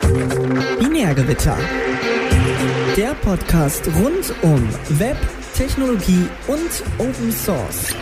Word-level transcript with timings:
Binärgewitter. 0.00 1.56
Der 2.96 3.14
Podcast 3.14 3.86
rund 3.86 4.34
um 4.42 4.68
Web, 4.98 5.16
Technologie 5.54 6.26
und 6.48 6.82
Open 6.98 7.30
Source. 7.30 7.94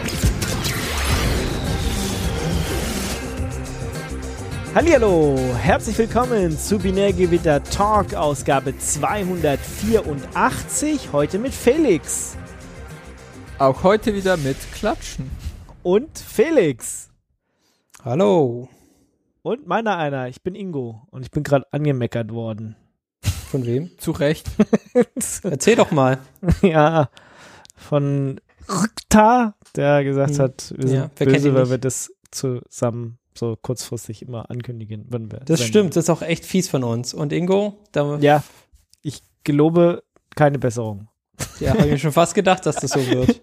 Hallo, 4.75 5.39
herzlich 5.61 5.99
willkommen 5.99 6.59
zu 6.59 6.79
Binärgewitter 6.79 7.63
Talk 7.63 8.15
Ausgabe 8.15 8.73
284, 8.79 11.13
heute 11.13 11.39
mit 11.39 11.53
Felix. 11.53 12.39
Auch 13.59 13.83
heute 13.83 14.15
wieder 14.15 14.39
mit 14.39 14.57
Klatschen. 14.73 15.31
Und 15.83 16.19
Felix. 16.19 17.11
Hallo. 18.03 18.71
Und 19.43 19.67
meiner 19.67 19.97
einer, 19.97 20.29
ich 20.29 20.43
bin 20.43 20.55
Ingo 20.55 21.07
und 21.11 21.23
ich 21.23 21.31
bin 21.31 21.43
gerade 21.43 21.67
angemeckert 21.73 22.33
worden. 22.33 22.77
Von 23.51 23.67
wem? 23.67 23.91
Zu 23.99 24.13
Recht. 24.13 24.49
Erzähl 25.43 25.77
doch 25.77 25.91
mal. 25.91 26.19
ja, 26.63 27.11
von 27.77 28.41
Rückta, 28.69 29.55
der 29.77 30.05
gesagt 30.05 30.35
Hm. 30.35 30.39
hat, 30.39 30.75
wir 30.77 30.89
sind 30.89 30.97
Ja, 30.97 31.11
wer 31.17 31.27
kennt 31.27 31.43
böse, 31.43 31.55
weil 31.55 31.71
wir 31.71 31.79
das 31.79 32.13
zusammen 32.31 33.19
so 33.35 33.57
kurzfristig 33.61 34.23
immer 34.23 34.49
ankündigen, 34.51 35.07
wenn 35.09 35.31
wir. 35.33 35.41
Das 35.41 35.63
stimmt, 35.63 35.97
das 35.97 36.05
ist 36.05 36.11
auch 36.11 36.23
echt 36.23 36.45
fies 36.45 36.69
von 36.69 36.85
uns. 36.85 37.13
Und 37.13 37.33
Ingo, 37.33 37.79
da 37.93 38.19
Ja, 38.19 38.45
ich 39.03 39.23
gelobe 39.45 40.05
keine 40.37 40.59
Besserung. 40.59 41.09
ja, 41.61 41.71
habe 41.71 41.83
ich 41.85 41.91
mir 41.91 41.99
schon 41.99 42.13
fast 42.13 42.35
gedacht, 42.35 42.65
dass 42.67 42.77
das 42.77 42.93
so 42.93 43.05
wird. 43.07 43.43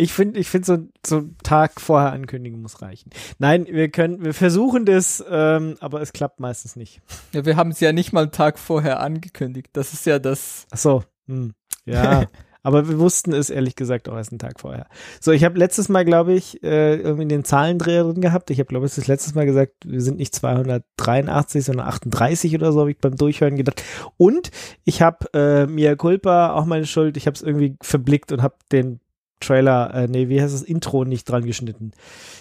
Ich 0.00 0.12
finde, 0.12 0.38
ich 0.38 0.48
finde 0.48 0.64
so, 0.64 0.78
so 1.04 1.16
einen 1.16 1.36
Tag 1.42 1.80
vorher 1.80 2.12
ankündigen 2.12 2.62
muss 2.62 2.82
reichen. 2.82 3.10
Nein, 3.40 3.66
wir 3.68 3.88
können, 3.88 4.24
wir 4.24 4.32
versuchen 4.32 4.84
das, 4.84 5.22
ähm, 5.28 5.76
aber 5.80 6.00
es 6.00 6.12
klappt 6.12 6.38
meistens 6.38 6.76
nicht. 6.76 7.02
Ja, 7.32 7.44
wir 7.44 7.56
haben 7.56 7.72
es 7.72 7.80
ja 7.80 7.92
nicht 7.92 8.12
mal 8.12 8.22
einen 8.22 8.30
Tag 8.30 8.60
vorher 8.60 9.00
angekündigt. 9.00 9.70
Das 9.72 9.92
ist 9.92 10.06
ja 10.06 10.20
das. 10.20 10.68
Ach 10.70 10.78
so, 10.78 11.04
hm. 11.26 11.52
ja. 11.84 12.26
aber 12.62 12.88
wir 12.88 13.00
wussten 13.00 13.32
es 13.32 13.50
ehrlich 13.50 13.74
gesagt 13.74 14.08
auch 14.08 14.14
erst 14.14 14.30
einen 14.30 14.38
Tag 14.38 14.60
vorher. 14.60 14.86
So, 15.20 15.32
ich 15.32 15.42
habe 15.42 15.58
letztes 15.58 15.88
Mal, 15.88 16.04
glaube 16.04 16.32
ich, 16.32 16.62
äh, 16.62 16.94
irgendwie 16.94 17.26
den 17.26 17.42
Zahlendreher 17.42 18.04
drin 18.04 18.20
gehabt. 18.20 18.50
Ich 18.50 18.60
habe, 18.60 18.68
glaube 18.68 18.86
ich, 18.86 18.94
das 18.94 19.08
letztes 19.08 19.34
Mal 19.34 19.46
gesagt, 19.46 19.72
wir 19.84 20.00
sind 20.00 20.18
nicht 20.18 20.32
283, 20.32 21.64
sondern 21.64 21.88
38 21.88 22.54
oder 22.54 22.72
so, 22.72 22.80
habe 22.80 22.92
ich 22.92 22.98
beim 22.98 23.16
Durchhören 23.16 23.56
gedacht. 23.56 23.82
Und 24.16 24.52
ich 24.84 25.02
habe 25.02 25.26
äh, 25.34 25.66
Mia 25.66 25.96
Culpa, 25.96 26.52
auch 26.52 26.66
meine 26.66 26.86
Schuld, 26.86 27.16
ich 27.16 27.26
habe 27.26 27.34
es 27.34 27.42
irgendwie 27.42 27.76
verblickt 27.82 28.30
und 28.30 28.42
habe 28.42 28.54
den 28.70 29.00
Trailer, 29.40 29.94
äh, 29.94 30.08
nee, 30.08 30.28
wie 30.28 30.40
heißt 30.40 30.54
das, 30.54 30.62
Intro 30.62 31.04
nicht 31.04 31.28
dran 31.28 31.44
geschnitten. 31.44 31.92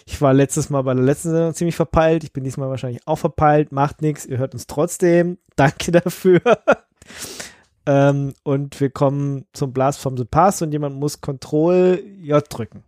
Ich 0.06 0.22
war 0.22 0.34
letztes 0.34 0.70
Mal 0.70 0.82
bei 0.84 0.94
der 0.94 1.04
letzten 1.04 1.32
Sendung 1.32 1.54
ziemlich 1.54 1.76
verpeilt. 1.76 2.24
Ich 2.24 2.34
bin 2.34 2.44
diesmal 2.44 2.70
wahrscheinlich 2.70 3.06
auch 3.06 3.18
verpeilt. 3.18 3.72
Macht 3.72 4.02
nichts. 4.02 4.26
Ihr 4.26 4.38
hört 4.38 4.54
uns 4.54 4.68
trotzdem. 4.68 5.38
Danke 5.56 5.92
dafür. 5.92 6.42
ähm, 7.86 8.34
und 8.44 8.80
wir 8.80 8.90
kommen 8.90 9.46
zum 9.54 9.74
Blast 9.74 10.00
from 10.00 10.18
the 10.18 10.26
Past 10.26 10.62
und 10.62 10.72
jemand 10.72 10.96
muss 10.96 11.22
Control 11.22 12.02
J 12.20 12.44
drücken. 12.50 12.84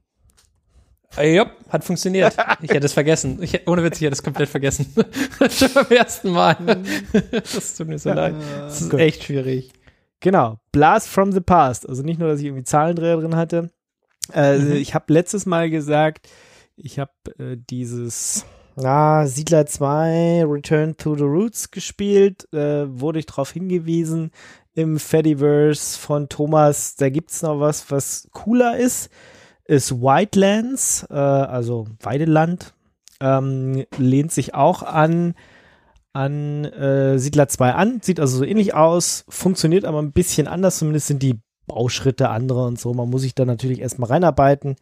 Äh, 1.18 1.36
ja, 1.36 1.52
hat 1.70 1.84
funktioniert. 1.84 2.36
Ich 2.62 2.72
hätte 2.72 2.86
es 2.86 2.94
vergessen. 2.94 3.42
Ich, 3.42 3.68
ohne 3.68 3.84
Witz, 3.84 3.98
ich 3.98 4.04
hätte 4.04 4.14
es 4.14 4.24
komplett 4.24 4.50
vergessen. 4.50 4.94
schon 5.50 5.70
beim 5.74 5.92
ersten 5.98 6.32
Mal. 6.32 6.56
Das 7.32 7.76
tut 7.76 7.88
mir 7.88 7.98
so 7.98 8.12
leid. 8.12 8.36
Das 8.60 8.82
ist 8.82 8.90
Gut. 8.90 9.00
echt 9.00 9.24
schwierig. 9.24 9.72
Genau, 10.20 10.60
Blast 10.72 11.08
from 11.08 11.32
the 11.32 11.40
Past. 11.40 11.88
Also 11.88 12.04
nicht 12.04 12.20
nur, 12.20 12.30
dass 12.30 12.40
ich 12.40 12.48
irgendwie 12.48 12.64
Zahlendreher 12.64 13.18
drin 13.18 13.36
hatte. 13.36 13.70
Äh, 14.34 14.58
Mhm. 14.60 14.76
Ich 14.76 14.94
habe 14.94 15.14
letztes 15.14 15.46
Mal 15.46 15.70
gesagt, 15.70 16.30
ich 16.76 17.00
habe 17.00 17.12
äh, 17.38 17.58
dieses 17.70 18.46
na, 18.76 19.28
Siedler 19.28 19.66
2 19.66 20.46
Return 20.46 20.96
to 20.96 21.16
the 21.16 21.24
Roots 21.24 21.72
gespielt. 21.72 22.48
Äh, 22.54 22.86
wurde 22.88 23.20
ich 23.20 23.26
darauf 23.26 23.52
hingewiesen 23.52 24.32
im 24.74 24.98
Fediverse 25.00 26.00
von 26.00 26.30
Thomas, 26.30 26.96
da 26.96 27.10
gibt's 27.10 27.42
noch 27.42 27.60
was, 27.60 27.92
was 27.92 28.30
cooler 28.32 28.78
ist. 28.78 29.10
Ist 29.66 30.02
Whitelands, 30.02 31.06
äh, 31.10 31.14
also 31.14 31.88
Weideland. 32.02 32.74
Ähm, 33.22 33.86
lehnt 33.98 34.32
sich 34.32 34.56
auch 34.56 34.82
an 34.84 35.36
an 36.14 36.66
äh, 36.66 37.20
Siedler 37.20 37.48
2 37.50 37.74
an. 37.74 38.00
Sieht 38.02 38.20
also 38.20 38.38
so 38.38 38.44
ähnlich 38.46 38.74
aus, 38.74 39.26
funktioniert 39.30 39.86
aber 39.86 40.02
ein 40.02 40.12
bisschen 40.14 40.48
anders. 40.48 40.80
Zumindest 40.80 41.08
sind 41.08 41.22
die 41.22 41.40
Bauschritte 41.70 42.30
andere 42.30 42.66
und 42.66 42.80
so. 42.80 42.94
Man 42.94 43.10
muss 43.10 43.22
sich 43.22 43.36
da 43.36 43.46
natürlich 43.46 43.80
erstmal 43.80 44.10
reinarbeiten. 44.10 44.76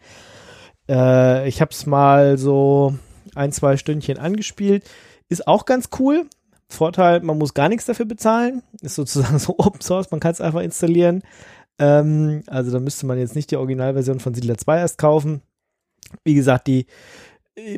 Äh, 0.90 1.48
ich 1.48 1.62
habe 1.62 1.72
es 1.72 1.86
mal 1.86 2.38
so 2.38 2.96
ein, 3.36 3.52
zwei 3.52 3.78
Stündchen 3.78 4.18
angespielt. 4.18 4.90
Ist 5.30 5.47
auch 5.47 5.66
ganz 5.66 5.90
cool. 6.00 6.26
Vorteil, 6.70 7.22
man 7.22 7.38
muss 7.38 7.53
gar 7.53 7.70
nichts 7.70 7.86
dafür 7.86 8.06
bezahlen. 8.06 8.64
Ist 8.81 8.96
sozusagen 8.96 9.38
so 9.40 9.56
Open 9.58 9.81
Source, 9.81 10.12
man 10.12 10.20
kann 10.20 10.31
es 10.31 10.42
einfach 10.42 10.62
installieren. 10.62 11.22
Ähm, 11.78 12.44
also 12.47 12.72
da 12.72 12.80
müsste 12.80 13.06
man 13.06 13.20
jetzt 13.20 13.36
nicht 13.36 13.52
die 13.52 13.58
Originalversion 13.58 14.20
von 14.20 14.34
Siedler 14.34 14.58
2 14.58 14.80
erst 14.80 14.97
kaufen. 14.97 15.42
Wie 16.24 16.34
gesagt, 16.34 16.68
die 16.68 16.88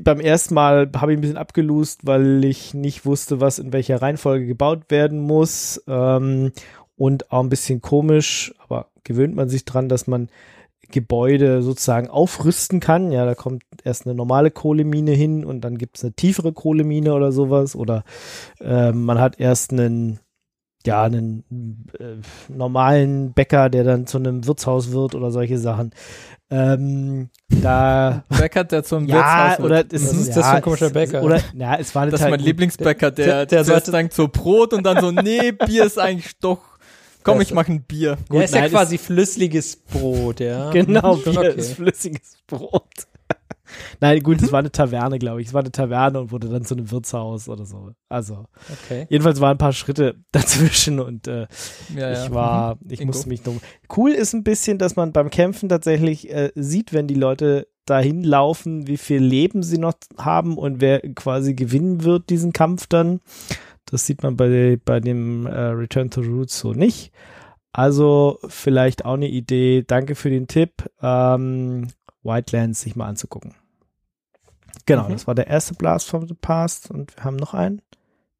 beim 0.01 0.19
ersten 0.19 0.53
Mal 0.53 0.91
habe 0.95 1.13
ich 1.13 1.17
ein 1.17 1.21
bisschen 1.21 1.37
abgelust, 1.37 2.05
weil 2.05 2.43
ich 2.43 2.73
nicht 2.73 3.05
wusste, 3.05 3.39
was 3.39 3.59
in 3.59 3.71
welcher 3.71 4.01
Reihenfolge 4.01 4.45
gebaut 4.45 4.83
werden 4.89 5.19
muss. 5.19 5.81
Ähm, 5.87 6.51
und 6.99 7.31
auch 7.31 7.39
ein 7.41 7.49
bisschen 7.49 7.81
komisch, 7.81 8.53
aber 8.67 8.88
gewöhnt 9.03 9.35
man 9.35 9.49
sich 9.49 9.65
dran, 9.65 9.89
dass 9.89 10.07
man 10.07 10.29
Gebäude 10.91 11.61
sozusagen 11.61 12.09
aufrüsten 12.09 12.79
kann. 12.79 13.11
Ja, 13.11 13.25
da 13.25 13.35
kommt 13.35 13.63
erst 13.83 14.05
eine 14.05 14.15
normale 14.15 14.49
Kohlemine 14.49 15.11
hin 15.11 15.45
und 15.45 15.61
dann 15.61 15.77
gibt 15.77 15.97
es 15.97 16.03
eine 16.03 16.13
tiefere 16.13 16.51
Kohlemine 16.53 17.13
oder 17.13 17.31
sowas. 17.31 17.75
Oder 17.75 18.03
äh, 18.59 18.91
man 18.91 19.19
hat 19.19 19.39
erst 19.39 19.71
einen, 19.71 20.19
ja, 20.85 21.03
einen 21.03 21.43
äh, 21.99 22.15
normalen 22.51 23.33
Bäcker, 23.33 23.69
der 23.69 23.83
dann 23.83 24.07
zu 24.07 24.17
einem 24.17 24.47
Wirtshaus 24.47 24.91
wird 24.91 25.13
oder 25.13 25.29
solche 25.31 25.59
Sachen. 25.59 25.91
Ähm, 26.49 27.29
da 27.61 28.23
Bäcker, 28.39 28.63
der 28.63 28.83
zum 28.83 29.05
ja, 29.05 29.15
Wirtshaus 29.17 29.65
oder 29.65 29.75
wird. 29.77 29.93
es 29.93 30.03
Was 30.05 30.13
ist 30.13 30.27
ja, 30.29 30.35
das 30.35 30.47
für 30.49 30.55
ein 30.55 30.61
komischer 30.63 30.89
Bäcker? 30.89 31.21
Oder, 31.21 31.39
ja, 31.55 31.75
es 31.75 31.93
war 31.93 32.05
Das 32.05 32.15
ist 32.15 32.21
Teil- 32.21 32.31
mein 32.31 32.39
Lieblingsbäcker, 32.39 33.11
der, 33.11 33.25
Der- 33.27 33.45
der 33.45 33.63
sollte- 33.65 33.91
denkt 33.91 34.13
so 34.13 34.27
Brot 34.27 34.73
und 34.73 34.83
dann 34.83 34.99
so, 35.01 35.11
nee, 35.11 35.51
Bier 35.51 35.85
ist 35.85 35.99
eigentlich 35.99 36.39
doch. 36.39 36.78
Komm, 37.23 37.41
ich 37.41 37.53
mache 37.53 37.71
ein 37.71 37.83
Bier. 37.83 38.17
ja, 38.31 38.41
ist 38.41 38.53
ja 38.55 38.61
nein, 38.61 38.71
quasi 38.71 38.97
flüssiges 38.97 39.75
Brot, 39.77 40.39
ja. 40.39 40.69
Genau, 40.71 41.15
Bier 41.17 41.37
okay. 41.39 41.53
ist 41.55 41.73
flüssiges 41.73 42.37
Brot. 42.47 42.83
Nein, 44.01 44.23
gut, 44.23 44.41
es 44.41 44.51
war 44.51 44.59
eine 44.59 44.71
Taverne, 44.71 45.19
glaube 45.19 45.41
ich. 45.41 45.47
Es 45.49 45.53
war 45.53 45.61
eine 45.61 45.71
Taverne 45.71 46.19
und 46.21 46.31
wurde 46.31 46.49
dann 46.49 46.65
zu 46.65 46.73
einem 46.73 46.89
Wirtshaus 46.89 47.47
oder 47.49 47.65
so. 47.67 47.91
Also, 48.09 48.45
Okay. 48.85 49.05
jedenfalls 49.09 49.41
waren 49.41 49.51
ein 49.51 49.57
paar 49.59 49.73
Schritte 49.73 50.15
dazwischen 50.31 50.99
und 50.99 51.27
äh, 51.27 51.45
Ja, 51.95 52.09
ja. 52.11 52.25
ich 52.25 52.33
war, 52.33 52.79
ich 52.89 52.99
Ingo. 53.01 53.11
musste 53.11 53.29
mich 53.29 53.43
dumm. 53.43 53.59
Cool 53.95 54.11
ist 54.11 54.33
ein 54.33 54.43
bisschen, 54.43 54.79
dass 54.79 54.95
man 54.95 55.11
beim 55.11 55.29
Kämpfen 55.29 55.69
tatsächlich 55.69 56.31
äh, 56.31 56.51
sieht, 56.55 56.93
wenn 56.93 57.05
die 57.07 57.13
Leute 57.13 57.67
dahin 57.85 58.23
laufen, 58.23 58.87
wie 58.87 58.97
viel 58.97 59.21
Leben 59.21 59.61
sie 59.61 59.77
noch 59.77 59.93
haben 60.17 60.57
und 60.57 60.81
wer 60.81 61.01
quasi 61.13 61.53
gewinnen 61.53 62.03
wird, 62.03 62.29
diesen 62.31 62.53
Kampf 62.53 62.87
dann. 62.87 63.19
Das 63.91 64.05
sieht 64.05 64.23
man 64.23 64.37
bei, 64.37 64.79
bei 64.83 64.99
dem 64.99 65.45
äh, 65.45 65.51
Return 65.59 66.09
to 66.09 66.21
Roots 66.21 66.59
so 66.59 66.73
nicht. 66.73 67.11
Also 67.71 68.39
vielleicht 68.47 69.05
auch 69.05 69.13
eine 69.13 69.27
Idee. 69.27 69.83
Danke 69.85 70.15
für 70.15 70.29
den 70.29 70.47
Tipp. 70.47 70.89
Ähm, 71.01 71.87
Whitelands 72.23 72.81
sich 72.81 72.95
mal 72.95 73.07
anzugucken. 73.07 73.53
Genau, 74.85 75.07
Mhm. 75.07 75.13
das 75.13 75.27
war 75.27 75.35
der 75.35 75.47
erste 75.47 75.73
Blast 75.75 76.09
from 76.09 76.27
the 76.27 76.33
Past 76.33 76.89
und 76.91 77.15
wir 77.15 77.23
haben 77.23 77.35
noch 77.35 77.53
einen. 77.53 77.81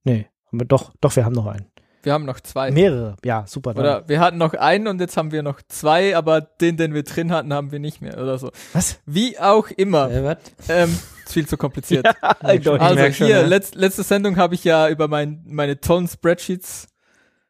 Nee, 0.03 0.27
haben 0.47 0.59
wir 0.59 0.65
doch, 0.65 0.91
doch, 1.01 1.15
wir 1.15 1.25
haben 1.25 1.33
noch 1.35 1.45
einen. 1.47 1.66
Wir 2.01 2.13
haben 2.13 2.25
noch 2.25 2.39
zwei. 2.39 2.71
Mehrere, 2.71 3.17
ja, 3.25 3.45
super. 3.45 3.71
Oder 3.75 4.07
wir 4.07 4.19
hatten 4.21 4.37
noch 4.37 4.53
einen 4.53 4.87
und 4.87 4.99
jetzt 5.01 5.17
haben 5.17 5.31
wir 5.31 5.43
noch 5.43 5.61
zwei, 5.67 6.16
aber 6.16 6.39
den, 6.41 6.77
den 6.77 6.93
wir 6.93 7.03
drin 7.03 7.31
hatten, 7.31 7.53
haben 7.53 7.71
wir 7.71 7.79
nicht 7.79 8.01
mehr 8.01 8.17
oder 8.21 8.37
so. 8.37 8.51
Was? 8.73 8.99
Wie 9.05 9.37
auch 9.37 9.69
immer. 9.69 10.09
Äh, 10.09 10.23
was? 10.23 10.37
Ähm, 10.69 10.97
ist 11.29 11.34
viel 11.34 11.47
zu 11.47 11.58
kompliziert. 11.58 12.05
Eindeutig. 12.41 12.81
Also 12.81 12.96
merk 12.96 13.16
schon, 13.16 13.28
hier, 13.28 13.41
ja. 13.41 13.46
letz, 13.47 13.73
letzte 13.76 14.03
Sendung 14.03 14.37
habe 14.37 14.55
ich 14.55 14.64
ja 14.64 14.90
über 14.90 15.08
mein, 15.08 15.43
meine 15.47 15.79
tollen 15.79 16.08
Spreadsheets 16.08 16.87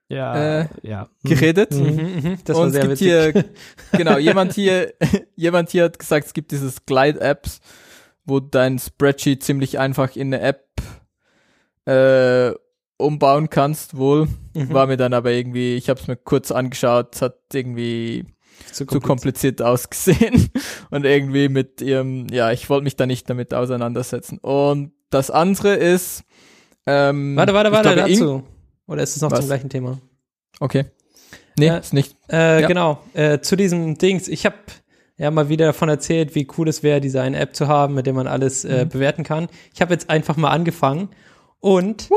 Ja, 0.09 0.61
Äh, 0.61 0.67
ja. 0.83 1.09
geredet. 1.23 1.71
Mhm, 1.71 1.85
mhm, 1.85 2.37
das 2.45 2.57
und 2.57 2.63
war 2.63 2.69
sehr 2.71 2.89
es 2.89 2.99
gibt 2.99 3.01
witzig. 3.01 3.07
hier, 3.07 3.45
genau, 3.97 4.17
jemand 4.17 4.53
hier, 4.53 4.93
jemand 5.35 5.69
hier 5.69 5.85
hat 5.85 5.99
gesagt, 5.99 6.27
es 6.27 6.33
gibt 6.33 6.51
dieses 6.51 6.85
Glide-Apps, 6.85 7.59
wo 8.25 8.39
dein 8.39 8.79
Spreadsheet 8.79 9.43
ziemlich 9.43 9.79
einfach 9.79 10.15
in 10.15 10.33
eine 10.33 10.41
App 10.41 10.65
äh, 11.85 12.53
umbauen 12.97 13.49
kannst, 13.49 13.97
wohl. 13.97 14.27
Mhm. 14.53 14.73
War 14.73 14.87
mir 14.87 14.97
dann 14.97 15.13
aber 15.13 15.31
irgendwie, 15.31 15.75
ich 15.75 15.89
habe 15.89 15.99
es 15.99 16.07
mir 16.07 16.17
kurz 16.17 16.51
angeschaut, 16.51 17.15
es 17.15 17.21
hat 17.21 17.37
irgendwie 17.53 18.25
zu 18.73 18.85
kompliziert 18.85 19.61
ausgesehen 19.61 20.49
und 20.89 21.05
irgendwie 21.05 21.49
mit 21.49 21.81
ihrem, 21.81 22.27
ja, 22.31 22.51
ich 22.51 22.69
wollte 22.69 22.83
mich 22.83 22.95
da 22.95 23.05
nicht 23.05 23.29
damit 23.29 23.53
auseinandersetzen. 23.53 24.37
Und 24.39 24.91
das 25.09 25.31
andere 25.31 25.75
ist, 25.75 26.23
ähm, 26.85 27.35
Warte, 27.35 27.53
warte, 27.53 27.71
warte, 27.71 27.93
glaube, 27.93 28.09
dazu. 28.09 28.43
Oder 28.87 29.03
ist 29.03 29.15
es 29.15 29.21
noch 29.21 29.31
Was? 29.31 29.39
zum 29.39 29.47
gleichen 29.47 29.69
Thema? 29.69 29.99
Okay. 30.59 30.85
Nee, 31.57 31.67
Ja. 31.67 31.77
ist 31.77 31.93
nicht. 31.93 32.15
Äh, 32.31 32.61
Ja. 32.61 32.67
Genau, 32.67 32.99
äh, 33.13 33.39
zu 33.39 33.55
diesem 33.55 33.97
Dings. 33.97 34.27
Ich 34.27 34.45
habe 34.45 34.55
ja 35.17 35.29
mal 35.31 35.49
wieder 35.49 35.67
davon 35.67 35.89
erzählt, 35.89 36.33
wie 36.35 36.47
cool 36.57 36.67
es 36.69 36.81
wäre, 36.83 37.01
diese 37.01 37.21
eine 37.21 37.37
App 37.39 37.55
zu 37.55 37.67
haben, 37.67 37.93
mit 37.95 38.05
der 38.05 38.13
man 38.13 38.27
alles 38.27 38.63
äh, 38.65 38.85
Mhm. 38.85 38.89
bewerten 38.89 39.23
kann. 39.23 39.47
Ich 39.73 39.81
habe 39.81 39.93
jetzt 39.93 40.09
einfach 40.09 40.37
mal 40.37 40.49
angefangen 40.51 41.09
Und 41.61 42.09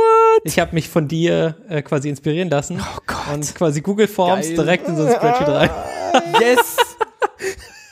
ich 0.44 0.58
habe 0.60 0.72
mich 0.74 0.88
von 0.88 1.08
dir 1.08 1.56
äh, 1.68 1.82
quasi 1.82 2.08
inspirieren 2.08 2.48
lassen 2.48 2.80
Oh 2.80 2.98
Gott. 3.06 3.34
und 3.34 3.54
quasi 3.54 3.80
Google 3.80 4.06
Forms 4.08 4.46
Geil. 4.46 4.56
direkt 4.56 4.88
in 4.88 4.96
so 4.96 5.04
ein 5.04 5.12
Spreadsheet 5.12 5.48
rein. 5.48 5.70
Yes! 6.40 6.76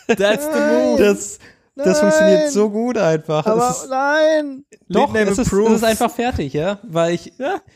That's 0.07 0.45
the 0.45 0.59
move. 0.61 1.03
Das, 1.03 1.39
das 1.75 2.01
funktioniert 2.01 2.51
so 2.51 2.69
gut 2.71 2.99
einfach. 2.99 3.47
es 3.47 3.83
ist, 3.83 3.91
nein! 3.91 4.65
doch, 4.89 5.15
es 5.15 5.39
ist, 5.39 5.53
es 5.53 5.71
ist 5.73 5.85
einfach 5.85 6.11
fertig, 6.11 6.53
ja. 6.53 6.79
Weil 6.83 7.15
ich, 7.15 7.33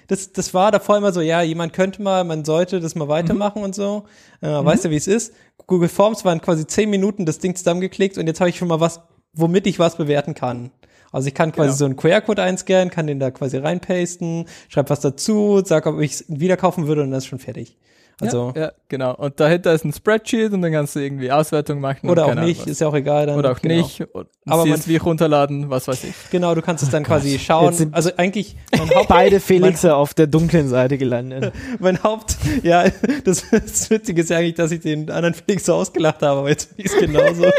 das, 0.07 0.33
das 0.33 0.53
war 0.53 0.71
davor 0.71 0.99
immer 0.99 1.13
so, 1.13 1.21
ja, 1.21 1.43
jemand 1.43 1.73
könnte 1.73 2.03
mal, 2.03 2.25
man 2.25 2.45
sollte 2.45 2.81
das 2.81 2.95
mal 2.95 3.09
weitermachen 3.09 3.63
und 3.63 3.75
so. 3.75 4.05
Äh, 4.41 4.49
Weißt 4.49 4.85
du, 4.85 4.91
wie 4.91 4.97
es 4.97 5.07
ist? 5.07 5.33
Google 5.67 5.89
Forms 5.89 6.25
waren 6.25 6.41
quasi 6.41 6.67
zehn 6.67 6.91
Minuten 6.91 7.25
das 7.25 7.39
Ding 7.39 7.57
zusammengeklickt 7.57 8.19
und 8.19 8.27
jetzt 8.27 8.41
habe 8.41 8.51
ich 8.51 8.59
schon 8.59 8.69
mal 8.69 8.81
was, 8.81 9.01
womit 9.33 9.67
ich 9.67 9.79
was 9.79 9.97
bewerten 9.97 10.35
kann. 10.35 10.71
Also 11.15 11.29
ich 11.29 11.35
kann 11.35 11.53
quasi 11.53 11.69
Genau. 11.69 11.77
so 11.77 11.85
einen 11.85 11.97
QR-Code 11.97 12.43
einscannen, 12.43 12.91
kann 12.91 13.07
den 13.07 13.21
da 13.21 13.31
quasi 13.31 13.57
reinpasten, 13.57 14.47
schreib 14.69 14.91
was 14.91 15.01
dazu, 15.01 15.63
sag, 15.65 15.87
ob 15.87 16.01
ich 16.01 16.13
es 16.13 16.25
wieder 16.29 16.57
kaufen 16.57 16.87
würde 16.89 17.03
und 17.03 17.11
dann 17.13 17.19
ist 17.19 17.27
schon 17.27 17.39
fertig. 17.39 17.77
Also, 18.21 18.53
ja, 18.55 18.63
ja, 18.63 18.73
genau. 18.89 19.15
Und 19.17 19.41
dahinter 19.41 19.73
ist 19.75 19.85
ein 19.85 19.93
Spreadsheet 19.93 20.53
und 20.53 20.63
dann 20.63 20.73
kannst 20.73 20.95
du 20.95 21.01
irgendwie 21.01 21.33
Auswertung 21.33 21.81
machen. 21.81 22.09
oder 22.09 22.23
und 22.25 22.29
auch 22.29 22.33
Ahnung 22.37 22.45
nicht, 22.47 22.67
ist 22.67 22.81
ja 22.81 22.87
auch 22.89 22.95
egal. 22.95 23.27
Dann, 23.27 23.37
Oder 23.39 23.53
auch 23.53 23.61
genau. 23.61 23.75
nicht. 23.77 24.01
Und 24.13 24.29
Aber 24.47 24.65
man- 24.67 24.81
CSV 24.81 25.05
runterladen, 25.05 25.69
was 25.71 25.89
weiß 25.89 26.05
ich. 26.05 26.15
Genau, 26.31 26.55
du 26.55 26.63
kannst 26.63 26.83
es 26.85 26.91
dann 26.91 27.03
quasi 27.03 27.39
schauen. 27.39 27.67
Jetzt 27.67 27.79
sind- 27.79 27.95
Also 27.95 28.11
eigentlich 28.17 28.57
Beide 29.09 29.41
Felixe 29.41 29.95
auf 29.97 30.15
der 30.15 30.27
dunklen 30.29 30.69
Seite 30.69 30.97
gelandet. 30.99 31.53
mein 31.81 32.03
Haupt, 32.03 32.37
ja, 32.63 32.85
das, 33.25 33.45
das 33.51 33.91
Witzige 33.91 34.23
ist 34.23 34.31
ja 34.31 34.39
eigentlich, 34.39 34.55
dass 34.55 34.71
ich 34.71 34.81
den 34.81 35.11
anderen 35.11 35.35
Felix 35.35 35.65
so 35.67 35.75
ausgelacht 35.75 36.23
habe, 36.23 36.41
aber 36.41 36.49
jetzt 36.51 36.71
ist 36.79 36.95
es 36.95 37.01
genauso. 37.01 37.45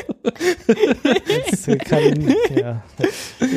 Das 1.52 1.66
kann, 1.88 2.34
ja. 2.56 2.84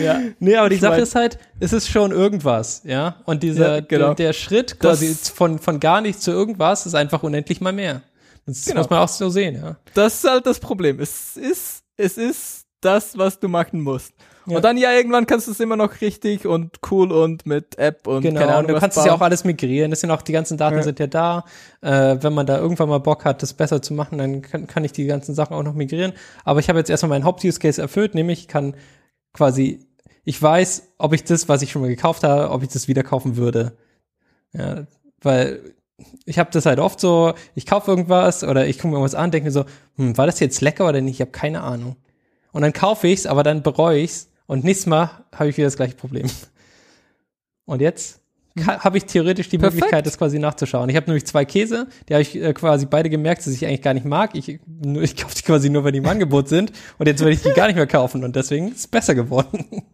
Ja. 0.02 0.20
nee, 0.38 0.56
aber 0.56 0.68
die 0.68 0.76
Ich 0.76 0.80
Sache 0.80 0.92
mein- 0.94 1.02
ist 1.02 1.14
halt, 1.14 1.38
es 1.60 1.72
ist 1.72 1.88
schon 1.88 2.12
irgendwas, 2.12 2.82
ja. 2.84 3.16
Und 3.24 3.42
dieser, 3.42 3.76
Ja, 3.76 3.80
genau. 3.80 4.06
der, 4.14 4.26
der 4.28 4.32
Schritt 4.32 4.78
quasi 4.78 5.08
Das- 5.08 5.28
von, 5.28 5.58
von 5.58 5.80
gar 5.80 6.00
nichts 6.00 6.22
zu 6.22 6.30
irgendwas 6.30 6.86
ist 6.86 6.94
einfach 6.94 7.22
unendlich 7.22 7.60
mal 7.60 7.72
mehr. 7.72 8.02
Das 8.46 8.64
Genau. 8.64 8.80
muss 8.80 8.90
man 8.90 9.00
auch 9.00 9.08
so 9.08 9.28
sehen, 9.28 9.56
ja. 9.56 9.76
Das 9.94 10.14
ist 10.24 10.30
halt 10.30 10.46
das 10.46 10.58
Problem. 10.60 11.00
Es 11.00 11.36
ist, 11.36 11.82
es 11.96 12.16
ist 12.16 12.64
das, 12.80 13.18
was 13.18 13.38
du 13.40 13.48
machen 13.48 13.80
musst. 13.80 14.12
Ja. 14.46 14.56
Und 14.56 14.64
dann 14.64 14.78
ja, 14.78 14.92
irgendwann 14.92 15.26
kannst 15.26 15.46
du 15.46 15.50
es 15.50 15.60
immer 15.60 15.76
noch 15.76 16.00
richtig 16.00 16.46
und 16.46 16.78
cool 16.90 17.12
und 17.12 17.44
mit 17.44 17.76
App 17.76 18.06
und 18.06 18.22
Genau, 18.22 18.40
keine 18.40 18.52
Ahnung, 18.54 18.70
und 18.70 18.74
du 18.74 18.80
kannst 18.80 18.96
es 18.96 19.04
ja 19.04 19.12
auch 19.12 19.20
alles 19.20 19.44
migrieren. 19.44 19.90
Das 19.90 20.00
sind 20.00 20.10
auch 20.10 20.22
die 20.22 20.32
ganzen 20.32 20.56
Daten 20.56 20.76
Ja. 20.76 20.82
sind 20.82 20.98
ja 20.98 21.06
da. 21.08 21.44
Äh, 21.82 22.16
wenn 22.22 22.32
man 22.32 22.46
da 22.46 22.56
irgendwann 22.56 22.88
mal 22.88 22.98
Bock 23.00 23.26
hat, 23.26 23.42
das 23.42 23.52
besser 23.52 23.82
zu 23.82 23.92
machen, 23.92 24.16
dann 24.16 24.40
kann, 24.40 24.66
kann 24.66 24.84
ich 24.84 24.92
die 24.92 25.04
ganzen 25.04 25.34
Sachen 25.34 25.54
auch 25.54 25.62
noch 25.64 25.74
migrieren. 25.74 26.14
Aber 26.44 26.60
ich 26.60 26.68
habe 26.70 26.78
jetzt 26.78 26.88
erstmal 26.88 27.10
meinen 27.10 27.24
Haupt-Use-Case 27.24 27.82
erfüllt, 27.82 28.14
nämlich 28.14 28.38
ich 28.42 28.48
kann 28.48 28.74
quasi, 29.34 29.86
ich 30.28 30.42
weiß, 30.42 30.90
ob 30.98 31.14
ich 31.14 31.24
das, 31.24 31.48
was 31.48 31.62
ich 31.62 31.72
schon 31.72 31.80
mal 31.80 31.88
gekauft 31.88 32.22
habe, 32.22 32.50
ob 32.50 32.62
ich 32.62 32.68
das 32.68 32.86
wieder 32.86 33.02
kaufen 33.02 33.36
würde. 33.38 33.78
Ja, 34.52 34.86
weil 35.22 35.74
ich 36.26 36.38
habe 36.38 36.50
das 36.52 36.66
halt 36.66 36.80
oft 36.80 37.00
so, 37.00 37.32
ich 37.54 37.64
kaufe 37.64 37.90
irgendwas 37.90 38.44
oder 38.44 38.66
ich 38.66 38.76
gucke 38.76 38.88
mir 38.88 38.96
irgendwas 38.96 39.14
an, 39.14 39.30
denke 39.30 39.46
mir 39.46 39.52
so, 39.52 39.64
hm, 39.96 40.18
war 40.18 40.26
das 40.26 40.38
jetzt 40.38 40.60
lecker 40.60 40.86
oder 40.86 41.00
nicht? 41.00 41.14
Ich 41.14 41.20
habe 41.22 41.30
keine 41.30 41.62
Ahnung. 41.62 41.96
Und 42.52 42.60
dann 42.60 42.74
kaufe 42.74 43.08
ich's, 43.08 43.24
aber 43.24 43.42
dann 43.42 43.62
bereue 43.62 44.00
ich's 44.00 44.28
und 44.46 44.64
nächstes 44.64 44.84
Mal 44.84 45.24
habe 45.34 45.48
ich 45.48 45.56
wieder 45.56 45.66
das 45.66 45.76
gleiche 45.76 45.96
Problem. 45.96 46.26
Und 47.64 47.80
jetzt 47.80 48.17
habe 48.66 48.98
ich 48.98 49.04
theoretisch 49.04 49.48
die 49.48 49.58
Perfekt. 49.58 49.76
Möglichkeit, 49.76 50.06
das 50.06 50.18
quasi 50.18 50.38
nachzuschauen. 50.38 50.88
Ich 50.88 50.96
habe 50.96 51.06
nämlich 51.06 51.26
zwei 51.26 51.44
Käse, 51.44 51.86
die 52.08 52.14
habe 52.14 52.22
ich 52.22 52.36
äh, 52.36 52.52
quasi 52.52 52.86
beide 52.86 53.10
gemerkt, 53.10 53.46
dass 53.46 53.52
ich 53.52 53.64
eigentlich 53.66 53.82
gar 53.82 53.94
nicht 53.94 54.06
mag. 54.06 54.34
Ich, 54.34 54.60
nur, 54.66 55.02
ich 55.02 55.16
kaufe 55.16 55.34
die 55.34 55.42
quasi 55.42 55.70
nur, 55.70 55.84
wenn 55.84 55.92
die 55.92 55.98
im 55.98 56.06
Angebot 56.08 56.48
sind. 56.48 56.72
Und 56.98 57.06
jetzt 57.06 57.22
will 57.24 57.32
ich 57.32 57.42
die 57.42 57.50
gar 57.50 57.66
nicht 57.66 57.76
mehr 57.76 57.86
kaufen 57.86 58.24
und 58.24 58.36
deswegen 58.36 58.68
ist 58.68 58.78
es 58.78 58.86
besser 58.86 59.14
geworden. 59.14 59.84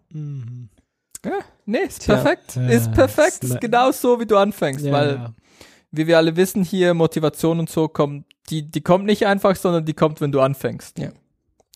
Ja, 1.25 1.32
nee, 1.64 1.78
ist 1.78 2.02
Tja. 2.02 2.16
perfekt. 2.16 2.56
Ja, 2.56 2.69
ist 2.69 2.93
perfekt. 2.93 3.43
ist 3.44 3.55
Ist 3.55 3.61
genau 3.61 3.90
so, 3.93 4.20
wie 4.20 4.26
du 4.26 4.37
anfängst. 4.37 4.84
Ja, 4.84 4.93
weil, 4.93 5.14
ja. 5.14 5.34
wie 5.90 6.06
wir 6.06 6.19
alle 6.19 6.37
wissen 6.37 6.62
hier, 6.64 6.93
Motivation 6.94 7.58
und 7.58 7.70
so 7.70 7.88
kommt, 7.88 8.26
die, 8.50 8.70
die 8.70 8.82
kommt 8.82 9.06
nicht 9.06 9.26
einfach, 9.26 9.56
sondern 9.56 9.84
die 9.87 9.94
kommt, 9.94 10.20
wenn 10.20 10.32
du 10.32 10.40
anfängst. 10.40 10.96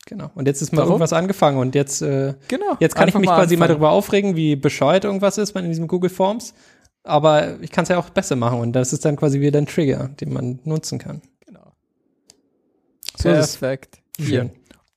Genau. 0.06 0.30
Und 0.34 0.46
jetzt 0.46 0.62
ist 0.62 0.72
mal 0.72 0.78
Warum? 0.78 0.92
irgendwas 0.92 1.12
angefangen 1.12 1.58
und 1.58 1.74
jetzt, 1.74 2.00
äh, 2.02 2.34
Genau. 2.48 2.76
jetzt 2.80 2.94
kann 2.94 3.04
Einfach 3.06 3.20
ich 3.20 3.26
mich 3.26 3.28
quasi 3.30 3.56
mal 3.56 3.64
anfangen. 3.64 3.68
darüber 3.80 3.90
aufregen, 3.90 4.36
wie 4.36 4.56
bescheuert 4.56 5.04
irgendwas 5.04 5.36
ist 5.38 5.54
in 5.56 5.66
diesem 5.68 5.86
Google 5.86 6.08
Forms. 6.10 6.54
Aber 7.04 7.60
ich 7.60 7.70
kann 7.70 7.84
es 7.84 7.88
ja 7.88 7.98
auch 7.98 8.10
besser 8.10 8.36
machen 8.36 8.60
und 8.60 8.72
das 8.72 8.92
ist 8.92 9.04
dann 9.04 9.16
quasi 9.16 9.40
wieder 9.40 9.58
ein 9.58 9.66
Trigger, 9.66 10.08
den 10.20 10.32
man 10.32 10.60
nutzen 10.64 10.98
kann. 10.98 11.22
Genau. 11.46 11.72
So. 13.16 13.30
Perfekt. 13.30 14.00
Hier. 14.18 14.50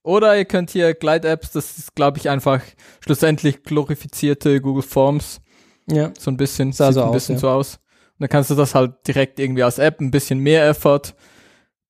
Oder 0.03 0.35
ihr 0.37 0.45
könnt 0.45 0.71
hier 0.71 0.93
Glide-Apps, 0.93 1.51
das 1.51 1.77
ist, 1.77 1.95
glaube 1.95 2.17
ich, 2.17 2.29
einfach 2.29 2.61
schlussendlich 3.01 3.63
glorifizierte 3.63 4.59
Google 4.59 4.83
Forms. 4.83 5.41
Ja. 5.87 6.11
So 6.17 6.31
ein 6.31 6.37
bisschen, 6.37 6.71
Sah 6.73 6.87
sieht 6.87 6.95
so 6.95 7.01
ein 7.03 7.09
aus, 7.09 7.13
bisschen 7.13 7.35
ja. 7.35 7.41
so 7.41 7.49
aus. 7.49 7.75
Und 7.75 8.21
dann 8.21 8.29
kannst 8.29 8.49
du 8.49 8.55
das 8.55 8.73
halt 8.73 9.07
direkt 9.07 9.39
irgendwie 9.39 9.63
als 9.63 9.77
App, 9.77 10.01
ein 10.01 10.11
bisschen 10.11 10.39
mehr 10.39 10.67
Effort. 10.67 11.13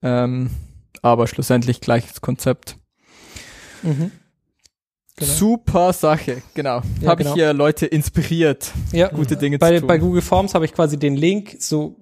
Ähm, 0.01 0.49
aber 1.01 1.27
schlussendlich 1.27 1.79
gleiches 1.81 2.21
Konzept. 2.21 2.77
Mhm. 3.81 4.11
Genau. 5.17 5.31
Super 5.33 5.93
Sache, 5.93 6.41
genau. 6.53 6.81
Ja, 7.01 7.09
Habe 7.09 7.23
genau. 7.23 7.35
ich 7.35 7.41
hier 7.41 7.53
Leute 7.53 7.85
inspiriert, 7.85 8.71
Ja. 8.91 9.09
gute 9.09 9.37
Dinge 9.37 9.59
bei, 9.59 9.75
zu 9.75 9.79
tun. 9.81 9.87
bei 9.87 9.97
Google 9.99 10.21
Forms 10.21 10.55
habe 10.55 10.65
ich 10.65 10.73
quasi 10.73 10.97
den 10.97 11.15
Link, 11.15 11.57
so 11.59 11.95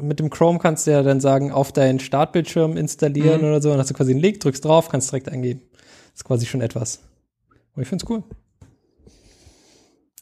mit 0.00 0.18
dem 0.20 0.28
Chrome 0.30 0.58
kannst 0.58 0.86
du 0.86 0.90
ja 0.90 1.02
dann 1.02 1.20
sagen, 1.20 1.50
auf 1.50 1.72
deinen 1.72 1.98
Startbildschirm 1.98 2.76
installieren 2.76 3.40
Mhm. 3.40 3.46
oder 3.48 3.62
so, 3.62 3.70
dann 3.70 3.78
hast 3.78 3.90
du 3.90 3.94
quasi 3.94 4.10
einen 4.12 4.20
Link, 4.20 4.40
drückst 4.40 4.64
drauf, 4.64 4.88
kannst 4.88 5.10
direkt 5.10 5.28
eingeben. 5.30 5.62
Das 5.72 6.16
ist 6.20 6.24
quasi 6.24 6.46
schon 6.46 6.60
etwas. 6.60 7.00
Und 7.74 7.82
ich 7.82 7.88
finde 7.88 8.04
es 8.04 8.10
cool. 8.10 8.22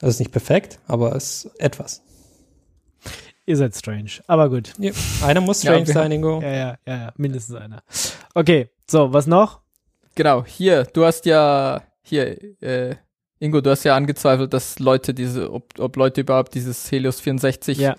Also 0.00 0.10
ist 0.10 0.18
nicht 0.20 0.32
perfekt, 0.32 0.78
aber 0.86 1.14
es 1.14 1.44
ist 1.46 1.60
etwas. 1.60 2.02
Ihr 3.44 3.56
seid 3.56 3.74
strange. 3.74 4.10
Aber 4.28 4.48
gut. 4.48 4.72
Ja. 4.78 4.92
Einer 5.24 5.40
muss 5.40 5.62
Ja, 5.62 5.72
strange 5.72 5.86
wir- 5.88 5.94
sein, 5.94 6.12
Ingo. 6.12 6.40
Ja, 6.40 6.48
ja, 6.52 6.78
ja, 6.86 6.96
ja. 6.96 7.12
Mindestens 7.16 7.56
einer. 7.56 7.82
Okay. 8.34 8.70
So, 8.88 9.12
was 9.12 9.26
noch? 9.26 9.60
Genau, 10.14 10.44
hier, 10.44 10.84
du 10.84 11.04
hast 11.04 11.26
ja, 11.26 11.82
hier, 12.02 12.36
äh, 12.62 12.96
Ingo, 13.38 13.60
du 13.60 13.70
hast 13.70 13.84
ja 13.84 13.96
angezweifelt, 13.96 14.52
dass 14.52 14.78
Leute 14.78 15.14
diese, 15.14 15.52
ob, 15.52 15.78
ob 15.78 15.96
Leute 15.96 16.20
überhaupt 16.22 16.54
dieses 16.54 16.90
Helios 16.92 17.20
64, 17.20 17.78
Ja. 17.78 17.96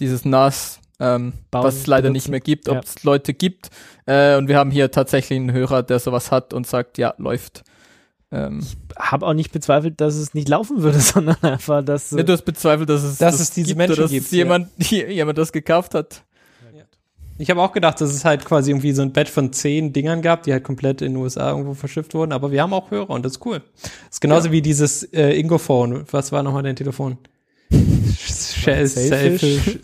dieses 0.00 0.24
NAS, 0.24 0.80
ähm, 0.98 1.32
Bauen, 1.50 1.64
was 1.64 1.76
es 1.76 1.86
leider 1.86 2.02
benutzen. 2.08 2.12
nicht 2.14 2.28
mehr 2.30 2.40
gibt, 2.40 2.68
ob 2.68 2.74
Ja. 2.76 2.80
es 2.84 3.02
Leute 3.04 3.34
gibt. 3.34 3.70
Äh, 4.06 4.36
und 4.36 4.48
wir 4.48 4.56
haben 4.58 4.70
hier 4.70 4.90
tatsächlich 4.90 5.38
einen 5.38 5.52
Hörer, 5.52 5.82
der 5.82 5.98
sowas 6.00 6.30
hat 6.30 6.52
und 6.52 6.66
sagt, 6.66 6.98
ja, 6.98 7.14
läuft. 7.18 7.62
Ähm, 8.32 8.66
Hab 8.96 9.22
auch 9.22 9.34
nicht 9.34 9.52
bezweifelt, 9.52 10.00
dass 10.00 10.14
es 10.14 10.32
nicht 10.34 10.48
laufen 10.48 10.82
würde, 10.82 10.98
sondern 11.00 11.36
einfach, 11.42 11.84
dass. 11.84 12.10
ja, 12.12 12.22
du 12.22 12.32
hast 12.32 12.44
bezweifelt, 12.44 12.88
dass 12.88 13.02
es, 13.02 13.18
Dass 13.18 13.34
das 13.34 13.40
es 13.42 13.50
diese 13.50 13.68
gibt 13.68 13.78
Menschen 13.78 13.92
oder 13.92 14.02
dass 14.02 14.10
gibt, 14.10 14.26
es 14.26 14.32
ja. 14.32 14.38
jemand, 14.38 14.68
jemand 14.90 15.38
das 15.38 15.52
gekauft 15.52 15.94
hat. 15.94 16.24
Ich 17.38 17.50
habe 17.50 17.60
auch 17.60 17.72
gedacht, 17.72 18.00
dass 18.00 18.10
es 18.14 18.24
halt 18.24 18.44
quasi 18.44 18.70
irgendwie 18.70 18.92
so 18.92 19.02
ein 19.02 19.12
Batch 19.12 19.30
von 19.30 19.52
zehn 19.52 19.92
Dingern 19.92 20.22
gab, 20.22 20.42
die 20.44 20.52
halt 20.52 20.62
komplett 20.64 21.02
in 21.02 21.14
den 21.14 21.22
USA 21.22 21.50
irgendwo 21.50 21.74
verschifft 21.74 22.14
wurden, 22.14 22.32
aber 22.32 22.52
wir 22.52 22.62
haben 22.62 22.72
auch 22.72 22.90
Hörer 22.90 23.10
und 23.10 23.24
das 23.24 23.32
ist 23.32 23.46
cool. 23.46 23.62
Das 23.82 23.90
ist 24.12 24.20
genauso 24.20 24.46
Ja. 24.48 24.52
wie 24.52 24.62
dieses 24.62 25.02
äh, 25.12 25.30
Ingo-Phone. 25.40 26.04
Was 26.10 26.30
war 26.30 26.42
nochmal 26.42 26.62
dein 26.62 26.76
Telefon? 26.76 27.18
Selfish. 28.16 29.78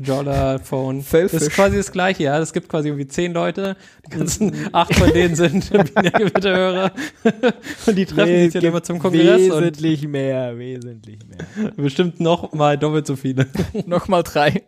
Dollar 0.00 0.58
Phone. 0.58 0.98
Das 0.98 1.10
Selfish. 1.10 1.42
ist 1.42 1.50
quasi 1.52 1.76
das 1.76 1.92
gleiche, 1.92 2.24
ja. 2.24 2.38
Es 2.40 2.52
gibt 2.52 2.68
quasi 2.68 2.88
irgendwie 2.88 3.06
zehn 3.06 3.32
Leute. 3.32 3.76
Die 4.06 4.16
ganzen 4.18 4.52
acht 4.72 4.92
von 4.96 5.12
denen 5.12 5.36
sind 5.36 5.70
Binärgewitter-Hörer. 5.94 6.90
und 7.86 7.94
die 7.96 8.04
treffen 8.06 8.36
sich 8.40 8.52
dann 8.54 8.64
immer 8.64 8.82
zum 8.82 8.98
Kongress 8.98 9.42
und 9.52 9.60
Wesentlich 9.62 10.08
mehr, 10.08 10.58
wesentlich 10.58 11.18
mehr. 11.28 11.70
bestimmt 11.76 12.18
noch 12.18 12.52
mal 12.54 12.76
doppelt 12.76 13.06
so 13.06 13.14
viele. 13.14 13.46
Nochmal 13.86 14.24
drei. 14.24 14.64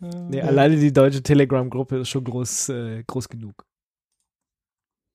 Nee, 0.00 0.42
alleine 0.42 0.76
die 0.76 0.92
deutsche 0.92 1.22
Telegram-Gruppe 1.22 1.98
ist 2.00 2.08
schon 2.10 2.24
groß, 2.24 2.68
äh, 2.70 3.02
groß 3.06 3.28
genug. 3.28 3.64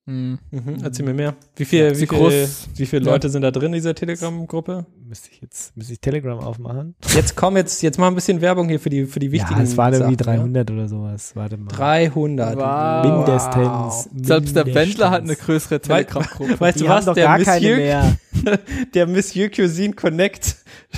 Hm. 0.08 0.36
Mhm, 0.50 0.78
erzähl 0.82 1.04
mir 1.06 1.14
mehr. 1.14 1.36
Wie 1.54 1.64
viel, 1.64 1.84
Ja, 1.84 1.90
wie 1.92 1.94
viel, 1.94 2.08
groß- 2.08 2.66
wie 2.74 2.86
viele 2.86 3.06
Ja. 3.06 3.12
Leute 3.12 3.28
sind 3.28 3.42
da 3.42 3.52
drin 3.52 3.66
in 3.66 3.74
dieser 3.74 3.94
Telegram-Gruppe? 3.94 4.84
Müsste 5.06 5.30
ich 5.30 5.40
jetzt, 5.40 5.76
müsste 5.76 5.92
ich 5.92 6.00
Telegram 6.00 6.40
aufmachen? 6.40 6.96
Jetzt 7.14 7.36
komm, 7.36 7.56
jetzt, 7.56 7.80
jetzt 7.84 7.98
mal 8.00 8.08
ein 8.08 8.16
bisschen 8.16 8.40
Werbung 8.40 8.68
hier 8.68 8.80
für 8.80 8.90
die, 8.90 9.04
für 9.06 9.20
die 9.20 9.30
wichtigen 9.30 9.58
ja, 9.60 9.64
es 9.64 9.76
waren 9.76 9.92
irgendwie 9.94 10.16
Sachen, 10.24 10.38
300 10.38 10.70
oder 10.72 10.88
sowas. 10.88 11.36
Warte 11.36 11.56
mal. 11.56 11.70
Ja? 11.70 11.76
300. 11.76 12.56
Wow. 12.56 13.26
Mindestens. 13.26 14.26
Selbst 14.26 14.56
der 14.56 14.66
Wendler 14.74 15.10
hat 15.10 15.18
eine 15.18 15.26
mindestens. 15.28 15.46
größere 15.46 15.80
Telegram-Gruppe. 15.80 16.58
Weißt 16.60 16.80
du 16.80 16.88
was? 16.88 17.04
Der 17.14 17.38
Monsieur, 17.38 18.16
der 18.94 19.06
Monsieur 19.06 19.48
Cuisine 19.50 19.94
Connect 19.94 20.56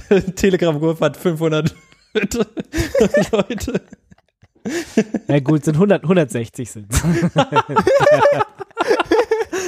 Telegram-Gruppe 0.36 1.04
hat 1.04 1.18
500 1.18 1.74
Leute. 2.14 3.82
Ja 5.28 5.40
gut, 5.40 5.62
sind 5.64 5.74
100, 5.74 6.04
160 6.04 6.70
sind. 6.70 6.86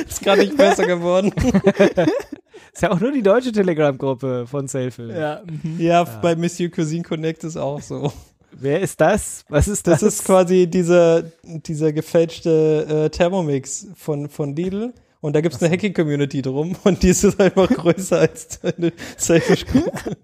Ist 0.09 0.23
gerade 0.23 0.41
nicht 0.41 0.57
besser 0.57 0.87
geworden. 0.87 1.33
ist 2.73 2.83
ja 2.83 2.91
auch 2.91 3.01
nur 3.01 3.13
die 3.13 3.23
deutsche 3.23 3.53
Telegram-Gruppe 3.53 4.47
von 4.47 4.69
Selfie. 4.69 5.09
Ja, 5.09 5.43
mhm. 5.45 5.79
Ja, 5.79 6.05
bei 6.05 6.35
Monsieur 6.35 6.71
Cuisine 6.71 7.03
Connect 7.03 7.45
ist 7.45 7.59
auch 7.59 7.83
so. 7.83 8.13
Wer 8.53 8.81
ist 8.81 9.01
das? 9.01 9.45
Was 9.49 9.69
ist 9.69 9.87
das? 9.87 10.01
Das 10.01 10.15
ist 10.15 10.25
quasi 10.25 10.67
dieser, 10.67 11.25
dieser 11.43 11.93
gefälschte 11.93 13.05
äh, 13.05 13.11
Thermomix 13.11 13.89
von, 13.97 14.31
von 14.31 14.57
Lidl. 14.57 14.95
Und 15.21 15.35
da 15.35 15.41
gibt 15.41 15.55
es 15.55 15.63
eine 15.63 15.71
Hacking-Community 15.73 16.41
drum 16.41 16.77
und 16.85 17.03
die 17.03 17.09
ist 17.09 17.39
einfach 17.41 17.69
größer 17.69 18.21
als 18.21 18.61
eine 18.63 18.93
Selfish-Gruppe. 19.17 20.17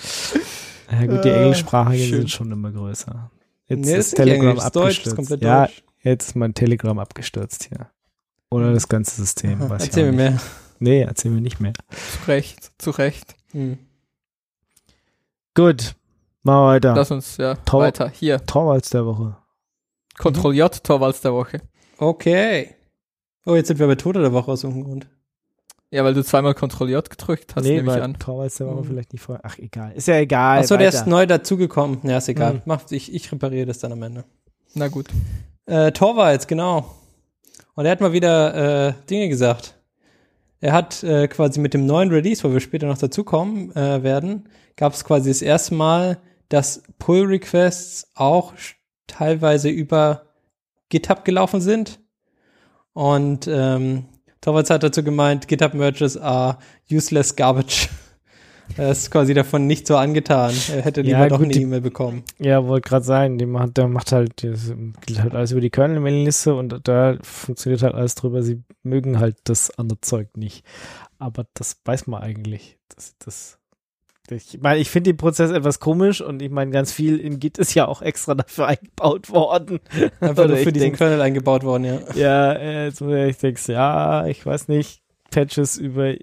Ja 0.90 1.06
gut, 1.06 1.24
die 1.24 1.28
Äh, 1.28 1.42
englischsprachigen 1.42 2.06
schön. 2.06 2.18
sind 2.20 2.30
schon 2.30 2.52
immer 2.52 2.70
größer. 2.72 3.30
Jetzt 3.66 3.86
Nee, 3.86 3.96
ist 3.96 4.14
Telegram 4.14 4.48
Englisch, 4.50 4.64
Deutsch, 4.70 4.76
abgestürzt. 4.76 5.16
komplett 5.16 5.42
ja, 5.42 5.66
Deutsch. 5.66 5.82
jetzt 6.02 6.28
ist 6.28 6.36
mein 6.36 6.54
Telegram 6.54 6.98
abgestürzt 6.98 7.64
hier. 7.64 7.90
Oder 8.50 8.72
das 8.72 8.88
ganze 8.88 9.16
System. 9.16 9.62
Aha, 9.62 9.74
Erzähl 9.80 10.12
mir 10.12 10.30
nicht. 10.30 10.32
mehr. 10.32 10.40
Nee, 10.80 11.00
erzähl 11.02 11.30
mir 11.30 11.40
nicht 11.40 11.60
mehr. 11.60 11.72
Zu 11.90 12.28
Recht, 12.28 12.72
zu 12.78 12.90
Recht. 12.90 13.34
Hm. 13.52 13.78
Gut, 15.54 15.94
machen 16.42 16.62
wir 16.62 16.66
weiter. 16.66 16.94
Lass 16.94 17.10
uns 17.10 17.36
ja 17.36 17.54
Tor- 17.54 17.80
weiter. 17.82 18.08
Hier, 18.10 18.44
Torvalds 18.44 18.90
der 18.90 19.06
Woche. 19.06 19.36
Control 20.18 20.54
J, 20.54 20.82
Torvalds 20.84 21.20
der 21.22 21.32
Woche. 21.32 21.60
Okay. 21.98 22.74
Oh, 23.46 23.54
jetzt 23.54 23.68
sind 23.68 23.78
wir 23.78 23.86
bei 23.86 23.94
Tote 23.94 24.20
der 24.20 24.32
Woche 24.32 24.50
aus 24.52 24.64
irgendeinem 24.64 24.86
Grund. 24.90 25.08
Ja, 25.94 26.04
weil 26.04 26.14
du 26.14 26.24
zweimal 26.24 26.54
Control 26.54 26.90
J 26.90 27.08
gedrückt 27.08 27.54
hast, 27.54 27.62
nee, 27.62 27.76
nehme 27.76 27.96
ich 27.96 28.02
an. 28.02 28.18
Torvalds 28.18 28.56
der 28.56 28.66
Woche 28.66 28.82
Mhm. 28.82 28.84
vielleicht 28.84 29.12
nicht 29.12 29.22
vorher. 29.22 29.44
Ach, 29.44 29.56
egal. 29.58 29.92
Ist 29.92 30.08
ja 30.08 30.16
egal. 30.16 30.58
Achso, 30.58 30.76
der 30.76 30.88
ist 30.88 31.06
neu 31.06 31.24
dazugekommen. 31.26 31.98
Ja, 32.02 32.18
ist 32.18 32.28
egal. 32.28 32.54
Hm. 32.54 32.62
Macht, 32.64 32.90
ich, 32.90 33.14
ich 33.14 33.30
repariere 33.30 33.66
das 33.66 33.78
dann 33.78 33.92
am 33.92 34.02
Ende. 34.02 34.24
Na 34.74 34.88
gut. 34.88 35.06
Äh, 35.66 35.92
Torvalds, 35.92 36.46
genau. 36.48 36.94
Und 37.74 37.84
er 37.86 37.92
hat 37.92 38.00
mal 38.00 38.12
wieder 38.12 38.88
äh, 38.88 38.92
Dinge 39.08 39.28
gesagt. 39.28 39.76
Er 40.60 40.72
hat 40.72 41.02
äh, 41.04 41.28
quasi 41.28 41.60
mit 41.60 41.74
dem 41.74 41.86
neuen 41.86 42.10
Release, 42.10 42.42
wo 42.42 42.52
wir 42.52 42.60
später 42.60 42.86
noch 42.86 42.98
dazukommen 42.98 43.70
äh, 43.76 44.02
werden, 44.02 44.48
gab 44.76 44.94
es 44.94 45.04
quasi 45.04 45.30
das 45.30 45.42
erste 45.42 45.74
Mal, 45.74 46.18
dass 46.48 46.82
Pull-Requests 46.98 48.08
auch 48.14 48.52
teilweise 49.06 49.68
über 49.68 50.22
GitHub 50.88 51.24
gelaufen 51.24 51.60
sind. 51.60 52.00
Und 52.94 53.46
ähm, 53.48 54.06
Torvalds 54.44 54.68
hat 54.68 54.82
dazu 54.82 55.02
gemeint, 55.02 55.48
GitHub-Merges 55.48 56.18
are 56.18 56.58
useless 56.92 57.34
garbage. 57.34 57.88
Er 58.78 58.92
ist 58.92 59.10
quasi 59.10 59.34
davon 59.34 59.66
nicht 59.66 59.86
so 59.86 59.94
angetan. 59.94 60.54
Er 60.74 60.80
hätte 60.80 61.02
lieber 61.02 61.18
Ja, 61.18 61.28
doch 61.28 61.36
gut, 61.36 61.52
eine 61.52 61.54
E-Mail 61.54 61.82
bekommen. 61.82 62.24
Ja, 62.38 62.66
wollte 62.66 62.88
gerade 62.88 63.04
sagen, 63.04 63.36
die 63.36 63.44
macht, 63.44 63.76
der 63.76 63.88
macht 63.88 64.10
halt, 64.10 64.42
das 64.42 64.72
geht 65.04 65.20
halt 65.20 65.34
alles 65.34 65.52
über 65.52 65.60
die 65.60 65.68
Kernel-Mailingliste 65.68 66.54
und 66.54 66.80
da 66.88 67.18
funktioniert 67.22 67.82
halt 67.82 67.94
alles 67.94 68.14
drüber. 68.14 68.42
Sie 68.42 68.62
mögen 68.82 69.20
halt 69.20 69.36
das 69.44 69.70
andere 69.78 70.00
Zeug 70.00 70.38
nicht. 70.38 70.64
Aber 71.18 71.44
das 71.52 71.76
weiß 71.84 72.06
man 72.06 72.22
eigentlich. 72.22 72.78
Das, 72.88 73.14
das, 73.18 73.58
ich 74.30 74.58
meine, 74.60 74.80
ich 74.80 74.88
finde 74.90 75.12
den 75.12 75.16
Prozess 75.18 75.50
etwas 75.50 75.80
komisch 75.80 76.20
und 76.20 76.40
ich 76.40 76.50
meine, 76.50 76.70
ganz 76.70 76.92
viel 76.92 77.18
in 77.18 77.38
Git 77.40 77.58
ist 77.58 77.74
ja 77.74 77.86
auch 77.86 78.00
extra 78.00 78.34
dafür 78.34 78.66
eingebaut 78.68 79.30
worden. 79.30 79.80
Einfach 80.20 80.46
nur 80.46 80.54
Oder 80.54 80.56
für 80.58 80.72
diesen 80.72 80.86
denk- 80.86 80.96
Kernel 80.98 81.20
eingebaut 81.20 81.62
worden, 81.64 81.84
ja. 81.84 82.00
Ja, 82.14 82.52
äh, 82.54 82.90
so, 82.90 83.12
ich 83.12 83.36
denke, 83.38 83.60
ja, 83.72 84.26
ich 84.26 84.44
weiß 84.44 84.68
nicht, 84.68 85.02
Patches 85.30 85.76
über 85.76 86.14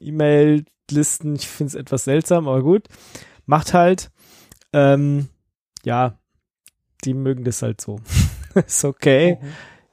E-Mail-Listen, 0.00 1.36
ich 1.36 1.46
finde 1.48 1.68
es 1.68 1.74
etwas 1.74 2.04
seltsam, 2.04 2.48
aber 2.48 2.62
gut. 2.62 2.88
Macht 3.46 3.74
halt. 3.74 4.10
Ähm, 4.72 5.28
ja, 5.84 6.18
die 7.04 7.14
mögen 7.14 7.44
das 7.44 7.62
halt 7.62 7.80
so. 7.80 8.00
Ist 8.54 8.84
okay. 8.84 9.38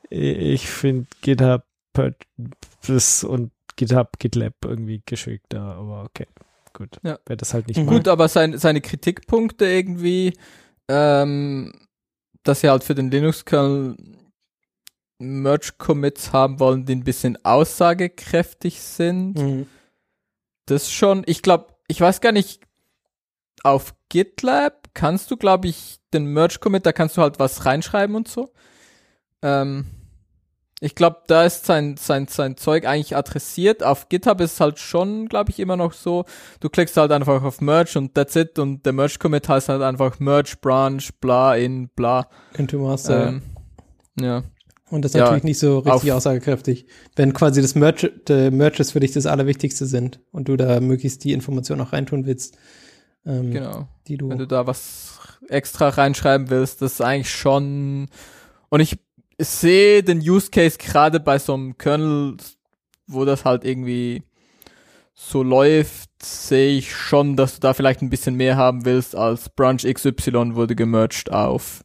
Ich 0.10 0.68
finde 0.68 1.08
GitHub 1.22 1.64
und 1.98 3.52
GitHub 3.76 4.20
GitLab 4.20 4.54
irgendwie 4.66 5.02
geschickter, 5.06 5.62
aber 5.62 6.04
okay. 6.04 6.28
Gut. 6.74 7.00
Ja. 7.04 7.20
Wer 7.26 7.36
das 7.36 7.54
halt 7.54 7.68
nicht 7.68 7.78
Mhm. 7.78 7.88
Gut, 7.88 8.08
aber 8.08 8.28
sein, 8.28 8.58
seine 8.58 8.82
Kritikpunkte 8.82 9.66
irgendwie, 9.66 10.34
ähm, 10.88 11.72
dass 12.44 12.62
sie 12.62 12.70
halt 12.70 12.84
für 12.84 12.96
den 12.96 13.12
Linux-Kernel 13.12 13.96
Merge-Commits 15.20 16.34
haben 16.34 16.60
wollen, 16.60 16.86
die 16.86 16.96
ein 16.96 17.04
bisschen 17.04 17.44
aussagekräftig 17.46 18.82
sind. 18.82 19.36
Mhm. 19.36 19.68
Das 20.66 20.92
schon, 20.92 21.24
ich 21.26 21.42
glaube, 21.42 21.68
ich 21.88 22.02
weiß 22.02 22.22
gar 22.22 22.32
nicht, 22.32 22.62
auf 23.64 23.94
GitLab 24.10 24.90
kannst 24.94 25.32
du, 25.32 25.38
glaube 25.38 25.68
ich, 25.68 26.00
den 26.14 26.26
Merge-Commit, 26.26 26.86
da 26.86 26.92
kannst 26.92 27.18
du 27.18 27.22
halt 27.22 27.40
was 27.40 27.66
reinschreiben 27.66 28.16
und 28.16 28.28
so. 28.28 28.52
Ähm, 29.42 29.86
ich 30.84 30.96
glaube, 30.96 31.22
da 31.28 31.46
ist 31.46 31.66
sein, 31.66 31.96
sein, 31.98 32.28
sein 32.28 32.58
Zeug 32.58 32.86
eigentlich 32.86 33.16
adressiert. 33.16 33.84
Auf 33.84 34.10
GitHub 34.10 34.42
ist 34.42 34.54
es 34.54 34.60
halt 34.60 34.80
schon, 34.80 35.30
glaube 35.30 35.50
ich, 35.50 35.62
immer 35.62 35.78
noch 35.78 35.94
so. 35.94 36.26
Du 36.60 36.70
klickst 36.70 36.98
halt 36.98 37.14
einfach 37.14 37.42
auf 37.42 37.62
Merge 37.62 37.98
und 37.98 38.14
that's 38.16 38.36
it. 38.36 38.60
Und 38.60 38.86
der 38.86 38.92
Merge-Commit 38.92 39.48
heißt 39.48 39.70
halt 39.70 39.82
einfach 39.82 40.20
Merge, 40.20 40.56
Branch, 40.60 41.02
bla, 41.22 41.56
in, 41.56 41.88
bla. 41.88 42.28
Into 42.58 42.80
Master. 42.80 43.30
Ähm, 43.30 43.42
ja. 44.20 44.44
Und 44.90 45.06
das 45.06 45.12
ist 45.12 45.16
ja, 45.16 45.24
natürlich 45.24 45.46
nicht 45.46 45.60
so 45.60 45.80
richtig 45.80 46.12
aussagekräftig. 46.12 46.86
Wenn 47.16 47.32
quasi 47.32 47.62
das 47.62 47.76
Merch, 47.76 48.12
die 48.28 48.52
Merches 48.52 48.92
für 48.92 49.00
dich 49.00 49.14
das 49.14 49.26
Allerwichtigste 49.26 49.86
sind 49.86 50.20
und 50.34 50.50
du 50.50 50.58
da 50.58 50.82
möglichst 50.82 51.24
die 51.24 51.32
Information 51.32 51.80
auch 51.80 51.94
reintun 51.94 52.26
willst, 52.26 52.58
ähm, 53.26 53.52
Genau. 53.52 53.88
die 54.08 54.18
du, 54.18 54.28
wenn 54.28 54.38
du 54.38 54.48
da 54.48 54.68
was 54.68 55.18
extra 55.48 55.88
reinschreiben 55.88 56.50
willst, 56.50 56.82
das 56.82 56.96
ist 56.96 57.02
eigentlich 57.02 57.32
schon. 57.32 58.10
Und 58.68 58.80
ich 58.82 59.00
sehe 59.38 60.04
den 60.04 60.20
Use 60.20 60.50
Case 60.50 60.78
gerade 60.78 61.20
bei 61.20 61.40
so 61.40 61.54
einem 61.54 61.78
Kernel, 61.78 62.38
wo 63.08 63.26
das 63.26 63.46
halt 63.46 63.64
irgendwie 63.66 64.24
so 65.14 65.44
läuft, 65.44 66.10
sehe 66.24 66.78
ich 66.78 66.94
schon, 66.94 67.36
dass 67.36 67.56
du 67.56 67.60
da 67.62 67.74
vielleicht 67.74 68.02
ein 68.02 68.10
bisschen 68.10 68.36
mehr 68.36 68.58
haben 68.58 68.86
willst 68.86 69.16
als 69.16 69.50
Branch 69.50 69.78
XY 69.78 70.56
wurde 70.56 70.76
gemerged 70.76 71.32
auf 71.32 71.84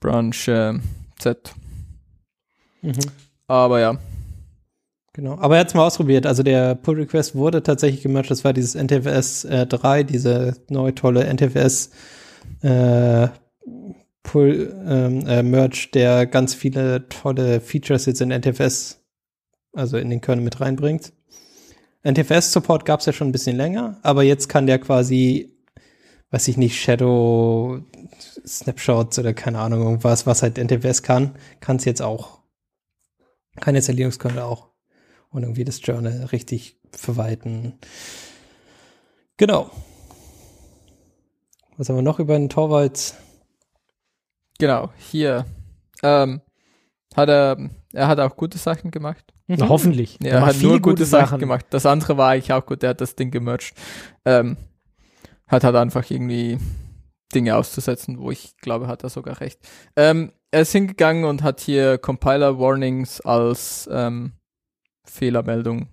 Branch 0.00 0.48
äh, 0.48 0.78
Z. 1.18 1.54
mhm, 2.82 2.92
Aber 3.46 3.80
ja, 3.80 3.98
genau. 5.12 5.38
Aber 5.38 5.54
er 5.56 5.60
hat 5.60 5.68
es 5.68 5.74
mal 5.74 5.86
ausprobiert. 5.86 6.26
Also 6.26 6.42
der 6.42 6.74
Pull 6.74 6.96
Request 6.96 7.34
wurde 7.34 7.62
tatsächlich 7.62 8.02
gemercht. 8.02 8.30
Das 8.30 8.44
war 8.44 8.52
dieses 8.52 8.74
NTFS 8.74 9.44
äh, 9.44 9.66
3, 9.66 10.02
diese 10.02 10.56
neue 10.68 10.94
tolle 10.94 11.24
NTFS 11.32 11.90
äh, 12.62 13.28
Pull 14.22 14.76
ähm, 14.86 15.26
äh, 15.26 15.42
Merge, 15.42 15.88
der 15.94 16.26
ganz 16.26 16.54
viele 16.54 17.08
tolle 17.08 17.60
Features 17.60 18.06
jetzt 18.06 18.20
in 18.20 18.30
NTFS, 18.30 19.00
also 19.72 19.96
in 19.96 20.10
den 20.10 20.20
Kernel 20.20 20.44
mit 20.44 20.60
reinbringt. 20.60 21.12
NTFS-Support 22.04 22.84
gab 22.84 23.00
es 23.00 23.06
ja 23.06 23.12
schon 23.12 23.28
ein 23.28 23.32
bisschen 23.32 23.56
länger, 23.56 23.98
aber 24.02 24.22
jetzt 24.22 24.48
kann 24.48 24.66
der 24.66 24.78
quasi, 24.78 25.56
weiß 26.30 26.48
ich 26.48 26.56
nicht, 26.56 26.80
Shadow 26.80 27.80
Snapshots 28.46 29.18
oder 29.18 29.34
keine 29.34 29.58
Ahnung, 29.60 29.82
irgendwas, 29.82 30.26
was 30.26 30.42
halt 30.42 30.58
NTFS 30.58 31.02
kann, 31.02 31.34
kann 31.60 31.76
es 31.76 31.84
jetzt 31.84 32.02
auch. 32.02 32.38
Kann 33.60 33.74
jetzt 33.74 33.88
der 33.88 33.94
Linux-Kernel 33.94 34.40
auch. 34.40 34.68
Und 35.30 35.42
irgendwie 35.42 35.64
das 35.64 35.80
Journal 35.82 36.24
richtig 36.32 36.80
verwalten. 36.90 37.74
Genau. 39.36 39.70
Was 41.76 41.88
haben 41.88 41.96
wir 41.96 42.02
noch 42.02 42.18
über 42.18 42.38
den 42.38 42.48
Torvalds? 42.48 43.14
Genau, 44.58 44.90
hier. 44.96 45.44
Ähm, 46.02 46.40
hat 47.16 47.28
er, 47.28 47.56
er 47.92 48.08
hat 48.08 48.20
auch 48.20 48.36
gute 48.36 48.58
Sachen 48.58 48.90
gemacht. 48.90 49.24
Na, 49.46 49.68
hoffentlich. 49.68 50.18
Ja, 50.22 50.30
Er 50.32 50.40
hat 50.42 50.54
nur 50.56 50.72
viele 50.72 50.80
gute 50.80 51.04
Sachen 51.06 51.38
gemacht. 51.38 51.66
Das 51.70 51.86
andere 51.86 52.16
war 52.18 52.30
eigentlich 52.30 52.52
auch 52.52 52.64
gut. 52.66 52.82
Der 52.82 52.90
hat 52.90 53.00
das 53.00 53.16
Ding 53.16 53.30
gemerged. 53.30 53.72
Ähm, 54.24 54.56
hat 55.46 55.64
halt 55.64 55.74
einfach 55.74 56.08
irgendwie 56.10 56.58
Dinge 57.34 57.56
auszusetzen, 57.56 58.18
wo 58.18 58.30
ich 58.30 58.56
glaube, 58.58 58.86
hat 58.88 59.02
er 59.04 59.08
sogar 59.08 59.40
recht. 59.40 59.58
Ähm, 59.96 60.32
er 60.50 60.62
ist 60.62 60.72
hingegangen 60.72 61.24
und 61.24 61.42
hat 61.42 61.60
hier 61.60 61.96
Compiler 61.98 62.58
Warnings 62.58 63.20
als 63.22 63.88
ähm, 63.90 64.32
Fehlermeldung 65.04 65.88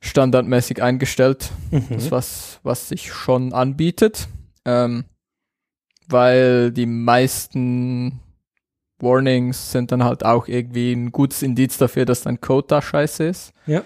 standardmäßig 0.00 0.82
eingestellt. 0.82 1.50
Das 1.70 1.82
ist 1.90 2.06
Mhm. 2.06 2.10
was, 2.10 2.60
was 2.62 2.88
sich 2.88 3.12
schon 3.12 3.52
anbietet. 3.52 4.28
Ähm, 4.64 5.04
weil 6.10 6.72
die 6.72 6.86
meisten 6.86 8.20
Warnings 8.98 9.72
sind 9.72 9.92
dann 9.92 10.04
halt 10.04 10.24
auch 10.24 10.48
irgendwie 10.48 10.92
ein 10.92 11.12
gutes 11.12 11.42
Indiz 11.42 11.78
dafür, 11.78 12.04
dass 12.04 12.22
dein 12.22 12.40
Code 12.40 12.66
da 12.68 12.82
scheiße 12.82 13.24
ist. 13.24 13.52
Ja. 13.66 13.82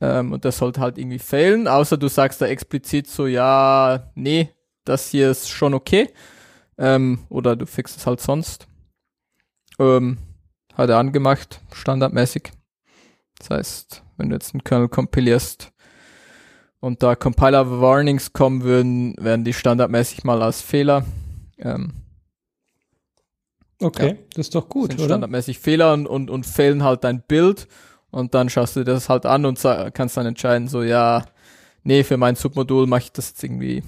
Ähm, 0.00 0.32
und 0.32 0.44
das 0.44 0.58
sollte 0.58 0.80
halt 0.80 0.98
irgendwie 0.98 1.18
fehlen, 1.18 1.68
außer 1.68 1.96
du 1.96 2.08
sagst 2.08 2.40
da 2.40 2.46
explizit 2.46 3.06
so, 3.06 3.26
ja, 3.26 4.10
nee, 4.14 4.50
das 4.84 5.08
hier 5.08 5.30
ist 5.30 5.48
schon 5.48 5.74
okay. 5.74 6.08
Ähm, 6.78 7.20
oder 7.28 7.56
du 7.56 7.66
fixst 7.66 7.98
es 7.98 8.06
halt 8.06 8.20
sonst. 8.20 8.66
Ähm, 9.78 10.18
hat 10.74 10.88
er 10.88 10.98
angemacht, 10.98 11.60
standardmäßig. 11.72 12.52
Das 13.38 13.50
heißt, 13.50 14.02
wenn 14.16 14.30
du 14.30 14.36
jetzt 14.36 14.54
einen 14.54 14.64
Kernel 14.64 14.88
kompilierst 14.88 15.72
und 16.80 17.02
da 17.02 17.14
Compiler 17.14 17.80
Warnings 17.80 18.32
kommen 18.32 18.62
würden, 18.62 19.14
werden 19.18 19.44
die 19.44 19.52
standardmäßig 19.52 20.24
mal 20.24 20.42
als 20.42 20.62
Fehler. 20.62 21.04
Ähm, 21.60 21.92
Okay, 23.82 24.08
Ja. 24.08 24.14
das 24.34 24.46
ist 24.48 24.54
doch 24.54 24.68
gut, 24.68 24.90
sind 24.90 25.00
oder? 25.00 25.08
standardmäßig 25.08 25.58
Fehler 25.58 25.94
und, 25.94 26.06
und, 26.06 26.28
und 26.28 26.44
fehlen 26.44 26.82
halt 26.82 27.02
dein 27.02 27.22
Bild 27.22 27.66
und 28.10 28.34
dann 28.34 28.50
schaust 28.50 28.76
du 28.76 28.80
dir 28.80 28.92
das 28.92 29.08
halt 29.08 29.24
an 29.24 29.46
und 29.46 29.58
kannst 29.94 30.18
dann 30.18 30.26
entscheiden, 30.26 30.68
so 30.68 30.82
ja, 30.82 31.24
nee, 31.82 32.04
für 32.04 32.18
mein 32.18 32.36
Submodul 32.36 32.86
mache 32.86 33.04
ich 33.04 33.12
das 33.12 33.30
jetzt 33.30 33.42
irgendwie, 33.42 33.82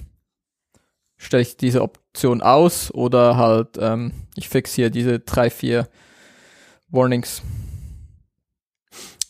stelle 1.18 1.42
ich 1.42 1.58
diese 1.58 1.82
Option 1.82 2.40
aus 2.40 2.90
oder 2.94 3.36
halt, 3.36 3.76
ähm, 3.78 4.12
ich 4.34 4.48
fix 4.48 4.72
hier 4.72 4.88
diese 4.88 5.18
drei, 5.20 5.50
vier 5.50 5.88
Warnings. 6.88 7.42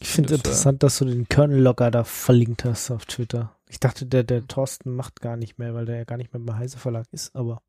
Ich 0.00 0.08
finde 0.08 0.28
Das, 0.30 0.38
äh, 0.38 0.40
interessant, 0.42 0.82
dass 0.84 0.98
du 0.98 1.06
den 1.06 1.28
Kernel-Logger 1.28 1.90
da 1.90 2.04
verlinkt 2.04 2.64
hast 2.64 2.92
auf 2.92 3.06
Twitter. 3.06 3.56
Ich 3.68 3.80
dachte, 3.80 4.06
der, 4.06 4.22
der 4.22 4.46
Thorsten 4.46 4.94
macht 4.94 5.20
gar 5.20 5.36
nicht 5.36 5.58
mehr, 5.58 5.74
weil 5.74 5.86
der 5.86 5.96
ja 5.96 6.04
gar 6.04 6.18
nicht 6.18 6.32
mehr 6.32 6.42
beim 6.42 6.56
Heise 6.58 6.78
Verlag 6.78 7.06
ist, 7.12 7.34
aber 7.34 7.62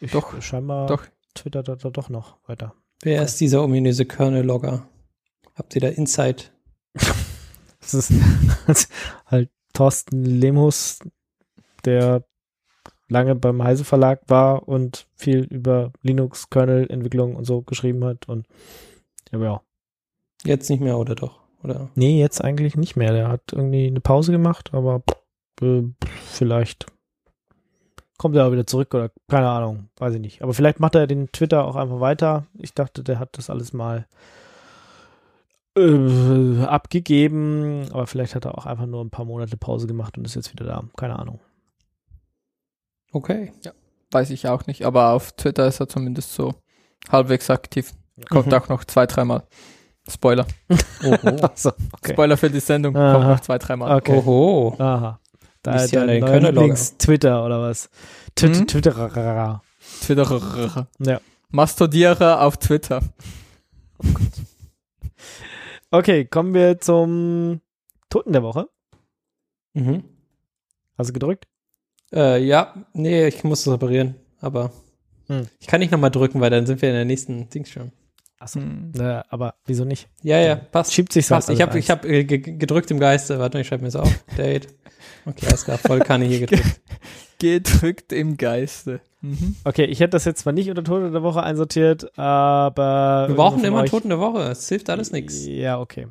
ich, 0.00 0.10
Doch, 0.12 0.40
scheinbar 0.42 0.86
doch. 0.86 1.04
twittert 1.34 1.68
er 1.68 1.76
da 1.76 1.90
doch 1.90 2.08
noch 2.08 2.36
weiter. 2.46 2.74
Wer 3.02 3.22
ist 3.22 3.40
dieser 3.40 3.62
ominöse 3.62 4.06
Kernel-Logger? 4.06 4.88
Habt 5.54 5.74
ihr 5.74 5.80
da 5.80 5.88
Insight? 5.88 6.52
Das 7.78 7.94
ist 7.94 8.90
halt 9.26 9.48
Thorsten 9.72 10.24
Lemus, 10.24 10.98
der 11.84 12.24
lange 13.08 13.36
beim 13.36 13.62
Heise 13.62 13.84
Verlag 13.84 14.22
war 14.26 14.66
und 14.66 15.06
viel 15.14 15.44
über 15.44 15.92
Linux, 16.02 16.50
Kernel-Entwicklung 16.50 17.36
und 17.36 17.44
so 17.44 17.62
geschrieben 17.62 18.04
hat 18.04 18.28
und 18.28 18.46
aber 19.30 19.44
ja. 19.44 19.62
Jetzt 20.44 20.68
nicht 20.70 20.80
mehr, 20.80 20.98
oder 20.98 21.14
doch? 21.14 21.40
Oder? 21.62 21.90
Nee, 21.94 22.18
jetzt 22.18 22.42
eigentlich 22.42 22.76
nicht 22.76 22.96
mehr. 22.96 23.12
Der 23.12 23.28
hat 23.28 23.52
irgendwie 23.52 23.86
eine 23.86 24.00
Pause 24.00 24.32
gemacht, 24.32 24.72
aber 24.72 25.02
äh, 25.60 25.82
vielleicht 26.24 26.86
kommt 28.18 28.36
er 28.36 28.46
auch 28.46 28.52
wieder 28.52 28.66
zurück 28.66 28.94
oder 28.94 29.10
keine 29.28 29.48
Ahnung, 29.48 29.88
weiß 29.98 30.14
ich 30.14 30.20
nicht. 30.20 30.42
Aber 30.42 30.54
vielleicht 30.54 30.80
macht 30.80 30.94
er 30.94 31.06
den 31.06 31.30
Twitter 31.32 31.64
auch 31.64 31.76
einfach 31.76 32.00
weiter. 32.00 32.46
Ich 32.58 32.74
dachte, 32.74 33.02
der 33.02 33.18
hat 33.18 33.36
das 33.38 33.50
alles 33.50 33.72
mal 33.72 34.06
äh, 35.76 36.62
abgegeben, 36.64 37.86
aber 37.92 38.06
vielleicht 38.06 38.34
hat 38.34 38.44
er 38.46 38.56
auch 38.56 38.66
einfach 38.66 38.86
nur 38.86 39.04
ein 39.04 39.10
paar 39.10 39.24
Monate 39.26 39.56
Pause 39.56 39.86
gemacht 39.86 40.16
und 40.16 40.24
ist 40.24 40.34
jetzt 40.34 40.52
wieder 40.52 40.64
da. 40.64 40.84
Keine 40.96 41.18
Ahnung. 41.18 41.40
Okay. 43.12 43.52
Weiß 44.10 44.30
ich 44.30 44.48
auch 44.48 44.66
nicht, 44.66 44.84
aber 44.84 45.10
auf 45.12 45.32
Twitter 45.32 45.66
ist 45.66 45.80
er 45.80 45.88
zumindest 45.88 46.32
so 46.34 46.54
halbwegs 47.10 47.50
aktiv. 47.50 47.92
Kommt 48.30 48.46
Mhm. 48.46 48.54
auch 48.54 48.68
noch 48.68 48.84
zwei, 48.84 49.06
dreimal. 49.06 49.42
Spoiler. 50.08 50.46
Oho. 51.04 51.36
Achso, 51.42 51.70
okay. 51.92 52.12
Spoiler 52.12 52.36
für 52.36 52.48
die 52.48 52.60
Sendung. 52.60 52.96
Aha. 52.96 53.12
Kommt 53.14 53.26
noch 53.28 53.40
zwei, 53.40 53.58
dreimal. 53.58 53.96
Okay. 53.96 54.16
Oho. 54.16 54.74
Aha. 54.78 55.20
Da 55.66 55.82
ist 55.84 55.92
ja 55.92 56.04
Kernel-Logger. 56.06 56.40
Lieblings-Twitter 56.50 57.44
oder 57.44 57.60
was? 57.60 57.90
Twitter, 58.34 58.58
Hm? 58.60 58.66
Twitter. 58.66 59.62
Twitter. 60.02 60.86
Ja. 61.00 61.20
Mastodierer 61.50 62.42
auf 62.42 62.56
Twitter. 62.58 63.00
Okay, 65.90 66.24
kommen 66.26 66.54
wir 66.54 66.78
zum 66.80 67.60
Toten 68.10 68.32
der 68.32 68.42
Woche. 68.42 68.68
Mhm. 69.74 70.04
Hast 70.98 71.10
du 71.10 71.12
gedrückt? 71.12 71.46
Äh, 72.12 72.42
ja, 72.44 72.74
nee, 72.92 73.26
ich 73.26 73.44
muss 73.44 73.64
das 73.64 73.74
reparieren, 73.74 74.14
aber 74.40 74.72
Hm. 75.28 75.46
ich 75.58 75.66
kann 75.66 75.80
nicht 75.80 75.90
nochmal 75.90 76.10
drücken, 76.10 76.40
weil 76.40 76.50
dann 76.50 76.66
sind 76.66 76.80
wir 76.82 76.88
in 76.88 76.94
der 76.94 77.04
nächsten 77.04 77.48
Dings 77.50 77.68
schon. 77.70 77.92
Achso. 78.38 78.60
Hm. 78.60 78.92
Äh, 78.98 79.22
aber 79.30 79.54
wieso 79.66 79.84
nicht? 79.84 80.08
Ja, 80.22 80.38
ja, 80.38 80.56
passt. 80.56 80.92
Schiebt 80.92 81.12
sich 81.12 81.26
passt. 81.28 81.48
Ich 81.50 81.62
habe 81.62 81.78
ich 81.78 81.90
hab, 81.90 82.04
äh, 82.04 82.24
ge- 82.24 82.38
ge- 82.38 82.56
gedrückt 82.56 82.90
im 82.90 83.00
Geiste. 83.00 83.38
Warte, 83.38 83.60
ich 83.60 83.66
schreibe 83.66 83.82
mir 83.82 83.88
das 83.88 83.96
auf. 83.96 84.12
Date. 84.36 84.68
Okay, 85.24 85.46
alles 85.46 85.64
klar, 85.64 85.78
voll 85.78 86.00
Kanne 86.00 86.24
hier 86.26 86.40
gedrückt. 86.40 86.80
Gedrückt 87.38 88.12
im 88.14 88.38
Geiste. 88.38 89.00
Mhm. 89.20 89.56
Okay, 89.64 89.84
ich 89.84 90.00
hätte 90.00 90.10
das 90.12 90.24
jetzt 90.24 90.40
zwar 90.40 90.54
nicht 90.54 90.70
unter 90.70 90.82
Tote 90.82 91.10
der 91.10 91.22
Woche 91.22 91.42
einsortiert, 91.42 92.16
aber. 92.18 93.26
Wir 93.28 93.34
brauchen 93.36 93.62
immer 93.62 93.82
euch- 93.82 93.90
Toten 93.90 94.08
der 94.08 94.18
Woche. 94.20 94.40
Es 94.44 94.66
hilft 94.68 94.88
alles 94.88 95.12
nichts. 95.12 95.44
Ja, 95.46 95.78
okay. 95.78 96.06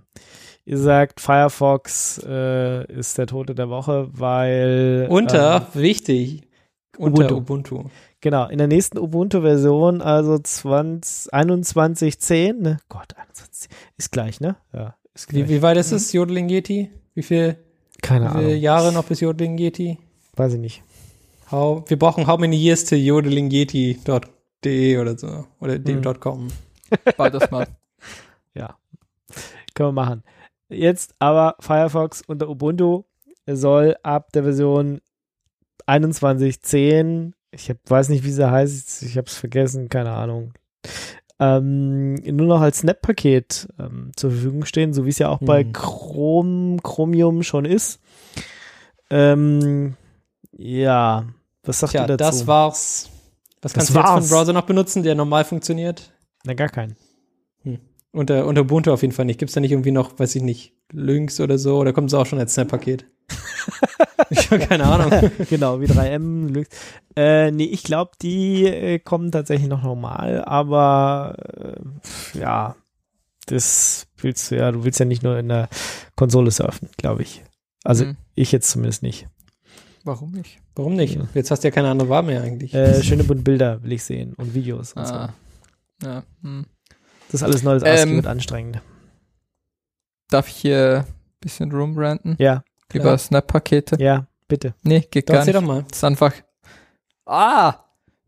Ihr 0.66 0.78
sagt, 0.78 1.20
Firefox 1.22 2.22
äh, 2.28 2.86
ist 2.92 3.18
der 3.18 3.26
Tote 3.28 3.56
der 3.56 3.70
Woche, 3.70 4.08
weil. 4.12 5.08
Unter, 5.10 5.68
ähm, 5.74 5.82
wichtig, 5.82 6.44
unter 6.98 7.36
Ubuntu. 7.36 7.76
Ubuntu. 7.76 7.90
genau, 8.22 8.48
in 8.48 8.58
der 8.58 8.68
nächsten 8.68 8.98
Ubuntu-Version, 8.98 10.02
also 10.02 10.38
20, 10.40 11.34
21.10, 11.34 12.54
ne? 12.54 12.78
Gott, 12.90 13.16
21, 13.18 13.70
ist 13.98 14.12
gleich, 14.12 14.40
ne? 14.40 14.56
Ja, 14.74 14.96
ist 15.14 15.28
gleich. 15.28 15.44
Wie, 15.44 15.50
wie 15.50 15.62
weit 15.62 15.78
ist 15.78 15.92
es, 15.92 16.12
Jodeling 16.14 16.50
Yeti? 16.50 16.92
Wie 17.14 17.24
viel, 17.24 17.58
Keine 18.02 18.26
wie 18.26 18.30
viele 18.38 18.46
Ahnung. 18.48 18.60
Jahre 18.62 18.92
noch 18.92 19.06
bis 19.06 19.20
Jodeling 19.22 19.58
Yeti? 19.58 20.00
Weiß 20.36 20.54
ich 20.54 20.60
nicht. 20.60 20.84
How, 21.52 21.88
wir 21.90 22.00
brauchen 22.00 22.28
how 22.28 22.40
many 22.40 22.56
years 22.56 22.86
to 22.86 22.96
yodelingyeti.de 22.96 24.98
oder 24.98 25.18
so. 25.18 25.46
Oder 25.60 25.76
Hm. 25.76 26.20
.com. 26.20 26.48
Bald 27.18 27.34
das 27.34 27.52
mal. 27.52 27.68
Können 29.74 29.90
wir 29.90 29.92
machen. 29.92 30.24
Jetzt 30.70 31.16
aber 31.20 31.58
Firefox 31.60 32.22
unter 32.26 32.50
Ubuntu 32.50 33.04
soll 33.46 33.98
ab 34.04 34.32
der 34.32 34.44
Version 34.44 35.02
21.10, 35.88 37.34
ich 37.52 37.70
hab, 37.70 37.78
weiß 37.88 38.10
nicht, 38.10 38.24
wie 38.24 38.32
sie 38.32 38.50
heißt, 38.50 39.04
ich 39.04 39.18
habe 39.18 39.28
es 39.28 39.36
vergessen, 39.38 39.90
keine 39.90 40.12
Ahnung, 40.12 40.54
ähm, 41.40 42.16
nur 42.16 42.48
noch 42.48 42.62
als 42.62 42.80
Snap-Paket 42.80 43.68
ähm, 43.80 44.12
zur 44.16 44.32
Verfügung 44.32 44.66
stehen, 44.66 44.94
so 44.94 45.06
wie 45.06 45.10
es 45.10 45.20
ja 45.20 45.30
auch 45.30 45.40
bei 45.40 45.64
Hm. 45.64 45.74
Chrome, 45.74 46.78
Chromium 46.82 47.44
schon 47.44 47.66
ist. 47.66 48.00
Ähm, 49.10 49.96
ja, 50.58 51.26
was 51.64 51.80
sagt 51.80 51.92
Tja, 51.92 52.04
ihr 52.04 52.08
dazu? 52.08 52.24
das 52.24 52.48
war's. 52.48 53.10
Was 53.62 53.74
Das 53.74 53.74
kannst 53.74 53.90
du 53.90 53.94
jetzt 53.94 54.04
war's. 54.04 54.28
von 54.30 54.38
Browser 54.38 54.54
noch 54.54 54.66
benutzen, 54.66 55.04
der 55.04 55.16
normal 55.16 55.44
funktioniert? 55.46 56.12
Na, 56.46 56.54
gar 56.54 56.70
keinen. 56.70 56.96
Unter, 58.12 58.46
unter 58.46 58.62
Ubuntu 58.62 58.94
auf 58.94 59.02
jeden 59.02 59.14
Fall 59.14 59.26
nicht. 59.26 59.40
Gibt 59.40 59.50
es 59.50 59.56
da 59.56 59.60
nicht 59.60 59.72
irgendwie 59.74 59.92
noch, 59.92 60.18
weiß 60.18 60.36
ich 60.36 60.42
nicht, 60.42 60.74
Lynx 60.94 61.42
oder 61.42 61.58
so? 61.58 61.78
Oder 61.80 61.92
kommt 61.92 62.08
es 62.10 62.14
auch 62.14 62.26
schon 62.26 62.40
als 62.40 62.54
Snap-Paket? 62.54 63.06
ich 64.30 64.52
habe 64.52 64.66
keine 64.66 64.86
Ahnung. 64.86 65.32
genau, 65.50 65.82
wie 65.82 65.86
3M. 65.86 66.54
Lux. 66.54 66.70
Äh, 67.16 67.52
nee, 67.52 67.66
ich 67.66 67.84
glaube, 67.84 68.12
die 68.22 68.66
äh, 68.66 69.00
kommen 69.00 69.32
tatsächlich 69.32 69.68
noch 69.70 69.84
normal, 69.84 70.44
aber 70.46 71.36
äh, 72.34 72.40
ja, 72.40 72.76
das 73.48 74.08
willst 74.18 74.52
du 74.52 74.58
ja, 74.58 74.72
du 74.72 74.84
willst 74.84 75.00
ja 75.00 75.06
nicht 75.06 75.24
nur 75.24 75.38
in 75.38 75.50
der 75.50 75.70
Konsole 76.16 76.52
surfen, 76.52 76.90
glaube 76.98 77.22
ich. 77.24 77.44
Also 77.84 78.06
Hm. 78.06 78.18
ich 78.36 78.52
jetzt 78.52 78.70
zumindest 78.70 79.04
nicht. 79.04 79.28
Warum 80.04 80.32
nicht? 80.32 80.60
Warum 80.76 80.96
nicht? 80.96 81.18
Jetzt 81.34 81.50
hast 81.52 81.64
du 81.64 81.68
ja 81.68 81.72
keine 81.72 81.90
andere 81.90 82.10
Wahl 82.10 82.24
mehr 82.24 82.42
eigentlich. 82.44 82.74
Äh, 82.74 83.02
schöne 83.02 83.24
bunte 83.24 83.44
Bilder 83.44 83.82
will 83.82 83.92
ich 83.94 84.04
sehen 84.04 84.34
und 84.36 84.54
Videos 84.54 84.94
und 84.94 85.04
Ah. 85.04 85.34
Ja. 86.04 86.24
Hm. 86.42 86.66
so. 86.66 86.92
Das 87.32 87.42
ist 87.42 87.44
alles 87.44 87.64
neues 87.64 87.84
Ähm, 87.84 88.20
ASCII 88.20 88.28
anstrengend. 88.28 88.82
Darf 90.30 90.48
ich 90.50 90.56
hier 90.56 91.06
ein 91.08 91.14
bisschen 91.40 91.72
rumranten? 91.72 92.36
Ja, 92.40 92.64
Über. 92.94 93.18
Snap-Pakete? 93.18 93.98
ja, 94.00 94.28
bitte. 94.48 94.74
Nee, 94.84 95.08
geht 95.12 95.30
Doch, 95.30 95.36
gar 95.36 95.46
nicht. 95.46 95.56
doch 95.56 95.62
mal. 95.62 95.84
Das 95.90 95.98
ist 95.98 96.04
einfach. 96.04 96.34
Ah! 97.26 97.76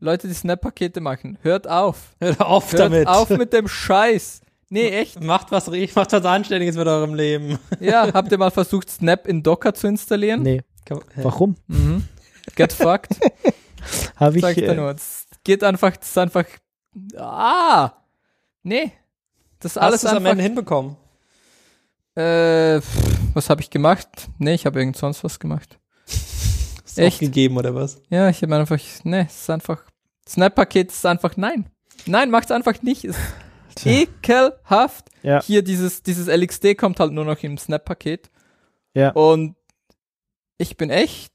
Leute, 0.00 0.28
die 0.28 0.34
Snap-Pakete 0.34 1.00
machen. 1.00 1.38
Hört 1.42 1.68
auf. 1.68 2.14
Hört 2.20 2.40
auf 2.40 2.72
Hört 2.72 2.80
damit. 2.80 3.08
auf 3.08 3.30
mit 3.30 3.52
dem 3.52 3.66
Scheiß. 3.68 4.42
Nee, 4.70 4.88
echt. 4.90 5.22
Macht 5.22 5.50
was, 5.50 5.66
macht 5.68 6.12
was 6.12 6.24
Anständiges 6.24 6.76
mit 6.76 6.86
eurem 6.86 7.14
Leben. 7.14 7.58
Ja, 7.80 8.08
habt 8.14 8.30
ihr 8.30 8.38
mal 8.38 8.50
versucht, 8.50 8.90
Snap 8.90 9.26
in 9.26 9.42
Docker 9.42 9.72
zu 9.74 9.86
installieren? 9.86 10.42
Nee, 10.42 10.62
warum? 11.16 11.56
Mhm. 11.68 12.06
Get 12.54 12.72
fucked. 12.72 13.12
Habe 14.16 14.36
ich 14.36 14.42
Sag 14.42 14.50
ich 14.56 14.64
dir 14.64 14.72
äh, 14.72 14.74
nur. 14.74 14.90
Es 14.90 15.26
geht 15.44 15.64
einfach, 15.64 15.96
das 15.96 16.08
ist 16.08 16.18
einfach. 16.18 16.44
Ah! 17.16 17.92
Nee. 18.62 18.92
Das 19.60 19.72
ist 19.72 19.78
alles 19.78 19.94
Hast 19.94 20.04
du 20.04 20.08
es 20.08 20.14
am. 20.14 20.26
Ende 20.26 20.42
hinbekommen? 20.42 20.96
Äh, 22.14 22.80
pff, 22.80 23.17
was 23.38 23.48
habe 23.50 23.60
ich 23.60 23.70
gemacht? 23.70 24.08
Nee, 24.38 24.54
ich 24.54 24.66
habe 24.66 24.80
irgend 24.80 24.96
sonst 24.96 25.22
was 25.22 25.38
gemacht. 25.38 25.78
Hast 26.08 26.98
du 26.98 27.02
Echt? 27.02 27.14
aufgegeben 27.16 27.56
oder 27.56 27.72
was? 27.72 28.02
Ja, 28.10 28.28
ich 28.28 28.42
habe 28.42 28.56
einfach, 28.56 28.78
nee, 29.04 29.20
es 29.28 29.42
ist 29.42 29.50
einfach, 29.50 29.80
Snap-Paket 30.28 30.90
ist 30.90 31.06
einfach, 31.06 31.36
nein. 31.36 31.70
Nein, 32.06 32.30
macht's 32.30 32.50
einfach 32.50 32.82
nicht. 32.82 33.04
Ist 33.04 33.18
Tja. 33.76 33.92
ekelhaft. 33.92 35.08
Ja. 35.22 35.40
Hier 35.40 35.62
dieses, 35.62 36.02
dieses 36.02 36.26
LXD 36.26 36.76
kommt 36.76 36.98
halt 36.98 37.12
nur 37.12 37.24
noch 37.24 37.40
im 37.44 37.56
Snap-Paket. 37.58 38.28
Ja. 38.94 39.10
Und 39.10 39.54
ich 40.56 40.76
bin 40.76 40.90
echt 40.90 41.32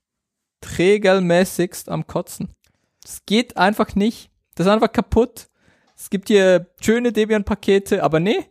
regelmäßigst 0.77 1.87
am 1.87 2.05
Kotzen. 2.05 2.49
Es 3.05 3.25
geht 3.25 3.55
einfach 3.55 3.95
nicht. 3.95 4.29
Das 4.55 4.65
ist 4.67 4.71
einfach 4.73 4.91
kaputt. 4.91 5.47
Es 5.95 6.09
gibt 6.09 6.27
hier 6.27 6.67
schöne 6.81 7.13
Debian-Pakete, 7.13 8.03
aber 8.03 8.19
nee. 8.19 8.45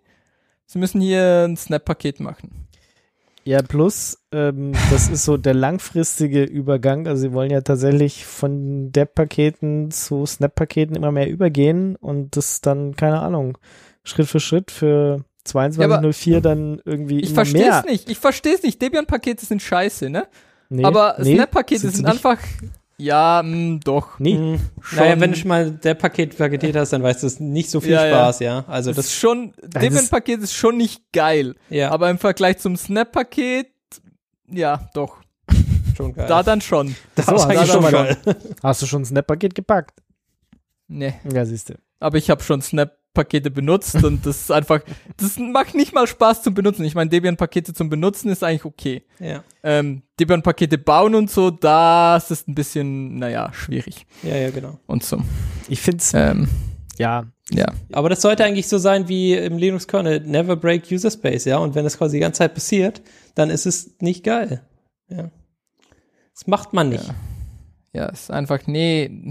Sie 0.64 0.78
müssen 0.78 1.02
hier 1.02 1.44
ein 1.46 1.56
Snap-Paket 1.58 2.20
machen. 2.20 2.62
Ja, 3.44 3.60
plus, 3.62 4.18
ähm, 4.30 4.72
das 4.90 5.08
ist 5.08 5.24
so 5.24 5.36
der 5.36 5.54
langfristige 5.54 6.44
Übergang. 6.44 7.08
Also 7.08 7.22
sie 7.22 7.32
wollen 7.32 7.50
ja 7.50 7.60
tatsächlich 7.60 8.24
von 8.24 8.92
Dev-Paketen 8.92 9.90
zu 9.90 10.26
Snap-Paketen 10.26 10.94
immer 10.94 11.10
mehr 11.10 11.28
übergehen 11.28 11.96
und 11.96 12.36
das 12.36 12.60
dann, 12.60 12.94
keine 12.94 13.20
Ahnung, 13.20 13.58
Schritt 14.04 14.28
für 14.28 14.40
Schritt 14.40 14.70
für 14.70 15.24
2204 15.44 16.40
dann 16.40 16.80
irgendwie 16.84 17.20
Ich 17.20 17.32
verstehe 17.34 17.62
mehr. 17.62 17.82
es 17.84 17.90
nicht. 17.90 18.10
Ich 18.10 18.18
verstehe 18.18 18.54
es 18.54 18.62
nicht. 18.62 18.80
Debian-Pakete 18.80 19.44
sind 19.44 19.60
scheiße, 19.60 20.08
ne? 20.08 20.28
Nee, 20.68 20.84
aber 20.84 21.16
nee, 21.18 21.34
Snap-Pakete 21.34 21.80
sind 21.80 21.96
sind, 21.96 22.06
einfach. 22.06 22.38
Ja, 23.02 23.42
mh, 23.44 23.80
doch. 23.84 24.18
Nee, 24.20 24.36
Hm. 24.36 24.60
Schon, 24.80 24.98
Naja, 24.98 25.20
wenn 25.20 25.32
du 25.32 25.36
schon 25.36 25.48
mal 25.48 25.70
der 25.72 25.94
Paket 25.94 26.36
paketiert 26.38 26.76
hast, 26.76 26.92
dann 26.92 27.02
weißt 27.02 27.22
du, 27.22 27.26
es 27.26 27.34
ist 27.34 27.40
nicht 27.40 27.68
so 27.70 27.80
viel 27.80 27.92
Ja, 27.92 28.06
ja. 28.06 28.14
Spaß, 28.16 28.38
ja. 28.40 28.64
Also 28.68 28.90
das 28.90 28.96
das, 28.96 29.06
ist 29.06 29.14
schon. 29.14 29.52
Das 29.60 29.82
Debian-Paket 29.82 30.40
ist 30.42 30.54
schon 30.54 30.76
nicht 30.76 31.12
geil. 31.12 31.54
ja, 31.68 31.90
Aber 31.90 32.08
im 32.10 32.18
Vergleich 32.18 32.58
zum 32.58 32.76
Snap-Paket, 32.76 33.66
ja, 34.48 34.88
doch. 34.94 35.16
schon 35.96 36.14
geil. 36.14 36.26
Da 36.28 36.42
dann 36.42 36.60
schon. 36.60 36.94
das 37.16 37.26
So, 37.26 37.32
du 37.34 37.40
schon 37.40 37.66
schon 37.66 37.90
geil. 37.90 38.16
hast 38.62 38.82
du 38.82 38.86
schon 38.86 39.02
ein 39.02 39.06
Snap-Paket 39.06 39.54
gepackt? 39.54 40.00
Nee. 40.86 41.14
Ja, 41.32 41.44
siehst 41.44 41.70
du. 41.70 41.74
Aber 41.98 42.18
ich 42.18 42.30
habe 42.30 42.42
schon 42.42 42.62
Snap 42.62 42.96
Snap-Pakete 43.12 43.50
benutzt 43.50 44.02
und 44.02 44.24
das 44.26 44.42
ist 44.42 44.50
einfach, 44.50 44.80
das 45.16 45.38
macht 45.38 45.74
nicht 45.74 45.94
mal 45.94 46.06
Spaß 46.06 46.42
zum 46.42 46.54
Benutzen. 46.54 46.84
Ich 46.84 46.94
meine, 46.94 47.10
Debian-Pakete 47.10 47.74
zum 47.74 47.88
Benutzen 47.90 48.30
ist 48.30 48.42
eigentlich 48.42 48.64
okay. 48.64 49.04
Ja. 49.20 49.44
Ähm, 49.62 50.02
Debian-Pakete 50.18 50.78
bauen 50.78 51.14
und 51.14 51.30
so, 51.30 51.50
das 51.50 52.30
ist 52.30 52.48
ein 52.48 52.54
bisschen, 52.54 53.18
naja, 53.18 53.52
schwierig. 53.52 54.06
Ja, 54.22 54.36
ja, 54.36 54.50
genau. 54.50 54.78
Und 54.86 55.04
so. 55.04 55.18
Ich 55.68 55.80
finde 55.80 55.98
es, 55.98 56.14
Ähm, 56.14 56.48
ja, 56.98 57.26
ja. 57.50 57.66
Aber 57.92 58.08
das 58.08 58.22
sollte 58.22 58.44
eigentlich 58.44 58.68
so 58.68 58.78
sein 58.78 59.08
wie 59.08 59.34
im 59.34 59.58
Linux-Kernel, 59.58 60.20
never 60.20 60.56
break 60.56 60.84
user 60.90 61.10
space, 61.10 61.44
ja. 61.44 61.58
Und 61.58 61.74
wenn 61.74 61.84
das 61.84 61.98
quasi 61.98 62.16
die 62.16 62.20
ganze 62.20 62.38
Zeit 62.38 62.54
passiert, 62.54 63.02
dann 63.34 63.50
ist 63.50 63.66
es 63.66 63.96
nicht 64.00 64.24
geil. 64.24 64.62
Ja. 65.08 65.30
Das 66.34 66.46
macht 66.46 66.72
man 66.72 66.88
nicht. 66.88 67.06
Ja. 67.06 67.14
Ja, 67.94 68.06
ist 68.06 68.30
einfach, 68.30 68.66
nee, 68.66 69.28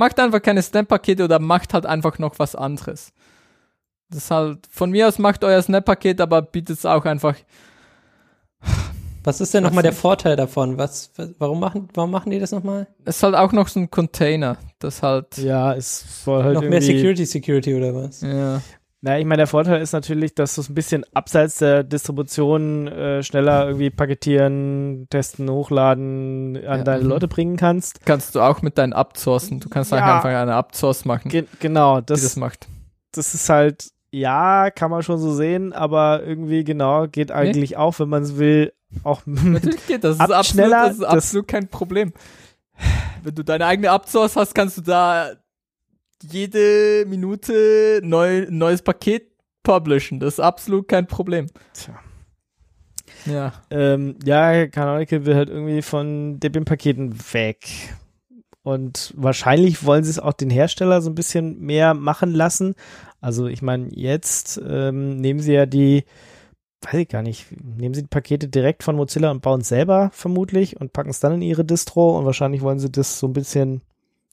macht 0.00 0.18
einfach 0.18 0.42
keine 0.42 0.62
Snap-Pakete 0.62 1.24
oder 1.24 1.38
macht 1.38 1.74
halt 1.74 1.86
einfach 1.86 2.18
noch 2.18 2.38
was 2.38 2.56
anderes. 2.56 3.12
Das 4.08 4.24
ist 4.24 4.30
halt, 4.32 4.66
von 4.68 4.90
mir 4.90 5.06
aus 5.06 5.18
macht 5.18 5.44
euer 5.44 5.62
Snap-Paket, 5.62 6.20
aber 6.20 6.42
bietet 6.42 6.78
es 6.78 6.86
auch 6.86 7.04
einfach, 7.04 7.36
Was 9.22 9.40
ist 9.40 9.52
denn 9.52 9.62
nochmal 9.62 9.82
der. 9.82 9.92
Vorteil 9.92 10.34
davon? 10.34 10.78
Was, 10.78 11.10
was, 11.16 11.28
warum 11.38 11.60
machen, 11.60 11.88
warum 11.92 12.10
machen 12.10 12.30
die 12.30 12.38
das 12.38 12.50
nochmal? 12.50 12.86
es 13.04 13.18
ist 13.18 13.22
halt 13.22 13.34
auch 13.34 13.52
noch 13.52 13.68
so 13.68 13.78
ein 13.78 13.90
Container, 13.90 14.56
das 14.78 15.02
halt, 15.02 15.36
ja, 15.36 15.74
es 15.74 16.24
soll 16.24 16.42
halt 16.42 16.54
Noch 16.54 16.62
mehr 16.62 16.80
Security, 16.80 17.26
Security 17.26 17.74
oder 17.74 17.94
was? 17.94 18.22
ja, 18.22 18.62
Na, 19.02 19.18
ich 19.18 19.24
meine, 19.24 19.38
der 19.38 19.46
Vorteil 19.46 19.80
ist 19.80 19.92
natürlich, 19.92 20.34
dass 20.34 20.56
du 20.56 20.60
es 20.60 20.68
ein 20.68 20.74
bisschen 20.74 21.04
abseits 21.14 21.56
der 21.58 21.84
Distribution 21.84 22.86
äh, 22.88 23.22
schneller 23.22 23.66
irgendwie 23.66 23.88
paketieren, 23.88 25.06
testen, 25.08 25.48
hochladen, 25.50 26.56
an 26.58 26.62
Ja, 26.80 26.84
deine 26.84 27.04
mhm. 27.04 27.08
Leute 27.08 27.26
bringen 27.26 27.56
kannst. 27.56 28.04
kannst 28.04 28.34
du 28.34 28.40
auch 28.40 28.60
mit 28.60 28.76
deinen 28.76 28.92
Upsourcen, 28.92 29.58
du 29.58 29.70
kannst 29.70 29.90
Ja. 29.92 30.16
einfach 30.16 30.28
eine 30.28 30.54
Upsource 30.54 31.06
machen, 31.06 31.30
Ge 31.30 31.46
genau, 31.60 32.02
das 32.02 32.22
das, 32.22 32.36
macht. 32.36 32.68
das 33.12 33.32
ist 33.32 33.48
halt, 33.48 33.88
ja, 34.10 34.70
kann 34.70 34.90
man 34.90 35.02
schon 35.02 35.18
so 35.18 35.32
sehen, 35.32 35.72
aber 35.72 36.22
irgendwie 36.22 36.62
genau, 36.64 37.06
geht 37.06 37.32
eigentlich 37.32 37.78
auch, 37.78 37.98
wenn 38.00 38.08
man 38.10 38.24
es 38.24 38.36
will, 38.36 38.74
auch 39.02 39.22
geht 39.88 40.04
das, 40.04 40.18
das 40.18 40.18
ist, 40.18 40.20
Ab- 40.20 40.30
absolut, 40.30 40.44
schneller, 40.46 40.82
das 40.88 40.92
ist 40.92 41.02
das- 41.02 41.08
absolut 41.08 41.48
kein 41.48 41.68
Problem. 41.68 42.12
Wenn 43.22 43.34
du 43.34 43.44
deine 43.44 43.64
eigene 43.64 43.92
Upsource 43.92 44.36
hast, 44.36 44.54
kannst 44.54 44.76
du 44.76 44.82
da 44.82 45.30
jede 46.22 47.04
Minute 47.06 48.00
neu, 48.02 48.46
neues 48.48 48.82
Paket 48.82 49.30
publishen. 49.62 50.20
Das 50.20 50.34
ist 50.34 50.40
absolut 50.40 50.88
kein 50.88 51.06
Problem. 51.06 51.46
Tja. 51.74 51.98
Ja. 53.26 53.52
ähm, 53.70 54.16
ja, 54.24 54.66
Canonical 54.66 55.26
will 55.26 55.34
halt 55.34 55.50
irgendwie 55.50 55.82
von 55.82 56.40
Debian-Paketen 56.40 57.18
weg. 57.32 57.66
Und 58.62 59.14
wahrscheinlich 59.16 59.84
wollen 59.84 60.04
sie 60.04 60.10
es 60.10 60.18
auch 60.18 60.32
den 60.32 60.50
Hersteller 60.50 61.00
so 61.00 61.10
ein 61.10 61.14
bisschen 61.14 61.60
mehr 61.60 61.94
machen 61.94 62.32
lassen. 62.32 62.74
Also 63.20 63.46
ich 63.46 63.62
meine, 63.62 63.88
jetzt 63.90 64.60
ähm, 64.66 65.16
nehmen 65.16 65.40
sie 65.40 65.54
ja 65.54 65.66
die, 65.66 66.04
weiß 66.82 67.00
ich 67.00 67.08
gar 67.08 67.22
nicht, 67.22 67.46
nehmen 67.50 67.94
sie 67.94 68.02
die 68.02 68.08
Pakete 68.08 68.48
direkt 68.48 68.82
von 68.82 68.96
Mozilla 68.96 69.30
und 69.30 69.42
bauen 69.42 69.62
es 69.62 69.68
selber 69.68 70.10
vermutlich 70.12 70.80
und 70.80 70.92
packen 70.92 71.10
es 71.10 71.20
dann 71.20 71.34
in 71.34 71.42
ihre 71.42 71.64
Distro 71.64 72.18
und 72.18 72.26
wahrscheinlich 72.26 72.60
wollen 72.60 72.78
sie 72.78 72.90
das 72.90 73.18
so 73.18 73.26
ein 73.26 73.32
bisschen 73.32 73.82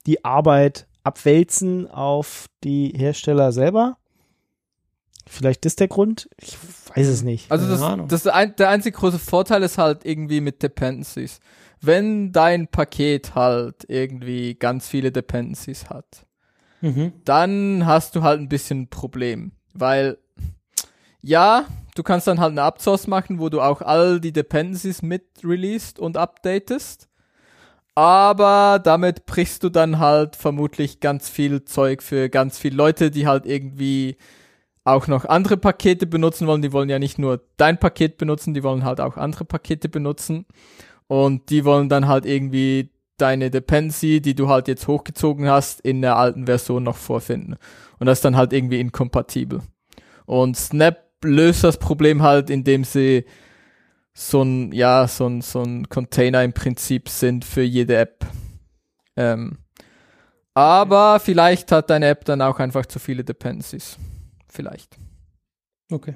die 0.06 0.23
Arbeit 0.26 0.88
abwälzen 1.08 1.89
auf 1.89 2.48
die 2.63 2.93
Hersteller 2.96 3.52
selber. 3.52 3.98
Vielleicht 5.26 5.65
ist 5.65 5.80
der 5.80 5.88
Grund. 5.88 6.30
Ich 6.38 6.58
weiß 6.96 7.08
es 7.08 7.24
nicht. 7.24 7.52
Also 7.52 7.67
das, 7.67 8.08
das 8.08 8.28
ein, 8.28 8.56
der 8.56 8.70
einzige 8.70 8.98
große 8.98 9.20
Vorteil 9.20 9.63
ist 9.63 9.78
halt 9.78 10.06
irgendwie 10.06 10.39
mit 10.41 10.63
Dependencies. 10.63 11.39
Wenn 11.82 12.32
dein 12.32 12.67
Paket 12.67 13.36
halt 13.36 13.86
irgendwie 13.88 14.56
ganz 14.56 14.88
viele 14.88 15.12
Dependencies 15.12 15.89
hat, 15.89 16.26
Mhm. 16.80 17.12
dann 17.26 17.88
hast 17.88 18.15
du 18.15 18.22
halt 18.22 18.39
ein 18.39 18.50
bisschen 18.50 18.82
ein 18.82 18.88
Problem. 18.89 19.52
Weil, 19.74 20.20
ja, 21.22 21.65
du 21.96 22.04
kannst 22.04 22.28
dann 22.28 22.39
halt 22.39 22.52
eine 22.52 22.62
Upsource 22.62 23.08
machen, 23.08 23.39
wo 23.39 23.50
du 23.50 23.62
auch 23.62 23.82
all 23.82 24.20
die 24.20 24.32
Dependencies 24.32 25.02
mit 25.02 25.24
released 25.43 25.98
und 25.98 26.17
updatest. 26.17 27.10
Aber 27.97 28.77
damit 28.77 29.25
brichst 29.25 29.63
du 29.63 29.69
dann 29.69 29.97
halt 29.97 30.36
vermutlich 30.36 30.99
ganz 30.99 31.29
viel 31.29 31.65
Zeug 31.65 32.03
für 32.03 32.29
ganz 32.29 32.60
viele 32.60 32.75
Leute, 32.75 33.10
die 33.10 33.25
halt 33.25 33.47
irgendwie 33.47 34.17
auch 34.83 35.07
noch 35.07 35.25
andere 35.25 35.57
Pakete 35.57 36.05
benutzen 36.05 36.45
wollen. 36.45 36.62
Die 36.62 36.73
wollen 36.73 36.89
ja 36.89 36.99
nicht 36.99 37.17
nur 37.17 37.41
dein 37.57 37.79
Paket 37.79 38.19
benutzen, 38.19 38.53
die 38.53 38.62
wollen 38.62 38.86
halt 38.86 39.01
auch 39.01 39.17
andere 39.17 39.45
Pakete 39.45 39.89
benutzen. 39.89 40.45
Und 41.07 41.49
die 41.49 41.65
wollen 41.65 41.89
dann 41.89 42.07
halt 42.07 42.27
irgendwie 42.27 42.91
deine 43.17 43.49
Dependency, 43.49 44.21
die 44.21 44.36
du 44.36 44.47
halt 44.47 44.67
jetzt 44.67 44.88
hochgezogen 44.88 45.49
hast, 45.49 45.81
in 45.81 46.03
der 46.03 46.17
alten 46.17 46.45
Version 46.45 46.83
noch 46.83 46.97
vorfinden. 46.97 47.55
Und 47.97 48.05
das 48.05 48.19
ist 48.19 48.25
dann 48.25 48.38
halt 48.38 48.53
irgendwie 48.53 48.79
inkompatibel. 48.79 49.62
Und 50.27 50.55
Snap 50.55 51.03
löst 51.23 51.63
das 51.63 51.79
Problem 51.79 52.21
halt, 52.21 52.51
indem 52.51 52.83
sie 52.83 53.25
so 54.19 54.41
ein, 54.41 54.71
ja, 54.71 55.08
so 55.08 55.27
ein, 55.27 55.41
so 55.41 55.62
ein 55.62 55.89
Container 55.89 56.43
im 56.43 56.51
Prinzip 56.51 57.08
sind 57.08 57.45
für 57.45 57.62
jede 57.62 57.97
App. 57.97 58.25
Ähm, 59.15 59.60
aber 60.56 61.19
vielleicht 61.19 61.71
hat 61.71 61.91
deine 61.91 62.08
App 62.08 62.25
dann 62.25 62.41
auch 62.41 62.58
einfach 62.58 62.88
zu 62.88 62.97
viele 62.97 63.23
Dependencies. 63.23 63.95
Vielleicht. 64.49 64.97
Okay. 65.91 66.15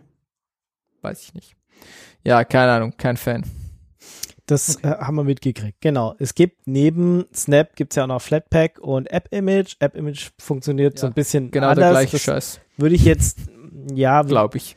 Weiß 1.04 1.22
ich 1.22 1.36
nicht. 1.36 1.56
Ja, 2.24 2.44
keine 2.44 2.72
Ahnung, 2.72 2.96
kein 2.98 3.18
Fan. 3.18 3.44
Das 4.48 4.84
äh, 4.84 4.88
haben 4.88 5.16
wir 5.16 5.24
mitgekriegt. 5.24 5.80
Genau. 5.80 6.16
Es 6.18 6.34
gibt 6.34 6.66
neben 6.68 7.26
Snap 7.36 7.76
gibt 7.76 7.94
es 7.94 7.98
ja 7.98 8.04
auch 8.04 8.08
noch 8.08 8.22
Flatpak 8.22 8.80
und 8.80 9.12
App-Image. 9.12 9.76
App-Image 9.80 10.32
funktioniert 10.40 10.98
so 10.98 11.06
Ja, 11.06 11.12
ein 11.12 11.14
bisschen 11.14 11.52
Genau 11.52 11.68
anders. 11.68 11.84
der 11.84 11.92
gleiche 11.92 12.12
das 12.14 12.24
Scheiß, 12.24 12.62
würde 12.78 12.96
ich 12.96 13.06
jetzt, 13.06 13.38
ja, 13.94 14.24
glaube 14.24 14.58
ich. 14.58 14.76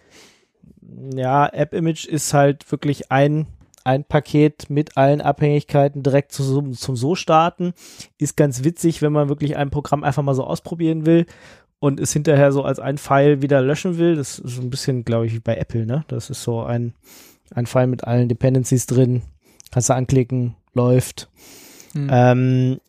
Ja, 1.15 1.47
App-Image 1.47 2.07
ist 2.07 2.35
halt 2.35 2.71
wirklich 2.71 3.11
ein, 3.11 3.47
ein 3.85 4.05
Paket 4.05 4.71
mit 4.71 4.97
allen 4.97 5.21
Abhängigkeiten 5.21 6.03
direkt 6.03 6.33
zu, 6.33 6.73
zum 6.73 6.97
so 6.97 7.15
starten. 7.15 7.75
Ist 8.19 8.37
ganz 8.37 8.65
witzig, 8.65 9.03
wenn 9.03 9.13
man 9.13 9.29
wirklich 9.29 9.57
ein 9.57 9.71
Programm 9.71 10.05
einfach 10.05 10.23
mal 10.23 10.35
so 10.35 10.45
ausprobieren 10.45 11.07
will 11.07 11.27
und 11.81 12.01
es 12.01 12.13
hinterher 12.13 12.51
so 12.53 12.63
als 12.63 12.79
ein 12.79 12.99
File 12.99 13.43
wieder 13.43 13.61
löschen 13.61 13.99
will. 13.99 14.17
Das 14.17 14.39
ist 14.39 14.57
so 14.57 14.63
ein 14.63 14.71
bisschen, 14.71 15.05
glaube 15.05 15.27
ich, 15.27 15.35
wie 15.35 15.41
bei 15.41 15.57
Apple, 15.57 15.87
ne? 15.87 16.05
Das 16.09 16.31
ist 16.31 16.43
so 16.43 16.63
ein, 16.63 16.95
ein 17.55 17.67
File 17.67 17.89
mit 17.89 18.05
allen 18.05 18.29
Dependencies 18.29 18.87
drin. 18.87 19.23
Kannst 19.71 19.91
du 19.91 19.95
anklicken, 19.95 20.57
läuft. 20.73 21.29
Hm. 21.93 22.09
Ähm, 22.11 22.81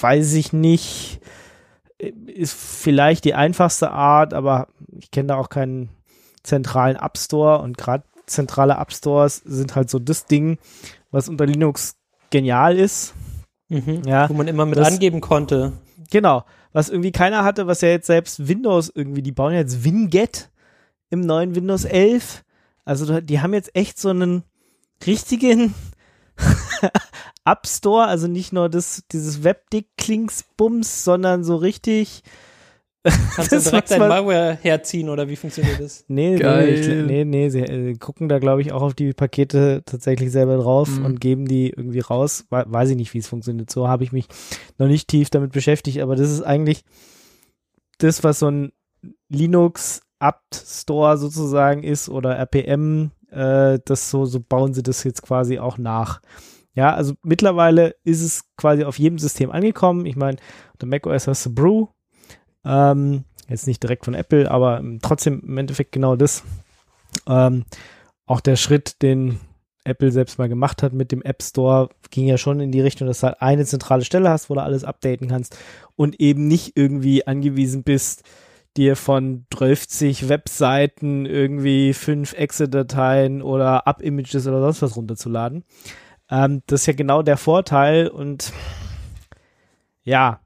weiß 0.00 0.34
ich 0.34 0.52
nicht. 0.52 1.20
Ist 1.98 2.54
vielleicht 2.54 3.24
die 3.24 3.34
einfachste 3.34 3.90
Art, 3.90 4.34
aber 4.34 4.68
ich 4.98 5.10
kenne 5.10 5.28
da 5.28 5.36
auch 5.36 5.50
keinen 5.50 5.90
zentralen 6.50 6.96
App 6.96 7.16
Store 7.16 7.60
und 7.60 7.78
gerade 7.78 8.04
zentrale 8.26 8.74
App 8.74 8.92
Stores 8.92 9.36
sind 9.44 9.74
halt 9.76 9.88
so 9.90 9.98
das 9.98 10.26
Ding, 10.26 10.58
was 11.10 11.28
unter 11.28 11.46
Linux 11.46 11.96
genial 12.30 12.76
ist. 12.76 13.14
Mhm. 13.68 14.02
Ja, 14.06 14.28
Wo 14.28 14.34
man 14.34 14.48
immer 14.48 14.66
mit 14.66 14.78
das- 14.78 14.88
angeben 14.88 15.20
konnte. 15.20 15.72
Genau. 16.10 16.44
Was 16.72 16.88
irgendwie 16.88 17.12
keiner 17.12 17.44
hatte, 17.44 17.66
was 17.66 17.80
ja 17.80 17.88
jetzt 17.88 18.06
selbst 18.06 18.46
Windows 18.48 18.90
irgendwie, 18.94 19.22
die 19.22 19.32
bauen 19.32 19.52
jetzt 19.54 19.84
Winget 19.84 20.50
im 21.08 21.20
neuen 21.20 21.54
Windows 21.54 21.84
11. 21.84 22.44
Also 22.84 23.20
die 23.20 23.40
haben 23.40 23.54
jetzt 23.54 23.74
echt 23.76 23.98
so 23.98 24.08
einen 24.10 24.42
richtigen 25.06 25.74
App 27.44 27.66
Store, 27.66 28.06
also 28.06 28.26
nicht 28.28 28.52
nur 28.52 28.68
das, 28.68 29.02
dieses 29.12 29.42
Webdick-Klinks-Bums, 29.44 31.04
sondern 31.04 31.42
so 31.44 31.56
richtig. 31.56 32.22
Kannst 33.34 33.52
du 33.52 33.56
Das, 33.56 33.64
direkt 33.70 33.90
dein 33.90 34.00
Malware 34.00 34.58
herziehen 34.60 35.08
oder 35.08 35.26
wie 35.28 35.36
funktioniert 35.36 35.80
das? 35.80 36.04
Nee, 36.08 36.36
Geil. 36.36 37.04
nee, 37.06 37.24
nee, 37.24 37.24
nee, 37.24 37.48
sie 37.48 37.60
äh, 37.60 37.94
gucken 37.94 38.28
da, 38.28 38.38
glaube 38.38 38.60
ich, 38.60 38.72
auch 38.72 38.82
auf 38.82 38.92
die 38.94 39.12
Pakete 39.14 39.82
tatsächlich 39.86 40.30
selber 40.30 40.58
drauf 40.58 40.88
Mhm. 40.98 41.04
und 41.06 41.20
geben 41.20 41.46
die 41.46 41.70
irgendwie 41.70 42.00
raus. 42.00 42.44
We 42.50 42.64
weiß 42.66 42.90
ich 42.90 42.96
nicht, 42.96 43.14
wie 43.14 43.18
es 43.18 43.28
funktioniert. 43.28 43.70
So 43.70 43.88
habe 43.88 44.04
ich 44.04 44.12
mich 44.12 44.26
noch 44.78 44.86
nicht 44.86 45.08
tief 45.08 45.30
damit 45.30 45.52
beschäftigt, 45.52 46.00
aber 46.00 46.14
das 46.14 46.30
ist 46.30 46.42
eigentlich 46.42 46.82
das, 47.98 48.22
was 48.22 48.38
so 48.40 48.48
ein 48.48 48.72
Linux 49.30 50.02
Apt 50.18 50.54
Store 50.54 51.16
sozusagen 51.16 51.82
ist 51.82 52.08
oder 52.10 52.36
RPM, 52.36 53.10
äh, 53.30 53.78
das 53.84 54.10
so, 54.10 54.26
so 54.26 54.40
bauen 54.40 54.74
sie 54.74 54.82
das 54.82 55.04
jetzt 55.04 55.22
quasi 55.22 55.58
auch 55.58 55.78
nach. 55.78 56.20
Ja, 56.74 56.94
also 56.94 57.14
mittlerweile 57.22 57.94
ist 58.04 58.20
es 58.22 58.44
quasi 58.56 58.84
auf 58.84 58.98
jedem 58.98 59.18
System 59.18 59.50
angekommen. 59.50 60.04
Ich 60.06 60.16
meine, 60.16 60.36
unter 60.74 60.86
macOS 60.86 61.26
hast 61.26 61.46
du 61.46 61.54
Brew, 61.54 61.86
ähm, 62.64 63.24
jetzt 63.48 63.66
nicht 63.66 63.82
direkt 63.82 64.04
von 64.04 64.14
Apple, 64.14 64.50
aber 64.50 64.78
ähm, 64.78 65.00
trotzdem 65.02 65.42
im 65.46 65.58
Endeffekt 65.58 65.92
genau 65.92 66.16
das. 66.16 66.44
Ähm, 67.26 67.64
auch 68.26 68.40
der 68.40 68.56
Schritt, 68.56 69.02
den 69.02 69.40
Apple 69.84 70.12
selbst 70.12 70.38
mal 70.38 70.48
gemacht 70.48 70.82
hat 70.82 70.92
mit 70.92 71.10
dem 71.10 71.22
App 71.22 71.42
Store, 71.42 71.88
ging 72.10 72.26
ja 72.26 72.38
schon 72.38 72.60
in 72.60 72.70
die 72.70 72.80
Richtung, 72.80 73.08
dass 73.08 73.20
du 73.20 73.28
halt 73.28 73.42
eine 73.42 73.64
zentrale 73.64 74.04
Stelle 74.04 74.30
hast, 74.30 74.50
wo 74.50 74.54
du 74.54 74.62
alles 74.62 74.84
updaten 74.84 75.28
kannst 75.28 75.58
und 75.96 76.20
eben 76.20 76.46
nicht 76.46 76.76
irgendwie 76.76 77.26
angewiesen 77.26 77.82
bist, 77.82 78.22
dir 78.76 78.94
von 78.94 79.46
12 79.52 80.28
Webseiten 80.28 81.26
irgendwie 81.26 81.92
fünf 81.92 82.34
Exe-Dateien 82.34 83.42
oder 83.42 83.82
App-Images 83.86 84.46
oder 84.46 84.60
sonst 84.60 84.82
was 84.82 84.96
runterzuladen. 84.96 85.64
Ähm, 86.30 86.62
das 86.66 86.82
ist 86.82 86.86
ja 86.86 86.92
genau 86.92 87.22
der 87.22 87.36
Vorteil 87.36 88.08
und 88.08 88.52
ja, 90.02 90.40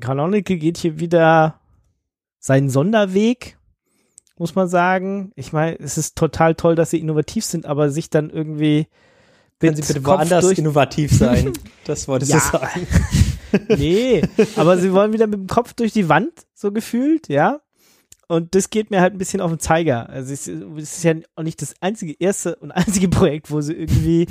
Canonical 0.00 0.56
geht 0.56 0.76
hier 0.76 1.00
wieder 1.00 1.59
seinen 2.40 2.68
Sonderweg, 2.70 3.56
muss 4.36 4.54
man 4.56 4.66
sagen. 4.66 5.30
Ich 5.36 5.52
meine, 5.52 5.78
es 5.78 5.96
ist 5.98 6.16
total 6.16 6.56
toll, 6.56 6.74
dass 6.74 6.90
sie 6.90 6.98
innovativ 6.98 7.44
sind, 7.44 7.66
aber 7.66 7.90
sich 7.90 8.10
dann 8.10 8.30
irgendwie 8.30 8.88
Können 9.60 9.76
Sie 9.76 9.82
bitte 9.82 10.04
woanders 10.04 10.50
innovativ 10.52 11.12
sein? 11.12 11.52
Das 11.84 12.08
wolltest 12.08 12.32
Ja. 12.32 12.38
du 12.38 12.58
sagen. 12.58 12.86
Nee, 13.68 14.22
aber 14.54 14.78
sie 14.78 14.92
wollen 14.92 15.12
wieder 15.12 15.26
mit 15.26 15.40
dem 15.40 15.46
Kopf 15.48 15.72
durch 15.72 15.92
die 15.92 16.08
Wand, 16.08 16.30
so 16.54 16.70
gefühlt, 16.70 17.28
ja. 17.28 17.60
Und 18.28 18.54
das 18.54 18.70
geht 18.70 18.92
mir 18.92 19.00
halt 19.00 19.12
ein 19.12 19.18
bisschen 19.18 19.40
auf 19.40 19.50
den 19.50 19.58
Zeiger. 19.58 20.08
Also 20.08 20.32
es 20.32 20.46
ist 20.46 21.02
ja 21.02 21.14
auch 21.34 21.42
nicht 21.42 21.60
das 21.60 21.74
einzige, 21.80 22.14
erste 22.20 22.54
und 22.56 22.70
einzige 22.70 23.08
Projekt, 23.10 23.50
wo 23.50 23.60
sie 23.60 23.72
irgendwie 23.72 24.28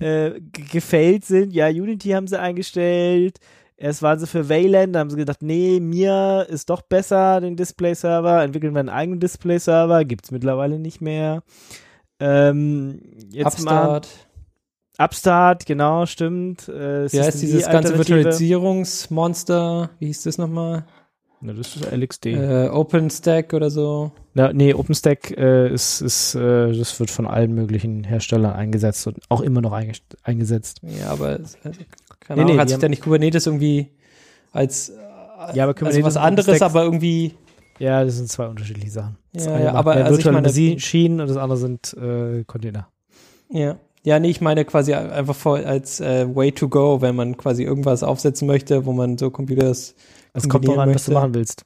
äh, 0.00 0.40
g- 0.40 0.62
gefailt 0.72 1.26
sind. 1.26 1.52
Ja, 1.52 1.66
Unity 1.68 2.08
haben 2.12 2.26
sie 2.26 2.40
eingestellt. 2.40 3.38
Erst 3.76 4.02
waren 4.02 4.18
sie 4.20 4.26
für 4.28 4.48
Wayland, 4.48 4.94
da 4.94 5.00
haben 5.00 5.10
sie 5.10 5.16
gedacht, 5.16 5.42
nee, 5.42 5.80
mir 5.80 6.46
ist 6.48 6.70
doch 6.70 6.82
besser, 6.82 7.40
den 7.40 7.56
Display-Server. 7.56 8.42
Entwickeln 8.44 8.72
wir 8.74 8.80
einen 8.80 8.88
eigenen 8.88 9.18
Display-Server. 9.20 10.04
Gibt's 10.04 10.30
mittlerweile 10.30 10.78
nicht 10.78 11.00
mehr. 11.00 11.42
Ähm, 12.20 13.00
jetzt 13.30 13.64
mal 13.64 13.96
Upstart. 13.96 14.08
Upstart, 14.96 15.66
genau, 15.66 16.06
stimmt. 16.06 16.68
Äh, 16.68 17.12
Wie 17.12 17.20
heißt 17.20 17.42
dieses 17.42 17.64
D 17.64 17.72
ganze. 17.72 17.98
Virtualisierungsmonster? 17.98 19.90
Wie 19.98 20.06
hieß 20.06 20.22
das 20.22 20.38
nochmal? 20.38 20.84
Na, 21.40 21.52
das 21.52 21.76
ist 21.76 21.90
LXD. 21.92 22.26
Äh, 22.26 22.68
OpenStack 22.68 23.52
oder 23.52 23.70
so? 23.70 24.12
Na, 24.34 24.52
nee, 24.52 24.72
OpenStack 24.72 25.32
äh, 25.36 25.68
ist, 25.72 26.00
ist 26.00 26.36
äh, 26.36 26.72
das 26.72 26.98
wird 27.00 27.10
von 27.10 27.26
allen 27.26 27.54
möglichen 27.54 28.04
Herstellern 28.04 28.52
eingesetzt 28.54 29.06
und 29.06 29.18
auch 29.28 29.40
immer 29.40 29.60
noch 29.60 29.72
einge 29.72 29.92
eingesetzt. 30.22 30.80
Ja, 30.82 31.10
aber 31.10 31.40
es- 31.40 31.56
äh, 31.64 31.72
keine 32.26 32.38
Nee, 32.38 32.42
Ahnung, 32.44 32.56
nee, 32.56 32.60
hat 32.60 32.68
sich 32.68 32.78
da 32.78 32.88
nicht 32.88 33.02
Kubernetes 33.02 33.46
irgendwie 33.46 33.90
als 34.52 34.92
Ja, 35.54 35.64
aber 35.64 35.68
also 35.68 35.74
Kubernetes 35.74 36.04
was 36.04 36.16
und 36.16 36.22
anderes, 36.22 36.62
aber 36.62 36.82
irgendwie 36.84 37.34
Ja, 37.78 38.04
das 38.04 38.16
sind 38.16 38.28
zwei 38.30 38.46
unterschiedliche 38.46 38.90
Sachen. 38.90 39.16
Das 39.32 39.46
Ja, 39.46 39.58
ja, 39.58 39.72
aber 39.72 39.94
mehr 39.94 40.04
also 40.06 40.18
ich 40.18 40.24
meine- 40.26 40.42
Maschinen 40.48 41.20
und 41.20 41.28
das 41.28 41.36
andere 41.36 41.58
sind 41.58 41.94
äh, 41.94 42.44
Container. 42.44 42.88
Ja. 43.50 43.76
Ja, 44.06 44.18
nee, 44.18 44.28
ich 44.28 44.40
meine 44.42 44.64
quasi 44.66 44.92
einfach 44.92 45.34
vor, 45.34 45.56
als 45.58 45.98
äh, 46.00 46.26
Way 46.34 46.52
to 46.52 46.68
go, 46.68 47.00
wenn 47.00 47.16
man 47.16 47.36
quasi 47.38 47.62
irgendwas 47.64 48.02
aufsetzen 48.02 48.46
möchte, 48.46 48.84
wo 48.84 48.92
man 48.92 49.16
so 49.16 49.30
Computers. 49.30 49.94
Es 50.34 50.42
kommt 50.42 50.52
kombinieren 50.66 50.80
an, 50.90 50.94
was 50.94 51.06
du 51.06 51.12
machen 51.12 51.32
willst. 51.34 51.64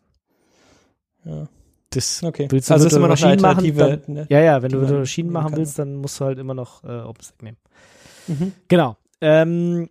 Ja. 1.25 1.49
Das 1.91 2.23
Okay. 2.23 2.47
willst 2.51 2.69
du 2.71 2.75
also 2.75 2.87
ist 2.87 2.93
immer 2.93 3.09
noch 3.09 3.17
eine 3.23 3.37
Maschinen 3.37 3.43
machen, 3.43 3.65
Alternative. 3.65 4.13
ne? 4.13 4.27
Ja, 4.29 4.41
ja, 4.41 4.63
wenn 4.63 4.69
die 4.71 4.77
du 4.77 5.03
nehmen 5.03 5.33
machen 5.33 5.57
willst, 5.57 5.79
dann 5.79 5.97
musst 5.97 6.21
du 6.21 6.27
halt 6.27 6.39
immer 6.39 6.55
noch 6.55 6.85
äh, 6.85 7.01
OpenStack 7.01 7.43
nehmen. 7.43 7.57
Mhm. 8.29 8.53
Genau. 8.69 8.97
Ähm, 9.21 9.89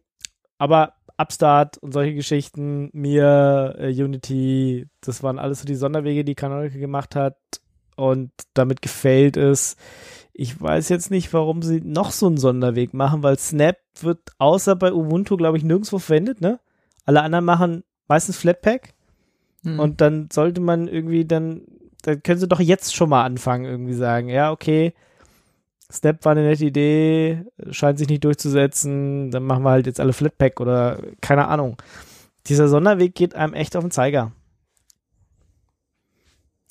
aber 0.58 0.94
Upstart 1.18 1.78
und 1.80 1.94
solche 1.94 2.14
Geschichten, 2.14 2.90
mir, 2.94 3.76
äh, 3.80 3.90
Unity, 3.90 4.88
das 5.02 5.24
waren 5.24 5.40
alles 5.40 5.62
so 5.62 5.66
die 5.66 5.76
Sonderwege, 5.76 6.24
die 6.24 6.36
Canonical 6.36 6.80
gemacht 6.80 7.16
hat 7.16 7.38
und 7.96 8.32
damit 8.54 8.82
gefailt 8.82 9.36
ist. 9.38 9.80
Ich 10.34 10.62
weiß 10.62 10.90
jetzt 10.90 11.10
nicht, 11.10 11.34
warum 11.34 11.64
sie 11.64 11.82
noch 11.82 12.12
so 12.12 12.28
einen 12.28 12.38
Sonderweg 12.38 12.94
machen, 12.94 13.24
weil 13.24 13.40
Snap 13.40 13.78
wird 14.02 14.20
außer 14.38 14.76
bei 14.76 14.94
Ubuntu, 14.94 15.38
glaube 15.38 15.58
ich, 15.58 15.64
nirgendwo 15.64 15.98
verwendet, 15.98 16.42
ne? 16.42 16.60
Alle 17.06 17.24
anderen 17.24 17.46
machen 17.46 17.84
meistens 18.08 18.38
Flatpak 18.38 18.94
Hm. 19.64 19.80
und 19.80 20.02
dann 20.02 20.30
sollte 20.32 20.62
man 20.62 20.88
irgendwie 20.88 21.26
dann, 21.26 21.64
dann 22.04 22.22
können 22.22 22.40
sie 22.40 22.48
doch 22.48 22.60
jetzt 22.60 22.96
schon 22.96 23.10
mal 23.10 23.24
anfangen, 23.26 23.66
irgendwie 23.66 23.96
sagen, 23.96 24.30
ja, 24.30 24.52
okay, 24.52 24.94
Snap 25.92 26.26
war 26.26 26.34
eine 26.34 26.44
nette 26.44 26.66
Idee, 26.66 27.46
scheint 27.72 27.98
sich 27.98 28.10
nicht 28.10 28.24
durchzusetzen, 28.24 29.32
dann 29.32 29.44
machen 29.44 29.64
wir 29.64 29.70
halt 29.70 29.86
jetzt 29.86 30.00
alle 30.00 30.14
Flatpak 30.14 30.60
oder 30.60 31.02
keine 31.22 31.48
Ahnung. 31.48 31.82
Dieser 32.48 32.68
Sonderweg 32.68 33.16
geht 33.16 33.36
einem 33.36 33.54
echt 33.54 33.76
auf 33.76 33.84
den 33.84 33.92
Zeiger. 33.92 34.32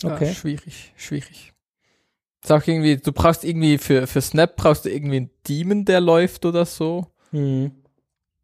Okay. 0.03 0.27
Ja, 0.27 0.35
schwierig, 0.35 0.93
schwierig. 0.97 1.53
Ist 2.43 2.53
auch 2.53 2.67
irgendwie, 2.67 2.97
du 2.97 3.13
brauchst 3.13 3.45
irgendwie 3.45 3.79
für, 3.79 4.07
für 4.07 4.21
Snap 4.21 4.57
brauchst 4.57 4.85
du 4.85 4.91
irgendwie 4.91 5.17
einen 5.17 5.31
Daemon, 5.49 5.85
der 5.85 6.01
läuft 6.01 6.45
oder 6.45 6.67
so. 6.67 7.07
Mhm. 7.33 7.73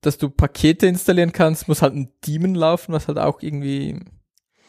Dass 0.00 0.18
du 0.18 0.28
Pakete 0.30 0.86
installieren 0.86 1.32
kannst, 1.32 1.68
muss 1.68 1.82
halt 1.82 1.94
ein 1.94 2.10
Daemon 2.26 2.54
laufen, 2.54 2.92
was 2.92 3.06
halt 3.06 3.18
auch 3.18 3.42
irgendwie. 3.42 4.00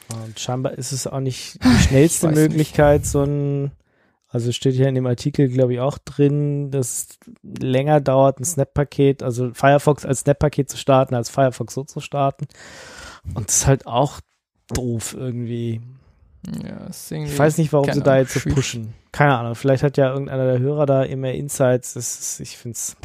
Und 0.09 0.39
scheinbar 0.39 0.73
ist 0.73 0.91
es 0.91 1.07
auch 1.07 1.21
nicht 1.21 1.57
die 1.63 1.83
schnellste 1.87 2.27
Möglichkeit, 2.27 3.05
so 3.05 3.23
ein, 3.23 3.71
also 4.33 4.51
steht 4.51 4.73
hier 4.73 4.87
in 4.87 4.95
dem 4.95 5.05
Artikel, 5.05 5.47
glaube 5.47 5.75
ich, 5.75 5.79
auch 5.79 5.99
drin, 5.99 6.71
dass 6.71 6.87
es 6.87 7.19
länger 7.43 8.01
dauert, 8.01 8.39
ein 8.39 8.43
Snap-Paket, 8.43 9.21
also 9.21 9.53
Firefox 9.53 10.05
als 10.05 10.21
Snap-Paket 10.21 10.71
zu 10.71 10.77
starten, 10.77 11.13
als 11.13 11.29
Firefox 11.29 11.75
so 11.75 11.83
zu 11.83 11.99
starten. 11.99 12.47
Und 13.35 13.47
das 13.47 13.57
ist 13.57 13.67
halt 13.67 13.85
auch 13.85 14.21
doof 14.73 15.15
irgendwie. 15.15 15.81
Ja, 16.63 16.89
Ich 16.89 17.37
weiß 17.37 17.59
nicht, 17.59 17.71
warum 17.73 17.93
sie 17.93 18.01
da 18.01 18.17
jetzt 18.17 18.33
so 18.33 18.49
pushen. 18.49 18.95
Keine 19.11 19.37
Ahnung, 19.37 19.53
vielleicht 19.53 19.83
hat 19.83 19.97
ja 19.97 20.11
irgendeiner 20.11 20.47
der 20.47 20.59
Hörer 20.59 20.87
da 20.87 21.03
immer 21.03 21.31
Insights. 21.31 21.93
Das 21.93 22.19
ist, 22.19 22.39
ich 22.39 22.57
finde 22.57 22.75
es 22.75 22.97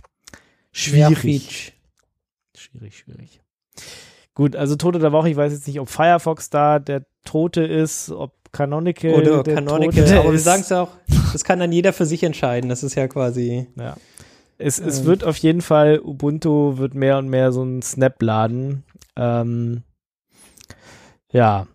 schwierig. 0.73 1.75
Schwierig, 2.57 2.97
schwierig. 2.97 3.41
Gut, 4.35 4.57
also 4.57 4.77
Tote 4.77 4.99
der 4.99 5.13
Woche. 5.13 5.29
Ich 5.29 5.37
weiß 5.37 5.53
jetzt 5.53 5.67
nicht, 5.67 5.79
ob 5.79 5.91
Firefox 5.91 6.49
da 6.49 6.79
der 6.79 7.05
Tote 7.27 7.65
ist, 7.65 8.11
ob 8.11 8.33
Canonical 8.53 9.15
Oder 9.15 9.43
der 9.43 9.55
Canonical, 9.55 10.05
Tote 10.05 10.21
aber 10.21 10.33
wir 10.33 10.39
sagen 10.39 10.63
es 10.63 10.69
ja 10.71 10.83
auch, 10.83 10.91
das 11.33 11.45
kann 11.45 11.59
dann 11.59 11.73
jeder 11.73 11.93
für 11.93 12.07
sich 12.07 12.23
entscheiden. 12.23 12.69
Das 12.69 12.83
ist 12.83 12.95
ja 12.95 13.09
quasi. 13.09 13.67
Ja. 13.77 13.97
Es, 14.59 14.79
es 14.79 15.01
Ähm. 15.01 15.05
wird 15.07 15.25
auf 15.25 15.37
jeden 15.37 15.61
Fall, 15.61 16.01
Ubuntu 16.01 16.79
wird 16.79 16.95
mehr 16.95 17.19
und 17.19 17.29
mehr 17.29 17.53
so 17.53 17.63
ein 17.63 17.83
Snap-Laden. 17.83 18.85
Ähm, 19.17 19.83
ja, 21.33 21.67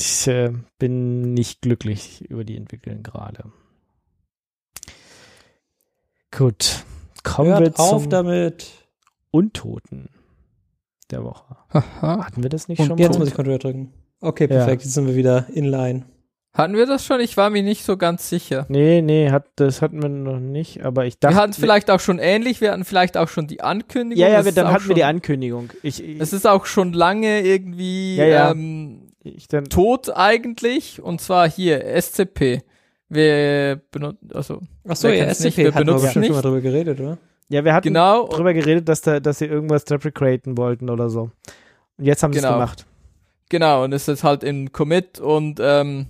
ich 0.00 0.26
äh, 0.28 0.52
bin 0.78 1.34
nicht 1.34 1.60
glücklich 1.62 2.22
über 2.28 2.44
die 2.44 2.56
Entwicklung 2.56 3.02
gerade. 3.02 3.44
Gut, 6.30 6.84
kommen 7.22 7.50
wir 7.50 7.58
Hört 7.58 7.78
auf 7.78 8.02
zum 8.02 8.10
damit. 8.10 8.70
Untoten 9.30 10.08
der 11.10 11.24
Woche. 11.24 11.56
Hatten 12.00 12.42
wir 12.42 12.50
das 12.50 12.68
nicht 12.68 12.78
Und 12.80 12.86
schon 12.86 12.98
Jetzt 12.98 13.12
mal? 13.14 13.18
muss 13.20 13.28
ich 13.28 13.34
Control 13.34 13.58
drücken. 13.58 13.92
Okay, 14.24 14.44
Ja. 14.44 14.48
perfekt. 14.58 14.82
Jetzt 14.84 14.94
sind 14.94 15.06
wir 15.06 15.16
wieder 15.16 15.46
inline. 15.52 16.04
Hatten 16.52 16.74
wir 16.76 16.86
das 16.86 17.04
schon? 17.04 17.18
Ich 17.20 17.36
war 17.36 17.50
mir 17.50 17.64
nicht 17.64 17.84
so 17.84 17.96
ganz 17.96 18.28
sicher. 18.28 18.64
Nee, 18.68 19.02
nee, 19.02 19.30
hat, 19.30 19.46
das 19.56 19.82
hatten 19.82 20.00
wir 20.00 20.08
noch 20.08 20.38
nicht, 20.38 20.84
aber 20.84 21.04
ich 21.04 21.18
dachte. 21.18 21.34
wir 21.34 21.40
hatten 21.40 21.50
es 21.50 21.58
vielleicht 21.58 21.90
auch 21.90 21.98
schon 21.98 22.20
ähnlich, 22.20 22.60
wir 22.60 22.70
hatten 22.70 22.84
vielleicht 22.84 23.16
auch 23.16 23.28
schon 23.28 23.48
die 23.48 23.60
Ankündigung. 23.60 24.22
Ja, 24.22 24.28
ja, 24.28 24.44
wir, 24.44 24.52
dann 24.52 24.68
hatten 24.68 24.84
wir 24.84 24.86
schon, 24.86 24.94
die 24.94 25.02
Ankündigung. 25.04 25.70
Ich, 25.82 26.00
ich, 26.02 26.20
Es 26.20 26.32
ist 26.32 26.46
auch 26.46 26.66
schon 26.66 26.92
lange 26.92 27.40
irgendwie 27.40 28.14
Ja, 28.16 28.24
ja. 28.26 28.50
Ähm, 28.52 29.08
ich 29.24 29.48
dann, 29.48 29.64
tot 29.64 30.10
eigentlich. 30.14 31.02
Und 31.02 31.20
zwar 31.20 31.48
hier, 31.50 31.84
SCP. 32.00 32.62
Wir 33.08 33.80
benutzen, 33.90 34.30
also, 34.32 34.60
Achso, 34.86 35.08
ja, 35.08 35.24
kennt's 35.24 35.40
nicht? 35.40 35.54
SCP 35.54 35.64
Wir 35.64 35.74
wir 35.74 35.80
benutzen 35.80 36.02
bestimmt 36.04 36.12
schon 36.12 36.20
nicht. 36.22 36.32
mal 36.32 36.42
drüber 36.42 36.60
geredet, 36.60 37.00
oder? 37.00 37.18
ja, 37.48 37.64
wir 37.64 37.74
hatten 37.74 37.88
genau. 37.88 38.28
drüber 38.28 38.54
geredet, 38.54 38.88
dass, 38.88 39.00
da, 39.02 39.18
dass 39.18 39.38
sie 39.40 39.46
irgendwas 39.46 39.84
deprecaten 39.86 40.56
wollten 40.56 40.88
oder 40.88 41.10
so. 41.10 41.30
Und 41.98 42.04
jetzt 42.04 42.22
haben 42.22 42.32
sie 42.32 42.38
es 42.38 42.44
Genau. 42.44 42.54
gemacht. 42.58 42.86
Genau, 43.54 43.84
und 43.84 43.92
es 43.92 44.08
ist 44.08 44.24
halt 44.24 44.42
im 44.42 44.72
Commit 44.72 45.20
und 45.20 45.60
ähm, 45.62 46.06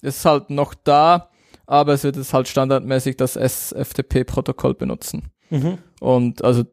ist 0.00 0.24
halt 0.24 0.48
noch 0.48 0.72
da, 0.72 1.28
aber 1.66 1.92
es 1.92 2.02
wird 2.02 2.16
jetzt 2.16 2.32
halt 2.32 2.48
standardmäßig 2.48 3.18
das 3.18 3.36
SFTP-Protokoll 3.36 4.72
benutzen. 4.72 5.32
Mhm. 5.50 5.76
Und 6.00 6.42
also 6.42 6.64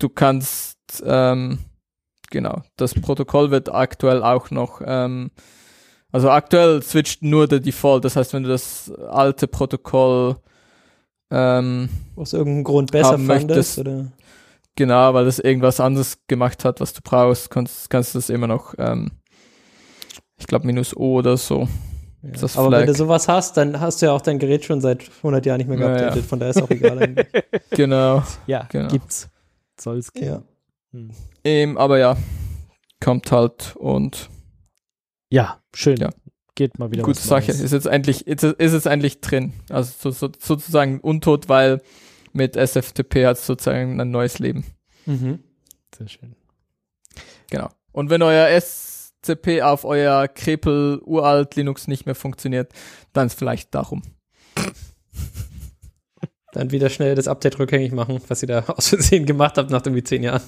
du 0.00 0.08
kannst, 0.08 0.80
ähm, 1.06 1.60
genau, 2.32 2.62
das 2.74 2.94
Protokoll 2.94 3.52
wird 3.52 3.72
aktuell 3.72 4.20
auch 4.24 4.50
noch, 4.50 4.82
ähm, 4.84 5.30
also 6.10 6.28
aktuell 6.28 6.82
switcht 6.82 7.22
nur 7.22 7.46
der 7.46 7.60
Default, 7.60 8.04
das 8.04 8.16
heißt, 8.16 8.32
wenn 8.32 8.42
du 8.42 8.48
das 8.48 8.90
alte 8.90 9.46
Protokoll, 9.46 10.38
ähm, 11.30 11.88
Aus 12.16 12.32
irgendeinem 12.32 12.64
Grund 12.64 12.90
besser 12.90 13.10
fandest, 13.10 13.28
möchtest. 13.28 13.78
oder? 13.78 14.06
Genau, 14.76 15.14
weil 15.14 15.24
das 15.24 15.38
irgendwas 15.38 15.80
anderes 15.80 16.18
gemacht 16.26 16.64
hat, 16.64 16.80
was 16.80 16.92
du 16.92 17.00
brauchst, 17.02 17.50
kannst, 17.50 17.90
kannst 17.90 18.14
du 18.14 18.18
das 18.18 18.30
immer 18.30 18.46
noch, 18.46 18.74
ähm, 18.78 19.10
ich 20.36 20.46
glaube 20.46 20.66
minus 20.66 20.96
O 20.96 21.14
oder 21.18 21.36
so. 21.36 21.68
Ja. 22.22 22.30
Ist 22.30 22.42
das 22.42 22.56
Aber 22.56 22.70
wenn 22.70 22.78
Flag? 22.84 22.86
du 22.86 22.94
sowas 22.94 23.28
hast, 23.28 23.56
dann 23.56 23.80
hast 23.80 24.00
du 24.00 24.06
ja 24.06 24.12
auch 24.12 24.20
dein 24.22 24.38
Gerät 24.38 24.64
schon 24.64 24.80
seit 24.80 25.10
100 25.18 25.44
Jahren 25.44 25.58
nicht 25.58 25.68
mehr 25.68 25.78
Ja, 25.78 25.88
ja. 25.88 25.96
geupdatet. 25.98 26.24
Von 26.24 26.38
daher 26.40 26.50
ist 26.50 26.62
auch 26.62 26.70
egal 26.70 26.98
eigentlich. 26.98 27.26
Genau. 27.70 28.22
Ja, 28.46 28.66
Genau. 28.70 28.88
gibt's. 28.88 29.28
Soll's 29.78 30.12
geben. 30.12 30.26
ja. 30.26 30.42
Hm. 30.92 31.10
Ähm, 31.44 31.76
aber 31.78 31.98
ja, 31.98 32.16
kommt 33.02 33.30
halt 33.30 33.74
und 33.76 34.30
Ja, 35.30 35.60
schön. 35.74 35.98
Ja. 35.98 36.10
Geht 36.54 36.78
mal 36.78 36.90
wieder 36.92 37.02
gute 37.02 37.18
was 37.18 37.26
Sache. 37.26 37.48
Neues. 37.48 37.60
Ist 37.60 37.72
jetzt 37.72 37.86
endlich, 37.86 38.26
ist, 38.26 38.42
ist 38.44 38.72
jetzt 38.72 38.86
endlich 38.86 39.20
drin. 39.20 39.52
Also 39.68 39.92
so, 39.98 40.10
so, 40.28 40.32
sozusagen 40.38 41.00
untot, 41.00 41.48
weil 41.48 41.82
mit 42.34 42.56
SFTP 42.56 43.24
hat 43.26 43.38
es 43.38 43.46
sozusagen 43.46 44.00
ein 44.00 44.10
neues 44.10 44.38
Leben. 44.38 44.64
Mhm. 45.06 45.38
Sehr 45.96 46.08
schön. 46.08 46.36
Genau. 47.50 47.70
Und 47.92 48.10
wenn 48.10 48.22
euer 48.22 48.48
SCP 48.60 49.62
auf 49.62 49.84
euer 49.84 50.28
Krepel 50.28 51.00
uralt 51.04 51.54
Linux 51.56 51.86
nicht 51.86 52.06
mehr 52.06 52.14
funktioniert, 52.14 52.72
dann 53.12 53.28
ist 53.28 53.38
vielleicht 53.38 53.74
darum. 53.74 54.02
Dann 56.52 56.70
wieder 56.70 56.88
schnell 56.88 57.14
das 57.14 57.28
Update 57.28 57.58
rückgängig 57.58 57.92
machen, 57.92 58.20
was 58.28 58.42
ihr 58.42 58.48
da 58.48 58.60
aus 58.66 58.88
Versehen 58.88 59.26
gemacht 59.26 59.58
habt 59.58 59.70
nach 59.70 59.84
irgendwie 59.84 60.04
10 60.04 60.22
Jahren. 60.22 60.42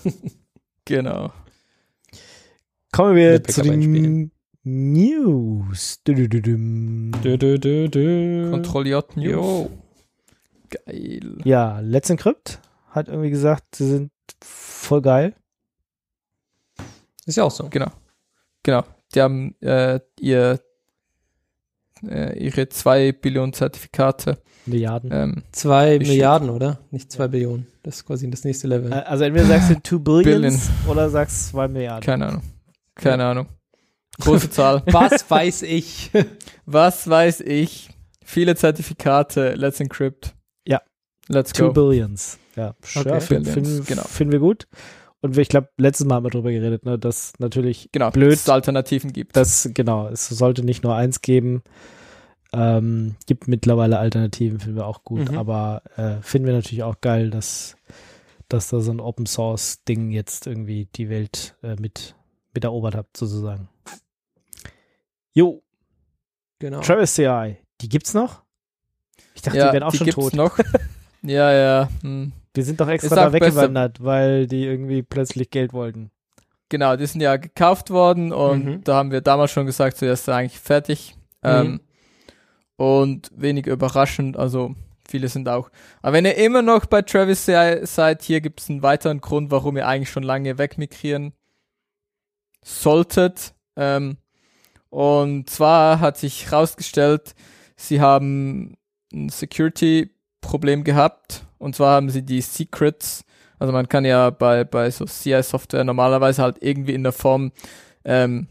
Genau. 0.85 1.33
Kommen 2.92 3.16
wir 3.16 3.33
Mit 3.33 3.51
zu 3.51 3.62
den. 3.62 4.31
News. 4.62 6.03
Dö, 6.05 6.14
dö, 6.14 6.40
dö, 7.59 7.88
dö. 7.88 8.51
Control 8.51 8.87
J 8.88 9.16
News. 9.16 9.33
Jo. 9.33 9.70
Geil. 10.70 11.38
Ja, 11.44 11.81
Let's 11.81 12.11
Encrypt 12.11 12.61
hat 12.90 13.09
irgendwie 13.09 13.31
gesagt, 13.31 13.74
sie 13.76 13.87
sind 13.88 14.11
voll 14.42 15.02
geil. 15.02 15.35
Ist 17.26 17.37
ja 17.37 17.44
auch 17.44 17.50
so. 17.50 17.68
Genau. 17.68 17.90
Genau. 18.62 18.85
Die 19.14 19.20
haben 19.20 19.55
äh, 19.61 20.00
ihr 20.20 20.61
äh, 22.07 22.38
ihre 22.38 22.68
zwei 22.68 23.12
Billionen 23.12 23.52
Zertifikate. 23.52 24.38
Milliarden. 24.66 25.11
Ähm, 25.12 25.42
Zwei 25.52 25.98
Bestimmt. 25.98 26.16
Milliarden, 26.16 26.50
oder? 26.50 26.79
Nicht 26.90 27.11
zwei 27.12 27.29
Billionen. 27.29 27.66
Das 27.83 27.96
ist 27.96 28.05
quasi 28.05 28.29
das 28.31 28.42
nächste 28.44 28.66
Level. 28.66 28.92
Äh, 28.92 28.96
Also 28.96 29.24
entweder 29.24 29.46
sagst 29.46 29.70
du 29.70 29.81
2 29.98 30.22
Billions 30.22 30.66
Billion. 30.68 30.88
oder 30.90 31.09
sagst 31.11 31.48
2 31.50 31.68
Milliarden. 31.68 32.05
keine 32.05 32.26
Ahnung. 32.26 32.42
Keine 32.94 33.24
Ahnung. 33.24 33.46
Große 34.20 34.50
Zahl. 34.50 34.83
Was 34.87 35.31
weiß 35.31 35.62
ich? 35.62 36.11
Was 36.64 37.09
weiß 37.09 37.40
ich? 37.42 37.90
Viele 38.24 38.57
Zertifikate. 38.57 39.55
Let's 39.55 39.79
Encrypt. 39.81 40.35
Let's 41.28 41.52
2 41.52 41.66
go. 41.66 41.72
Billions. 41.72 42.38
Ja, 42.56 42.74
Okay. 42.96 43.08
ja 43.08 43.20
finden 43.20 43.44
Billions, 43.44 43.68
finden- 43.70 43.84
genau. 43.86 44.02
finden 44.02 44.32
wir 44.32 44.38
gut. 44.40 44.66
Und 45.22 45.36
ich 45.38 45.48
glaube, 45.48 45.68
letztes 45.76 46.06
Mal 46.06 46.16
haben 46.16 46.24
wir 46.24 46.30
drüber 46.30 46.52
geredet, 46.52 46.84
ne, 46.84 46.98
dass 46.98 47.32
natürlich 47.38 47.88
Genau. 47.92 48.10
Blöd. 48.10 48.34
Es 48.34 48.48
Alternativen 48.48 49.12
gibt. 49.12 49.36
das, 49.36 49.68
genau, 49.74 50.08
es 50.08 50.28
sollte 50.28 50.62
nicht 50.64 50.84
nur 50.84 50.94
eins 50.94 51.20
geben. 51.22 51.62
Ähm, 52.52 53.16
gibt 53.26 53.48
mittlerweile 53.48 53.98
Alternativen, 53.98 54.60
finden 54.60 54.76
wir 54.76 54.86
auch 54.86 55.02
gut, 55.04 55.32
Mhm. 55.32 55.38
aber 55.38 55.82
äh, 55.96 56.22
finden 56.22 56.46
wir 56.46 56.54
natürlich 56.54 56.84
auch 56.84 57.00
geil, 57.00 57.30
dass, 57.30 57.76
dass 58.48 58.68
da 58.68 58.80
so 58.80 58.92
ein 58.92 59.00
Open 59.00 59.26
Source 59.26 59.82
Ding 59.84 60.10
jetzt 60.12 60.46
irgendwie 60.46 60.86
die 60.94 61.08
Welt 61.08 61.56
äh, 61.62 61.74
mit, 61.80 62.14
mit 62.54 62.62
erobert 62.62 62.94
hat, 62.94 63.08
sozusagen. 63.16 63.68
Jo, 65.34 65.62
Genau. 66.58 66.80
Travis 66.80 67.14
CI, 67.14 67.56
die 67.82 67.88
gibt's 67.90 68.14
noch? 68.14 68.42
Ich 69.34 69.42
dachte, 69.42 69.58
ja, 69.58 69.66
die 69.68 69.72
wären 69.74 69.82
auch 69.82 69.90
die 69.90 69.98
schon 69.98 70.04
gibt's 70.06 70.20
tot. 70.30 70.34
noch. 70.34 70.58
ja, 71.22 71.52
ja. 71.52 71.88
Hm. 72.02 72.33
Die 72.55 72.62
sind 72.62 72.81
doch 72.81 72.88
extra 72.88 73.14
da 73.16 73.33
weggewandert, 73.33 74.02
weil 74.02 74.46
die 74.46 74.64
irgendwie 74.64 75.02
plötzlich 75.02 75.50
Geld 75.50 75.72
wollten. 75.72 76.11
Genau, 76.68 76.96
die 76.96 77.07
sind 77.07 77.20
ja 77.20 77.37
gekauft 77.37 77.90
worden 77.90 78.33
und 78.33 78.64
Mhm. 78.64 78.85
da 78.85 78.96
haben 78.96 79.11
wir 79.12 79.20
damals 79.20 79.50
schon 79.52 79.66
gesagt, 79.66 79.98
so, 79.98 80.07
ist 80.07 80.29
eigentlich 80.29 80.59
fertig. 80.59 81.14
Ähm, 81.42 81.81
und 82.76 83.31
wenig 83.37 83.66
überraschend, 83.66 84.37
also 84.37 84.74
viele 85.09 85.29
sind 85.29 85.48
auch. 85.48 85.70
Aber 86.02 86.14
wenn 86.14 86.24
ihr 86.24 86.37
immer 86.37 86.62
noch 86.62 86.87
bei 86.87 87.02
Travis 87.02 87.44
sei- 87.46 87.85
seid, 87.85 88.22
hier 88.22 88.40
gibt 88.40 88.61
es 88.61 88.68
einen 88.70 88.83
weiteren 88.83 89.20
Grund, 89.20 89.50
warum 89.50 89.76
ihr 89.76 89.87
eigentlich 89.87 90.11
schon 90.11 90.24
lange 90.24 90.59
wegmigrieren 90.59 91.33
solltet. 92.64 93.55
Ähm, 93.76 94.16
und 94.90 95.48
zwar 95.50 96.00
hat 96.00 96.16
sich 96.18 96.46
herausgestellt, 96.50 97.35
sie 97.76 98.00
haben 98.00 98.76
ein 99.12 99.31
Security-Problem 100.46 100.85
gehabt. 100.85 101.44
Und 101.59 101.74
zwar 101.74 101.96
haben 101.96 102.11
sie 102.11 102.22
die 102.22 102.40
Secrets, 102.40 103.24
also 103.59 103.72
man 103.72 103.88
kann 103.88 104.04
ja 104.04 104.30
bei, 104.30 104.64
bei 104.64 104.90
so 104.90 105.04
CI-Software 105.04 105.85
normalerweise 105.85 106.42
halt 106.42 106.59
irgendwie 106.61 106.94
in 106.94 107.02
der 107.02 107.12
Form, 107.12 107.52
ähm, 108.04 108.48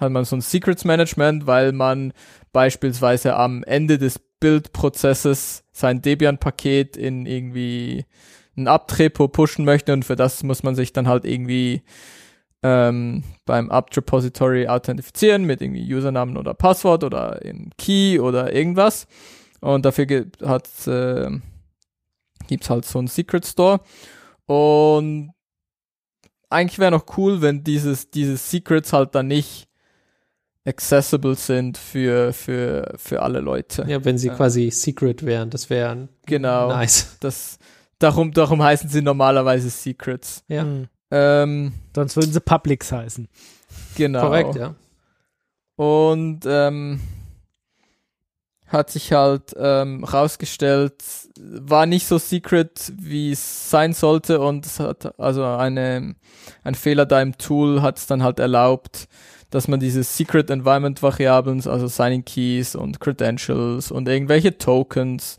hat 0.00 0.12
man 0.12 0.24
so 0.24 0.36
ein 0.36 0.40
Secrets-Management, 0.40 1.46
weil 1.46 1.72
man 1.72 2.12
beispielsweise 2.52 3.36
am 3.36 3.62
Ende 3.64 3.98
des 3.98 4.18
Build-Prozesses 4.40 5.64
sein 5.72 6.02
Debian-Paket 6.02 6.96
in 6.96 7.26
irgendwie 7.26 8.04
ein 8.56 8.68
Abtrepo 8.68 9.28
pushen 9.28 9.64
möchte 9.64 9.92
und 9.92 10.04
für 10.04 10.16
das 10.16 10.42
muss 10.42 10.62
man 10.62 10.74
sich 10.74 10.92
dann 10.92 11.08
halt 11.08 11.24
irgendwie 11.24 11.82
ähm, 12.62 13.22
beim 13.44 13.70
apt-Repository 13.70 14.68
authentifizieren 14.68 15.44
mit 15.44 15.60
irgendwie 15.60 15.94
Usernamen 15.94 16.36
oder 16.36 16.54
Passwort 16.54 17.04
oder 17.04 17.42
in 17.42 17.70
Key 17.78 18.18
oder 18.18 18.54
irgendwas. 18.54 19.06
Und 19.60 19.84
dafür 19.84 20.06
gibt 20.06 20.42
hat 20.42 20.68
äh, 20.86 21.30
gibt's 22.46 22.70
halt 22.70 22.84
so 22.84 22.98
einen 22.98 23.08
Secret 23.08 23.46
Store. 23.46 23.80
Und 24.46 25.32
eigentlich 26.48 26.78
wäre 26.78 26.92
noch 26.92 27.06
cool, 27.16 27.40
wenn 27.42 27.64
dieses, 27.64 28.10
diese 28.10 28.36
Secrets 28.36 28.92
halt 28.92 29.14
dann 29.14 29.26
nicht 29.28 29.66
accessible 30.64 31.34
sind 31.36 31.78
für, 31.78 32.32
für, 32.32 32.94
für 32.96 33.22
alle 33.22 33.40
Leute. 33.40 33.84
Ja, 33.88 34.04
wenn 34.04 34.18
sie 34.18 34.28
Ja. 34.28 34.34
quasi 34.34 34.70
Secret 34.70 35.24
wären, 35.24 35.50
das 35.50 35.70
wäre 35.70 36.08
Genau. 36.26 36.68
nice. 36.68 37.16
Das, 37.20 37.58
darum, 37.98 38.32
darum 38.32 38.62
heißen 38.62 38.88
sie 38.90 39.02
normalerweise 39.02 39.70
Secrets. 39.70 40.44
Ja, 40.48 40.62
Hm. 40.62 40.88
Ähm, 41.12 41.72
Sonst 41.94 42.16
würden 42.16 42.32
sie 42.32 42.40
Publics 42.40 42.90
heißen. 42.90 43.28
genau. 43.94 44.22
korrekt, 44.22 44.56
ja. 44.56 44.74
Und 45.76 46.40
ähm, 46.46 47.00
hat 48.66 48.90
sich 48.90 49.12
halt 49.12 49.54
ähm, 49.58 50.02
rausgestellt, 50.04 50.94
war 51.38 51.86
nicht 51.86 52.06
so 52.06 52.18
secret, 52.18 52.92
wie 52.96 53.32
es 53.32 53.70
sein 53.70 53.92
sollte 53.92 54.40
und 54.40 54.66
es 54.66 54.80
hat 54.80 55.18
also 55.20 55.44
eine, 55.44 56.16
ein 56.64 56.74
Fehler 56.74 57.06
da 57.06 57.22
im 57.22 57.38
Tool 57.38 57.82
hat 57.82 57.98
es 57.98 58.06
dann 58.06 58.22
halt 58.22 58.40
erlaubt, 58.40 59.08
dass 59.50 59.68
man 59.68 59.78
diese 59.78 60.02
Secret 60.02 60.50
Environment 60.50 61.00
Variablen, 61.02 61.64
also 61.66 61.86
Signing 61.86 62.24
Keys 62.24 62.74
und 62.74 63.00
Credentials 63.00 63.92
und 63.92 64.08
irgendwelche 64.08 64.58
Tokens 64.58 65.36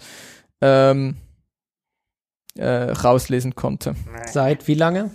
ähm, 0.62 1.18
äh, 2.56 2.92
rauslesen 2.92 3.56
konnte. 3.56 3.96
Seit 4.32 4.68
wie 4.68 4.76
lange? 4.76 5.12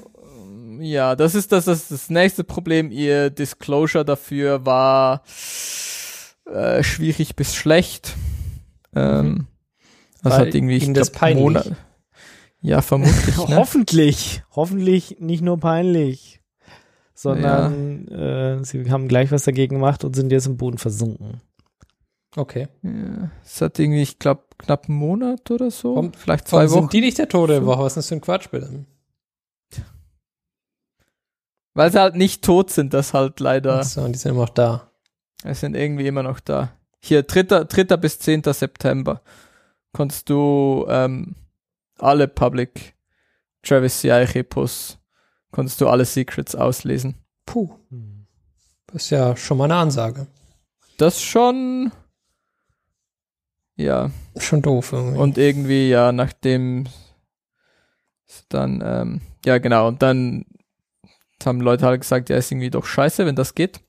Ja, 0.78 1.16
das 1.16 1.34
ist 1.34 1.52
das, 1.52 1.66
das, 1.66 1.82
ist 1.82 1.90
das 1.90 2.10
nächste 2.10 2.44
Problem. 2.44 2.90
Ihr 2.90 3.30
Disclosure 3.30 4.04
dafür 4.04 4.66
war 4.66 5.22
äh, 6.46 6.82
schwierig 6.82 7.36
bis 7.36 7.54
schlecht. 7.54 8.14
Ähm, 8.94 9.46
das 10.22 10.34
Mhm. 10.34 10.38
Weil 10.38 10.46
hat 10.48 10.54
irgendwie, 10.54 10.76
ich 10.76 10.84
Ihnen 10.84 10.94
das 10.94 11.10
glaub, 11.12 11.20
peinlich? 11.20 11.42
Monat- 11.42 11.72
Ja, 12.60 12.80
vermutlich. 12.82 13.36
ne? 13.48 13.56
Hoffentlich. 13.56 14.42
Hoffentlich 14.54 15.16
nicht 15.20 15.42
nur 15.42 15.58
peinlich. 15.58 16.40
Sondern 17.14 18.08
äh, 18.08 18.64
sie 18.64 18.90
haben 18.90 19.06
gleich 19.08 19.30
was 19.30 19.44
dagegen 19.44 19.76
gemacht 19.76 20.04
und 20.04 20.14
sind 20.16 20.32
jetzt 20.32 20.46
im 20.46 20.56
Boden 20.56 20.78
versunken. 20.78 21.40
Okay. 22.34 22.66
ja, 22.82 23.30
es 23.44 23.60
hat 23.60 23.78
irgendwie, 23.78 24.02
ich 24.02 24.18
glaube, 24.18 24.42
knapp 24.58 24.88
einen 24.88 24.96
Monat 24.98 25.50
oder 25.50 25.70
so. 25.70 25.94
Warum- 25.96 26.12
Vielleicht 26.14 26.48
zwei 26.48 26.58
Warum 26.64 26.70
Wochen. 26.70 26.80
sind 26.84 26.92
die 26.94 27.00
nicht 27.02 27.18
der 27.18 27.28
Tode 27.28 27.56
So. 27.60 27.66
Woche? 27.66 27.80
Was 27.82 27.92
ist 27.92 27.96
das 27.96 28.08
für 28.08 28.14
ein 28.14 28.20
Quatsch, 28.22 28.48
bitte? 28.50 28.86
Weil 31.74 31.90
sie 31.90 32.00
halt 32.00 32.16
nicht 32.16 32.42
tot 32.44 32.70
sind, 32.70 32.92
das 32.94 33.14
halt 33.14 33.40
leider. 33.40 33.78
Achso, 33.78 34.04
und 34.04 34.12
die 34.12 34.18
sind 34.18 34.32
immer 34.32 34.42
noch 34.42 34.48
da. 34.50 34.91
Es 35.44 35.60
sind 35.60 35.74
irgendwie 35.76 36.06
immer 36.06 36.22
noch 36.22 36.40
da. 36.40 36.72
Hier, 37.00 37.22
3. 37.22 37.42
3. 37.64 37.84
bis 37.96 38.18
10. 38.20 38.42
September 38.44 39.20
konntest 39.92 40.30
du 40.30 40.86
ähm, 40.88 41.34
alle 41.98 42.28
Public 42.28 42.94
Travis 43.62 44.00
CI 44.00 44.10
Repos, 44.10 44.98
konntest 45.50 45.80
du 45.80 45.88
alle 45.88 46.04
Secrets 46.04 46.54
auslesen. 46.54 47.14
Puh, 47.46 47.70
Hm. 47.90 48.26
das 48.86 49.04
ist 49.04 49.10
ja 49.10 49.36
schon 49.36 49.58
mal 49.58 49.64
eine 49.64 49.76
Ansage. 49.76 50.26
Das 50.96 51.20
schon, 51.20 51.90
ja, 53.76 54.10
Schon 54.38 54.62
doof 54.62 54.92
irgendwie. 54.92 55.18
und 55.18 55.38
irgendwie, 55.38 55.88
ja, 55.90 56.12
nachdem 56.12 56.86
dann, 58.48 58.82
ähm, 58.84 59.20
ja 59.44 59.58
genau, 59.58 59.88
und 59.88 60.02
dann 60.02 60.44
haben 61.46 61.60
Leute 61.60 61.86
halt 61.86 62.00
gesagt, 62.00 62.28
ja, 62.30 62.36
ist 62.36 62.50
irgendwie 62.50 62.70
doch 62.70 62.84
scheiße, 62.86 63.26
wenn 63.26 63.36
das 63.36 63.54
geht. 63.54 63.80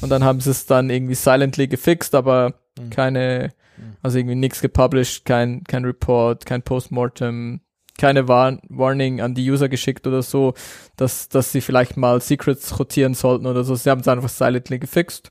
Und 0.00 0.10
dann 0.10 0.24
haben 0.24 0.40
sie 0.40 0.50
es 0.50 0.66
dann 0.66 0.90
irgendwie 0.90 1.14
silently 1.14 1.68
gefixt, 1.68 2.14
aber 2.14 2.54
Mhm. 2.78 2.90
keine, 2.90 3.52
Mhm. 3.76 3.96
also 4.02 4.18
irgendwie 4.18 4.34
nichts 4.36 4.60
gepublished, 4.60 5.24
kein, 5.24 5.64
kein 5.64 5.84
Report, 5.84 6.44
kein 6.46 6.62
Postmortem, 6.62 7.60
keine 7.98 8.28
Warn 8.28 8.60
Warning 8.68 9.20
an 9.20 9.34
die 9.34 9.50
User 9.50 9.68
geschickt 9.68 10.06
oder 10.06 10.22
so, 10.22 10.54
dass, 10.96 11.28
dass 11.28 11.52
sie 11.52 11.60
vielleicht 11.60 11.96
mal 11.96 12.20
Secrets 12.20 12.78
rotieren 12.78 13.14
sollten 13.14 13.46
oder 13.46 13.62
so. 13.64 13.74
Sie 13.74 13.90
haben 13.90 14.00
es 14.00 14.08
einfach 14.08 14.28
silently 14.30 14.78
gefixt. 14.78 15.30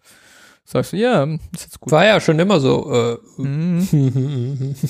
Sagst 0.66 0.94
du, 0.94 0.98
ja, 0.98 1.24
ist 1.24 1.64
jetzt 1.64 1.80
gut. 1.80 1.92
War 1.92 2.06
ja 2.06 2.20
schon 2.22 2.38
immer 2.38 2.60
so. 2.60 2.94
Äh, 2.94 3.18
Mhm. 3.42 4.76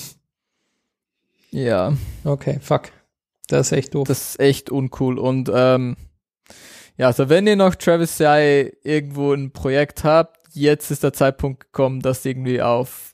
Ja, 1.52 1.94
okay, 2.26 2.60
fuck. 2.62 2.92
Das 3.48 3.68
ist 3.68 3.78
echt 3.78 3.96
doof. 3.96 4.08
das 4.08 4.30
ist 4.32 4.40
echt 4.40 4.70
uncool. 4.70 5.18
Und 5.18 5.50
ähm, 5.54 5.96
ja, 7.00 7.08
also 7.08 7.30
wenn 7.30 7.48
ihr 7.48 7.56
noch 7.56 7.76
Travis 7.76 8.18
CI 8.18 8.74
irgendwo 8.84 9.32
ein 9.32 9.52
Projekt 9.52 10.04
habt, 10.04 10.38
jetzt 10.52 10.92
ist 10.92 11.02
der 11.02 11.14
Zeitpunkt 11.14 11.62
gekommen, 11.62 12.02
das 12.02 12.26
irgendwie 12.26 12.62
auf 12.62 13.14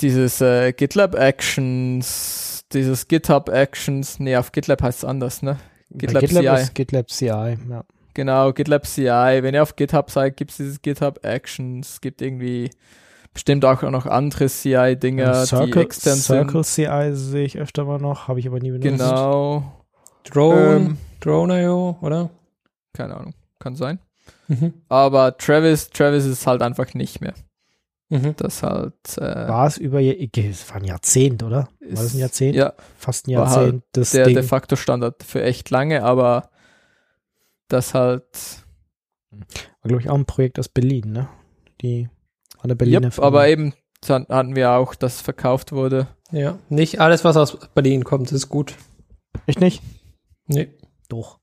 dieses 0.00 0.40
äh, 0.40 0.72
GitLab 0.72 1.14
Actions, 1.14 2.64
dieses 2.72 3.06
GitHub 3.06 3.48
Actions, 3.48 4.18
nee, 4.18 4.36
auf 4.36 4.50
GitLab 4.50 4.82
heißt 4.82 4.98
es 4.98 5.04
anders, 5.04 5.42
ne? 5.42 5.58
GitLab 5.90 6.22
GitLab 6.22 6.58
CI. 6.58 6.70
GitLab 6.74 7.08
CI, 7.08 7.26
ja. 7.70 7.84
Genau, 8.14 8.52
GitLab 8.52 8.84
CI. 8.84 9.38
Wenn 9.40 9.54
ihr 9.54 9.62
auf 9.62 9.76
GitHub 9.76 10.10
seid, 10.10 10.36
gibt 10.36 10.50
es 10.50 10.56
dieses 10.56 10.82
GitHub 10.82 11.24
Actions, 11.24 12.00
gibt 12.00 12.20
irgendwie 12.20 12.70
bestimmt 13.32 13.64
auch 13.64 13.80
noch 13.82 14.06
andere 14.06 14.48
CI-Dinger, 14.48 15.42
die 15.42 15.46
Circle, 15.46 15.82
extern 15.82 16.16
Circle 16.16 16.64
sind. 16.64 16.86
CI 16.88 17.10
sehe 17.14 17.44
ich 17.44 17.58
öfter 17.58 17.84
mal 17.84 18.00
noch, 18.00 18.26
habe 18.26 18.40
ich 18.40 18.48
aber 18.48 18.58
nie 18.58 18.72
benutzt. 18.72 18.98
Genau. 18.98 19.72
Drone, 20.24 20.76
Ähm, 20.76 20.98
Drone.io, 21.24 21.98
oder? 22.00 22.30
keine 22.94 23.16
Ahnung, 23.16 23.34
kann 23.58 23.74
sein. 23.76 23.98
Mhm. 24.48 24.74
Aber 24.88 25.36
Travis, 25.38 25.88
Travis 25.90 26.26
ist 26.26 26.46
halt 26.46 26.60
einfach 26.62 26.92
nicht 26.94 27.20
mehr. 27.22 27.32
Mhm. 28.10 28.34
Das 28.36 28.62
halt. 28.62 28.92
Äh, 29.16 29.22
War 29.48 29.66
es 29.66 29.78
über, 29.78 30.00
es 30.02 30.68
war 30.68 30.76
ein 30.76 30.84
Jahrzehnt, 30.84 31.42
oder? 31.42 31.68
War 31.80 31.88
das 31.90 32.02
ist- 32.04 32.14
ein 32.14 32.18
Jahrzehnt? 32.20 32.54
Ja, 32.54 32.74
Fast 32.98 33.26
ein 33.28 33.34
war 33.36 33.48
halt 33.48 33.62
Jahrzehnt. 33.62 33.84
das 33.92 34.10
der 34.10 34.26
Ding. 34.26 34.34
de 34.34 34.42
facto 34.44 34.76
Standard 34.76 35.22
für 35.22 35.42
echt 35.42 35.70
lange, 35.70 36.02
aber 36.04 36.50
das 37.68 37.94
halt. 37.94 38.26
War, 39.30 39.88
glaube 39.88 40.02
ich, 40.02 40.10
auch 40.10 40.14
ein 40.16 40.26
Projekt 40.26 40.58
aus 40.58 40.68
Berlin, 40.68 41.12
ne? 41.12 41.28
Die 41.80 42.10
an 42.58 42.68
der 42.68 42.74
Berliner 42.74 43.04
Yep, 43.06 43.14
Firma. 43.14 43.26
aber 43.28 43.48
eben 43.48 43.72
hatten 44.08 44.54
wir 44.54 44.72
auch, 44.72 44.94
dass 44.94 45.22
verkauft 45.22 45.72
wurde. 45.72 46.08
Ja, 46.30 46.58
nicht 46.68 47.00
alles, 47.00 47.24
was 47.24 47.36
aus 47.38 47.56
Berlin 47.74 48.04
kommt, 48.04 48.30
ist 48.32 48.48
gut. 48.50 48.74
Echt 49.46 49.60
nicht? 49.60 49.82
Nee. 50.46 50.68
Doch. 51.12 51.38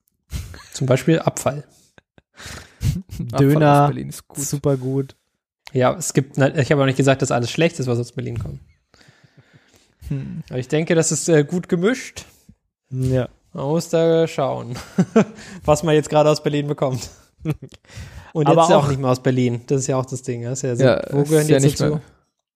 Zum 0.73 0.87
Beispiel 0.87 1.19
Abfall. 1.19 1.63
Abfall 1.63 3.03
aus 3.33 3.39
Döner, 3.39 3.87
Berlin 3.87 4.09
ist 4.09 4.27
gut. 4.27 4.39
super 4.39 4.77
gut. 4.77 5.15
Ja, 5.73 5.93
es 5.93 6.11
gibt, 6.13 6.37
ich 6.39 6.71
habe 6.71 6.81
auch 6.81 6.85
nicht 6.87 6.97
gesagt, 6.97 7.21
dass 7.21 7.29
alles 7.29 7.51
schlecht 7.51 7.79
ist, 7.79 7.85
was 7.85 7.99
aus 7.99 8.11
Berlin 8.11 8.39
kommt. 8.39 8.59
Hm. 10.07 10.41
Aber 10.49 10.57
ich 10.57 10.67
denke, 10.67 10.95
das 10.95 11.11
ist 11.11 11.29
äh, 11.29 11.43
gut 11.43 11.69
gemischt. 11.69 12.25
Ja. 12.89 13.29
Man 13.53 13.65
muss 13.65 13.89
da 13.89 14.27
schauen, 14.27 14.75
was 15.65 15.83
man 15.83 15.93
jetzt 15.93 16.09
gerade 16.09 16.29
aus 16.31 16.41
Berlin 16.41 16.65
bekommt. 16.67 17.07
Und 18.33 18.47
jetzt 18.47 18.51
Aber 18.57 18.63
ist 18.63 18.69
ja 18.69 18.77
auch, 18.77 18.85
auch- 18.85 18.89
nicht 18.89 18.99
mehr 18.99 19.09
aus 19.11 19.21
Berlin. 19.21 19.61
Das 19.67 19.81
ist 19.81 19.87
ja 19.87 19.97
auch 19.97 20.05
das 20.05 20.23
Ding. 20.23 20.43
Das 20.43 20.59
ist 20.59 20.61
ja 20.63 20.75
so, 20.75 20.83
Ja, 20.83 21.01
wo 21.11 21.21
ist 21.21 21.29
gehören 21.29 21.45
die 21.47 21.51
ja 21.53 21.57
jetzt 21.57 21.63
nicht 21.65 21.79
dazu? 21.79 21.93
mehr. 21.93 22.01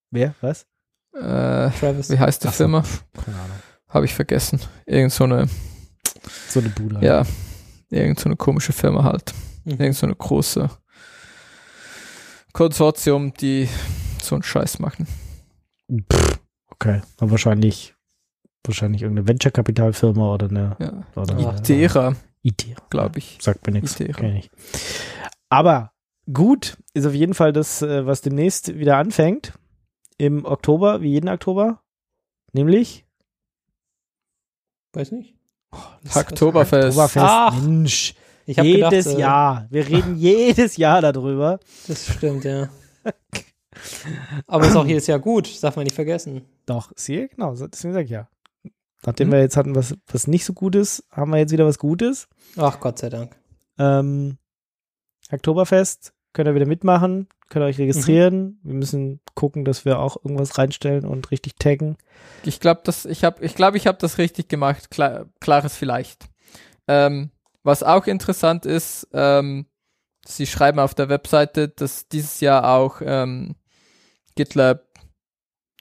Wer? 0.10 0.36
Was? 0.42 0.66
Äh, 1.14 1.70
Travis. 1.80 2.10
wie 2.10 2.18
heißt 2.20 2.44
die. 2.44 2.48
Firma? 2.48 2.84
Keine 3.24 3.38
Ahnung. 3.38 3.58
Habe 3.90 4.06
ich 4.06 4.14
vergessen. 4.16 4.60
Irgend 4.88 5.12
so 5.14 5.26
eine, 5.26 5.48
So 6.50 6.60
eine 6.60 6.70
Bude. 6.70 6.96
halt. 6.96 7.04
ja, 7.04 7.26
irgend 7.90 8.20
so 8.20 8.26
eine 8.26 8.36
komische 8.36 8.74
Firma 8.74 9.04
halt. 9.04 9.34
Mhm. 9.66 9.72
Irgend 9.80 9.96
so 9.96 10.06
eine 10.06 10.16
große 10.16 10.70
Konsortium, 12.54 13.34
die 13.34 13.68
so 14.22 14.36
einen 14.36 14.44
Scheiß 14.44 14.80
machen. 14.80 15.08
Pff, 16.12 16.40
okay. 16.70 17.02
Aber 17.18 17.32
wahrscheinlich, 17.32 17.96
wahrscheinlich 18.64 19.02
irgendeine 19.02 19.28
Venture-Kapitalfirma 19.28 20.34
oder 20.34 20.50
eine, 20.50 20.76
Ja. 20.80 21.04
oder 21.16 21.38
Itera, 21.58 22.16
Idee. 22.42 22.76
glaube 22.90 23.20
ich. 23.20 23.38
Sagt 23.42 23.66
mir 23.66 23.74
nichts. 23.74 24.00
Ich. 24.00 24.50
Aber 25.50 25.92
gut, 26.32 26.78
ist 26.94 27.06
auf 27.06 27.14
jeden 27.14 27.34
Fall 27.34 27.54
das, 27.54 27.82
äh, 27.82 28.06
was 28.06 28.22
demnächst 28.22 28.76
wieder 28.76 28.98
anfängt. 28.98 29.54
Im 30.18 30.46
Oktober, 30.46 31.02
wie 31.02 31.10
jeden 31.10 31.30
Oktober. 31.30 31.82
Nämlich 32.54 33.06
Weiß 34.96 35.12
nicht. 35.12 35.36
Hacktoberfest. 36.14 36.98
Oktoberfest. 36.98 37.18
Ach, 37.18 37.62
Mensch. 37.62 38.16
Jedes 38.46 39.06
gedacht, 39.06 39.18
äh, 39.18 39.20
Jahr. 39.20 39.68
Wir 39.70 39.88
reden 39.88 40.16
jedes 40.18 40.78
Jahr 40.78 41.02
darüber. 41.02 41.60
Das 41.88 42.06
stimmt, 42.08 42.44
ja. 42.44 42.70
Aber 44.48 44.68
ist 44.68 44.76
auch 44.76 44.86
jedes 44.86 45.08
Jahr 45.08 45.20
gut, 45.20 45.50
das 45.52 45.62
darf 45.62 45.76
man 45.76 45.84
nicht 45.86 45.96
vergessen. 45.96 46.42
Doch, 46.66 46.92
siehe, 46.96 47.28
genau, 47.30 47.54
deswegen 47.56 47.94
sag 47.94 48.06
ich 48.06 48.12
ja. 48.12 48.28
Nachdem 49.06 49.28
Mhm. 49.28 49.32
wir 49.34 49.40
jetzt 49.40 49.58
hatten, 49.58 49.76
was, 49.76 49.96
was 50.08 50.28
nicht 50.28 50.46
so 50.46 50.54
gut 50.54 50.76
ist, 50.76 51.04
haben 51.12 51.32
wir 51.32 51.38
jetzt 51.40 51.52
wieder 51.52 51.66
was 51.66 51.80
Gutes. 51.80 52.28
Ach 52.58 52.80
Gott 52.80 53.00
sei 53.00 53.10
Dank. 53.10 53.36
Ähm, 53.80 54.38
Oktoberfest, 55.32 56.14
könnt 56.34 56.48
ihr 56.48 56.56
wieder 56.56 56.66
mitmachen, 56.68 57.28
könnt 57.54 57.64
ihr 57.64 57.68
euch 57.68 57.78
registrieren. 57.78 58.60
Wir 58.64 58.74
müssen 58.74 59.22
gucken, 59.36 59.64
dass 59.64 59.86
wir 59.86 60.00
auch 60.00 60.18
irgendwas 60.18 60.58
reinstellen 60.58 61.06
und 61.06 61.32
richtig 61.32 61.56
taggen. 61.56 61.98
Ich 62.44 62.60
glaube, 62.60 62.82
das, 62.84 63.06
ich 63.06 63.24
habe, 63.24 63.44
ich 63.46 63.56
glaube, 63.56 63.78
ich 63.78 63.88
habe 63.88 63.98
das 64.00 64.18
richtig 64.18 64.50
gemacht. 64.50 64.90
Klar, 64.90 65.28
klares 65.40 65.78
vielleicht. 65.78 66.26
Ähm, 66.88 67.30
was 67.64 67.84
auch 67.84 68.08
interessant 68.08 68.66
ist, 68.66 69.08
ähm, 69.14 69.68
sie 70.26 70.48
schreiben 70.48 70.80
auf 70.80 70.96
der 70.96 71.10
Webseite, 71.10 71.70
dass 71.70 72.08
dieses 72.08 72.40
Jahr 72.42 72.76
auch 72.76 73.02
ähm, 73.04 73.56
GitLab 74.36 74.84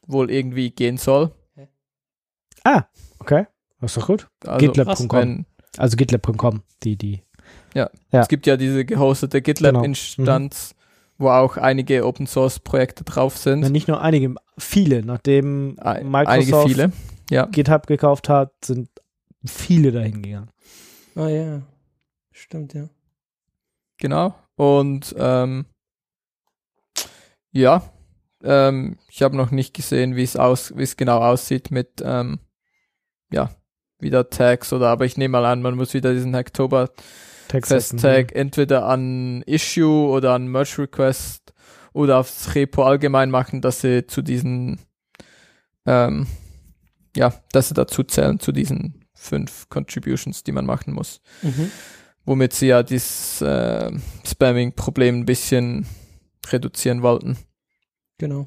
wohl 0.07 0.31
irgendwie 0.31 0.71
gehen 0.71 0.99
soll. 0.99 1.33
Okay, 3.19 3.47
das 3.81 3.93
ist 3.93 4.03
doch 4.03 4.07
gut. 4.09 4.29
Also, 4.45 4.59
GitLab.com. 4.59 5.47
Also 5.79 5.97
gitlab.com, 5.97 6.63
die, 6.83 6.97
die. 6.97 7.23
Ja. 7.75 7.89
Es 8.11 8.29
gibt 8.29 8.47
ja 8.47 8.57
diese 8.57 8.85
gehostete 8.85 9.41
Genau. 9.41 9.81
GitLab-Instanz, 9.81 10.75
wo 11.23 11.31
auch 11.31 11.57
einige 11.57 12.05
Open 12.07 12.27
Source 12.27 12.59
Projekte 12.59 13.05
drauf 13.05 13.39
sind. 13.39 13.71
Nicht 13.71 13.89
nur 13.89 14.01
einige, 14.01 14.35
viele. 14.59 15.05
Nachdem 15.05 15.77
Microsoft 15.77 16.29
einige 16.29 16.69
viele. 16.69 16.93
Ja. 17.31 17.47
GitHub 17.47 17.87
gekauft 17.87 18.29
hat, 18.29 18.53
sind 18.65 18.91
viele 19.45 19.93
dahin 19.93 20.23
gegangen. 20.23 20.51
Ah 21.15 21.29
ja. 21.29 21.63
Stimmt, 22.31 22.75
ja. 22.75 22.89
Genau. 23.99 24.35
Und 24.57 25.15
ähm, 25.19 25.67
ja, 27.53 27.83
ähm, 28.43 28.99
ich 29.09 29.23
habe 29.23 29.37
noch 29.37 29.51
nicht 29.51 29.75
gesehen, 29.75 30.17
wie 30.17 30.23
es 30.23 30.37
aus, 30.37 30.77
wie 30.77 30.83
es 30.83 30.97
genau 30.97 31.21
aussieht 31.21 31.71
mit 31.71 32.03
ähm, 32.05 32.41
ja 33.31 33.51
wieder 33.99 34.29
Tags 34.29 34.73
oder, 34.73 34.89
aber 34.89 35.05
ich 35.05 35.17
nehme 35.17 35.33
mal 35.33 35.47
an, 35.47 35.63
man 35.63 35.77
muss 35.77 35.95
wieder 35.95 36.13
diesen 36.13 36.35
Hacktober 36.35 36.91
Tag 37.99 38.33
entweder 38.35 38.87
an 38.87 39.43
Issue 39.43 40.09
oder 40.09 40.33
an 40.35 40.47
Merge 40.49 40.79
Request 40.83 41.53
oder 41.93 42.19
aufs 42.19 42.55
Repo 42.55 42.83
allgemein 42.85 43.31
machen, 43.31 43.61
dass 43.61 43.81
sie 43.83 44.07
zu 44.07 44.23
diesen 44.23 44.79
ähm, 45.87 46.27
ja, 47.17 47.35
dass 47.53 47.69
sie 47.69 47.75
dazu 47.75 48.03
zählen 48.05 48.41
zu 48.41 48.53
diesen 48.53 49.05
fünf 49.15 49.69
Contributions, 49.69 50.43
die 50.45 50.53
man 50.53 50.65
machen 50.67 50.95
muss 50.95 51.21
Mhm. 51.43 51.71
womit 52.25 52.53
sie 52.55 52.69
ja 52.69 52.83
dieses 52.83 53.41
äh, 53.43 53.91
Spamming-Problem 54.27 55.21
ein 55.21 55.27
bisschen 55.27 55.87
reduzieren 56.51 57.03
wollten, 57.03 57.37
Genau. 58.19 58.47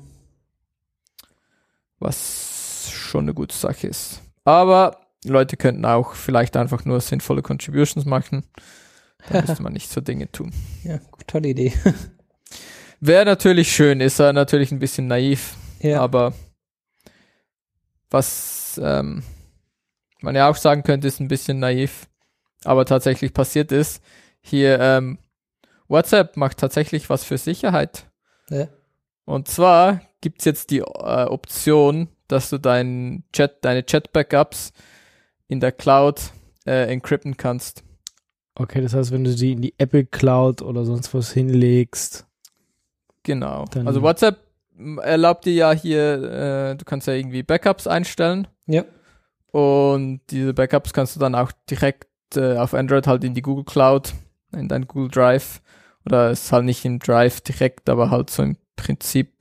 was 2.00 2.90
schon 2.92 3.26
eine 3.26 3.34
gute 3.34 3.56
Sache 3.56 3.88
ist. 3.88 4.22
Aber 4.44 5.00
Leute 5.26 5.58
könnten 5.58 5.86
auch 5.86 6.14
vielleicht 6.14 6.56
einfach 6.58 6.86
nur 6.86 7.02
sinnvolle 7.02 7.42
Contributions 7.42 8.06
machen. 8.06 8.44
Da 9.30 9.42
müsste 9.42 9.64
man 9.64 9.74
nicht 9.74 9.90
so 9.90 10.02
Dinge 10.02 10.32
tun. 10.32 10.52
Ja, 10.84 11.00
tolle 11.26 11.50
Idee. 11.50 11.74
Wäre 13.00 13.26
natürlich 13.26 13.72
schön, 13.74 14.02
ist 14.02 14.20
er 14.20 14.34
natürlich 14.34 14.72
ein 14.72 14.80
bisschen 14.80 15.08
naiv, 15.08 15.56
ja. 15.80 16.00
aber 16.00 16.34
was 18.12 18.80
ähm, 18.84 19.24
man 20.22 20.36
ja 20.36 20.50
auch 20.50 20.56
sagen 20.56 20.84
könnte, 20.84 21.08
ist 21.08 21.20
ein 21.20 21.28
bisschen 21.28 21.60
naiv, 21.60 22.08
aber 22.64 22.86
tatsächlich 22.86 23.34
passiert 23.34 23.72
ist, 23.72 24.02
hier 24.42 24.80
ähm, 24.80 25.18
WhatsApp 25.88 26.38
macht 26.38 26.58
tatsächlich 26.58 27.10
was 27.10 27.24
für 27.24 27.38
Sicherheit. 27.38 28.06
Ja. 28.50 28.68
Und 29.26 29.48
zwar 29.48 30.02
gibt's 30.22 30.46
jetzt 30.46 30.72
die 30.72 30.80
äh, 30.80 30.84
Option, 30.84 32.10
dass 32.28 32.50
du 32.50 32.60
deinen 32.60 33.24
Chat, 33.34 33.64
deine 33.64 33.86
Chat-Backups 33.86 34.74
in 35.48 35.60
der 35.60 35.72
Cloud 35.72 36.32
äh, 36.66 36.92
encrypten 36.92 37.38
kannst. 37.38 37.84
Okay, 38.58 38.82
das 38.82 38.94
heißt, 38.94 39.12
wenn 39.12 39.24
du 39.24 39.36
die 39.36 39.52
in 39.52 39.62
die 39.62 39.74
Apple 39.78 40.06
Cloud 40.06 40.62
oder 40.62 40.86
sonst 40.86 41.14
was 41.14 41.32
hinlegst. 41.32 42.26
Genau. 43.24 43.66
Also 43.86 44.02
WhatsApp 44.02 44.38
erlaubt 45.02 45.46
dir 45.46 45.54
ja 45.54 45.72
hier, 45.72 46.72
äh, 46.72 46.76
du 46.76 46.86
kannst 46.86 47.08
ja 47.08 47.14
irgendwie 47.14 47.44
Backups 47.44 47.88
einstellen 47.88 48.48
Ja. 48.68 48.84
und 49.52 50.22
diese 50.30 50.54
Backups 50.54 50.94
kannst 50.94 51.16
du 51.16 51.20
dann 51.20 51.34
auch 51.36 51.52
direkt 51.70 52.08
äh, 52.36 52.58
auf 52.58 52.74
Android 52.74 53.08
halt 53.08 53.24
in 53.24 53.34
die 53.34 53.42
Google 53.42 53.64
Cloud, 53.66 54.14
in 54.54 54.68
dein 54.68 54.88
Google 54.88 55.10
Drive 55.10 55.62
oder 56.06 56.30
ist 56.32 56.52
halt 56.52 56.66
nicht 56.66 56.86
im 56.86 57.00
Drive 57.00 57.42
direkt, 57.42 57.90
aber 57.90 58.10
halt 58.12 58.30
so 58.30 58.44
im 58.44 58.58
Prinzip 58.76 59.34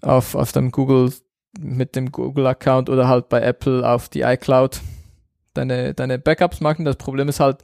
auf, 0.00 0.34
auf 0.34 0.52
dem 0.52 0.70
Google 0.70 1.12
mit 1.58 1.94
dem 1.96 2.10
Google 2.10 2.46
Account 2.46 2.88
oder 2.88 3.06
halt 3.08 3.28
bei 3.28 3.40
Apple 3.42 3.88
auf 3.88 4.08
die 4.08 4.22
iCloud 4.22 4.80
deine, 5.52 5.94
deine 5.94 6.18
Backups 6.18 6.60
machen. 6.60 6.84
Das 6.84 6.96
Problem 6.96 7.28
ist 7.28 7.40
halt, 7.40 7.58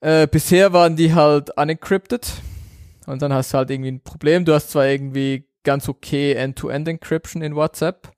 äh, 0.00 0.26
bisher 0.26 0.72
waren 0.72 0.96
die 0.96 1.14
halt 1.14 1.50
unencrypted 1.56 2.30
und 3.06 3.22
dann 3.22 3.32
hast 3.32 3.52
du 3.52 3.58
halt 3.58 3.70
irgendwie 3.70 3.92
ein 3.92 4.00
Problem. 4.02 4.44
Du 4.44 4.54
hast 4.54 4.70
zwar 4.70 4.86
irgendwie 4.86 5.46
ganz 5.62 5.88
okay 5.88 6.32
End-to-End-Encryption 6.32 7.42
in 7.42 7.54
WhatsApp, 7.54 8.10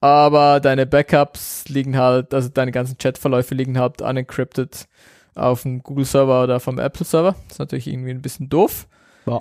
aber 0.00 0.60
deine 0.60 0.86
Backups 0.86 1.68
liegen 1.68 1.96
halt, 1.96 2.34
also 2.34 2.48
deine 2.48 2.72
ganzen 2.72 2.98
Chatverläufe 2.98 3.54
liegen 3.54 3.78
halt 3.78 4.02
unencrypted 4.02 4.88
auf 5.34 5.62
dem 5.62 5.82
Google-Server 5.82 6.42
oder 6.42 6.58
vom 6.60 6.78
Apple-Server. 6.78 7.32
Das 7.44 7.52
ist 7.52 7.58
natürlich 7.58 7.86
irgendwie 7.86 8.10
ein 8.10 8.22
bisschen 8.22 8.48
doof. 8.48 8.88
Ja. 9.26 9.40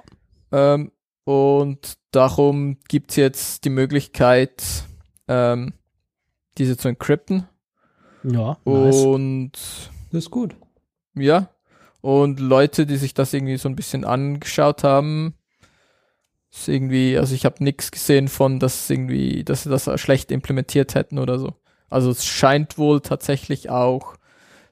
Ähm, 0.52 0.92
und 1.24 1.98
darum 2.12 2.78
gibt's 2.88 3.16
jetzt 3.16 3.66
die 3.66 3.70
Möglichkeit, 3.70 4.64
ähm, 5.28 5.74
diese 6.58 6.78
zu 6.78 6.88
encrypten. 6.88 7.48
Ja, 8.24 8.58
nice. 8.66 9.02
Und 9.04 9.52
Das 10.12 10.26
ist 10.26 10.32
gut. 10.32 10.56
ja, 11.16 11.50
und 12.02 12.40
Leute, 12.40 12.86
die 12.86 12.98
sich 12.98 13.14
das 13.14 13.34
irgendwie 13.34 13.58
so 13.58 13.70
ein 13.70 13.76
bisschen 13.76 14.06
angeschaut 14.06 14.84
haben, 14.84 15.34
ist 16.52 16.68
irgendwie, 16.68 17.18
also 17.18 17.36
ich 17.36 17.46
habe 17.46 17.64
nichts 17.64 17.92
gesehen 17.92 18.28
von, 18.28 18.60
dass 18.60 18.90
irgendwie, 18.90 19.44
dass 19.44 19.64
sie 19.64 19.70
das 19.70 19.90
schlecht 20.00 20.32
implementiert 20.32 20.96
hätten 20.96 21.20
oder 21.20 21.38
so. 21.40 21.54
Also 21.90 22.10
es 22.12 22.26
scheint 22.26 22.78
wohl 22.78 23.02
tatsächlich 23.02 23.70
auch 23.70 24.16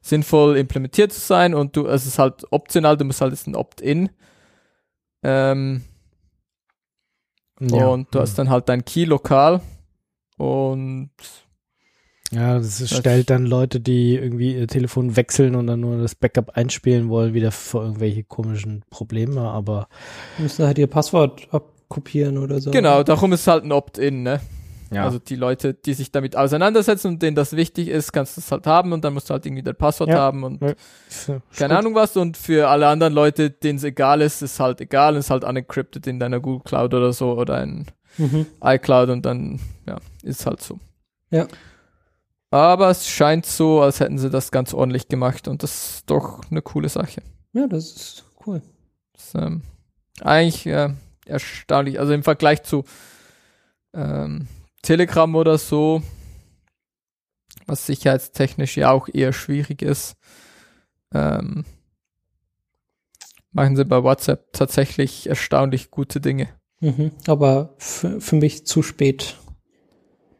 sinnvoll 0.00 0.56
implementiert 0.56 1.12
zu 1.12 1.20
sein 1.20 1.54
und 1.54 1.76
du, 1.76 1.86
es 1.86 2.06
ist 2.06 2.18
halt 2.18 2.46
optional, 2.50 2.96
du 2.96 3.04
musst 3.04 3.20
halt 3.20 3.32
jetzt 3.32 3.46
ein 3.46 3.56
Opt-in. 3.56 4.10
Ähm, 5.22 5.82
Ja. 7.60 7.88
Und 7.88 8.14
du 8.14 8.20
hast 8.20 8.38
dann 8.38 8.50
halt 8.50 8.68
dein 8.68 8.84
Key 8.84 9.04
lokal 9.04 9.60
und 10.36 11.10
Ja, 12.30 12.58
das 12.58 12.80
ist, 12.82 12.94
stellt 12.94 13.30
dann 13.30 13.46
Leute, 13.46 13.80
die 13.80 14.14
irgendwie 14.16 14.54
ihr 14.54 14.66
Telefon 14.68 15.16
wechseln 15.16 15.54
und 15.54 15.66
dann 15.66 15.80
nur 15.80 15.96
das 16.00 16.14
Backup 16.14 16.50
einspielen 16.50 17.08
wollen, 17.08 17.32
wieder 17.32 17.50
vor 17.52 17.82
irgendwelche 17.84 18.22
komischen 18.22 18.82
Probleme, 18.90 19.40
aber 19.40 19.88
Die 20.36 20.42
müssen 20.42 20.66
halt 20.66 20.76
ihr 20.78 20.88
Passwort 20.88 21.48
abkopieren 21.52 22.36
oder 22.36 22.60
so. 22.60 22.70
genau, 22.70 23.02
darum 23.02 23.32
ist 23.32 23.40
es 23.40 23.46
halt 23.46 23.64
ein 23.64 23.72
Opt-in, 23.72 24.22
ne? 24.24 24.40
ja. 24.90 25.04
Also 25.04 25.18
die 25.18 25.36
Leute, 25.36 25.72
die 25.72 25.94
sich 25.94 26.12
damit 26.12 26.36
auseinandersetzen 26.36 27.08
und 27.08 27.22
denen 27.22 27.34
das 27.34 27.56
wichtig 27.56 27.88
ist, 27.88 28.12
kannst 28.12 28.36
du 28.36 28.40
es 28.42 28.50
halt 28.52 28.66
haben 28.66 28.92
und 28.92 29.04
dann 29.04 29.14
musst 29.14 29.28
du 29.30 29.32
halt 29.34 29.46
irgendwie 29.46 29.62
dein 29.62 29.76
Passwort 29.76 30.10
Ja. 30.10 30.18
haben 30.18 30.44
und 30.44 30.60
Ja. 30.62 30.74
keine 31.56 31.78
Ahnung 31.78 31.94
was. 31.94 32.14
Und 32.16 32.36
für 32.36 32.68
alle 32.68 32.88
anderen 32.88 33.12
Leute, 33.14 33.50
denen 33.50 33.78
es 33.78 33.84
egal 33.84 34.20
ist, 34.22 34.42
ist 34.42 34.60
halt 34.60 34.80
egal, 34.82 35.16
ist 35.16 35.30
halt 35.30 35.44
unencrypted 35.44 36.06
in 36.06 36.18
deiner 36.18 36.40
Google 36.40 36.62
Cloud 36.64 36.92
oder 36.94 37.12
so 37.14 37.38
oder 37.38 37.62
in 37.62 37.86
Mhm. 38.18 38.46
iCloud 38.62 39.10
und 39.10 39.24
dann, 39.26 39.60
ja, 39.86 39.96
ist 40.22 40.44
halt 40.46 40.60
so. 40.62 40.78
Ja. 41.30 41.46
Aber 42.50 42.90
es 42.90 43.08
scheint 43.08 43.44
so, 43.44 43.82
als 43.82 44.00
hätten 44.00 44.18
sie 44.18 44.30
das 44.30 44.50
ganz 44.50 44.72
ordentlich 44.72 45.08
gemacht 45.08 45.48
und 45.48 45.62
das 45.62 45.96
ist 45.96 46.10
doch 46.10 46.40
eine 46.50 46.62
coole 46.62 46.88
Sache. 46.88 47.22
Ja, 47.52 47.66
das 47.66 47.92
ist 47.92 48.24
cool. 48.46 48.62
Das 49.12 49.26
ist, 49.26 49.34
ähm, 49.34 49.62
eigentlich 50.20 50.66
äh, 50.66 50.90
erstaunlich. 51.26 52.00
Also 52.00 52.12
im 52.12 52.22
Vergleich 52.22 52.62
zu 52.62 52.84
ähm, 53.92 54.48
Telegram 54.82 55.34
oder 55.34 55.58
so, 55.58 56.02
was 57.66 57.86
sicherheitstechnisch 57.86 58.76
ja 58.76 58.90
auch 58.90 59.08
eher 59.12 59.32
schwierig 59.32 59.82
ist, 59.82 60.16
ähm, 61.12 61.64
machen 63.52 63.76
sie 63.76 63.84
bei 63.84 64.02
WhatsApp 64.02 64.52
tatsächlich 64.52 65.28
erstaunlich 65.28 65.90
gute 65.90 66.20
Dinge. 66.20 66.48
Mhm. 66.80 67.12
Aber 67.26 67.74
für, 67.78 68.20
für 68.20 68.36
mich 68.36 68.66
zu 68.66 68.82
spät. 68.82 69.36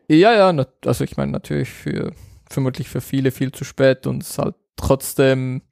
Ja, 0.09 0.32
ja, 0.34 0.66
also 0.86 1.04
ich 1.04 1.16
meine 1.16 1.32
natürlich 1.32 1.68
für 1.70 2.12
vermutlich 2.48 2.88
für 2.88 3.00
viele 3.02 3.30
viel 3.30 3.52
zu 3.52 3.64
spät 3.64 4.06
und 4.06 4.22
es 4.22 4.30
ist 4.30 4.38
halt 4.38 4.54
trotzdem 4.76 5.62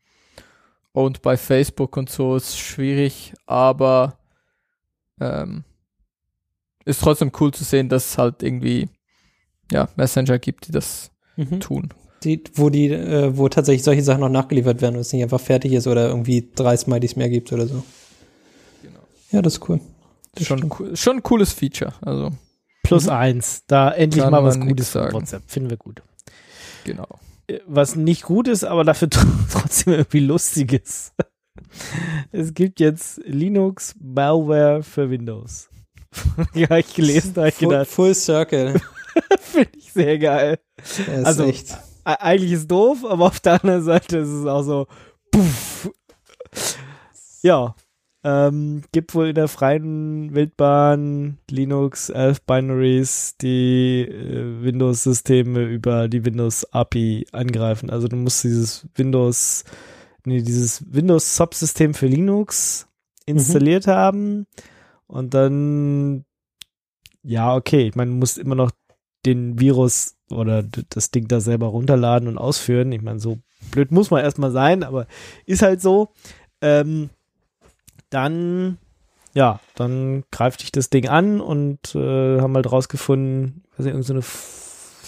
owned 0.92 1.22
bei 1.22 1.36
Facebook 1.36 1.96
und 1.96 2.10
so 2.10 2.36
ist 2.36 2.58
schwierig, 2.58 3.32
aber 3.46 4.18
ähm, 5.20 5.64
ist 6.84 7.00
trotzdem 7.00 7.32
cool 7.40 7.52
zu 7.52 7.64
sehen, 7.64 7.88
dass 7.88 8.10
es 8.10 8.18
halt 8.18 8.42
irgendwie 8.42 8.88
ja 9.72 9.88
Messenger 9.96 10.38
gibt, 10.38 10.68
die 10.68 10.72
das 10.72 11.10
Mhm. 11.38 11.60
tun. 11.60 11.88
Die, 12.24 12.42
wo 12.54 12.70
die, 12.70 12.86
äh, 12.88 13.36
wo 13.36 13.48
tatsächlich 13.50 13.82
solche 13.84 14.02
Sachen 14.02 14.20
noch 14.20 14.30
nachgeliefert 14.30 14.80
werden 14.80 14.94
und 14.94 15.02
es 15.02 15.12
nicht 15.12 15.22
einfach 15.22 15.40
fertig 15.40 15.72
ist 15.74 15.86
oder 15.86 16.08
irgendwie 16.08 16.50
drei 16.54 16.74
Smileys 16.76 17.14
mehr 17.14 17.28
gibt 17.28 17.52
oder 17.52 17.66
so. 17.66 17.84
Genau. 18.82 19.00
Ja, 19.32 19.42
das 19.42 19.54
ist 19.58 19.68
cool. 19.68 19.80
Das 20.34 20.46
Schon, 20.46 20.58
stimmt. 20.72 20.98
schon 20.98 21.16
ein 21.16 21.22
cooles 21.22 21.52
Feature, 21.52 21.92
also 22.00 22.32
Plus 22.86 23.04
Mhm. 23.04 23.10
eins. 23.10 23.62
Da 23.66 23.90
endlich 23.90 24.22
Kann 24.22 24.30
mal 24.32 24.44
was 24.44 24.58
Gutes 24.60 24.90
von. 24.90 25.12
WhatsApp. 25.12 25.42
Finden 25.46 25.70
wir 25.70 25.76
gut. 25.76 26.02
genau. 26.84 27.06
Äh, 27.48 27.60
Was 27.66 27.94
nicht 27.96 28.22
gut 28.22 28.48
ist, 28.48 28.64
aber 28.64 28.84
dafür 28.84 29.08
trotzdem 29.50 29.92
irgendwie 29.94 30.20
lustig 30.20 30.72
ist. 30.72 31.12
Es 32.32 32.54
gibt 32.54 32.80
jetzt 32.80 33.18
Linux 33.24 33.94
Malware 34.00 34.82
für 34.82 35.10
Windows. 35.10 35.68
ja, 36.54 36.76
ich 36.78 36.94
gelesen, 36.94 37.34
da 37.34 37.46
ich 37.46 37.58
gedacht, 37.58 37.86
Full 37.88 38.14
Circle. 38.14 38.80
finde 39.40 39.70
ich 39.76 39.92
sehr 39.92 40.18
geil. 40.18 40.58
Ist 40.78 41.08
Also- 41.24 41.44
echt. 41.44 41.76
Eigentlich 42.04 42.52
ist 42.52 42.70
doof, 42.70 43.04
aber 43.04 43.26
auf 43.26 43.40
der 43.40 43.60
anderen 43.60 43.82
Seite 43.82 44.18
ist 44.18 44.28
es 44.28 44.46
auch 44.46 44.62
so, 44.62 44.86
puff. 45.32 45.90
Ja, 47.42 47.74
ähm, 48.26 48.82
gibt 48.90 49.14
wohl 49.14 49.28
in 49.28 49.36
der 49.36 49.46
freien 49.46 50.34
Wildbahn 50.34 51.38
Linux 51.48 52.08
11 52.10 52.42
Binaries, 52.42 53.36
die 53.40 54.00
äh, 54.00 54.64
Windows-Systeme 54.64 55.62
über 55.62 56.08
die 56.08 56.24
Windows-API 56.24 57.28
angreifen. 57.30 57.88
Also 57.88 58.08
du 58.08 58.16
musst 58.16 58.42
dieses 58.42 58.88
Windows, 58.96 59.62
nee, 60.24 60.42
dieses 60.42 60.92
Windows-Subsystem 60.92 61.94
für 61.94 62.08
Linux 62.08 62.88
installiert 63.26 63.86
haben 63.86 64.48
und 65.06 65.32
dann, 65.32 66.24
ja, 67.22 67.54
okay, 67.54 67.86
ich 67.86 67.94
meine, 67.94 68.10
du 68.10 68.16
musst 68.16 68.38
immer 68.38 68.56
noch 68.56 68.72
den 69.24 69.60
Virus 69.60 70.16
oder 70.30 70.64
das 70.64 71.12
Ding 71.12 71.28
da 71.28 71.38
selber 71.38 71.66
runterladen 71.66 72.26
und 72.26 72.38
ausführen. 72.38 72.90
Ich 72.90 73.02
meine, 73.02 73.20
so 73.20 73.38
blöd 73.70 73.92
muss 73.92 74.10
man 74.10 74.24
erstmal 74.24 74.50
sein, 74.50 74.82
aber 74.82 75.06
ist 75.44 75.62
halt 75.62 75.80
so. 75.80 76.08
Ähm, 76.60 77.10
dann, 78.10 78.78
ja, 79.34 79.60
dann 79.74 80.24
greift 80.30 80.62
dich 80.62 80.72
das 80.72 80.90
Ding 80.90 81.08
an 81.08 81.40
und 81.40 81.94
äh, 81.94 82.40
haben 82.40 82.54
halt 82.54 82.70
rausgefunden, 82.70 83.64
weiß 83.76 83.86
nicht, 83.86 83.94
irgendeine 83.94 84.22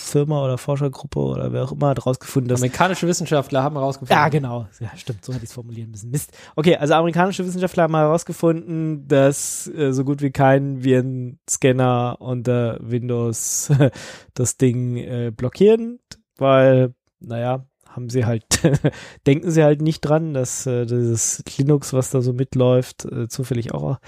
Firma 0.08 0.42
oder 0.42 0.58
Forschergruppe 0.58 1.18
oder 1.18 1.52
wer 1.52 1.64
auch 1.64 1.72
immer 1.72 1.88
hat 1.88 2.04
rausgefunden, 2.06 2.48
dass 2.48 2.60
Amerikanische 2.60 3.06
Wissenschaftler 3.06 3.62
haben 3.62 3.76
herausgefunden. 3.76 4.16
ja, 4.16 4.28
genau. 4.28 4.66
Ja, 4.80 4.90
stimmt. 4.96 5.24
So 5.24 5.32
hätte 5.32 5.44
ich 5.44 5.50
es 5.50 5.54
formulieren 5.54 5.90
müssen. 5.90 6.10
Mist. 6.10 6.36
Okay, 6.56 6.76
also 6.76 6.94
amerikanische 6.94 7.46
Wissenschaftler 7.46 7.84
haben 7.84 7.94
herausgefunden, 7.94 9.06
dass 9.06 9.66
äh, 9.68 9.92
so 9.92 10.04
gut 10.04 10.22
wie 10.22 10.30
kein 10.30 10.82
Virenscanner 10.82 12.16
unter 12.20 12.78
Windows 12.80 13.70
das 14.34 14.56
Ding 14.56 14.96
äh, 14.96 15.30
blockieren, 15.34 16.00
weil, 16.36 16.94
naja, 17.20 17.66
haben 17.98 18.10
sie 18.10 18.24
halt, 18.24 18.44
denken 19.26 19.50
sie 19.50 19.62
halt 19.64 19.82
nicht 19.82 20.00
dran, 20.00 20.32
dass 20.34 20.66
äh, 20.66 20.86
dieses 20.86 21.42
Linux, 21.58 21.92
was 21.92 22.10
da 22.10 22.20
so 22.22 22.32
mitläuft, 22.32 23.04
äh, 23.04 23.28
zufällig 23.28 23.74
auch 23.74 23.98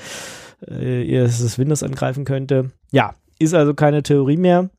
äh, 0.66 1.22
das 1.22 1.58
Windows 1.58 1.82
angreifen 1.82 2.24
könnte. 2.24 2.70
Ja, 2.92 3.14
ist 3.38 3.54
also 3.54 3.74
keine 3.74 4.02
Theorie 4.02 4.36
mehr. 4.36 4.70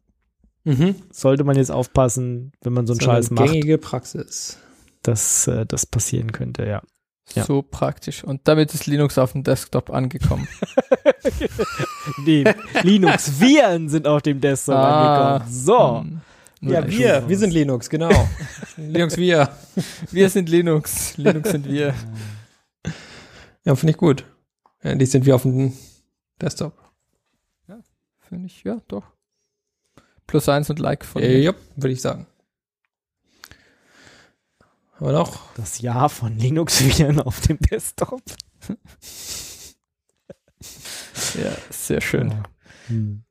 Mhm. 0.63 0.95
Sollte 1.11 1.43
man 1.43 1.55
jetzt 1.55 1.71
aufpassen, 1.71 2.51
wenn 2.61 2.73
man 2.73 2.85
so 2.87 2.93
einen 2.93 2.99
Sondern 2.99 3.15
Scheiß 3.17 3.31
macht 3.31 3.45
Gängige 3.47 3.77
Praxis. 3.79 4.59
dass 5.03 5.47
äh, 5.47 5.65
das 5.65 5.85
passieren 5.85 6.31
könnte, 6.31 6.65
ja. 6.65 6.81
Ja. 7.33 7.45
So 7.45 7.61
praktisch. 7.61 8.23
Und 8.23 8.41
damit 8.43 8.73
ist 8.73 8.87
Linux 8.87 9.17
auf 9.17 9.31
dem 9.31 9.43
Desktop 9.43 9.89
angekommen. 9.89 10.47
Die 12.25 12.43
Linux-Viren 12.83 13.89
sind 13.89 14.07
auf 14.07 14.21
dem 14.21 14.41
Desktop 14.41 14.75
Ah. 14.75 15.35
angekommen. 15.35 15.51
So. 15.53 15.99
Hm. 16.01 16.21
Ja, 16.61 16.87
wir, 16.87 17.27
wir 17.27 17.37
sind 17.37 17.51
Linux, 17.51 17.89
genau. 17.89 18.09
Linux 18.77 19.17
wir. 19.17 19.55
Wir 20.11 20.29
sind 20.29 20.47
Linux. 20.47 21.17
Linux 21.17 21.49
sind 21.51 21.67
wir. 21.67 21.95
Ja, 23.63 23.75
finde 23.75 23.91
ich 23.91 23.97
gut. 23.97 24.25
Endlich 24.79 25.09
sind 25.11 25.25
wir 25.25 25.35
auf 25.35 25.41
dem 25.43 25.73
Desktop. 26.39 26.77
Finde 28.21 28.45
ich, 28.45 28.63
ja, 28.63 28.77
doch. 28.87 29.03
Plus 30.25 30.47
eins 30.47 30.69
und 30.69 30.79
Like 30.79 31.03
von 31.03 31.21
Äh, 31.21 31.27
mir. 31.29 31.39
ja, 31.41 31.53
würde 31.75 31.91
ich 31.93 32.01
sagen. 32.01 32.27
Aber 34.97 35.11
noch. 35.11 35.53
Das 35.55 35.81
Jahr 35.81 36.07
von 36.09 36.37
Linux-Viren 36.37 37.19
auf 37.25 37.41
dem 37.41 37.59
Desktop. 37.59 38.21
Ja, 41.35 41.51
sehr 41.69 41.99
schön. 42.01 42.33
Hm. 42.87 43.23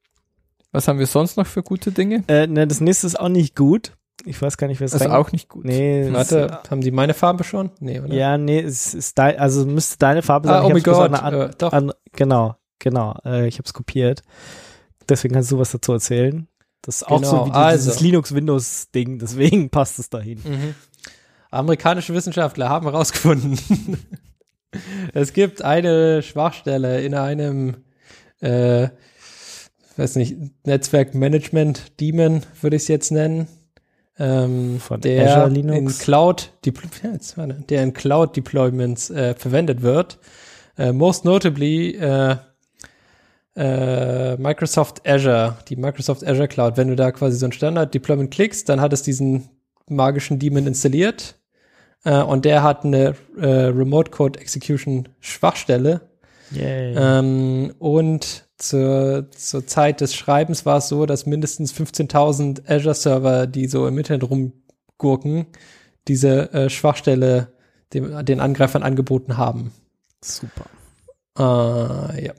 Was 0.73 0.87
haben 0.89 0.99
wir 0.99 1.07
sonst 1.07 1.37
noch 1.37 1.47
für 1.47 1.63
gute 1.63 1.91
Dinge? 1.93 2.23
Äh, 2.29 2.47
ne, 2.47 2.67
das 2.67 2.81
nächste 2.81 3.07
ist 3.07 3.19
auch 3.19 3.29
nicht 3.29 3.57
gut. 3.57 3.93
Ich 4.25 4.41
weiß 4.41 4.57
gar 4.59 4.67
nicht, 4.67 4.81
wer 4.81 4.85
es 4.87 4.93
Also 4.93 5.07
rein- 5.07 5.15
auch 5.15 5.33
nicht 5.33 5.49
gut. 5.49 5.65
Nee, 5.65 6.09
Warte, 6.13 6.61
haben 6.71 6.81
die 6.83 6.91
meine 6.91 7.15
Farbe 7.15 7.43
schon? 7.43 7.71
Nee, 7.81 8.01
oder? 8.01 8.13
Ja, 8.15 8.37
nee, 8.39 8.61
es 8.61 8.95
ist 8.95 9.19
dein, 9.19 9.39
also 9.39 9.65
müsste 9.67 9.99
deine 9.99 10.23
Farbe 10.23 10.49
sein. 10.49 10.57
Ah, 10.63 10.65
oh 10.65 10.69
mein 10.71 10.83
Gott. 10.83 11.13
an 11.15 11.35
Äh, 11.35 11.51
doch. 11.57 11.73
an, 11.73 11.93
genau, 12.13 12.57
genau. 12.79 13.17
Äh, 13.25 13.49
ich 13.49 13.55
habe 13.57 13.65
es 13.67 13.73
kopiert. 13.73 14.23
Deswegen 15.09 15.35
kannst 15.35 15.51
du 15.51 15.59
was 15.59 15.73
dazu 15.73 15.93
erzählen. 15.95 16.47
Das 16.83 16.97
ist 16.97 17.09
auch 17.09 17.25
so 17.25 17.31
Genau, 17.45 17.47
wie 17.47 17.51
also. 17.53 17.85
dieses 17.87 18.01
Linux-Windows-Ding. 18.01 19.19
Deswegen 19.19 19.71
passt 19.71 19.99
es 19.99 20.11
dahin. 20.11 20.39
Mhm. 20.45 20.75
Amerikanische 21.51 22.15
Wissenschaftler 22.15 22.69
haben 22.69 22.87
herausgefunden, 22.87 23.59
es 25.15 25.33
gibt 25.33 25.63
eine 25.63 26.23
Schwachstelle 26.23 27.01
in 27.03 27.15
einem, 27.15 27.79
äh, 28.41 28.89
weiß 29.99 30.17
nicht, 30.17 30.37
Netzwerkmanagement-Daemon 30.65 32.43
würde 32.61 32.77
ich 32.77 32.83
es 32.83 32.89
jetzt 32.89 33.11
nennen, 33.13 33.49
ähm, 34.19 34.79
Von 34.81 35.01
der 35.01 35.37
Azure 35.37 35.49
Linux. 35.49 35.79
in 35.79 35.89
Cloud, 35.99 36.53
der 37.71 37.83
in 37.83 37.93
Cloud 37.95 38.37
Deployments 38.37 39.11
äh, 39.11 39.35
verwendet 39.35 39.83
wird. 39.83 40.19
Äh, 40.77 40.93
most 40.93 41.25
notably 41.25 41.97
äh, 41.97 42.37
äh, 43.57 44.37
Microsoft 44.37 45.07
Azure, 45.09 45.57
die 45.69 45.77
Microsoft 45.77 46.27
Azure 46.27 46.49
Cloud. 46.49 46.77
Wenn 46.77 46.89
du 46.89 46.97
da 46.97 47.13
quasi 47.13 47.37
so 47.37 47.47
ein 47.47 47.53
Standard-Deployment 47.53 48.31
klickst, 48.31 48.69
dann 48.69 48.81
hat 48.81 48.93
es 48.93 49.03
diesen 49.03 49.49
magischen 49.89 50.39
Daemon 50.39 50.67
installiert 50.67 51.37
äh, 52.05 52.23
und 52.23 52.45
der 52.45 52.63
hat 52.63 52.85
eine 52.85 53.15
äh, 53.39 53.47
Remote 53.47 54.11
Code 54.11 54.39
Execution 54.39 55.09
Schwachstelle 55.21 56.03
ähm, 56.55 57.75
und 57.79 58.49
zur, 58.61 59.31
zur 59.31 59.67
Zeit 59.67 60.01
des 60.01 60.15
Schreibens 60.15 60.67
war 60.67 60.79
es 60.79 60.89
so, 60.89 61.07
dass 61.07 61.27
mindestens 61.27 61.75
15.000 61.75 62.69
Azure-Server, 62.69 63.47
die 63.47 63.67
so 63.67 63.87
im 63.87 63.99
Internet 63.99 64.29
rumgurken, 64.29 65.47
diese 66.09 66.53
äh, 66.53 66.71
Schwachstelle 66.71 67.53
dem, 67.93 68.25
den 68.25 68.41
Angreifern 68.41 68.83
angeboten 68.83 69.37
haben. 69.37 69.73
Super. 70.23 70.67
Äh, 71.39 72.27
ja. 72.27 72.35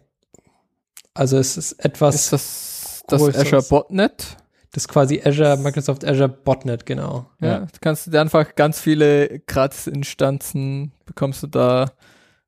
Also 1.13 1.38
es 1.38 1.57
ist 1.57 1.74
etwas. 1.74 2.15
Ist 2.15 2.34
das 2.34 3.03
das 3.07 3.22
Größeres. 3.22 3.47
Azure 3.47 3.63
Botnet? 3.63 4.38
Das 4.72 4.84
ist 4.84 4.88
quasi 4.88 5.22
Azure, 5.24 5.57
Microsoft 5.57 6.05
Azure 6.05 6.30
Botnet, 6.30 6.86
genau. 6.86 7.30
Ja, 7.41 7.59
da 7.59 7.67
kannst 7.82 8.07
du 8.07 8.11
dir 8.11 8.22
einfach 8.22 8.55
ganz 8.55 8.80
viele 8.80 9.41
Gratis-Instanzen 9.45 10.93
bekommst 11.05 11.43
du 11.43 11.47
da. 11.47 11.91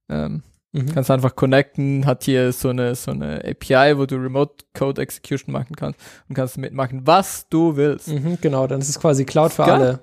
Ähm, 0.07 0.41
Mhm. 0.73 0.93
kannst 0.93 1.11
einfach 1.11 1.35
connecten, 1.35 2.05
hat 2.05 2.23
hier 2.23 2.51
so 2.51 2.69
eine 2.69 2.95
so 2.95 3.11
eine 3.11 3.43
API, 3.45 3.97
wo 3.97 4.05
du 4.07 4.15
Remote 4.15 4.65
Code 4.73 5.01
Execution 5.01 5.53
machen 5.53 5.75
kannst 5.75 5.99
und 6.27 6.35
kannst 6.35 6.57
mitmachen, 6.57 7.05
was 7.05 7.47
du 7.49 7.75
willst. 7.75 8.07
Mhm, 8.07 8.39
genau, 8.41 8.65
dann 8.65 8.81
ist 8.81 8.89
es 8.89 8.99
quasi 8.99 9.23
Cloud 9.23 9.53
für 9.53 9.63
Geil. 9.65 9.71
alle. 9.71 9.99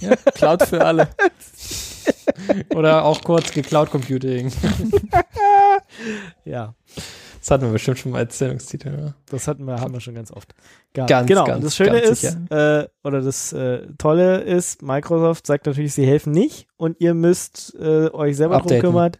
Ja, 0.00 0.16
Cloud 0.34 0.62
für 0.64 0.82
alle. 0.84 1.08
Oder 2.74 3.04
auch 3.04 3.22
kurz 3.22 3.50
Cloud 3.52 3.90
Computing. 3.90 4.50
Ja, 6.44 6.74
Das 7.42 7.50
hatten 7.50 7.64
wir 7.64 7.72
bestimmt 7.72 7.98
schon 7.98 8.12
mal 8.12 8.18
als 8.18 8.38
Sendungstitel. 8.38 8.88
Ja. 8.88 9.14
das 9.28 9.48
hatten 9.48 9.64
wir, 9.64 9.80
haben 9.80 9.92
wir 9.92 10.00
schon 10.00 10.14
ganz 10.14 10.30
oft. 10.30 10.54
gehabt. 10.92 11.10
Ganz, 11.10 11.26
genau. 11.26 11.44
ganz, 11.44 11.56
und 11.56 11.64
das 11.64 11.74
Schöne 11.76 11.98
ist, 11.98 12.22
äh, 12.22 12.86
oder 13.02 13.20
das 13.20 13.52
äh, 13.52 13.88
Tolle 13.98 14.42
ist, 14.42 14.82
Microsoft 14.82 15.48
sagt 15.48 15.66
natürlich, 15.66 15.92
sie 15.92 16.06
helfen 16.06 16.32
nicht 16.32 16.68
und 16.76 17.00
ihr 17.00 17.14
müsst 17.14 17.74
äh, 17.80 18.10
euch 18.12 18.36
selber 18.36 18.58
drum 18.58 18.66
Updaten. 18.66 18.80
kümmern. 18.80 19.12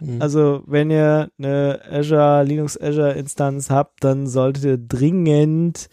Mhm. 0.00 0.22
Also, 0.22 0.62
wenn 0.66 0.90
ihr 0.90 1.28
eine 1.38 1.80
Azure, 1.90 2.44
Linux 2.44 2.80
Azure 2.80 3.12
Instanz 3.12 3.68
habt, 3.68 4.02
dann 4.02 4.26
solltet 4.26 4.64
ihr 4.64 4.78
dringend 4.78 5.90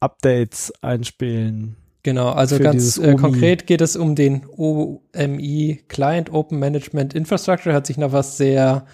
Updates 0.00 0.72
einspielen. 0.80 1.76
Genau, 2.02 2.30
also 2.30 2.58
ganz 2.58 2.96
äh, 2.96 3.14
konkret 3.16 3.66
geht 3.66 3.82
es 3.82 3.94
um 3.94 4.14
den 4.14 4.46
OMI 4.56 5.84
Client 5.88 6.32
Open 6.32 6.58
Management 6.58 7.12
Infrastructure. 7.12 7.74
Hört 7.74 7.86
sich 7.86 7.98
nach 7.98 8.12
was 8.12 8.38
sehr 8.38 8.86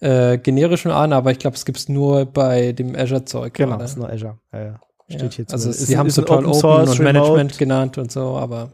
äh, 0.00 0.38
generischem 0.38 0.90
an, 0.92 1.12
aber 1.12 1.30
ich 1.30 1.38
glaube, 1.38 1.56
es 1.56 1.64
gibt 1.64 1.78
es 1.78 1.88
nur 1.88 2.26
bei 2.26 2.72
dem 2.72 2.94
Azure-Zeug. 2.94 3.54
Genau, 3.54 3.76
das 3.76 3.92
ist 3.92 3.96
nur 3.96 4.08
Azure. 4.10 4.38
Ja, 4.52 4.60
ja. 4.64 4.80
Steht 5.08 5.22
Ja. 5.22 5.28
hier 5.30 5.46
Also 5.52 5.56
zumindest. 5.70 5.86
sie 5.86 5.96
haben 5.98 6.06
ein 6.08 6.12
toll 6.26 6.44
Open 6.46 6.54
Source 6.54 6.90
und 6.90 6.98
Remote- 7.00 7.12
Management 7.12 7.58
genannt 7.58 7.98
und 7.98 8.10
so, 8.12 8.36
aber 8.36 8.72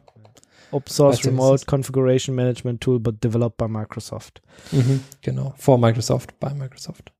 Open 0.70 0.90
Source 0.90 1.24
Remote? 1.26 1.66
Configuration 1.66 2.34
Management 2.34 2.80
Tool, 2.80 2.98
but 2.98 3.22
developed 3.22 3.58
by 3.58 3.68
Microsoft. 3.68 4.40
mhm, 4.72 5.00
genau, 5.20 5.52
vor 5.58 5.76
Microsoft, 5.78 6.38
bei 6.40 6.54
Microsoft. 6.54 7.12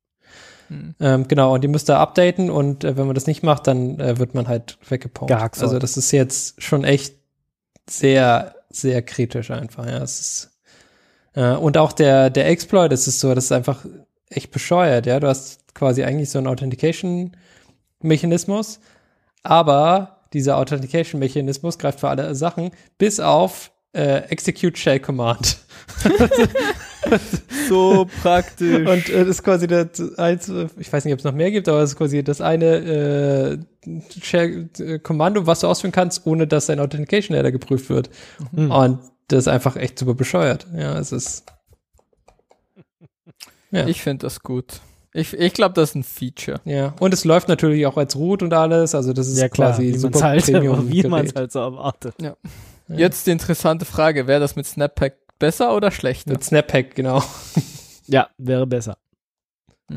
Hm. 0.68 0.94
Ähm, 1.00 1.28
genau, 1.28 1.52
und 1.54 1.62
die 1.62 1.68
müsst 1.68 1.90
ihr 1.90 1.98
updaten 1.98 2.48
und 2.48 2.82
äh, 2.84 2.96
wenn 2.96 3.04
man 3.06 3.14
das 3.14 3.26
nicht 3.26 3.42
macht, 3.42 3.66
dann 3.66 4.00
äh, 4.00 4.18
wird 4.18 4.34
man 4.34 4.48
halt. 4.48 4.78
Gehackselt. 4.88 5.64
Also 5.64 5.78
das 5.78 5.98
ist 5.98 6.10
jetzt 6.12 6.62
schon 6.62 6.84
echt 6.84 7.16
sehr, 7.90 8.54
sehr 8.70 9.02
kritisch 9.02 9.50
einfach. 9.50 9.84
Ja, 9.86 9.98
es 10.02 10.20
ist, 10.20 10.50
äh, 11.34 11.54
und 11.54 11.78
auch 11.78 11.92
der, 11.92 12.30
der 12.30 12.48
Exploit, 12.48 12.92
das 12.92 13.08
ist 13.08 13.20
so, 13.20 13.34
das 13.34 13.46
ist 13.46 13.52
einfach 13.52 13.86
echt 14.30 14.50
bescheuert. 14.50 15.06
Ja, 15.06 15.20
du 15.20 15.28
hast 15.28 15.74
quasi 15.74 16.04
eigentlich 16.04 16.30
so 16.30 16.38
einen 16.38 16.48
Authentication-Mechanismus, 16.48 18.80
aber 19.42 20.18
dieser 20.32 20.58
Authentication-Mechanismus 20.58 21.78
greift 21.78 22.00
für 22.00 22.08
alle 22.08 22.34
Sachen, 22.34 22.70
bis 22.98 23.20
auf 23.20 23.70
äh, 23.92 24.22
Execute 24.30 24.78
Shell 24.78 25.00
Command. 25.00 25.58
So 27.68 28.06
praktisch. 28.22 28.86
Und 28.86 29.08
äh, 29.08 29.20
das 29.20 29.28
ist 29.28 29.42
quasi 29.42 29.66
das 29.66 30.18
eins, 30.18 30.50
ich 30.78 30.92
weiß 30.92 31.04
nicht, 31.04 31.12
ob 31.12 31.18
es 31.18 31.24
noch 31.24 31.34
mehr 31.34 31.50
gibt, 31.50 31.68
aber 31.68 31.80
das 31.80 31.90
ist 31.90 31.96
quasi 31.96 32.22
das 32.22 32.40
eine 32.40 32.66
äh, 32.66 33.58
Share 34.22 34.68
äh, 34.78 34.98
Kommando, 34.98 35.46
was 35.46 35.60
du 35.60 35.66
ausführen 35.66 35.92
kannst, 35.92 36.26
ohne 36.26 36.46
dass 36.46 36.66
dein 36.66 36.80
Authentication 36.80 37.36
Header 37.36 37.52
geprüft 37.52 37.90
wird. 37.90 38.10
Mhm. 38.52 38.70
Und 38.70 38.98
das 39.32 39.44
ist 39.44 39.48
einfach 39.48 39.76
echt 39.76 39.98
super 39.98 40.14
bescheuert. 40.14 40.66
Ja, 40.74 40.98
es 40.98 41.12
ist. 41.12 41.44
Ja. 43.74 43.86
Ich 43.86 44.02
finde 44.02 44.26
das 44.26 44.40
gut. 44.40 44.82
Ich, 45.14 45.32
ich 45.32 45.54
glaube, 45.54 45.72
das 45.74 45.90
ist 45.90 45.94
ein 45.94 46.04
Feature. 46.04 46.60
ja. 46.66 46.94
Und 47.00 47.14
es 47.14 47.24
läuft 47.24 47.48
natürlich 47.48 47.86
auch 47.86 47.96
als 47.96 48.14
Root 48.16 48.42
und 48.42 48.52
alles, 48.52 48.94
also 48.94 49.14
das 49.14 49.28
ist 49.28 49.38
ja, 49.38 49.48
klar, 49.48 49.70
quasi 49.70 49.84
wie 49.84 49.90
man 49.92 50.00
super 50.00 50.16
es 50.18 50.22
halt, 50.22 50.44
Premium 50.44 50.90
wie 50.90 51.02
man's 51.04 51.30
Gerät. 51.30 51.36
halt 51.36 51.52
so 51.52 51.58
erwartet. 51.60 52.14
Ja. 52.20 52.36
Jetzt 52.88 53.26
die 53.26 53.30
interessante 53.30 53.86
Frage, 53.86 54.26
wäre 54.26 54.40
das 54.40 54.56
mit 54.56 54.66
Snappack 54.66 55.16
besser 55.38 55.74
oder 55.74 55.90
schlechter? 55.90 56.32
Mit 56.32 56.44
Snappack, 56.44 56.94
genau. 56.94 57.22
Ja, 58.06 58.28
wäre 58.36 58.66
besser. 58.66 58.98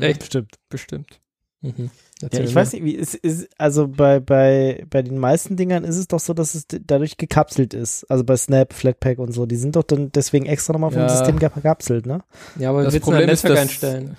Echt? 0.00 0.20
Bestimmt. 0.20 0.54
Bestimmt. 0.70 1.20
Mhm. 1.60 1.90
Ja, 2.22 2.40
ich 2.40 2.54
weiß 2.54 2.72
nicht, 2.72 2.82
wie 2.84 2.96
es 2.96 3.14
ist, 3.14 3.48
also 3.58 3.88
bei, 3.88 4.20
bei, 4.20 4.84
bei 4.88 5.02
den 5.02 5.18
meisten 5.18 5.56
Dingern 5.56 5.84
ist 5.84 5.96
es 5.98 6.08
doch 6.08 6.18
so, 6.20 6.32
dass 6.32 6.54
es 6.54 6.66
dadurch 6.66 7.18
gekapselt 7.18 7.74
ist. 7.74 8.10
Also 8.10 8.24
bei 8.24 8.36
Snap, 8.36 8.72
Flatpak 8.72 9.18
und 9.18 9.32
so, 9.32 9.44
die 9.44 9.56
sind 9.56 9.76
doch 9.76 9.82
dann 9.82 10.10
deswegen 10.12 10.46
extra 10.46 10.72
nochmal 10.72 10.92
vom 10.92 11.02
Ja. 11.02 11.08
System 11.10 11.38
gekapselt, 11.38 12.06
ne? 12.06 12.22
Ja, 12.58 12.70
aber 12.70 12.84
Das 12.84 12.98
Problem 13.00 13.28
ist, 13.28 13.42
Netzwerk 13.44 13.52
dass- 13.54 13.60
einstellen? 13.62 14.16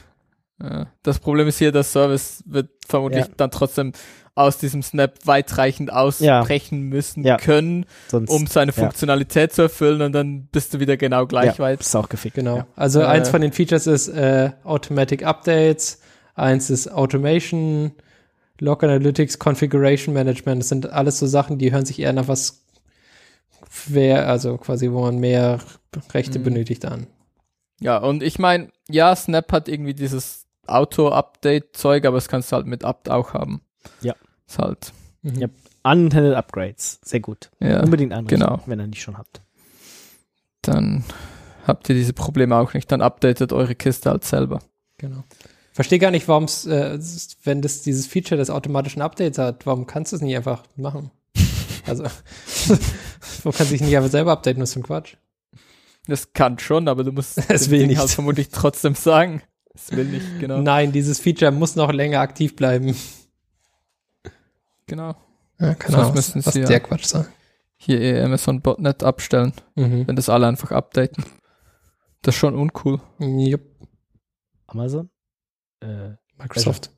Ja. 0.62 0.88
Das 1.04 1.20
Problem 1.20 1.48
ist 1.48 1.58
hier, 1.60 1.72
der 1.72 1.84
Service 1.84 2.44
wird 2.46 2.70
vermutlich 2.88 3.26
Ja. 3.26 3.32
dann 3.36 3.52
trotzdem 3.52 3.94
aus 4.36 4.60
diesem 4.60 4.84
Snap 4.84 5.14
weitreichend 5.26 5.92
ausbrechen 5.92 6.82
müssen 6.84 7.24
Ja. 7.24 7.38
können, 7.38 7.86
Sonst 8.08 8.30
um 8.30 8.46
seine 8.46 8.72
ja. 8.72 8.78
Funktionalität 8.80 9.54
zu 9.54 9.64
erfüllen 9.64 10.04
und 10.04 10.12
dann 10.14 10.48
bist 10.52 10.74
du 10.76 10.80
wieder 10.80 10.98
genau 10.98 11.26
gleich 11.26 11.58
ja, 11.58 11.60
weit. 11.60 11.80
ist 11.82 11.96
auch 11.96 12.10
gefickt. 12.10 12.36
Genau. 12.36 12.58
Ja. 12.58 12.68
Also 12.76 13.02
Äh, 13.02 13.06
eins 13.06 13.30
von 13.30 13.42
den 13.42 13.52
Features 13.54 13.88
ist 13.88 14.08
äh, 14.10 14.52
Automatic 14.64 15.24
Updates, 15.26 16.00
eins 16.38 16.70
ist 16.70 16.88
Automation, 16.92 17.92
Log 18.60 18.84
Analytics, 18.84 19.38
Configuration 19.40 20.14
Management. 20.14 20.62
Das 20.62 20.70
sind 20.70 20.90
alles 20.90 21.20
so 21.20 21.28
Sachen, 21.28 21.58
die 21.60 21.72
hören 21.72 21.86
sich 21.86 22.00
eher 22.00 22.14
nach 22.14 22.28
was 22.28 22.64
quer, 23.70 24.28
also 24.28 24.58
quasi, 24.58 24.92
wo 24.92 25.02
man 25.02 25.20
mehr 25.20 25.60
Rechte 26.14 26.40
Mhm. 26.40 26.44
benötigt 26.44 26.86
an. 26.86 27.08
Ja, 27.80 27.98
und 27.98 28.24
ich 28.24 28.40
meine, 28.40 28.70
ja, 28.90 29.16
Snap 29.16 29.52
hat 29.52 29.68
irgendwie 29.68 29.94
dieses 29.94 30.46
Auto-Update-Zeug, 30.66 32.06
aber 32.06 32.18
das 32.18 32.28
kannst 32.28 32.52
du 32.52 32.56
halt 32.56 32.66
mit 32.66 32.84
Apt 32.84 33.10
auch 33.10 33.34
haben. 33.34 33.62
Ja. 34.02 34.16
Ist 34.48 34.60
halt, 34.60 34.94
Mhm. 35.22 35.36
Ja. 35.40 35.48
Unintended 35.84 36.34
Upgrades. 36.36 37.00
Sehr 37.04 37.20
gut. 37.22 37.50
ja, 37.60 37.82
Unbedingt 37.82 38.14
anrichten, 38.14 38.40
genau. 38.40 38.62
wenn 38.66 38.80
ihr 38.80 38.88
nicht 38.88 39.02
schon 39.02 39.18
habt. 39.18 39.42
dann 40.62 41.04
habt 41.66 41.88
ihr 41.90 41.96
diese 41.96 42.14
Probleme 42.14 42.56
auch 42.58 42.74
nicht. 42.74 42.92
Dann 42.92 43.02
updatet 43.02 43.54
eure 43.54 43.74
Kiste 43.76 44.10
halt 44.10 44.24
selber. 44.26 44.60
Genau. 44.98 45.24
Verstehe 45.78 46.00
gar 46.00 46.10
nicht, 46.10 46.28
warum 46.28 46.46
es, 46.46 46.66
äh, 46.66 46.98
wenn 47.44 47.62
das 47.62 47.84
dieses 47.84 48.08
Feature 48.08 48.36
des 48.40 48.50
automatischen 48.50 49.00
Updates 49.04 49.38
hat, 49.38 49.68
warum 49.68 49.86
kannst 49.86 50.12
du 50.12 50.16
es 50.16 50.24
nicht 50.24 50.36
einfach 50.36 50.64
machen? 50.76 51.12
Also, 51.86 52.04
warum 53.44 53.52
kannst 53.56 53.60
du 53.72 53.76
dich 53.78 53.82
nicht 53.82 53.96
einfach 53.96 54.10
selber 54.10 54.32
updaten? 54.32 54.60
Das 54.60 54.70
ist 54.70 54.74
so 54.74 54.80
ein 54.80 54.84
Quatsch. 54.84 55.18
Das 56.08 56.34
kann 56.34 56.58
schon, 56.58 56.88
aber 56.88 57.04
du 57.04 57.12
musst 57.12 57.38
Es 57.52 57.70
will 57.70 57.78
Ding 57.82 57.90
nicht. 57.90 58.00
halt 58.00 58.10
vermutlich 58.10 58.50
trotzdem 58.50 58.96
sagen. 58.96 59.44
Es 59.76 59.92
will 59.92 60.06
nicht, 60.06 60.40
genau. 60.40 60.62
Nein, 60.64 60.92
dieses 60.92 61.20
Feature 61.20 61.52
muss 61.52 61.76
noch 61.76 61.94
länger 61.94 62.22
aktiv 62.22 62.56
bleiben. 62.56 62.96
Genau. 64.88 65.16
Ja, 65.60 65.76
Sonst 65.80 65.94
Ahnung, 65.96 66.14
müssten 66.16 66.40
was, 66.40 66.46
was 66.48 66.54
sie 66.56 66.62
ja- 66.62 66.68
der 66.68 66.80
Quatsch 66.80 67.06
sein. 67.06 67.28
Hier 67.76 68.02
ihr 68.02 68.26
Amazon 68.26 68.62
Botnet 68.62 69.04
abstellen, 69.04 69.54
Mhm. 69.76 70.08
wenn 70.08 70.16
das 70.16 70.30
alle 70.30 70.48
einfach 70.48 70.72
updaten. 70.72 71.24
Das 72.24 72.34
ist 72.34 72.40
schon 72.40 72.56
uncool. 72.56 73.00
Jupp. 73.20 73.62
Amazon? 74.66 75.10
Äh, 75.82 76.16
Microsoft. 76.38 76.92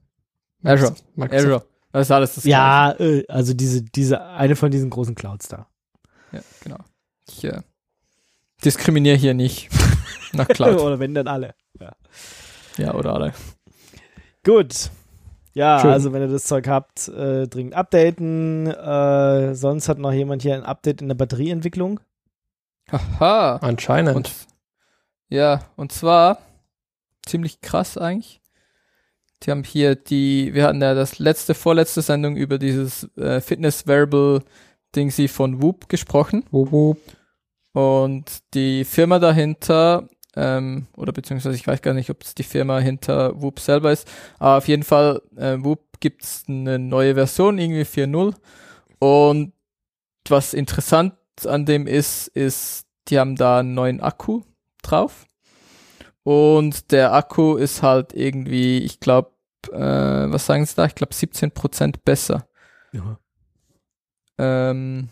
Azure. 0.63 0.95
Microsoft. 1.15 1.45
Azure. 1.45 1.65
Das 1.91 2.07
ist 2.07 2.11
alles 2.11 2.35
das 2.35 2.43
ja, 2.43 2.91
äh, 2.99 3.25
also 3.27 3.53
diese, 3.53 3.81
diese, 3.81 4.21
eine 4.21 4.55
von 4.55 4.69
diesen 4.69 4.89
großen 4.89 5.15
Clouds 5.15 5.47
da. 5.47 5.67
Ja, 6.31 6.41
genau. 6.63 6.77
Ich 7.27 7.43
äh, 7.43 7.61
diskriminiere 8.63 9.15
hier 9.17 9.33
nicht 9.33 9.69
nach 10.33 10.47
Cloud. 10.47 10.79
Oder 10.79 10.99
wenn 10.99 11.15
dann 11.15 11.27
alle. 11.27 11.55
ja, 12.77 12.93
oder 12.93 13.13
alle. 13.13 13.33
Gut. 14.43 14.91
Ja, 15.53 15.79
Schön. 15.79 15.91
also 15.91 16.13
wenn 16.13 16.21
ihr 16.21 16.27
das 16.27 16.45
Zeug 16.45 16.67
habt, 16.67 17.07
äh, 17.07 17.47
dringend 17.47 17.73
updaten. 17.73 18.67
Äh, 18.67 19.55
sonst 19.55 19.89
hat 19.89 19.97
noch 19.97 20.13
jemand 20.13 20.43
hier 20.43 20.55
ein 20.55 20.63
Update 20.63 21.01
in 21.01 21.07
der 21.07 21.15
Batterieentwicklung. 21.15 21.99
Haha. 22.91 23.57
Anscheinend. 23.57 24.15
Und 24.15 24.31
ja, 25.27 25.61
und 25.75 25.91
zwar 25.91 26.39
ziemlich 27.25 27.61
krass 27.61 27.97
eigentlich. 27.97 28.38
Die 29.43 29.51
haben 29.51 29.63
hier 29.63 29.95
die, 29.95 30.53
wir 30.53 30.65
hatten 30.65 30.81
ja 30.81 30.93
das 30.93 31.19
letzte, 31.19 31.53
vorletzte 31.53 32.01
Sendung 32.01 32.35
über 32.35 32.57
dieses 32.57 33.09
äh, 33.15 33.39
Fitness 33.39 33.87
Wearable 33.87 34.43
Dingsy 34.95 35.27
von 35.27 35.61
Whoop 35.61 35.87
gesprochen. 35.87 36.43
Wup, 36.51 36.71
wup. 36.71 36.99
Und 37.73 38.25
die 38.53 38.83
Firma 38.83 39.19
dahinter, 39.19 40.09
ähm, 40.35 40.87
oder 40.97 41.13
beziehungsweise 41.13 41.55
ich 41.55 41.67
weiß 41.67 41.81
gar 41.81 41.93
nicht, 41.93 42.09
ob 42.09 42.23
es 42.23 42.35
die 42.35 42.43
Firma 42.43 42.79
hinter 42.79 43.41
Whoop 43.41 43.59
selber 43.59 43.91
ist, 43.91 44.07
aber 44.39 44.57
auf 44.57 44.67
jeden 44.67 44.83
Fall, 44.83 45.21
äh, 45.37 45.57
Whoop 45.59 45.99
gibt 45.99 46.23
es 46.23 46.43
eine 46.47 46.79
neue 46.79 47.15
Version, 47.15 47.57
irgendwie 47.57 47.83
4.0. 47.83 48.33
Und 48.99 49.53
was 50.27 50.53
interessant 50.53 51.13
an 51.45 51.65
dem 51.65 51.87
ist, 51.87 52.27
ist, 52.29 52.85
die 53.07 53.19
haben 53.19 53.35
da 53.35 53.59
einen 53.59 53.73
neuen 53.73 54.01
Akku 54.01 54.41
drauf. 54.81 55.25
Und 56.29 56.91
der 56.91 57.13
Akku 57.13 57.55
ist 57.55 57.81
halt 57.81 58.13
irgendwie, 58.13 58.77
ich 58.83 58.99
glaube, 58.99 59.31
äh, 59.71 59.79
was 59.79 60.45
sagen 60.45 60.63
sie 60.63 60.75
da? 60.75 60.85
Ich 60.85 60.93
glaube 60.93 61.11
17% 61.11 61.95
besser. 62.05 62.47
Ja. 62.91 63.17
Ähm, 64.37 65.09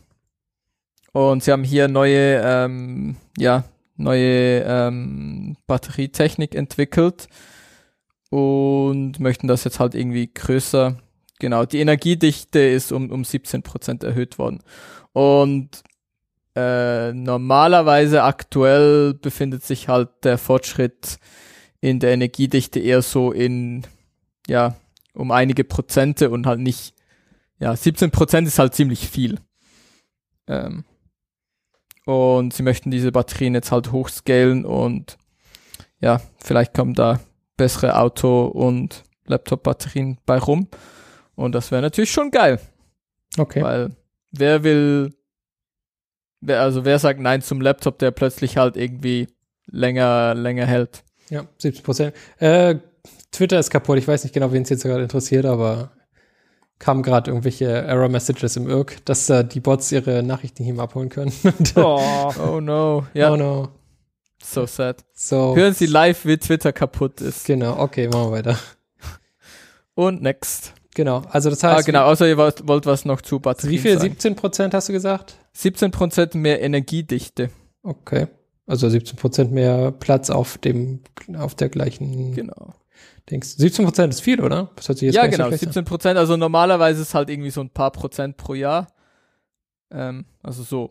Und 1.14 1.42
sie 1.44 1.52
haben 1.52 1.64
hier 1.64 1.88
neue, 1.88 2.40
ähm, 2.44 3.18
ja, 3.36 3.64
neue 3.96 4.62
ähm, 4.64 5.58
Batterietechnik 5.66 6.54
entwickelt 6.54 7.30
und 8.30 9.20
möchten 9.20 9.48
das 9.48 9.64
jetzt 9.64 9.80
halt 9.80 9.96
irgendwie 9.96 10.32
größer. 10.32 10.98
Genau, 11.40 11.66
die 11.66 11.80
Energiedichte 11.80 12.60
ist 12.60 12.92
um, 12.92 13.10
um 13.10 13.24
17% 13.24 14.06
erhöht 14.06 14.38
worden. 14.38 14.60
Und 15.14 15.82
äh, 16.58 17.14
normalerweise 17.14 18.24
aktuell 18.24 19.14
befindet 19.14 19.64
sich 19.64 19.88
halt 19.90 20.10
der 20.24 20.40
Fortschritt 20.40 21.20
in 21.82 22.00
der 22.00 22.14
Energiedichte 22.14 22.80
eher 22.80 23.04
so 23.04 23.32
in, 23.32 23.86
ja, 24.48 24.76
um 25.14 25.30
einige 25.30 25.64
Prozente 25.64 26.32
und 26.32 26.48
halt 26.48 26.60
nicht, 26.60 26.96
ja, 27.60 27.76
17 27.76 28.10
Prozent 28.10 28.48
ist 28.48 28.58
halt 28.58 28.74
ziemlich 28.74 29.08
viel. 29.08 29.40
Ähm, 30.48 30.84
und 32.06 32.54
sie 32.56 32.64
möchten 32.64 32.90
diese 32.90 33.12
Batterien 33.12 33.54
jetzt 33.54 33.72
halt 33.72 33.92
hochscalen 33.92 34.66
und 34.66 35.18
ja, 36.00 36.22
vielleicht 36.44 36.74
kommen 36.74 36.96
da 36.96 37.20
bessere 37.56 38.00
Auto- 38.00 38.48
und 38.48 39.04
Laptop-Batterien 39.28 40.18
bei 40.26 40.40
rum. 40.40 40.70
Und 41.36 41.54
das 41.54 41.70
wäre 41.70 41.84
natürlich 41.84 42.12
schon 42.12 42.32
geil. 42.32 42.60
Okay. 43.38 43.62
Weil 43.62 43.96
wer 44.32 44.64
will, 44.64 45.14
wer, 46.42 46.62
also 46.62 46.86
wer 46.86 47.00
sagt 47.00 47.20
Nein 47.20 47.42
zum 47.42 47.62
Laptop, 47.62 48.00
der 48.00 48.12
plötzlich 48.12 48.58
halt 48.58 48.78
irgendwie 48.78 49.28
länger, 49.66 50.34
länger 50.36 50.66
hält? 50.66 51.04
Ja, 51.30 51.48
70 51.58 51.84
Prozent. 51.84 52.16
Äh, 52.40 52.76
Twitter 53.32 53.60
ist 53.60 53.70
kaputt. 53.70 53.98
Ich 53.98 54.08
weiß 54.08 54.24
nicht 54.24 54.34
genau, 54.34 54.52
wen 54.52 54.64
es 54.64 54.70
jetzt 54.70 54.84
gerade 54.84 55.04
interessiert, 55.04 55.46
aber 55.46 55.92
kamen 56.80 57.04
gerade 57.04 57.32
irgendwelche 57.32 57.66
Error-Messages 57.66 58.56
im 58.56 58.70
Irk, 58.70 59.04
dass 59.06 59.30
äh, 59.30 59.44
die 59.44 59.60
Bots 59.60 59.92
ihre 59.92 60.24
Nachrichten 60.24 60.64
hier 60.64 60.78
abholen 60.80 61.10
können. 61.10 61.34
oh. 61.76 62.32
oh 62.40 62.60
no. 62.62 63.06
Ja. 63.14 63.32
Oh 63.32 63.36
no. 63.36 63.70
So 64.44 64.66
sad. 64.66 65.04
So. 65.14 65.56
Hören 65.56 65.74
Sie 65.74 65.88
live, 65.88 66.26
wie 66.26 66.38
Twitter 66.38 66.72
kaputt 66.72 67.22
ist. 67.22 67.46
Genau, 67.46 67.80
okay, 67.80 68.08
machen 68.08 68.28
wir 68.28 68.32
weiter. 68.32 68.60
Und 69.96 70.22
next. 70.22 70.74
Genau, 70.98 71.22
also 71.30 71.52
das 71.52 71.62
heißt. 71.62 71.78
Ah, 71.78 71.82
genau, 71.84 72.06
außer 72.06 72.28
ihr 72.28 72.38
wollt, 72.38 72.68
wollt 72.68 72.88
was 72.88 73.06
noch 73.06 73.22
zu 73.22 73.40
Batterien 73.40 73.72
Wie 73.72 73.78
viel? 73.78 74.00
sagen. 74.00 74.10
17 74.14 74.36
Prozent 74.36 74.74
hast 74.74 74.90
du 74.90 74.94
gesagt? 74.94 75.36
17 75.54 75.92
Prozent 75.92 76.34
mehr 76.34 76.60
Energiedichte. 76.60 77.52
Okay. 77.84 78.26
Also 78.66 78.90
17 78.90 79.16
Prozent 79.16 79.52
mehr 79.52 79.92
Platz 79.92 80.32
auf 80.32 80.58
dem, 80.58 81.02
auf 81.38 81.54
der 81.54 81.70
gleichen 81.70 82.34
Genau. 82.34 82.74
Dings. 83.30 83.56
17 83.58 83.86
Prozent 83.86 84.12
ist 84.12 84.22
viel, 84.22 84.42
oder? 84.42 84.72
Das 84.76 84.90
hört 84.90 84.98
sich 84.98 85.06
jetzt 85.06 85.16
ja, 85.16 85.28
genau, 85.28 85.52
so 85.52 85.58
17 85.58 85.86
Prozent. 85.86 86.18
Also 86.18 86.36
normalerweise 86.36 87.04
ist 87.04 87.14
halt 87.14 87.30
irgendwie 87.30 87.52
so 87.52 87.62
ein 87.62 87.70
paar 87.70 87.92
Prozent 87.92 88.36
pro 88.36 88.56
Jahr. 88.56 88.88
Ähm, 89.92 90.26
also 90.42 90.64
so 90.64 90.90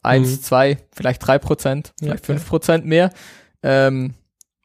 eins, 0.00 0.30
mhm. 0.30 0.40
zwei, 0.40 0.78
vielleicht 0.90 1.26
drei 1.26 1.38
Prozent, 1.38 1.92
vielleicht 1.98 2.24
fünf 2.24 2.44
ja, 2.44 2.48
Prozent 2.48 2.86
mehr. 2.86 3.10
Ähm, 3.62 4.14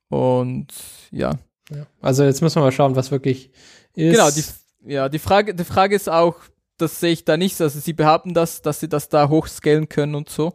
und 0.08 0.68
ja. 1.12 1.34
ja. 1.70 1.86
Also 2.00 2.24
jetzt 2.24 2.42
müssen 2.42 2.56
wir 2.56 2.62
mal 2.62 2.72
schauen, 2.72 2.96
was 2.96 3.12
wirklich 3.12 3.52
ist. 3.94 4.14
Genau, 4.14 4.32
die, 4.32 4.44
ja, 4.86 5.10
die 5.10 5.20
Frage, 5.20 5.54
die 5.54 5.64
Frage 5.64 5.96
ist 5.96 6.10
auch, 6.10 6.36
das 6.78 7.00
sehe 7.00 7.12
ich 7.12 7.26
da 7.26 7.38
nicht. 7.38 7.60
Also 7.62 7.80
sie 7.80 7.94
behaupten 7.94 8.34
das, 8.34 8.62
dass 8.62 8.80
sie 8.80 8.90
das 8.90 9.10
da 9.10 9.30
hochscalen 9.30 9.90
können 9.90 10.16
und 10.16 10.30
so. 10.30 10.54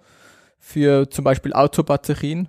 Für 0.59 1.11
zum 1.11 1.25
Beispiel 1.25 1.53
Autobatterien. 1.53 2.49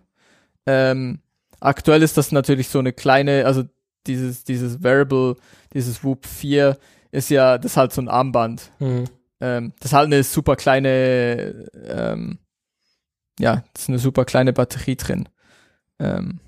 Ähm, 0.65 1.19
aktuell 1.59 2.01
ist 2.01 2.17
das 2.17 2.31
natürlich 2.31 2.69
so 2.69 2.79
eine 2.79 2.93
kleine, 2.93 3.45
also 3.45 3.63
dieses, 4.07 4.43
dieses 4.43 4.83
Variable, 4.83 5.35
dieses 5.73 6.03
Whoop 6.03 6.25
4 6.25 6.77
ist 7.11 7.29
ja, 7.29 7.57
das 7.57 7.73
ist 7.73 7.77
halt 7.77 7.93
so 7.93 8.01
ein 8.01 8.09
Armband. 8.09 8.71
Mhm. 8.79 9.05
Ähm, 9.41 9.73
das 9.79 9.91
ist 9.91 9.93
halt 9.93 10.07
eine 10.07 10.23
super 10.23 10.55
kleine, 10.55 11.67
ähm, 11.73 12.39
ja, 13.39 13.63
das 13.73 13.83
ist 13.83 13.89
eine 13.89 13.99
super 13.99 14.25
kleine 14.25 14.53
Batterie 14.53 14.95
drin. 14.95 15.27
Ähm, 15.99 16.39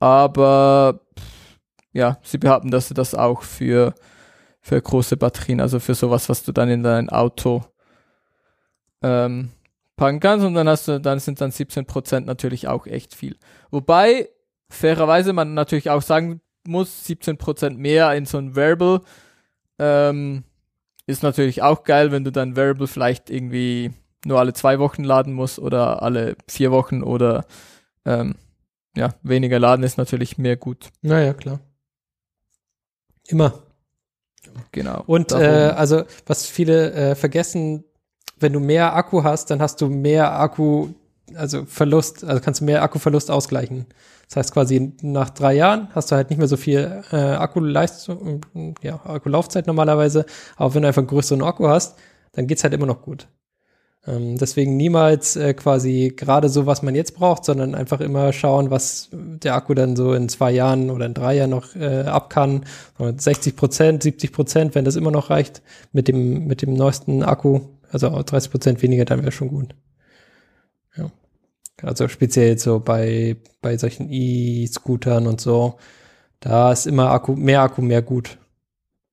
aber 0.00 1.00
ja, 1.92 2.18
sie 2.22 2.38
behaupten, 2.38 2.70
dass 2.70 2.88
sie 2.88 2.94
das 2.94 3.14
auch 3.14 3.42
für, 3.42 3.94
für 4.62 4.80
große 4.80 5.16
Batterien, 5.16 5.60
also 5.60 5.80
für 5.80 5.94
sowas, 5.94 6.28
was 6.28 6.44
du 6.44 6.52
dann 6.52 6.70
in 6.70 6.82
dein 6.84 7.10
Auto 7.10 7.64
ähm, 9.02 9.50
packen 9.96 10.20
kannst 10.20 10.46
und 10.46 10.54
dann 10.54 10.68
hast 10.68 10.86
du, 10.88 11.00
dann 11.00 11.18
sind 11.18 11.40
dann 11.40 11.50
17% 11.50 12.20
natürlich 12.20 12.68
auch 12.68 12.86
echt 12.86 13.14
viel. 13.14 13.36
Wobei, 13.70 14.28
fairerweise 14.70 15.32
man 15.32 15.54
natürlich 15.54 15.90
auch 15.90 16.00
sagen 16.00 16.40
muss, 16.66 17.04
17% 17.04 17.76
mehr 17.76 18.14
in 18.14 18.24
so 18.24 18.38
ein 18.38 18.54
Variable, 18.54 19.00
ähm, 19.80 20.44
ist 21.06 21.24
natürlich 21.24 21.62
auch 21.62 21.82
geil, 21.82 22.12
wenn 22.12 22.22
du 22.22 22.30
dein 22.30 22.56
Variable 22.56 22.86
vielleicht 22.86 23.30
irgendwie 23.30 23.90
nur 24.24 24.38
alle 24.38 24.52
zwei 24.52 24.78
Wochen 24.78 25.02
laden 25.02 25.32
musst 25.32 25.58
oder 25.58 26.02
alle 26.02 26.36
vier 26.48 26.70
Wochen 26.70 27.02
oder 27.02 27.44
ähm, 28.04 28.36
ja, 28.96 29.14
weniger 29.22 29.58
laden 29.58 29.82
ist 29.82 29.98
natürlich 29.98 30.38
mehr 30.38 30.56
gut. 30.56 30.90
Naja, 31.00 31.34
klar. 31.34 31.58
Immer. 33.26 33.62
Genau. 34.72 35.02
Und 35.06 35.32
äh, 35.32 35.72
also, 35.76 36.04
was 36.26 36.46
viele 36.46 36.92
äh, 36.92 37.14
vergessen, 37.14 37.84
wenn 38.38 38.52
du 38.52 38.60
mehr 38.60 38.94
Akku 38.94 39.22
hast, 39.22 39.50
dann 39.50 39.62
hast 39.62 39.80
du 39.80 39.88
mehr 39.88 40.38
Akku, 40.38 40.88
also 41.34 41.64
Verlust, 41.64 42.24
also 42.24 42.40
kannst 42.40 42.60
du 42.60 42.64
mehr 42.64 42.82
Akkuverlust 42.82 43.30
ausgleichen. 43.30 43.86
Das 44.28 44.36
heißt 44.36 44.52
quasi 44.52 44.94
nach 45.02 45.30
drei 45.30 45.54
Jahren 45.54 45.88
hast 45.94 46.10
du 46.10 46.16
halt 46.16 46.30
nicht 46.30 46.38
mehr 46.38 46.48
so 46.48 46.56
viel 46.56 47.02
äh, 47.12 47.16
Akkuleistung, 47.16 48.40
ja, 48.82 48.94
Akkulaufzeit 49.04 49.66
normalerweise, 49.66 50.26
aber 50.56 50.74
wenn 50.74 50.82
du 50.82 50.88
einfach 50.88 51.00
einen 51.00 51.08
größeren 51.08 51.42
Akku 51.42 51.68
hast, 51.68 51.98
dann 52.32 52.46
geht's 52.46 52.64
halt 52.64 52.74
immer 52.74 52.86
noch 52.86 53.02
gut. 53.02 53.28
Ähm, 54.04 54.36
deswegen 54.36 54.76
niemals 54.76 55.36
äh, 55.36 55.54
quasi 55.54 56.12
gerade 56.16 56.48
so, 56.48 56.66
was 56.66 56.82
man 56.82 56.94
jetzt 56.94 57.14
braucht, 57.14 57.44
sondern 57.44 57.74
einfach 57.74 58.00
immer 58.00 58.32
schauen, 58.32 58.70
was 58.70 59.08
der 59.12 59.54
Akku 59.54 59.74
dann 59.74 59.94
so 59.94 60.12
in 60.12 60.28
zwei 60.28 60.50
Jahren 60.50 60.90
oder 60.90 61.06
in 61.06 61.14
drei 61.14 61.36
Jahren 61.36 61.50
noch 61.50 61.76
äh, 61.76 62.02
ab 62.02 62.28
kann. 62.28 62.64
60 62.98 63.54
Prozent, 63.54 64.02
70 64.02 64.32
Prozent, 64.32 64.74
wenn 64.74 64.84
das 64.84 64.96
immer 64.96 65.12
noch 65.12 65.30
reicht 65.30 65.62
mit 65.92 66.08
dem, 66.08 66.46
mit 66.46 66.62
dem 66.62 66.74
neuesten 66.74 67.22
Akku, 67.22 67.60
also 67.90 68.10
30 68.10 68.50
Prozent 68.50 68.82
weniger, 68.82 69.04
dann 69.04 69.22
wäre 69.22 69.32
schon 69.32 69.48
gut. 69.48 69.74
Ja. 70.96 71.10
Also 71.82 72.08
speziell 72.08 72.58
so 72.58 72.80
bei, 72.80 73.36
bei 73.60 73.76
solchen 73.76 74.08
E-Scootern 74.10 75.28
und 75.28 75.40
so. 75.40 75.78
Da 76.40 76.72
ist 76.72 76.86
immer 76.86 77.10
Akku, 77.12 77.36
mehr 77.36 77.62
Akku, 77.62 77.82
mehr 77.82 78.02
gut. 78.02 78.36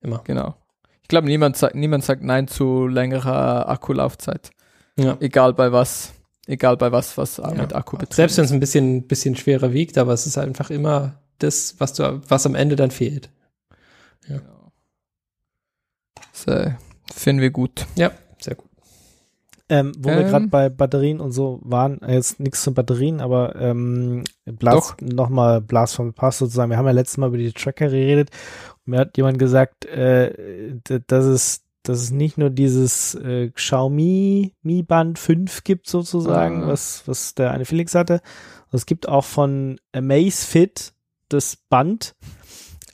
Immer. 0.00 0.22
Genau. 0.24 0.56
Ich 1.02 1.08
glaube, 1.08 1.28
niemand 1.28 1.56
sagt, 1.56 1.76
niemand 1.76 2.04
sagt 2.04 2.24
Nein 2.24 2.48
zu 2.48 2.88
längerer 2.88 3.68
Akkulaufzeit. 3.68 4.50
Ja. 4.98 5.16
Egal 5.20 5.54
bei 5.54 5.72
was. 5.72 6.12
Egal 6.46 6.76
bei 6.76 6.90
was, 6.90 7.16
was 7.16 7.36
ja. 7.36 7.50
mit 7.52 7.74
Akku 7.74 7.96
betrifft. 7.96 8.16
Selbst 8.16 8.38
wenn 8.38 8.44
es 8.44 8.52
ein 8.52 8.60
bisschen, 8.60 9.06
bisschen 9.06 9.36
schwerer 9.36 9.72
wiegt, 9.72 9.98
aber 9.98 10.12
es 10.12 10.26
ist 10.26 10.38
einfach 10.38 10.70
immer 10.70 11.20
das, 11.38 11.76
was 11.78 11.92
du, 11.92 12.20
was 12.28 12.46
am 12.46 12.54
Ende 12.54 12.76
dann 12.76 12.90
fehlt. 12.90 13.30
Ja. 14.28 14.40
So, 16.32 16.72
finden 17.14 17.42
wir 17.42 17.50
gut. 17.50 17.86
Ja, 17.96 18.12
sehr 18.40 18.54
gut. 18.54 18.70
Ähm, 19.68 19.92
wo 19.98 20.08
ähm, 20.08 20.18
wir 20.18 20.24
gerade 20.24 20.46
bei 20.48 20.68
Batterien 20.68 21.20
und 21.20 21.30
so 21.30 21.60
waren, 21.62 22.02
äh, 22.02 22.14
jetzt 22.14 22.40
nichts 22.40 22.62
zu 22.62 22.74
Batterien, 22.74 23.20
aber 23.20 23.54
ähm, 23.54 24.24
Blas, 24.44 24.96
nochmal 25.00 25.60
Blas 25.60 25.94
vom 25.94 26.12
Pass 26.12 26.38
sozusagen. 26.38 26.70
Wir 26.70 26.76
haben 26.76 26.86
ja 26.86 26.92
letztes 26.92 27.18
Mal 27.18 27.28
über 27.28 27.38
die 27.38 27.52
Tracker 27.52 27.86
geredet 27.86 28.30
und 28.84 28.90
mir 28.90 28.98
hat 28.98 29.16
jemand 29.16 29.38
gesagt, 29.38 29.84
äh, 29.84 30.74
dass 31.06 31.24
es, 31.24 31.62
dass 31.82 32.00
es 32.00 32.10
nicht 32.10 32.38
nur 32.38 32.50
dieses 32.50 33.14
äh, 33.14 33.50
Xiaomi 33.50 34.54
Mi 34.62 34.82
Band 34.82 35.18
5 35.18 35.64
gibt 35.64 35.88
sozusagen, 35.88 36.64
ah. 36.64 36.68
was, 36.68 37.02
was 37.06 37.34
der 37.34 37.52
eine 37.52 37.64
Felix 37.64 37.94
hatte. 37.94 38.20
Es 38.72 38.86
gibt 38.86 39.08
auch 39.08 39.24
von 39.24 39.80
Amazfit 39.92 40.92
das 41.28 41.56
Band, 41.56 42.14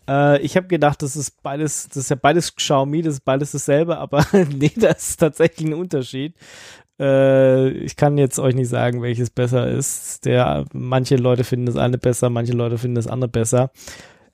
äh, 0.09 0.41
ich 0.41 0.57
habe 0.57 0.67
gedacht, 0.67 1.03
das 1.03 1.17
ist 1.17 1.43
beides, 1.43 1.89
das 1.89 1.97
ist 1.99 2.11
ja 2.11 2.17
beides 2.17 2.55
Xiaomi, 2.55 3.03
das 3.03 3.15
ist 3.15 3.25
beides 3.25 3.53
dasselbe, 3.53 3.99
aber 3.99 4.25
nee, 4.55 4.73
das 4.77 5.11
ist 5.11 5.17
tatsächlich 5.21 5.69
ein 5.69 5.75
Unterschied. 5.75 6.35
Äh, 6.99 7.71
ich 7.71 7.97
kann 7.97 8.19
jetzt 8.19 8.39
euch 8.39 8.55
nicht 8.55 8.69
sagen, 8.69 9.03
welches 9.03 9.31
besser 9.31 9.69
ist. 9.69 10.25
Der, 10.25 10.65
manche 10.73 11.17
Leute 11.17 11.45
finden 11.45 11.67
das 11.67 11.77
eine 11.77 11.99
besser, 11.99 12.31
manche 12.31 12.53
Leute 12.53 12.79
finden 12.79 12.97
das 12.97 13.07
andere 13.07 13.31
besser. 13.31 13.71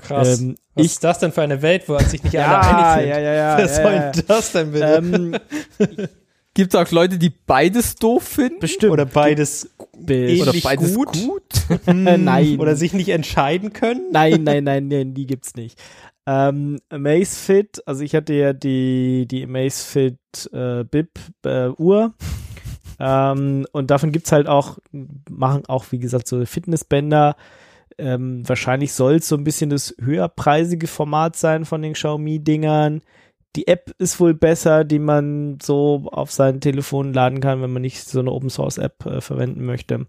Krass. 0.03 0.41
Ähm, 0.41 0.57
Was 0.75 0.85
ich, 0.85 0.93
ist 0.93 1.05
das 1.05 1.19
denn 1.19 1.33
für 1.33 1.43
eine 1.43 1.63
Welt, 1.63 1.89
wo 1.89 1.99
sich 1.99 2.23
nicht 2.23 2.39
alle 2.39 2.61
einig 2.61 3.03
sind? 3.03 3.09
Ja, 3.11 3.21
ja, 3.21 3.35
ja. 3.35 3.59
Was 3.59 3.77
ja, 3.79 3.83
soll 3.83 3.93
ja. 3.95 4.13
das 4.27 4.53
denn 4.53 4.73
bitte? 4.73 4.87
Ähm, 4.87 5.37
Gibt 6.55 6.75
es 6.75 6.81
auch 6.81 6.91
Leute, 6.91 7.17
die 7.17 7.31
beides 7.31 7.95
doof 7.95 8.25
finden? 8.25 8.59
Bestimmt. 8.59 8.93
Oder 8.93 9.07
beides 9.07 9.71
ähnlich 10.07 10.43
Oder 10.43 10.53
beides 10.63 10.95
gut? 10.95 11.13
gut? 11.13 11.43
nein. 11.87 12.61
Oder 12.61 12.77
sich 12.77 12.93
nicht 12.93 13.09
entscheiden 13.09 13.73
können? 13.73 14.11
Nein, 14.13 14.45
nein, 14.45 14.65
nein, 14.65 14.89
nein, 14.89 15.15
die 15.15 15.27
gibt's 15.27 15.55
nicht. 15.55 15.81
Ähm, 16.27 16.79
Amazfit, 16.91 17.83
also 17.87 18.03
ich 18.05 18.15
hatte 18.15 18.35
ja 18.35 18.53
die, 18.53 19.27
die 19.27 19.45
Amazfit 19.45 20.19
äh, 20.53 20.85
Bip 20.85 21.19
äh, 21.45 21.69
Uhr. 21.69 22.13
ähm, 23.01 23.67
und 23.73 23.91
davon 23.91 24.13
gibt's 24.13 24.31
halt 24.31 24.47
auch, 24.47 24.79
machen 25.31 25.65
auch, 25.67 25.87
wie 25.91 25.99
gesagt, 25.99 26.29
so 26.29 26.45
Fitnessbänder. 26.45 27.35
Ähm, 28.03 28.49
wahrscheinlich 28.49 28.93
soll 28.93 29.17
es 29.17 29.29
so 29.29 29.37
ein 29.37 29.45
bisschen 29.45 29.71
das 29.71 29.95
höherpreisige 30.01 30.87
Format 30.87 31.37
sein 31.37 31.65
von 31.65 31.83
den 31.83 31.93
Xiaomi-Dingern 31.95 33.03
die 33.57 33.67
App 33.67 33.95
ist 33.99 34.19
wohl 34.19 34.35
besser, 34.35 34.85
die 34.85 34.99
man 34.99 35.59
so 35.63 36.09
auf 36.11 36.31
sein 36.31 36.61
Telefon 36.61 37.13
laden 37.13 37.41
kann, 37.41 37.61
wenn 37.61 37.73
man 37.73 37.83
nicht 37.83 38.09
so 38.09 38.21
eine 38.21 38.33
Open 38.33 38.51
Source 38.51 38.79
App 38.79 39.05
äh, 39.05 39.21
verwenden 39.21 39.65
möchte. 39.65 40.07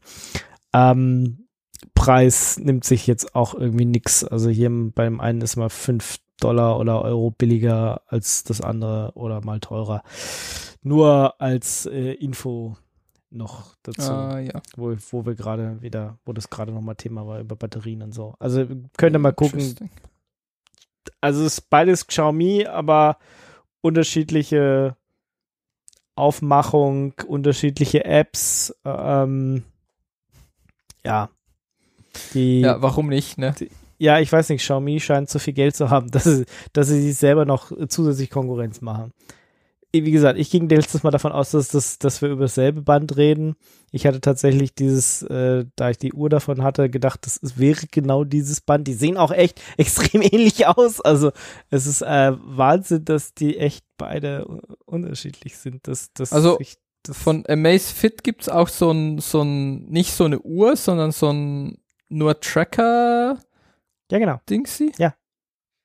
Ähm, 0.74 1.48
Preis 1.94 2.58
nimmt 2.60 2.86
sich 2.86 3.06
jetzt 3.08 3.36
auch 3.36 3.54
irgendwie 3.54 3.86
nix. 3.86 4.24
Also 4.24 4.50
hier 4.50 4.70
beim 4.70 5.20
einen 5.20 5.42
ist 5.42 5.58
mal 5.58 5.70
5 5.70 6.20
Dollar 6.40 6.80
oder 6.80 7.02
Euro 7.02 7.32
billiger 7.32 8.02
als 8.08 8.44
das 8.44 8.62
andere 8.62 9.12
oder 9.16 9.44
mal 9.44 9.60
teurer. 9.60 10.04
Nur 10.82 11.42
als 11.42 11.86
äh, 11.86 12.14
Info 12.14 12.78
noch 13.34 13.76
dazu, 13.84 14.12
Ah, 14.12 14.40
ja. 14.40 14.62
wo, 14.76 14.96
wo 15.12 15.26
wir 15.26 15.36
gerade 15.36 15.82
wieder, 15.82 16.18
wo 16.26 16.34
das 16.34 16.50
gerade 16.50 16.72
nochmal 16.72 16.96
Thema 16.96 17.26
war 17.28 17.40
über 17.40 17.56
Batterien 17.56 18.02
und 18.02 18.14
so. 18.14 18.36
Also 18.40 18.66
könnt 18.98 19.16
ihr 19.16 19.20
mal 19.20 19.34
gucken. 19.34 19.76
Also 21.22 21.46
es 21.46 21.58
ist 21.60 21.70
beides 21.70 22.08
Xiaomi, 22.08 22.66
aber 22.66 23.18
unterschiedliche 23.82 24.96
Aufmachung, 26.16 27.14
unterschiedliche 27.28 28.06
Apps. 28.06 28.74
Ähm, 28.86 29.64
ja. 31.04 31.30
Die, 32.34 32.62
Ja, 32.62 32.82
warum 32.82 33.08
nicht, 33.10 33.38
ne? 33.38 33.56
ja, 33.98 34.20
ich 34.20 34.32
weiß 34.32 34.50
nicht, 34.50 34.62
Xiaomi 34.62 35.00
scheint 35.00 35.30
zu 35.30 35.40
viel 35.40 35.54
Geld 35.54 35.76
zu 35.76 35.90
haben, 35.90 36.12
dass 36.12 36.24
sie, 36.26 36.46
dass 36.74 36.88
sie 36.88 37.02
sich 37.02 37.16
selber 37.16 37.46
noch 37.46 37.72
zusätzlich 37.88 38.30
Konkurrenz 38.30 38.82
machen. 38.82 39.12
Wie 39.96 40.12
gesagt, 40.12 40.40
ich 40.40 40.50
ging 40.50 40.68
letztes 40.68 41.04
Mal 41.04 41.12
davon 41.12 41.32
aus, 41.32 41.52
dass, 41.52 41.68
dass, 41.68 42.00
dass 42.00 42.24
wir 42.24 42.30
über 42.30 42.46
dasselbe 42.46 42.82
Band 42.82 43.16
reden. 43.16 43.54
Ich 43.92 44.08
hatte 44.08 44.22
tatsächlich 44.22 44.74
dieses, 44.74 45.22
äh, 45.22 45.66
da 45.76 45.92
ich 45.92 46.00
die 46.00 46.14
Uhr 46.14 46.30
davon 46.30 46.64
hatte, 46.64 46.90
gedacht, 46.90 47.28
das 47.28 47.38
ist, 47.38 47.60
wäre 47.60 47.86
genau 47.92 48.24
dieses 48.24 48.62
Band. 48.62 48.88
Die 48.88 48.96
sehen 48.96 49.18
auch 49.18 49.30
echt 49.30 49.62
extrem 49.78 50.24
ähnlich 50.24 50.66
aus. 50.66 51.00
Also 51.00 51.32
es 51.70 51.86
ist 51.86 52.02
äh, 52.02 52.32
Wahnsinn, 52.42 53.06
dass 53.06 53.36
die 53.36 53.60
echt 53.60 53.86
beide 53.98 54.48
unterschiedlich 54.86 55.58
sind. 55.58 55.88
Das, 55.88 56.12
das 56.14 56.34
Also, 56.34 56.60
ich, 56.60 56.78
das 57.04 57.16
Von 57.16 57.44
Amazfit 57.48 58.24
gibt's 58.24 58.50
auch 58.50 58.70
so 58.70 58.90
ein, 58.90 59.20
so 59.20 59.44
ein, 59.44 59.86
nicht 59.86 60.14
so 60.14 60.26
eine 60.26 60.40
Uhr, 60.40 60.76
sondern 60.76 61.12
so 61.12 61.30
ein 61.30 61.78
nur 62.10 62.40
Tracker-Dingsy. 62.40 64.94
ja 64.98 65.10
genau. 65.10 65.18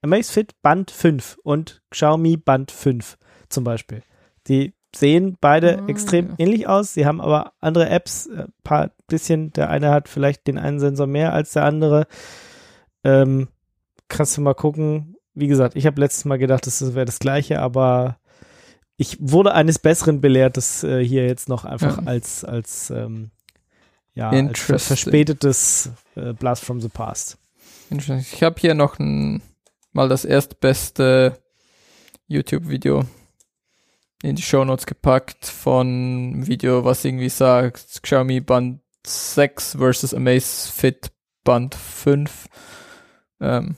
Amazfit 0.00 0.54
Band 0.62 0.90
5 0.90 1.38
und 1.42 1.82
Xiaomi 1.90 2.38
Band 2.38 2.70
5 2.70 3.17
zum 3.48 3.64
Beispiel. 3.64 4.02
Die 4.46 4.74
sehen 4.94 5.36
beide 5.40 5.80
Ah, 5.82 5.86
extrem 5.88 6.34
ähnlich 6.38 6.66
aus. 6.68 6.94
Sie 6.94 7.04
haben 7.06 7.20
aber 7.20 7.52
andere 7.60 7.88
Apps, 7.90 8.26
äh, 8.26 8.46
paar 8.64 8.90
bisschen. 9.06 9.52
Der 9.52 9.68
eine 9.70 9.90
hat 9.90 10.08
vielleicht 10.08 10.46
den 10.46 10.58
einen 10.58 10.80
Sensor 10.80 11.06
mehr 11.06 11.32
als 11.32 11.52
der 11.52 11.64
andere. 11.64 12.06
Ähm, 13.04 13.48
kannst 14.08 14.36
du 14.36 14.40
mal 14.40 14.54
gucken. 14.54 15.16
Wie 15.34 15.46
gesagt, 15.46 15.76
ich 15.76 15.86
habe 15.86 16.00
letztes 16.00 16.24
Mal 16.24 16.38
gedacht, 16.38 16.66
das 16.66 16.94
wäre 16.94 17.04
das 17.04 17.18
gleiche, 17.18 17.60
aber 17.60 18.18
ich 18.96 19.16
wurde 19.20 19.52
eines 19.54 19.78
Besseren 19.78 20.20
belehrt, 20.20 20.56
das 20.56 20.82
äh, 20.82 21.04
hier 21.04 21.26
jetzt 21.26 21.48
noch 21.48 21.64
einfach 21.64 21.98
Ja. 21.98 22.04
als, 22.06 22.44
als, 22.44 22.90
ähm, 22.90 23.30
ja, 24.14 24.30
als 24.30 24.60
verspätetes 24.60 25.90
äh, 26.16 26.32
Blast 26.32 26.64
from 26.64 26.80
the 26.80 26.88
Past. 26.88 27.38
Ich 27.90 28.42
habe 28.42 28.56
hier 28.60 28.74
noch 28.74 28.98
ein, 28.98 29.40
mal 29.92 30.08
das 30.08 30.24
erstbeste 30.24 31.38
YouTube-Video 32.26 33.04
in 34.22 34.36
die 34.36 34.42
Shownotes 34.42 34.86
gepackt 34.86 35.46
von 35.46 35.86
einem 35.86 36.46
Video, 36.46 36.84
was 36.84 37.04
irgendwie 37.04 37.28
sagt, 37.28 38.02
Xiaomi 38.02 38.40
Band 38.40 38.80
6 39.06 39.76
versus 39.78 40.12
Amazfit 40.14 41.10
Band 41.44 41.74
5. 41.74 42.46
Ähm, 43.40 43.76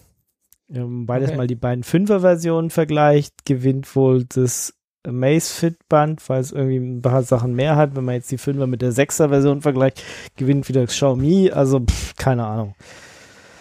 beides 1.07 1.28
Okay. 1.30 1.36
mal 1.36 1.47
die 1.47 1.55
beiden 1.57 1.84
Fünfer-Versionen 1.84 2.70
vergleicht, 2.70 3.45
gewinnt 3.45 3.95
wohl 3.95 4.24
das 4.24 4.72
Amazfit-Band, 5.07 6.26
weil 6.28 6.41
es 6.41 6.53
irgendwie 6.53 6.76
ein 6.76 7.03
paar 7.03 7.22
Sachen 7.22 7.55
mehr 7.55 7.76
hat. 7.76 7.97
Wenn 7.97 8.05
man 8.05 8.14
jetzt 8.16 8.30
die 8.30 8.38
Fünfer 8.38 8.66
mit 8.66 8.82
der 8.82 8.93
Sechser-Version 8.93 9.62
vergleicht, 9.62 10.03
gewinnt 10.36 10.68
wieder 10.68 10.82
das 10.82 10.91
Xiaomi. 10.95 11.51
Also, 11.51 11.80
pff, 11.80 12.16
keine 12.16 12.47
Ahnung. 12.47 12.74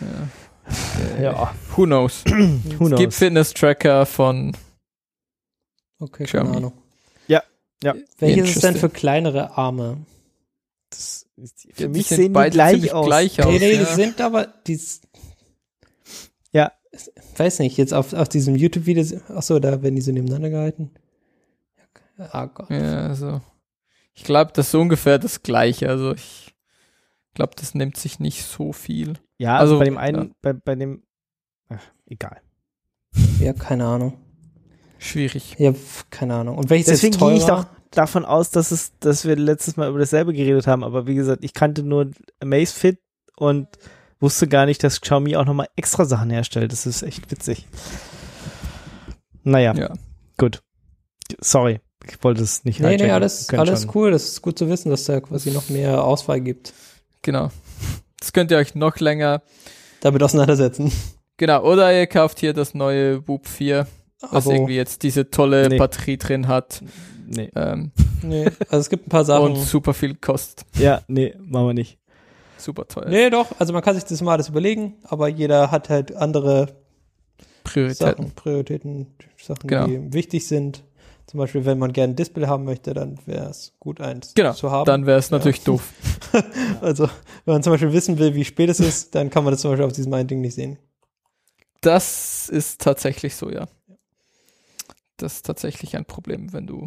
ja. 0.02 0.28
Ja, 1.20 1.52
Who 1.76 1.86
knows? 1.86 2.24
who 2.28 2.36
Es 2.36 2.78
gibt 2.78 2.80
knows? 2.80 3.18
Fitness-Tracker 3.18 4.06
von 4.06 4.56
Okay, 6.00 6.24
Xiaomi. 6.26 6.48
keine 6.48 6.58
Ahnung. 6.58 6.74
Ja, 7.28 7.44
ja. 7.84 7.96
Welches 8.20 8.56
ist 8.56 8.64
denn 8.64 8.76
für 8.76 8.90
kleinere 8.90 9.58
Arme? 9.58 9.98
Das 10.90 11.28
ist, 11.36 11.66
Ja, 11.66 11.72
für 11.74 11.82
die 11.84 11.88
mich 11.90 12.08
sind 12.08 12.16
sehen 12.18 12.26
die 12.26 12.34
beide 12.34 12.54
gleich 12.54 12.92
aus. 12.94 13.06
gleich 13.06 13.40
aus. 13.44 13.52
nee, 13.52 13.60
nee, 13.60 13.74
ja. 13.74 13.80
die 13.80 13.94
sind 13.96 14.22
aber, 14.22 14.48
die, 14.66 14.80
Ja. 16.52 16.72
weiß 17.38 17.60
nicht, 17.60 17.78
jetzt 17.78 17.94
auf, 17.94 18.14
auf 18.14 18.28
diesem 18.30 18.56
YouTube-Video, 18.56 19.20
achso, 19.30 19.60
da 19.60 19.82
werden 19.84 19.96
die 19.96 20.02
so 20.02 20.12
nebeneinander 20.12 20.50
gehalten. 20.50 20.92
Ah 22.18 22.48
Gott. 22.48 22.70
Ja, 22.70 23.08
also 23.08 23.40
ich 24.14 24.24
glaube, 24.24 24.52
das 24.54 24.66
ist 24.68 24.72
so 24.72 24.82
ungefähr 24.82 25.20
das 25.20 25.42
gleiche. 25.44 25.88
Also 25.90 26.14
ich 26.14 26.54
glaube, 27.34 27.54
das 27.56 27.76
nimmt 27.76 27.96
sich 27.96 28.20
nicht 28.20 28.44
so 28.44 28.74
viel. 28.74 29.14
Ja, 29.38 29.58
also, 29.58 29.76
Also, 29.76 29.80
bei 29.80 29.86
dem 29.86 29.98
einen, 29.98 30.24
ja. 30.30 30.36
bei, 30.42 30.52
bei 30.54 30.76
dem, 30.76 31.04
ach, 31.70 31.82
egal. 32.08 32.42
Ja, 33.40 33.54
keine 33.54 33.86
Ahnung. 33.86 34.18
Schwierig. 35.00 35.56
Ja, 35.58 35.74
keine 36.12 36.36
Ahnung. 36.36 36.58
Und 36.58 36.70
welches 36.70 36.88
Deswegen 36.88 37.14
ist 37.14 37.20
teurer? 37.20 37.32
gehe 37.32 37.40
ich 37.40 37.46
doch 37.48 37.66
davon 37.92 38.26
aus, 38.26 38.52
dass 38.52 38.70
es, 38.72 38.92
dass 39.00 39.26
wir 39.26 39.36
letztes 39.36 39.78
Mal 39.78 39.90
über 39.90 39.98
dasselbe 40.00 40.34
geredet 40.34 40.68
haben. 40.68 40.84
Aber 40.84 41.08
wie 41.08 41.16
gesagt, 41.16 41.44
ich 41.44 41.54
kannte 41.54 41.82
nur 41.84 42.12
Amazfit 42.40 43.00
und 43.36 43.68
wusste 44.20 44.48
gar 44.48 44.66
nicht, 44.66 44.84
dass 44.84 45.02
Xiaomi 45.02 45.36
auch 45.38 45.46
nochmal 45.46 45.68
extra 45.76 46.06
Sachen 46.06 46.30
herstellt. 46.30 46.72
Das 46.72 46.86
ist 46.86 47.02
echt 47.02 47.32
witzig. 47.32 47.66
Naja, 49.44 49.74
Ja. 49.74 49.94
gut. 50.38 50.62
Sorry, 51.40 51.80
ich 52.08 52.22
wollte 52.24 52.42
es 52.44 52.66
nicht 52.66 52.80
Nee, 52.80 52.98
nee, 52.98 53.12
alles, 53.12 53.50
alles 53.54 53.84
schon. 53.84 53.92
cool. 53.96 54.12
Das 54.12 54.26
ist 54.26 54.42
gut 54.42 54.58
zu 54.58 54.68
wissen, 54.70 54.90
dass 54.90 55.06
da 55.06 55.20
quasi 55.22 55.52
noch 55.52 55.70
mehr 55.70 56.04
Auswahl 56.04 56.42
gibt. 56.42 56.74
Genau. 57.22 57.52
Das 58.20 58.34
könnt 58.34 58.52
ihr 58.52 58.58
euch 58.58 58.76
noch 58.76 58.98
länger. 59.00 59.42
Damit 60.02 60.22
auseinandersetzen. 60.24 60.92
Genau, 61.38 61.64
oder 61.64 61.98
ihr 61.98 62.08
kauft 62.08 62.40
hier 62.40 62.54
das 62.54 62.74
neue 62.74 63.22
Boop 63.22 63.48
4, 63.48 63.88
was 64.22 64.46
Aber, 64.46 64.54
irgendwie 64.56 64.76
jetzt 64.76 65.04
diese 65.04 65.30
tolle 65.30 65.70
Nee. 65.70 65.78
Batterie 65.78 66.18
drin 66.18 66.48
hat 66.48 66.82
Nee. 67.28 67.52
ähm, 67.56 67.92
nee, 68.24 68.46
also 68.70 68.78
es 68.80 68.90
gibt 68.90 69.06
ein 69.08 69.10
paar 69.10 69.24
Sachen. 69.26 69.52
und 69.52 69.56
super 69.58 69.94
viel 69.94 70.16
kostet. 70.16 70.66
Ja, 70.80 71.02
nee, 71.08 71.36
machen 71.40 71.68
wir 71.68 71.74
nicht. 71.74 71.98
Super 72.58 72.88
teuer. 72.88 73.08
Nee, 73.08 73.30
doch, 73.30 73.48
also 73.60 73.72
man 73.72 73.82
kann 73.84 73.94
sich 73.96 74.04
das 74.04 74.22
mal 74.22 74.34
alles 74.34 74.50
überlegen, 74.50 74.96
aber 75.04 75.28
jeder 75.30 75.70
hat 75.72 75.90
halt 75.90 76.14
andere 76.16 76.76
Prioritäten. 77.64 78.08
Sachen, 78.26 78.32
Prioritäten, 78.32 79.08
Sachen, 79.38 79.68
Genau. 79.68 79.86
die 79.88 80.12
wichtig 80.14 80.48
sind. 80.48 80.84
Zum 81.28 81.38
Beispiel, 81.38 81.64
wenn 81.64 81.78
man 81.78 81.94
gerne 81.94 82.14
ein 82.14 82.16
Display 82.16 82.48
haben 82.48 82.64
möchte, 82.66 82.96
dann 82.96 83.20
wäre 83.28 83.48
es 83.52 83.74
gut, 83.80 84.02
eins 84.02 84.34
Genau, 84.34 84.54
zu 84.54 84.72
haben. 84.72 84.86
dann 84.86 85.06
wäre 85.06 85.20
es 85.20 85.30
natürlich 85.30 85.64
doof. 85.64 85.94
also, 86.82 87.04
wenn 87.46 87.54
man 87.54 87.62
zum 87.64 87.72
Beispiel 87.74 87.94
wissen 87.94 88.18
will, 88.18 88.34
wie 88.34 88.44
spät 88.44 88.70
es 88.72 88.80
ist, 88.80 89.14
dann 89.14 89.30
kann 89.30 89.44
man 89.44 89.54
das 89.54 89.62
zum 89.62 89.70
Beispiel 89.70 89.86
auf 89.86 89.94
diesem 89.94 90.12
einen 90.14 90.28
Ding 90.28 90.42
nicht 90.42 90.56
sehen. 90.56 90.80
Das 91.82 92.50
ist 92.50 92.82
tatsächlich 92.82 93.36
so, 93.36 93.52
ja. 93.52 93.68
Das 95.22 95.36
ist 95.36 95.46
tatsächlich 95.46 95.96
ein 95.96 96.06
Problem, 96.06 96.54
wenn 96.54 96.68
du 96.68 96.86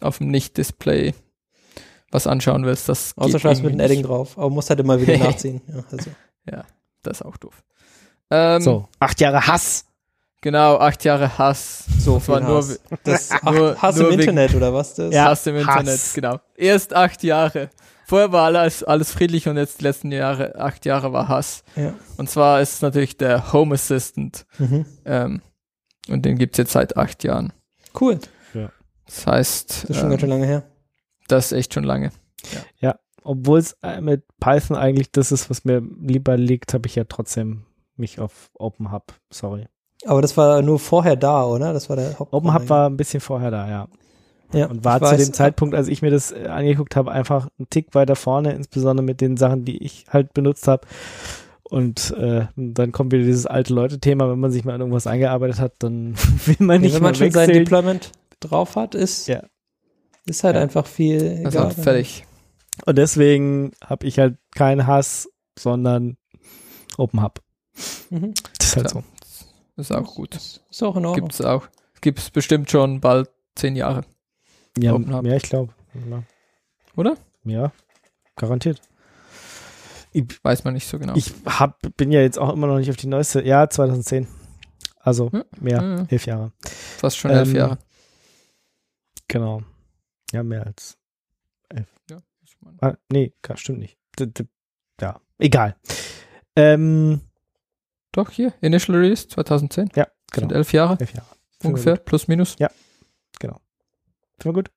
auf 0.00 0.18
dem 0.18 0.28
Nicht-Display 0.28 1.14
was 2.10 2.26
anschauen 2.26 2.64
willst. 2.64 2.88
Das 2.88 3.16
Außer 3.16 3.38
schreibst 3.38 3.62
mit 3.62 3.72
einem 3.72 3.80
Edding 3.80 4.02
drauf. 4.02 4.38
Aber 4.38 4.50
muss 4.50 4.70
halt 4.70 4.80
immer 4.80 5.00
wieder 5.00 5.16
nachziehen. 5.24 5.60
Ja, 5.68 5.84
also. 5.90 6.10
nicht. 6.46 6.64
Das 7.02 7.20
ist 7.20 7.26
auch 7.26 7.36
doof. 7.36 7.62
Ähm, 8.30 8.60
So, 8.60 8.88
acht 8.98 9.20
Jahre 9.20 9.46
Hass. 9.46 9.84
Genau, 10.40 10.76
acht 10.78 11.04
Jahre 11.04 11.36
Hass. 11.38 11.84
So 11.98 12.16
Das 12.18 12.28
war 12.28 12.40
nur, 12.40 12.58
Hass. 12.58 12.80
Das 13.04 13.30
nur, 13.42 13.80
Hass 13.80 13.96
nur 13.96 14.06
im 14.06 14.12
wegen 14.12 14.20
Internet 14.30 14.54
oder 14.54 14.72
was? 14.72 14.94
Das? 14.94 15.12
Ja. 15.14 15.26
Hass 15.26 15.46
im 15.46 15.56
Internet, 15.56 15.88
Hass. 15.88 16.14
genau. 16.14 16.40
Erst 16.56 16.94
acht 16.94 17.22
Jahre. 17.22 17.70
Vorher 18.06 18.32
war 18.32 18.46
alles, 18.46 18.82
alles 18.84 19.12
friedlich 19.12 19.48
und 19.48 19.56
jetzt 19.58 19.80
die 19.80 19.84
letzten 19.84 20.10
Jahre, 20.12 20.54
acht 20.58 20.86
Jahre 20.86 21.12
war 21.12 21.28
Hass. 21.28 21.62
Ja. 21.76 21.92
Und 22.16 22.30
zwar 22.30 22.60
ist 22.60 22.74
es 22.74 22.82
natürlich 22.82 23.16
der 23.18 23.52
Home 23.52 23.74
Assistant. 23.74 24.46
Mhm. 24.58 24.86
Ähm, 25.04 25.42
und 26.08 26.24
den 26.24 26.38
gibt's 26.38 26.56
jetzt 26.56 26.72
seit 26.72 26.96
acht 26.96 27.22
Jahren. 27.24 27.52
Cool. 28.00 28.18
Das 29.06 29.26
heißt, 29.26 29.84
Das 29.84 29.90
ist 29.90 29.96
schon 29.96 30.10
ganz 30.10 30.20
schön 30.20 30.30
ähm, 30.30 30.38
lange 30.38 30.46
her. 30.46 30.64
das 31.28 31.46
ist 31.46 31.52
echt 31.58 31.74
schon 31.74 31.84
lange. 31.84 32.10
Obwohl 33.24 33.58
es 33.58 33.76
äh, 33.82 34.00
mit 34.00 34.24
Python 34.40 34.74
eigentlich 34.74 35.12
das 35.12 35.32
ist, 35.32 35.50
was 35.50 35.64
mir 35.66 35.82
lieber 36.00 36.38
liegt, 36.38 36.72
habe 36.72 36.86
ich 36.86 36.94
ja 36.94 37.04
trotzdem 37.04 37.64
mich 37.96 38.20
auf 38.20 38.50
OpenHub. 38.54 39.12
Sorry. 39.30 39.66
Aber 40.06 40.22
das 40.22 40.36
war 40.38 40.62
nur 40.62 40.78
vorher 40.78 41.14
da, 41.16 41.44
oder? 41.44 41.74
Das 41.74 41.90
war 41.90 41.96
der 41.96 42.18
Haupt 42.18 42.32
OpenHub 42.32 42.68
war 42.70 42.88
ein 42.88 42.96
bisschen 42.96 43.20
vorher 43.20 43.50
da, 43.50 43.68
ja. 43.68 43.88
ja, 44.54 44.66
Und 44.66 44.82
war 44.82 44.98
zu 45.00 45.06
weiß, 45.06 45.22
dem 45.22 45.34
Zeitpunkt, 45.34 45.74
als 45.74 45.88
ich 45.88 46.00
mir 46.00 46.10
das 46.10 46.32
äh, 46.32 46.46
angeguckt 46.46 46.96
habe, 46.96 47.12
einfach 47.12 47.48
einen 47.58 47.68
Tick 47.68 47.94
weiter 47.94 48.16
vorne, 48.16 48.52
insbesondere 48.52 49.04
mit 49.04 49.20
den 49.20 49.36
Sachen, 49.36 49.66
die 49.66 49.82
ich 49.84 50.06
halt 50.08 50.32
benutzt 50.32 50.66
habe. 50.66 50.86
Und 51.70 52.12
äh, 52.12 52.46
dann 52.56 52.92
kommt 52.92 53.12
wieder 53.12 53.24
dieses 53.24 53.44
alte 53.46 53.74
Leute-Thema, 53.74 54.30
wenn 54.30 54.38
man 54.40 54.50
sich 54.50 54.64
mal 54.64 54.74
in 54.74 54.80
irgendwas 54.80 55.06
eingearbeitet 55.06 55.60
hat, 55.60 55.74
dann 55.80 56.14
will 56.46 56.56
man 56.60 56.80
nicht 56.80 56.94
wenn 56.94 57.02
man 57.02 57.14
schon 57.14 57.30
sein. 57.30 57.50
Deployment 57.50 58.12
drauf 58.40 58.76
hat, 58.76 58.94
ist, 58.94 59.28
Ja. 59.28 59.42
ist 60.24 60.44
halt 60.44 60.56
Ja. 60.56 60.62
einfach 60.62 60.86
viel 60.86 61.42
Also 61.44 61.58
egal. 61.58 61.70
fertig. 61.72 62.24
Und 62.86 62.96
deswegen 62.96 63.72
habe 63.84 64.06
ich 64.06 64.18
halt 64.18 64.38
keinen 64.54 64.86
Hass, 64.86 65.28
sondern 65.58 66.16
OpenHub. 66.96 67.42
Mhm. 68.10 68.32
Das 68.58 68.68
ist 68.68 68.76
halt 68.76 68.88
Klar. 68.90 69.02
so. 69.02 69.08
Das 69.76 69.90
ist 69.90 69.96
auch 69.96 70.14
gut. 70.14 70.34
Ist, 70.36 70.62
ist 70.70 70.82
auch 70.82 70.96
in 70.96 71.04
Ordnung. 71.04 71.26
Gibt's 71.28 71.40
auch. 71.42 71.68
gibt 72.00 72.18
es 72.18 72.30
bestimmt 72.30 72.70
schon 72.70 73.00
bald 73.00 73.28
zehn 73.56 73.76
Jahre. 73.76 74.02
Ja, 74.78 74.94
Open 74.94 75.14
Hub. 75.14 75.26
ja 75.26 75.34
ich 75.36 75.42
glaube. 75.42 75.72
Ja. 76.08 76.22
Oder? 76.96 77.16
ja, 77.44 77.72
garantiert. 78.36 78.80
Weiß 80.42 80.64
man 80.64 80.74
nicht 80.74 80.86
so 80.86 80.98
genau. 80.98 81.14
Ich 81.16 81.32
hab, 81.46 81.78
bin 81.96 82.10
ja 82.12 82.20
jetzt 82.20 82.38
auch 82.38 82.52
immer 82.52 82.66
noch 82.66 82.78
nicht 82.78 82.90
auf 82.90 82.96
die 82.96 83.06
neueste. 83.06 83.42
Ja, 83.44 83.68
2010. 83.68 84.26
Also 85.00 85.30
Ja, 85.32 85.44
mehr, 85.60 85.80
ja, 85.82 85.96
ja. 85.98 86.06
elf 86.08 86.26
Jahre. 86.26 86.52
Fast 86.62 87.18
schon 87.18 87.30
elf 87.30 87.48
ähm, 87.48 87.56
Jahre. 87.56 87.78
Genau. 89.28 89.62
Ja, 90.32 90.42
mehr 90.42 90.66
als. 90.66 90.96
Ja, 92.10 92.22
ich 92.42 92.56
mein, 92.60 92.76
Ah, 92.80 92.96
nee, 93.12 93.32
stimmt 93.54 93.78
nicht. 93.80 93.98
Ja, 95.00 95.20
egal. 95.38 95.76
Ähm, 96.56 97.20
doch, 98.12 98.30
hier, 98.30 98.52
Initial 98.60 98.96
Release 98.98 99.28
2010. 99.28 99.90
ja, 99.94 100.06
Sind 100.34 100.48
genau. 100.48 100.54
elf 100.54 100.72
Jahre 100.72 100.96
Elf 100.98 101.14
Jahre. 101.14 101.26
Ungefähr, 101.62 101.96
plus 101.96 102.28
minus. 102.28 102.56
Finden 104.40 104.56
wir 104.56 104.62
gut. 104.62 104.70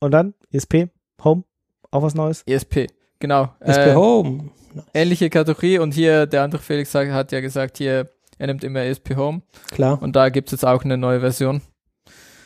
Und 0.00 0.10
dann 0.12 0.34
ESP, 0.50 0.88
Home, 1.22 1.44
auch 1.90 2.02
was 2.02 2.14
Neues. 2.14 2.42
ESP, 2.46 2.86
genau. 3.24 3.48
SP 3.64 3.88
Äh, 3.90 3.94
Home. 3.94 4.50
ähnliche 4.92 5.30
Kategorie 5.30 5.78
und 5.78 5.94
hier, 5.94 6.26
der 6.26 6.42
andere 6.42 6.60
Felix 6.60 6.92
sagt, 6.92 7.10
hat 7.10 7.32
ja 7.32 7.40
gesagt, 7.40 7.78
hier, 7.78 8.10
er 8.38 8.46
nimmt 8.48 8.62
immer 8.64 8.80
ESP 8.80 9.16
Home 9.16 9.40
Klar. 9.70 10.02
und 10.02 10.14
da 10.14 10.28
gibt 10.28 10.48
es 10.48 10.52
jetzt 10.52 10.64
auch 10.66 10.84
eine 10.84 10.98
neue 10.98 11.20
Version. 11.20 11.62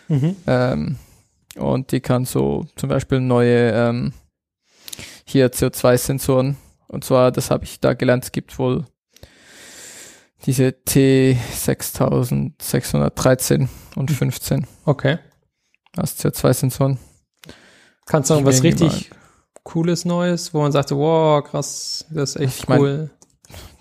Mhm. 0.09 0.37
Ähm, 0.47 0.97
und 1.57 1.91
die 1.93 2.01
kann 2.01 2.25
so 2.25 2.67
zum 2.77 2.89
Beispiel 2.91 3.21
neue 3.21 3.73
ähm, 3.73 4.13
hier 5.27 5.51
CO2-Sensoren. 5.51 6.57
Und 6.87 7.05
zwar, 7.05 7.33
das 7.33 7.51
habe 7.51 7.65
ich 7.65 7.81
da 7.81 7.93
gelernt, 7.95 8.25
es 8.25 8.33
gibt 8.33 8.59
wohl 8.59 8.85
diese 10.47 10.69
T6613 10.69 13.69
und 13.97 14.11
15 14.11 14.67
Okay. 14.85 15.19
als 15.97 16.23
CO2-Sensoren. 16.25 16.99
Kannst 18.07 18.31
du 18.31 18.35
noch 18.35 18.45
was 18.45 18.63
richtig 18.63 19.11
Cooles 19.69 20.05
Neues, 20.07 20.55
wo 20.55 20.63
man 20.63 20.73
sagt, 20.73 20.89
so, 20.89 20.99
wow, 20.99 21.45
krass, 21.45 22.07
das 22.11 22.37
ist 22.37 22.41
echt 22.41 22.59
Ich 22.61 22.69
mein- 22.69 22.81
cool. 22.81 23.11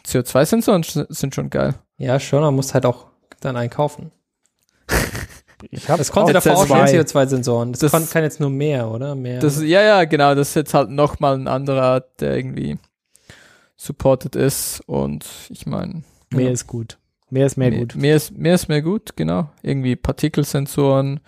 CO2-Sensoren 0.06 0.84
sch- 0.84 1.06
sind 1.10 1.34
schon 1.34 1.50
geil. 1.50 1.76
ja, 1.98 2.20
schon, 2.20 2.42
man 2.42 2.56
muss 2.56 2.74
halt 2.74 2.86
auch 2.86 3.06
dann 3.40 3.56
einkaufen. 3.56 4.12
Ich 5.72 5.90
habe 5.90 5.98
Das 5.98 6.12
konnte 6.12 6.34
davor 6.34 6.54
auch 6.54 6.68
schon 6.68 6.78
zwei. 6.88 7.00
CO2-Sensoren. 7.00 7.72
Das, 7.72 7.80
Das- 7.92 8.12
kann 8.12 8.24
jetzt 8.24 8.40
nur 8.40 8.52
mehr, 8.52 8.92
oder? 8.92 9.16
Mehr. 9.16 9.40
Das, 9.40 9.60
ja, 9.60 9.82
ja, 9.82 10.04
genau, 10.06 10.36
das 10.36 10.50
ist 10.50 10.56
jetzt 10.56 10.74
halt 10.76 10.92
nochmal 10.92 11.34
ein 11.34 11.48
anderer, 11.48 12.02
der 12.20 12.38
irgendwie 12.38 12.78
supported 13.76 14.36
ist. 14.36 14.82
Und 14.86 15.26
ich 15.50 15.66
meine, 15.66 16.04
mehr 16.32 16.46
ja. 16.46 16.52
ist 16.52 16.68
gut. 16.68 17.00
Mehr 17.32 17.48
ist 17.48 17.58
mehr, 17.58 17.72
mehr, 17.72 17.80
gut. 17.80 17.96
Mehr 17.96 18.16
ist, 18.16 18.38
mehr 18.38 18.54
ist 18.54 18.70
mehr 18.70 18.84
gut, 18.84 19.16
genau. 19.16 19.50
Irgendwie 19.64 19.96
Partikelsensoren, 19.96 21.22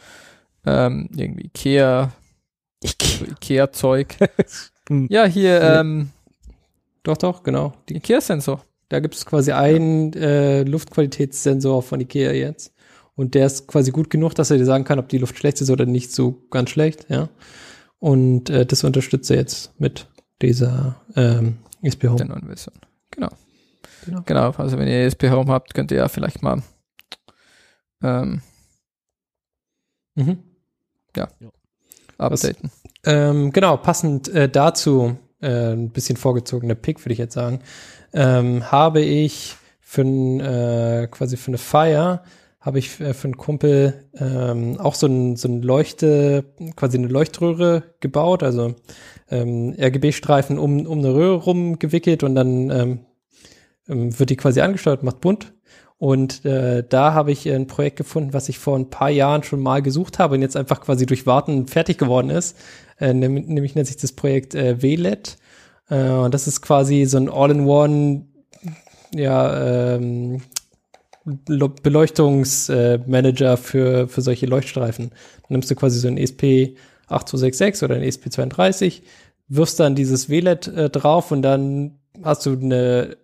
ähm, 0.64 1.10
irgendwie 1.16 1.50
so 1.56 2.12
Ikea-Zeug. 2.84 4.16
Hm. 4.90 5.06
ja, 5.12 5.26
hier, 5.26 5.54
Ja. 5.62 5.82
ähm, 5.82 6.10
doch, 7.04 7.16
doch, 7.18 7.44
genau. 7.44 7.74
Die, 7.90 7.98
Ikea-Sensor. 7.98 8.64
da 8.90 9.00
gibt 9.00 9.14
es 9.14 9.24
quasi 9.24 9.52
einen 9.52 10.14
äh, 10.14 10.64
Luftqualitätssensor 10.64 11.84
von 11.84 12.00
Ikea 12.02 12.32
jetzt. 12.32 12.74
Und 13.16 13.36
der 13.36 13.46
ist 13.46 13.68
quasi 13.68 13.92
gut 13.92 14.10
genug, 14.10 14.34
dass 14.34 14.50
er 14.50 14.58
dir 14.58 14.66
sagen 14.66 14.86
kann, 14.86 14.98
ob 14.98 15.08
die 15.10 15.20
Luft 15.20 15.38
schlecht 15.38 15.62
ist 15.62 15.70
oder 15.70 15.86
nicht 15.86 16.12
so 16.12 16.42
ganz 16.50 16.72
schlecht, 16.72 17.06
ja. 17.10 17.30
Und 18.00 18.50
äh, 18.50 18.66
das 18.66 18.84
unterstützt 18.84 19.30
er 19.30 19.38
jetzt 19.38 19.80
mit 19.80 20.08
dieser 20.42 21.00
ähm, 21.16 21.58
ESP 21.84 22.00
der 22.02 22.12
Home. 22.14 22.26
neuen 22.26 22.48
Version. 22.48 22.74
Genau. 23.12 23.30
Genau. 24.06 24.22
Genau, 24.26 24.52
also 24.52 24.80
wenn 24.80 24.88
ihr 24.88 25.06
ESP 25.06 25.30
Home 25.30 25.52
habt, 25.52 25.76
könnt 25.76 25.92
ihr 25.92 25.98
ja 25.98 26.08
vielleicht 26.08 26.42
mal 26.42 26.64
ähm, 28.02 28.42
Mhm. 30.16 30.40
Updaten. 32.20 32.72
Ähm, 33.06 33.52
genau, 33.52 33.78
passend 33.78 34.28
äh, 34.30 34.50
dazu, 34.50 35.18
äh, 35.42 35.72
ein 35.74 35.90
bisschen 35.90 36.18
vorgezogener 36.18 36.76
Pick, 36.76 37.04
würde 37.04 37.14
ich 37.14 37.20
jetzt 37.20 37.34
sagen, 37.34 37.60
ähm, 38.14 38.72
habe 38.72 39.02
ich 39.02 39.56
für 39.80 40.02
ein, 40.02 40.40
äh, 40.40 41.08
quasi 41.10 41.38
für 41.38 41.50
eine 41.50 41.58
Feier, 41.58 42.24
habe 42.60 42.80
ich 42.80 43.00
äh, 43.00 43.14
für 43.14 43.26
einen 43.26 43.38
Kumpel 43.38 44.06
ähm, 44.20 44.78
auch 44.80 44.96
so 44.96 45.08
ein, 45.08 45.36
so 45.36 45.48
ein 45.48 45.62
Leuchte, 45.62 46.46
quasi 46.76 46.98
eine 46.98 47.08
Leuchtröhre 47.08 47.84
gebaut, 48.00 48.44
also 48.44 48.76
ähm, 49.32 49.76
RGB-Streifen 49.80 50.60
um, 50.60 50.86
um 50.86 51.00
eine 51.00 51.14
Röhre 51.14 51.44
rumgewickelt 51.44 52.24
und 52.24 52.36
dann 52.36 52.70
ähm, 52.70 53.00
ähm, 53.88 54.20
wird 54.20 54.30
die 54.30 54.36
quasi 54.36 54.62
angesteuert, 54.62 55.04
macht 55.04 55.22
bunt. 55.22 55.54
Und 56.00 56.46
äh, 56.46 56.84
da 56.88 57.14
habe 57.14 57.34
ich 57.34 57.48
ein 57.50 57.68
Projekt 57.68 57.98
gefunden, 57.98 58.34
was 58.34 58.48
ich 58.48 58.58
vor 58.58 58.80
ein 58.80 58.90
paar 58.90 59.10
Jahren 59.10 59.44
schon 59.44 59.60
mal 59.60 59.82
gesucht 59.82 60.18
habe 60.18 60.36
und 60.36 60.42
jetzt 60.42 60.56
einfach 60.56 60.80
quasi 60.80 61.06
durch 61.06 61.28
Warten 61.28 61.68
fertig 61.68 61.98
geworden 61.98 62.30
ist. 62.30 62.58
Äh, 63.00 63.14
nämlich, 63.14 63.76
nennt 63.76 63.88
sich 63.88 63.98
das 63.98 64.14
Projekt 64.14 64.56
äh, 64.56 64.82
WLED. 64.82 65.38
Äh, 65.90 66.10
und 66.10 66.34
das 66.34 66.48
ist 66.48 66.62
quasi 66.62 67.04
so 67.04 67.18
ein 67.18 67.30
All-in-One, 67.30 68.28
ja, 69.14 69.96
ähm, 69.96 70.42
Beleuchtungsmanager 71.26 73.58
für, 73.58 74.08
für 74.08 74.22
solche 74.22 74.46
Leuchtstreifen. 74.46 75.10
Dann 75.10 75.50
nimmst 75.50 75.70
du 75.70 75.76
quasi 75.76 76.00
so 76.00 76.08
ein 76.08 76.18
ESP 76.18 76.78
8266 77.08 77.84
oder 77.84 77.96
ein 77.96 78.04
ESP 78.04 78.32
32, 78.32 79.04
wirfst 79.50 79.82
dann 79.82 79.96
dieses 79.96 80.30
WLED 80.30 80.68
äh, 80.68 80.90
drauf 80.90 81.32
und 81.32 81.42
dann 81.42 82.00
hast 82.24 82.46
du 82.46 82.54
eine 82.54 83.18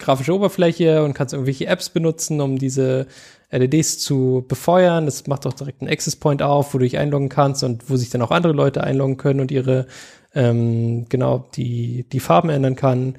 grafische 0.00 0.34
Oberfläche 0.34 1.04
und 1.04 1.14
kannst 1.14 1.34
irgendwelche 1.34 1.66
Apps 1.66 1.90
benutzen, 1.90 2.40
um 2.40 2.58
diese 2.58 3.06
LEDs 3.50 3.98
zu 3.98 4.44
befeuern. 4.48 5.04
Das 5.06 5.26
macht 5.26 5.46
auch 5.46 5.52
direkt 5.52 5.82
einen 5.82 5.90
Access 5.90 6.16
Point 6.16 6.42
auf, 6.42 6.74
wo 6.74 6.78
du 6.78 6.84
dich 6.84 6.98
einloggen 6.98 7.28
kannst 7.28 7.62
und 7.62 7.88
wo 7.90 7.96
sich 7.96 8.10
dann 8.10 8.22
auch 8.22 8.30
andere 8.30 8.52
Leute 8.52 8.82
einloggen 8.82 9.16
können 9.16 9.40
und 9.40 9.50
ihre 9.50 9.86
ähm, 10.34 11.06
genau 11.08 11.48
die 11.54 12.06
die 12.10 12.20
Farben 12.20 12.50
ändern 12.50 12.76
kann. 12.76 13.16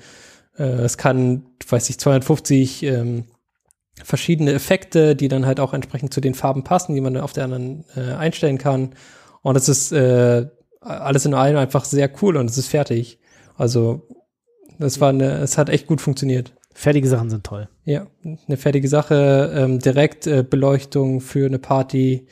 Äh, 0.57 0.63
es 0.63 0.97
kann, 0.97 1.45
weiß 1.67 1.89
ich, 1.89 1.99
250 1.99 2.83
ähm, 2.83 3.25
verschiedene 4.03 4.53
Effekte, 4.53 5.15
die 5.15 5.27
dann 5.27 5.45
halt 5.45 5.59
auch 5.59 5.73
entsprechend 5.73 6.13
zu 6.13 6.21
den 6.21 6.33
Farben 6.33 6.63
passen, 6.63 6.95
die 6.95 7.01
man 7.01 7.13
dann 7.13 7.23
auf 7.23 7.33
der 7.33 7.45
anderen 7.45 7.85
äh, 7.95 8.13
einstellen 8.13 8.57
kann. 8.57 8.95
Und 9.41 9.55
es 9.57 9.69
ist 9.69 9.91
äh, 9.91 10.47
alles 10.79 11.25
in 11.25 11.33
allem 11.33 11.57
einfach 11.57 11.85
sehr 11.85 12.09
cool 12.21 12.37
und 12.37 12.49
es 12.49 12.57
ist 12.57 12.67
fertig. 12.67 13.19
Also 13.55 14.07
das 14.79 14.99
war 14.99 15.09
eine, 15.09 15.37
es 15.39 15.57
hat 15.57 15.69
echt 15.69 15.87
gut 15.87 16.01
funktioniert. 16.01 16.53
Fertige 16.73 17.07
Sachen 17.07 17.29
sind 17.29 17.43
toll. 17.43 17.67
Ja, 17.85 18.07
eine 18.23 18.57
fertige 18.57 18.87
Sache, 18.87 19.51
ähm, 19.55 19.79
direkt 19.79 20.27
äh, 20.27 20.43
Beleuchtung 20.47 21.21
für 21.21 21.45
eine 21.45 21.59
Party 21.59 22.27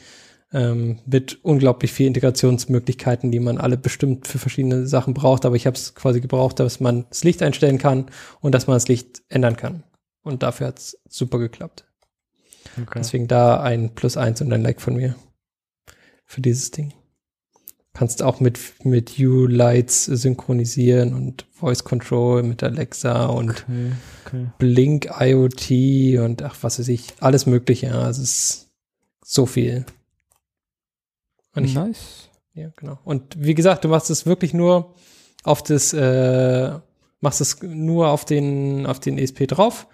ähm, 0.52 1.00
mit 1.06 1.44
unglaublich 1.44 1.92
viel 1.92 2.08
Integrationsmöglichkeiten, 2.08 3.32
die 3.32 3.40
man 3.40 3.58
alle 3.58 3.78
bestimmt 3.78 4.28
für 4.28 4.40
verschiedene 4.40 4.88
Sachen 4.88 5.14
braucht. 5.14 5.46
Aber 5.46 5.56
ich 5.56 5.68
habe 5.68 5.76
es 5.76 5.94
quasi 5.96 6.22
gebraucht, 6.22 6.60
dass 6.60 6.80
man 6.80 7.06
das 7.10 7.24
Licht 7.24 7.44
einstellen 7.44 7.78
kann 7.78 8.08
und 8.42 8.56
dass 8.56 8.68
man 8.68 8.76
das 8.76 8.88
Licht 8.88 9.22
ändern 9.30 9.58
kann. 9.58 9.84
Und 10.24 10.44
dafür 10.44 10.68
hat 10.68 10.80
es 10.80 10.98
super 11.08 11.40
geklappt. 11.40 11.86
Okay. 12.82 13.00
Deswegen 13.00 13.28
da 13.28 13.62
ein 13.62 13.96
Plus 13.96 14.18
eins 14.18 14.42
und 14.42 14.52
ein 14.54 14.62
Like 14.62 14.82
von 14.82 14.96
mir 14.96 15.16
für 16.26 16.42
dieses 16.42 16.72
Ding. 16.72 16.94
Kannst 17.94 18.22
auch 18.22 18.40
mit, 18.40 18.60
mit 18.86 19.20
U-Lights 19.20 20.06
synchronisieren 20.06 21.14
und 21.14 21.46
Voice 21.52 21.84
Control 21.84 22.44
mit 22.44 22.64
Alexa 22.64 23.26
und 23.26 23.50
Okay, 23.50 23.92
okay. 24.26 24.46
Blink 24.60 25.10
IoT 25.20 26.20
und 26.24 26.44
ach, 26.44 26.56
was 26.62 26.80
weiß 26.80 26.88
ich, 26.88 27.14
alles 27.20 27.46
Mögliche. 27.46 27.88
Ja, 27.88 28.10
es 28.10 28.20
ist 28.20 28.70
so 29.24 29.46
viel. 29.46 29.86
Und 31.56 31.66
ich, 31.66 31.74
nice. 31.74 32.30
ja, 32.54 32.70
genau. 32.76 33.00
Und 33.04 33.36
wie 33.38 33.56
gesagt, 33.56 33.84
du 33.84 33.90
machst 33.90 34.10
es 34.10 34.26
wirklich 34.26 34.54
nur 34.54 34.94
auf 35.44 35.64
das, 35.64 35.94
äh, 35.94 36.72
machst 37.22 37.42
es 37.42 37.62
nur 37.62 38.10
auf 38.10 38.24
den, 38.24 38.86
auf 38.86 39.00
den 39.00 39.18
ESP 39.18 39.48
drauf, 39.48 39.88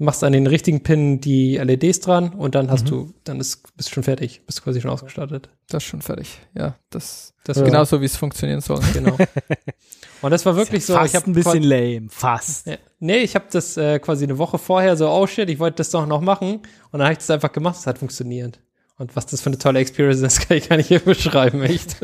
machst 0.00 0.24
an 0.24 0.32
den 0.32 0.46
richtigen 0.46 0.82
Pin 0.82 1.20
die 1.20 1.56
LEDs 1.56 2.00
dran 2.00 2.30
und 2.30 2.54
dann 2.54 2.70
hast 2.70 2.84
Mhm. 2.86 2.88
du, 2.88 3.14
dann 3.24 3.38
ist, 3.40 3.62
bist 3.76 3.90
du 3.90 3.94
schon 3.94 4.02
fertig, 4.02 4.42
bist 4.46 4.62
quasi 4.64 4.80
schon 4.80 4.90
ausgestattet. 4.90 5.48
Das 5.68 5.82
ist 5.82 5.88
schon 5.88 6.02
fertig. 6.02 6.38
Ja, 6.56 6.76
das 6.90 7.34
Das 7.44 7.56
Ja. 7.56 7.62
ist 7.62 7.68
genau 7.70 7.84
so, 7.84 8.00
wie 8.00 8.06
es 8.06 8.16
funktionieren 8.16 8.60
soll. 8.60 8.80
genau. 8.92 9.16
Und 10.22 10.30
das 10.30 10.44
war 10.44 10.54
wirklich 10.56 10.84
so, 10.84 10.92
Fast 10.94 11.14
ich 11.14 11.16
habe 11.20 11.30
ein 11.30 11.34
bisschen 11.34 11.62
lame. 11.62 12.06
Fast. 12.10 12.66
Ja. 12.66 12.76
Nee, 12.98 13.18
ich 13.18 13.34
habe 13.34 13.46
das 13.50 13.76
äh, 13.78 13.98
quasi 13.98 14.24
eine 14.24 14.36
Woche 14.36 14.58
vorher 14.58 14.94
so, 14.96 15.08
oh 15.10 15.26
shit, 15.26 15.48
ich 15.48 15.58
wollte 15.58 15.76
das 15.76 15.90
doch 15.90 16.06
noch 16.06 16.20
machen. 16.20 16.56
Und 16.56 16.62
dann 16.92 17.02
habe 17.04 17.12
ich 17.12 17.18
das 17.18 17.30
einfach 17.30 17.52
gemacht, 17.52 17.76
es 17.78 17.86
hat 17.86 17.98
funktioniert. 17.98 18.60
Und 18.98 19.16
was 19.16 19.24
das 19.26 19.40
für 19.40 19.46
eine 19.48 19.56
tolle 19.58 19.78
Experience 19.78 20.20
ist, 20.20 20.40
kann 20.48 20.58
ich 20.58 20.68
gar 20.68 20.76
nicht 20.76 20.88
hier 20.88 20.98
beschreiben, 21.00 21.62
echt. 21.62 21.96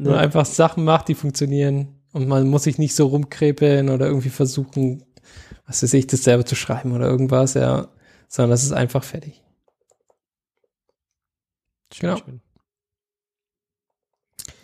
Nur 0.00 0.18
einfach 0.18 0.44
Sachen 0.44 0.84
macht, 0.84 1.08
die 1.08 1.14
funktionieren. 1.14 2.00
Und 2.12 2.28
man 2.28 2.48
muss 2.48 2.64
sich 2.64 2.78
nicht 2.78 2.94
so 2.94 3.06
rumkrepeln 3.06 3.88
oder 3.88 4.06
irgendwie 4.06 4.28
versuchen, 4.28 5.04
was 5.72 5.82
weiß 5.82 5.94
ich, 5.94 6.06
das 6.06 6.22
selber 6.22 6.44
zu 6.44 6.54
schreiben 6.54 6.92
oder 6.92 7.06
irgendwas, 7.06 7.54
ja. 7.54 7.88
Sondern 8.28 8.50
das 8.50 8.62
ist 8.62 8.72
einfach 8.72 9.02
fertig. 9.04 9.42
genau. 11.98 12.16
Schön. 12.18 12.40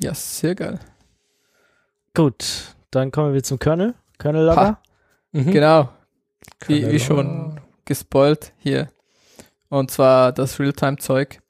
Ja, 0.01 0.15
sehr 0.15 0.55
geil. 0.55 0.79
Gut, 2.15 2.75
dann 2.91 3.11
kommen 3.11 3.33
wir 3.33 3.43
zum 3.43 3.59
Kernel. 3.59 3.95
Kernel-Lager. 4.19 4.81
Mhm. 5.33 5.51
Genau, 5.51 5.89
wie, 6.67 6.81
Kernel- 6.81 6.93
wie 6.93 7.01
schon 7.01 7.61
gespoilt 7.85 8.53
hier. 8.59 8.91
Und 9.69 9.91
zwar 9.91 10.33
das 10.33 10.59
Realtime-Zeug 10.59 11.41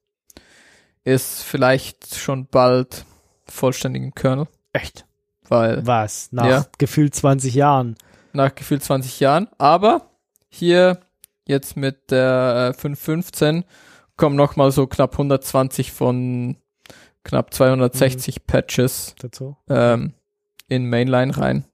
ist 1.05 1.43
vielleicht 1.43 2.15
schon 2.15 2.47
bald 2.47 3.05
vollständig 3.47 4.03
im 4.03 4.15
Kernel. 4.15 4.47
Echt? 4.73 5.07
Weil 5.49 5.87
Was? 5.87 6.31
Nach 6.33 6.47
Ja. 6.47 6.67
gefühlt 6.79 7.15
20 7.15 7.55
Jahren. 7.55 7.97
Nach 8.39 8.55
gefühlt 8.55 8.83
20 8.83 9.21
Jahren. 9.21 9.49
Aber 9.59 10.11
hier 10.49 11.01
jetzt 11.47 11.77
mit 11.77 12.11
der 12.11 12.75
äh, 12.77 12.81
5.15 12.81 13.65
kommen 14.17 14.37
nochmal 14.37 14.71
so 14.71 14.87
knapp 14.87 15.13
120 15.13 15.93
von 15.93 16.57
knapp 17.25 17.53
260 17.53 18.47
Patches 18.47 19.15
Dazu. 19.21 19.57
ähm, 19.69 20.15
in 20.69 20.89
Mainline 20.89 21.37
rein. 21.37 21.65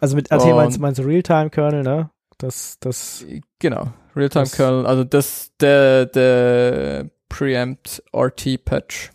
Also 0.00 0.16
mit 0.16 0.30
RT 0.32 0.44
meinst, 0.54 0.76
Und- 0.78 0.82
meinst 0.82 0.98
du 1.00 1.04
Realtime-Kernel, 1.04 1.82
ne? 1.82 2.10
Das, 2.38 2.78
das, 2.80 3.24
Genau, 3.58 3.92
Realtime 4.16 4.44
Das- 4.44 4.52
Kernel, 4.56 4.86
also 4.86 5.04
das 5.04 5.52
der 5.60 6.06
der 6.06 7.10
Preempt 7.28 8.02
RT 8.14 8.58
Patch. 8.64 9.10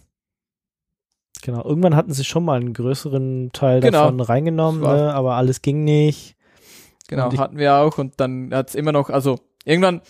genau. 1.41 1.63
Irgendwann 1.63 1.95
hatten 1.95 2.13
sie 2.13 2.23
schon 2.23 2.45
mal 2.45 2.59
einen 2.59 2.73
größeren 2.73 3.51
Teil 3.53 3.81
Genau. 3.81 4.03
davon 4.03 4.19
reingenommen, 4.21 4.81
ne? 4.81 5.13
aber 5.13 5.35
alles 5.35 5.61
ging 5.61 5.83
nicht. 5.83 6.35
Genau, 7.07 7.31
ich- 7.31 7.39
hatten 7.39 7.57
wir 7.57 7.75
auch 7.75 7.97
und 7.97 8.19
dann 8.19 8.53
hat's 8.53 8.75
immer 8.75 8.91
noch, 8.91 9.09
also 9.09 9.39
irgendwann, 9.65 10.01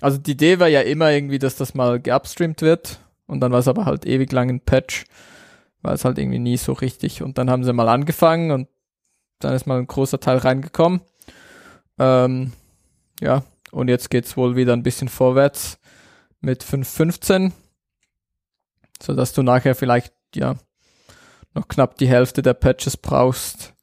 also 0.00 0.18
die 0.18 0.32
Idee 0.32 0.58
war 0.58 0.68
ja 0.68 0.80
immer 0.82 1.10
irgendwie, 1.10 1.38
dass 1.38 1.56
das 1.56 1.74
mal 1.74 2.00
geupstreamt 2.00 2.60
wird 2.62 2.98
und 3.26 3.40
dann 3.40 3.52
war 3.52 3.60
es 3.60 3.68
aber 3.68 3.84
halt 3.86 4.04
ewig 4.06 4.30
lang 4.32 4.50
ein 4.50 4.60
Patch, 4.60 5.04
war 5.80 5.92
es 5.94 6.04
halt 6.04 6.18
irgendwie 6.18 6.38
nie 6.38 6.56
so 6.56 6.72
richtig 6.72 7.22
und 7.22 7.38
dann 7.38 7.48
haben 7.50 7.64
sie 7.64 7.72
mal 7.72 7.88
angefangen 7.88 8.50
und 8.50 8.68
dann 9.38 9.54
ist 9.54 9.66
mal 9.66 9.78
ein 9.78 9.86
großer 9.86 10.20
Teil 10.20 10.38
reingekommen. 10.38 11.00
Ähm, 11.98 12.52
ja, 13.20 13.42
und 13.70 13.88
jetzt 13.88 14.10
geht's 14.10 14.36
wohl 14.36 14.56
wieder 14.56 14.72
ein 14.72 14.82
bisschen 14.82 15.08
vorwärts 15.08 15.78
mit 16.40 16.62
5.15, 16.64 17.52
so 19.00 19.14
dass 19.14 19.32
du 19.32 19.42
nachher 19.42 19.74
vielleicht, 19.74 20.12
ja, 20.34 20.56
noch 21.54 21.68
knapp 21.68 21.96
die 21.98 22.08
Hälfte 22.08 22.42
der 22.42 22.54
Patches 22.54 22.96
brauchst, 22.96 23.74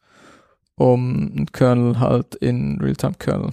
um 0.80 1.32
einen 1.36 1.52
Kernel 1.52 2.00
halt 2.00 2.36
in 2.36 2.80
Realtime-Kernel. 2.82 3.52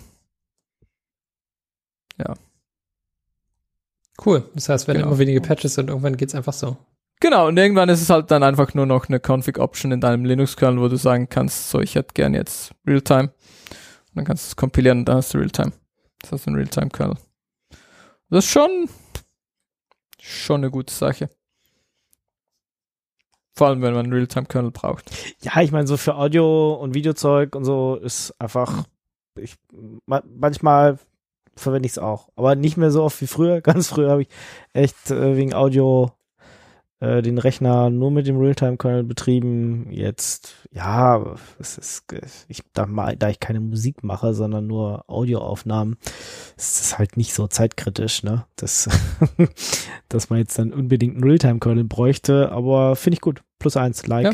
Cool. 4.25 4.49
Das 4.55 4.69
heißt, 4.69 4.89
wenn 4.89 4.97
Genau. 4.97 5.09
immer 5.09 5.19
weniger 5.19 5.41
Patches 5.41 5.75
sind, 5.75 5.91
irgendwann 5.91 6.17
geht's 6.17 6.35
einfach 6.35 6.53
so. 6.55 6.77
Genau, 7.21 7.49
und 7.49 7.57
irgendwann 7.57 7.89
ist 7.89 8.03
es 8.03 8.11
halt 8.11 8.31
dann 8.31 8.43
einfach 8.43 8.75
nur 8.75 8.87
noch 8.87 9.09
eine 9.09 9.21
Config-Option 9.21 9.93
in 9.93 10.01
deinem 10.01 10.25
Linux-Kernel, 10.25 10.81
wo 10.81 10.89
du 10.89 10.97
sagen 10.97 11.29
kannst, 11.29 11.71
so, 11.71 11.81
ich 11.81 11.95
hätte 11.95 12.15
gern 12.15 12.35
jetzt 12.35 12.73
Realtime. 12.87 13.25
Und 13.29 14.15
dann 14.15 14.25
kannst 14.25 14.45
du 14.45 14.49
es 14.49 14.57
kompilieren 14.57 15.01
und 15.01 15.05
dann 15.07 15.17
hast 15.17 15.35
du 15.35 15.39
Realtime. 15.39 15.73
Das 16.21 16.33
heißt 16.33 16.47
ein 16.49 16.55
Realtime-Kernel. 16.55 17.17
Das 18.31 18.45
ist 18.45 18.51
schon, 18.51 18.89
schon 20.21 20.57
eine 20.63 20.71
gute 20.71 20.93
Sache. 20.93 21.29
Vor 23.57 23.69
allem, 23.69 23.81
wenn 23.81 23.95
man 23.95 24.13
Realtime-Kernel 24.13 24.71
braucht. 24.71 25.11
Ja, 25.41 25.63
ich 25.63 25.73
meine, 25.73 25.87
so 25.87 25.97
für 25.97 26.17
Audio 26.17 26.75
und 26.75 26.95
Videozeug 26.95 27.57
und 27.57 27.65
so 27.65 27.97
ist 27.97 28.35
einfach, 28.39 28.85
ich, 29.39 29.57
ma 30.05 30.23
manchmal 30.29 30.99
verwende 31.55 31.87
ich 31.87 31.93
es 31.93 31.99
auch, 31.99 32.29
aber 32.37 32.55
nicht 32.55 32.77
mehr 32.77 32.91
so 32.91 33.03
oft 33.03 33.19
wie 33.23 33.27
früher. 33.27 33.61
Ganz 33.63 33.89
früher 33.89 34.11
habe 34.11 34.23
ich 34.23 34.29
echt 34.75 35.11
äh, 35.11 35.39
wegen 35.39 35.55
Audio 35.55 36.13
äh, 37.01 37.23
den 37.23 37.39
Rechner 37.39 37.89
nur 37.89 38.11
mit 38.11 38.27
dem 38.27 38.39
Realtime-Kernel 38.39 39.05
betrieben. 39.05 39.91
Jetzt, 39.91 40.69
ja, 40.71 41.35
es 41.59 41.79
ist, 41.79 42.05
ich, 42.49 42.63
da, 42.75 42.87
da 43.19 43.29
ich 43.31 43.41
keine 43.41 43.61
Musik 43.61 44.05
mache, 44.05 44.35
sondern 44.35 44.67
nur 44.67 45.05
Audioaufnahmen, 45.09 45.97
ist 46.57 46.81
es 46.81 46.99
halt 46.99 47.17
nicht 47.17 47.33
so 47.33 47.47
zeitkritisch, 47.47 48.23
ne? 48.23 48.45
Das, 48.57 48.89
dass 50.09 50.31
man 50.31 50.41
jetzt 50.41 50.59
dann 50.59 50.73
unbedingt 50.75 51.15
einen 51.15 51.25
Realtime-Kernel 51.25 51.85
bräuchte, 51.85 52.53
aber 52.53 52.97
finde 52.97 53.15
ich 53.15 53.21
gut. 53.23 53.43
Plus 53.59 53.77
eins, 53.77 54.07
like. 54.07 54.25
Ja. 54.25 54.33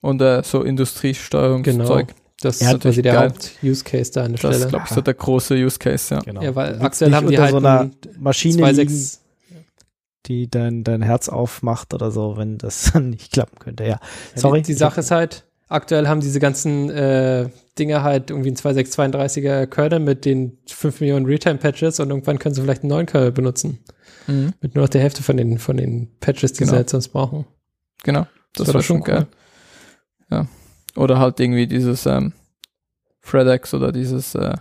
Und 0.00 0.20
äh, 0.22 0.42
so 0.44 0.62
Industriesteuerungszeug. 0.62 2.14
Das 2.40 2.60
Ja, 2.60 2.72
ist 2.72 2.82
quasi 2.82 3.02
der. 3.02 3.20
Haupt-Use-Case 3.20 4.12
da 4.12 4.24
an 4.24 4.32
der 4.34 4.40
Das 4.40 4.50
ist, 4.50 4.56
Stelle. 4.58 4.70
glaube 4.70 4.84
ich, 4.88 4.94
so 4.94 5.00
der 5.00 5.14
große 5.14 5.54
Use 5.56 5.78
Case, 5.78 6.14
ja. 6.14 6.20
Genau. 6.20 6.40
Ja, 6.40 6.54
weil 6.54 6.80
aktuell 6.80 7.12
haben 7.14 7.26
die 7.28 7.38
halt 7.38 7.50
so 7.50 7.56
einer 7.56 7.80
ein 7.80 7.96
Maschine 8.18 8.70
liegen, 8.70 8.88
2.6 8.88 9.18
die 10.26 10.48
dein, 10.48 10.84
dein 10.84 11.02
Herz 11.02 11.28
aufmacht 11.28 11.94
oder 11.94 12.10
so, 12.10 12.36
wenn 12.36 12.58
das 12.58 12.92
dann 12.92 13.10
nicht 13.10 13.32
klappen 13.32 13.58
könnte. 13.58 13.84
Ja, 13.84 13.90
Ja, 13.90 14.00
sorry. 14.36 14.62
Die, 14.62 14.66
die 14.72 14.78
Sache 14.78 15.00
ist 15.00 15.10
halt, 15.10 15.46
aktuell 15.68 16.06
haben 16.06 16.20
diese 16.20 16.38
ganzen 16.38 16.90
äh, 16.90 17.48
Dinge 17.78 18.02
halt 18.02 18.30
irgendwie 18.30 18.50
ein 18.50 18.56
2632er 18.56 19.66
Kernel 19.66 20.00
mit 20.00 20.24
den 20.24 20.58
5 20.68 21.00
Millionen 21.00 21.26
Realtime-Patches 21.26 21.98
und 21.98 22.10
irgendwann 22.10 22.38
können 22.38 22.54
sie 22.54 22.60
vielleicht 22.62 22.82
einen 22.82 22.90
neuen 22.90 23.06
Kernel 23.06 23.32
benutzen. 23.32 23.78
Mhm. 24.28 24.52
Mit 24.60 24.74
nur 24.76 24.84
noch 24.84 24.88
der 24.90 25.00
Hälfte 25.00 25.22
von 25.24 25.36
den, 25.36 25.58
von 25.58 25.76
den 25.76 26.08
Patches, 26.20 26.52
die 26.52 26.58
Genau. 26.60 26.70
sie 26.72 26.76
halt 26.76 26.90
sonst 26.90 27.08
brauchen. 27.08 27.46
Genau. 28.04 28.26
Das, 28.54 28.66
wär 28.68 28.74
wäre 28.74 28.82
schon 28.82 29.02
geil. 29.02 29.26
Ja. 30.30 30.46
Oder 30.96 31.18
halt 31.18 31.38
irgendwie 31.40 31.66
dieses 31.66 32.06
ähm, 32.06 32.32
FredEx 33.20 33.74
oder 33.74 33.92
dieses, 33.92 34.34
äh, 34.34 34.54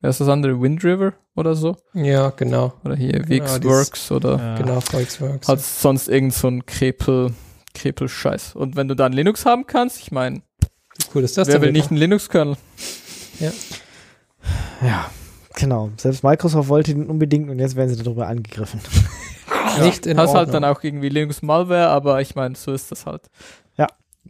wer 0.00 0.10
ist 0.10 0.20
das 0.20 0.28
andere? 0.28 0.60
Wind 0.60 0.82
River 0.84 1.12
oder 1.34 1.54
so? 1.54 1.76
Ja, 1.94 2.30
genau. 2.30 2.72
Oder 2.84 2.96
hier 2.96 3.12
Genau, 3.12 3.44
VxWorks 3.46 4.10
oder 4.12 4.38
Ja. 4.38 4.56
Genau, 4.56 4.80
Volksworks. 4.80 5.48
halt 5.48 5.60
sonst 5.60 6.08
irgend 6.08 6.34
so 6.34 6.48
ein 6.48 6.66
Krepel, 6.66 7.32
Krepel-Scheiß. 7.74 8.54
Und 8.54 8.76
wenn 8.76 8.88
du 8.88 8.94
dann 8.94 9.12
Linux 9.12 9.44
haben 9.46 9.66
kannst, 9.66 10.00
ich 10.00 10.12
meine, 10.12 10.42
Wie 10.96 11.04
cool 11.14 11.24
ist 11.24 11.36
das 11.36 11.48
wer 11.48 11.60
will 11.60 11.72
nicht 11.72 11.90
einen 11.90 11.98
Linux-Kernel? 11.98 12.56
Ja, 14.82 15.10
genau. 15.54 15.90
Selbst 15.96 16.22
Microsoft 16.24 16.68
wollte 16.68 16.94
den 16.94 17.06
unbedingt 17.06 17.48
und 17.50 17.58
jetzt 17.58 17.76
werden 17.76 17.88
sie 17.94 18.02
darüber 18.02 18.26
angegriffen. 18.28 18.80
Nicht 19.80 20.06
in 20.06 20.18
Hast 20.18 20.30
halt 20.30 20.48
Ordnung. 20.48 20.62
dann 20.62 20.64
auch 20.64 20.82
irgendwie 20.82 21.08
Linux-Malware, 21.08 21.88
aber 21.88 22.20
ich 22.20 22.34
meine, 22.34 22.54
so 22.56 22.72
ist 22.72 22.90
das 22.90 23.06
halt. 23.06 23.22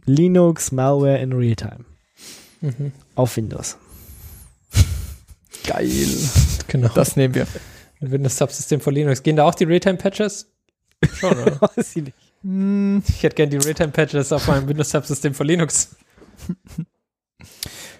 Linux 0.05 0.71
Malware 0.71 1.19
in 1.19 1.33
Realtime. 1.33 1.85
Mhm. 2.61 2.91
Auf 3.15 3.37
Windows. 3.37 3.77
Geil. 5.67 5.89
Genau. 6.67 6.89
Das 6.89 7.15
nehmen 7.15 7.35
wir. 7.35 7.47
Ein 8.01 8.11
Windows-Subsystem 8.11 8.81
von 8.81 8.93
Linux. 8.93 9.23
Gehen 9.23 9.35
da 9.35 9.45
auch 9.45 9.55
die 9.55 9.63
Realtime-Patches? 9.63 10.49
Schon, 11.13 11.37
oder? 11.37 11.61
Weiß 11.75 11.95
ich 11.95 12.03
nicht. 12.03 13.09
ich 13.09 13.23
hätte 13.23 13.35
gern 13.35 13.49
die 13.49 13.57
Realtime-Patches 13.57 14.31
auf 14.31 14.47
meinem 14.47 14.67
Windows-Subsystem 14.67 15.33
von 15.33 15.47
Linux. 15.47 15.95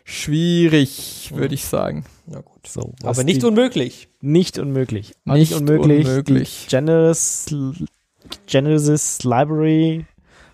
Schwierig, 0.03 1.31
würde 1.33 1.55
ich 1.55 1.65
sagen. 1.65 2.03
Na 2.27 2.41
gut. 2.41 2.67
So, 2.67 2.93
was 3.01 3.17
Aber 3.17 3.23
nicht 3.25 3.43
unmöglich. 3.43 4.09
nicht 4.21 4.57
unmöglich. 4.57 5.13
Nicht 5.25 5.51
nicht 5.51 5.53
unmöglich. 5.53 6.07
unmöglich. 6.07 6.67
Genesis, 6.69 7.45
Genesis 8.47 9.23
Library. 9.23 10.05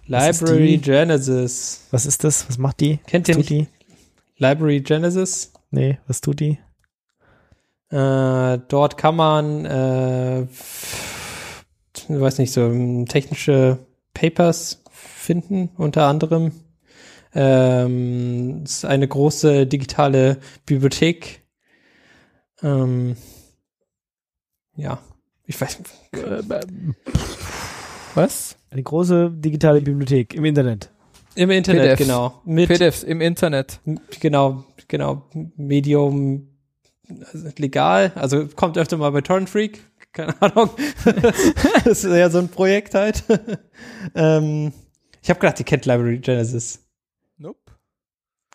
Was 0.08 0.42
Library 0.42 0.68
die? 0.68 0.78
Genesis. 0.82 1.88
Was 1.92 2.06
ist 2.06 2.24
das? 2.24 2.48
Was 2.48 2.58
macht 2.58 2.80
die? 2.80 2.98
Kennt 3.08 3.28
Was 3.28 3.36
ihr 3.36 3.38
nicht 3.38 3.50
die? 3.50 3.68
Library 4.38 4.82
Genesis? 4.82 5.52
Nee, 5.72 6.00
was 6.08 6.22
tut 6.22 6.40
die? 6.40 6.58
Äh, 7.92 8.60
dort 8.68 8.98
kann 8.98 9.16
man, 9.16 9.66
äh, 9.66 10.48
weiß 12.08 12.38
nicht, 12.38 12.52
so 12.54 12.62
ähm, 12.62 13.06
technische 13.08 13.80
Papers 14.14 14.84
finden, 14.92 15.70
unter 15.78 16.06
anderem. 16.08 16.52
Ähm, 17.34 18.62
es 18.64 18.78
ist 18.78 18.86
eine 18.86 19.08
große 19.08 19.68
digitale 19.68 20.38
Bibliothek. 20.66 21.44
Ähm, 22.62 23.16
ja, 24.76 25.00
ich 25.46 25.60
weiß, 25.60 25.80
Was? 28.16 28.58
Eine 28.72 28.84
große 28.84 29.32
digitale 29.32 29.82
Bibliothek 29.82 30.34
im 30.34 30.46
Internet. 30.46 30.90
im 31.36 31.50
Internet, 31.52 31.84
PDFs. 31.84 32.02
genau. 32.02 32.42
Mit, 32.46 32.70
PDFs 32.70 33.04
im 33.04 33.22
Internet. 33.22 33.80
Genau, 34.20 34.64
genau. 34.88 35.24
Medium 35.56 36.50
also 37.34 37.50
legal, 37.58 38.12
also 38.16 38.48
kommt 38.48 38.78
öfter 38.78 38.98
mal 38.98 39.12
bei 39.12 39.22
Torrent 39.22 39.50
Freak, 39.50 39.80
keine 40.14 40.40
Ahnung. 40.42 40.70
das 41.86 42.04
ist 42.04 42.16
ja 42.16 42.30
so 42.30 42.40
ein 42.40 42.50
Projekt 42.50 42.94
halt. 42.94 43.24
ähm, 44.16 44.74
ich 45.22 45.30
habe 45.30 45.40
gedacht, 45.40 45.60
ihr 45.60 45.66
kennt 45.66 45.86
Library 45.86 46.20
Genesis. 46.20 46.80
Nope. 47.40 47.72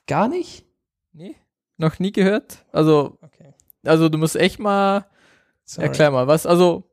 Gar 0.06 0.28
nicht? 0.28 0.65
Nee. 1.12 1.35
Noch 1.78 1.98
nie 1.98 2.12
gehört? 2.12 2.65
Also, 2.70 3.19
Okay. 3.23 3.55
also 3.85 4.09
du 4.09 4.19
musst 4.19 4.36
echt 4.36 4.59
mal, 4.61 5.06
Sorry. 5.65 5.89
erklär 5.89 6.11
mal, 6.11 6.27
was, 6.27 6.44
also, 6.47 6.85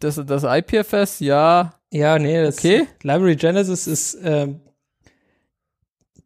das, 0.00 0.20
das 0.24 0.44
IPFS, 0.44 1.20
ja, 1.20 1.74
Ja, 1.92 2.18
nee, 2.18 2.42
das 2.42 2.58
Okay. 2.58 2.86
Library 3.02 3.36
Genesis 3.36 3.86
ist 3.86 4.16
ähm, 4.22 4.60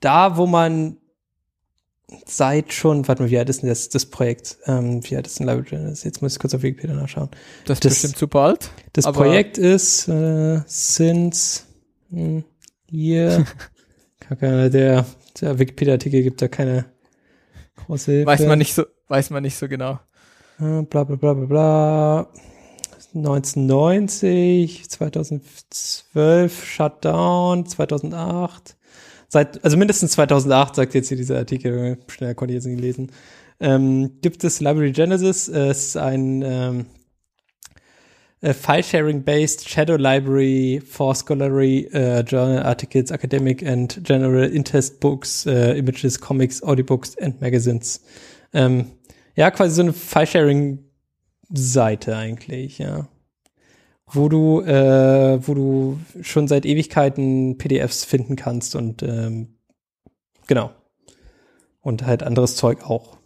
da, 0.01 0.37
wo 0.37 0.47
man 0.47 0.99
seit 2.27 2.73
schon, 2.73 3.07
warte 3.09 3.23
mal, 3.23 3.31
wie 3.31 3.39
alt 3.39 3.49
ist 3.49 3.63
denn 3.63 3.69
das, 3.69 3.89
das 3.89 4.07
Projekt? 4.07 4.59
Ähm, 4.67 5.01
wie 5.09 5.17
alt 5.17 5.27
ist 5.27 5.39
denn 5.39 5.47
Library 5.47 5.69
Genesis? 5.71 6.05
Jetzt 6.05 6.23
muss 6.23 6.33
ich 6.35 6.39
kurz 6.39 6.55
auf 6.55 6.63
Wikipedia 6.63 6.95
nachschauen. 6.97 7.31
das 7.67 7.77
ist 7.79 7.85
Das- 7.85 7.93
bestimmt 7.95 8.19
super 8.19 8.41
alt. 8.41 8.71
Das 8.93 9.05
Projekt 9.11 9.59
ist 9.59 10.09
äh, 10.09 10.61
since 10.67 11.63
hm, 12.11 12.45
year. 12.91 13.47
Der, 14.31 15.05
der 15.40 15.59
Wikipedia-Artikel 15.59 16.23
gibt 16.23 16.40
da 16.40 16.48
keine 16.48 16.86
große 17.77 18.12
Hilfe. 18.12 18.27
Weiß 18.27 18.47
man 18.47 18.59
nicht 18.59 18.74
so, 18.74 18.85
weiß 19.09 19.31
man 19.31 19.43
nicht 19.43 19.57
so 19.57 19.69
genau. 19.69 19.98
Äh, 20.61 20.82
bla 20.82 21.05
bla 21.05 21.16
bla 21.16 21.35
bla 21.35 21.47
bla. 21.47 22.28
1990, 23.15 24.89
2012 24.89 26.65
Shutdown, 26.65 27.66
2008. 27.66 28.77
Seit, 29.28 29.65
also 29.65 29.77
mindestens 29.77 30.12
2008 30.12 30.77
sagt 30.77 30.94
jetzt 30.94 31.09
hier 31.09 31.16
dieser 31.16 31.39
Artikel, 31.39 31.98
schneller 32.09 32.35
konnte 32.35 32.52
ich 32.52 32.57
jetzt 32.57 32.66
nicht 32.66 32.81
lesen. 32.81 33.11
Ähm, 33.59 34.20
gibt 34.23 34.44
es 34.44 34.61
Library 34.61 34.93
Genesis, 34.93 35.48
äh, 35.48 35.70
ist 35.70 35.97
ein 35.97 36.43
ähm, 36.43 36.86
File-Sharing-based 38.43 39.69
Shadow 39.69 39.97
Library 39.97 40.81
for 40.81 41.15
Scholarly 41.15 41.89
uh, 41.93 42.23
Journal 42.23 42.65
Articles, 42.65 43.12
Academic 43.12 43.62
and 43.62 44.03
General 44.03 44.45
Interest 44.45 44.99
Books, 44.99 45.47
uh, 45.47 45.75
Images, 45.77 46.19
Comics, 46.19 46.62
Audiobooks 46.62 47.19
and 47.19 47.39
Magazines. 47.41 48.01
Ähm, 48.55 48.93
ja, 49.37 49.51
quasi 49.51 49.75
so 49.75 49.83
eine 49.83 49.93
File-Sharing-Seite 49.93 52.17
eigentlich, 52.17 52.79
ja. 52.79 53.09
Wo 54.07 54.29
du, 54.29 54.62
äh, 54.62 55.47
wo 55.47 55.55
du 55.55 56.01
schon 56.23 56.49
seit 56.49 56.67
Ewigkeiten 56.67 57.59
PDFs 57.59 58.05
finden 58.05 58.35
kannst 58.37 58.75
und 58.75 59.03
ähm, 59.03 59.59
genau. 60.47 60.71
Und 61.81 62.07
halt 62.07 62.23
anderes 62.23 62.57
Zeug 62.57 62.89
auch. 62.89 63.20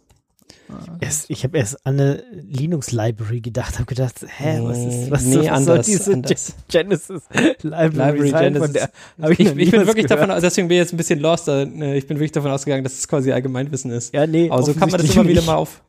Erst, 0.99 1.29
ich 1.29 1.43
habe 1.43 1.57
erst 1.57 1.85
an 1.85 1.99
eine 1.99 2.23
Linux-Library 2.31 3.41
gedacht, 3.41 3.75
habe 3.75 3.85
gedacht, 3.85 4.15
hä, 4.27 4.59
was 4.63 4.77
ist 4.79 5.11
was, 5.11 5.23
Nee, 5.25 5.37
was 5.37 5.47
anders, 5.47 5.65
soll 5.65 5.81
diese 5.83 6.13
anders. 6.13 6.53
Genesis 6.67 7.21
Library, 7.61 7.87
Library 8.11 8.29
sein? 8.29 8.53
Genesis. 8.53 8.65
Von 8.65 8.73
der 8.73 8.89
hab 9.21 9.29
Ich, 9.31 9.39
ich, 9.39 9.55
nie 9.55 9.65
bin 9.65 9.71
wirklich 9.87 10.07
gehört. 10.07 10.11
davon, 10.11 10.31
aus- 10.31 10.41
deswegen 10.41 10.67
bin 10.67 10.77
ich 10.77 10.81
jetzt 10.83 10.93
ein 10.93 10.97
bisschen 10.97 11.19
lost. 11.19 11.47
äh, 11.47 11.63
Ich 11.97 12.07
bin 12.07 12.17
wirklich 12.17 12.31
davon 12.31 12.49
ausgegangen, 12.51 12.83
dass 12.83 12.97
es 12.97 13.07
quasi 13.07 13.31
Allgemeinwissen 13.31 13.91
ist. 13.91 14.13
Ja, 14.13 14.25
nee, 14.25 14.49
Aber 14.49 14.63
so 14.63 14.73
kann 14.73 14.89
man 14.89 14.99
das 15.01 15.13
immer 15.15 15.27
wieder 15.27 15.43
mal 15.43 15.55
auf. 15.55 15.83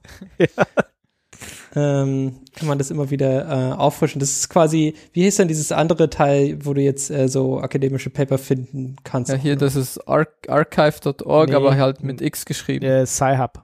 ähm, 1.75 2.37
kann 2.55 2.69
man 2.69 2.79
das 2.79 2.91
immer 2.91 3.11
wieder 3.11 3.47
äh, 3.49 3.73
auffrischen. 3.75 4.19
Das 4.19 4.31
ist 4.31 4.49
quasi, 4.49 4.95
wie 5.13 5.23
hieß 5.25 5.37
denn 5.37 5.49
dieses 5.49 5.73
andere 5.73 6.09
Teil, 6.09 6.59
wo 6.65 6.73
du 6.73 6.81
jetzt 6.81 7.11
äh, 7.11 7.29
so 7.29 7.61
akademische 7.61 8.09
Paper 8.11 8.39
finden 8.39 8.97
kannst? 9.05 9.31
Ja, 9.31 9.37
hier, 9.37 9.57
das 9.57 9.77
ist 9.77 9.99
arch 10.09 10.29
archive.org, 10.49 11.49
Nee. 11.51 11.55
aber 11.55 11.77
halt 11.77 12.03
mit 12.03 12.21
X 12.23 12.45
geschrieben. 12.47 12.81
Der 12.81 13.05
Sci-Hub. 13.07 13.63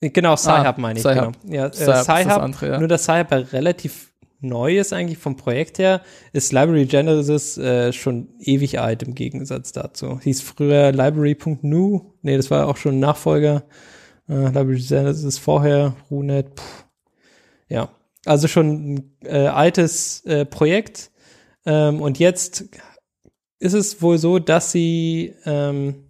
Genau, 0.00 0.36
Sci-Hub 0.36 0.66
Ah, 0.66 0.74
meine 0.78 0.98
ich. 0.98 1.04
Sci-Hub. 1.04 1.34
Genau. 1.42 1.54
Ja, 1.54 1.66
äh, 1.66 1.72
Sci-Hub 1.72 2.42
andere, 2.42 2.68
ja. 2.68 2.78
nur 2.78 2.88
dass 2.88 3.04
Sci-Hub 3.04 3.30
ja 3.30 3.38
relativ 3.38 4.12
neu 4.40 4.78
ist 4.78 4.92
eigentlich 4.92 5.18
vom 5.18 5.36
Projekt 5.36 5.78
her, 5.78 6.02
ist 6.32 6.52
Library 6.52 6.86
Genesis 6.86 7.56
äh, 7.56 7.92
schon 7.92 8.28
ewig 8.38 8.78
alt 8.78 9.02
im 9.02 9.14
Gegensatz 9.14 9.72
dazu. 9.72 10.20
Hieß 10.20 10.42
früher 10.42 10.92
Library.nu, 10.92 12.12
nee, 12.22 12.36
das 12.36 12.50
war 12.50 12.68
auch 12.68 12.76
schon 12.76 12.96
ein 12.96 13.00
Nachfolger. 13.00 13.64
Äh, 14.28 14.46
Library 14.46 14.80
Genesis 14.80 15.38
vorher, 15.38 15.94
RuNet, 16.10 16.60
pff. 16.60 16.84
ja. 17.68 17.88
Also 18.24 18.48
schon 18.48 18.94
ein 18.94 19.16
äh, 19.24 19.46
altes 19.46 20.24
äh, 20.24 20.44
Projekt. 20.44 21.12
Ähm, 21.64 22.02
und 22.02 22.18
jetzt 22.18 22.64
ist 23.60 23.72
es 23.72 24.02
wohl 24.02 24.18
so, 24.18 24.40
dass 24.40 24.72
sie 24.72 25.32
ähm, 25.44 26.05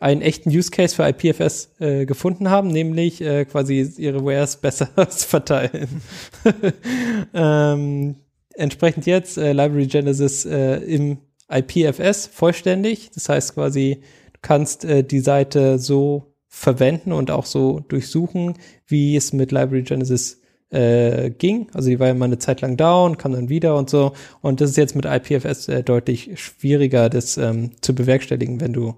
einen 0.00 0.22
echten 0.22 0.48
Use 0.48 0.70
Case 0.70 0.96
für 0.96 1.06
IPFS 1.06 1.72
äh, 1.78 2.06
gefunden 2.06 2.50
haben, 2.50 2.68
nämlich 2.68 3.20
äh, 3.20 3.44
quasi 3.44 3.82
ihre 3.98 4.24
Wares 4.24 4.56
besser 4.56 4.86
verteilen. 5.08 6.00
ähm, 7.34 8.16
entsprechend 8.54 9.06
jetzt 9.06 9.36
äh, 9.36 9.52
Library 9.52 9.86
Genesis 9.86 10.46
äh, 10.46 10.76
im 10.78 11.18
IPFS 11.50 12.26
vollständig. 12.26 13.10
Das 13.14 13.28
heißt 13.28 13.54
quasi, 13.54 14.00
du 14.32 14.38
kannst 14.40 14.86
äh, 14.86 15.04
die 15.04 15.20
Seite 15.20 15.78
so 15.78 16.34
verwenden 16.48 17.12
und 17.12 17.30
auch 17.30 17.44
so 17.44 17.80
durchsuchen, 17.80 18.54
wie 18.86 19.16
es 19.16 19.34
mit 19.34 19.52
Library 19.52 19.82
Genesis 19.82 20.40
äh, 20.70 21.30
ging. 21.30 21.68
Also 21.74 21.90
die 21.90 22.00
war 22.00 22.06
ja 22.06 22.14
mal 22.14 22.24
eine 22.24 22.38
Zeit 22.38 22.62
lang 22.62 22.78
down, 22.78 23.18
kam 23.18 23.32
dann 23.32 23.50
wieder 23.50 23.76
und 23.76 23.90
so. 23.90 24.12
Und 24.40 24.62
das 24.62 24.70
ist 24.70 24.76
jetzt 24.76 24.96
mit 24.96 25.04
IPFS 25.04 25.68
äh, 25.68 25.82
deutlich 25.82 26.40
schwieriger, 26.40 27.10
das 27.10 27.36
ähm, 27.36 27.72
zu 27.82 27.94
bewerkstelligen, 27.94 28.62
wenn 28.62 28.72
du 28.72 28.94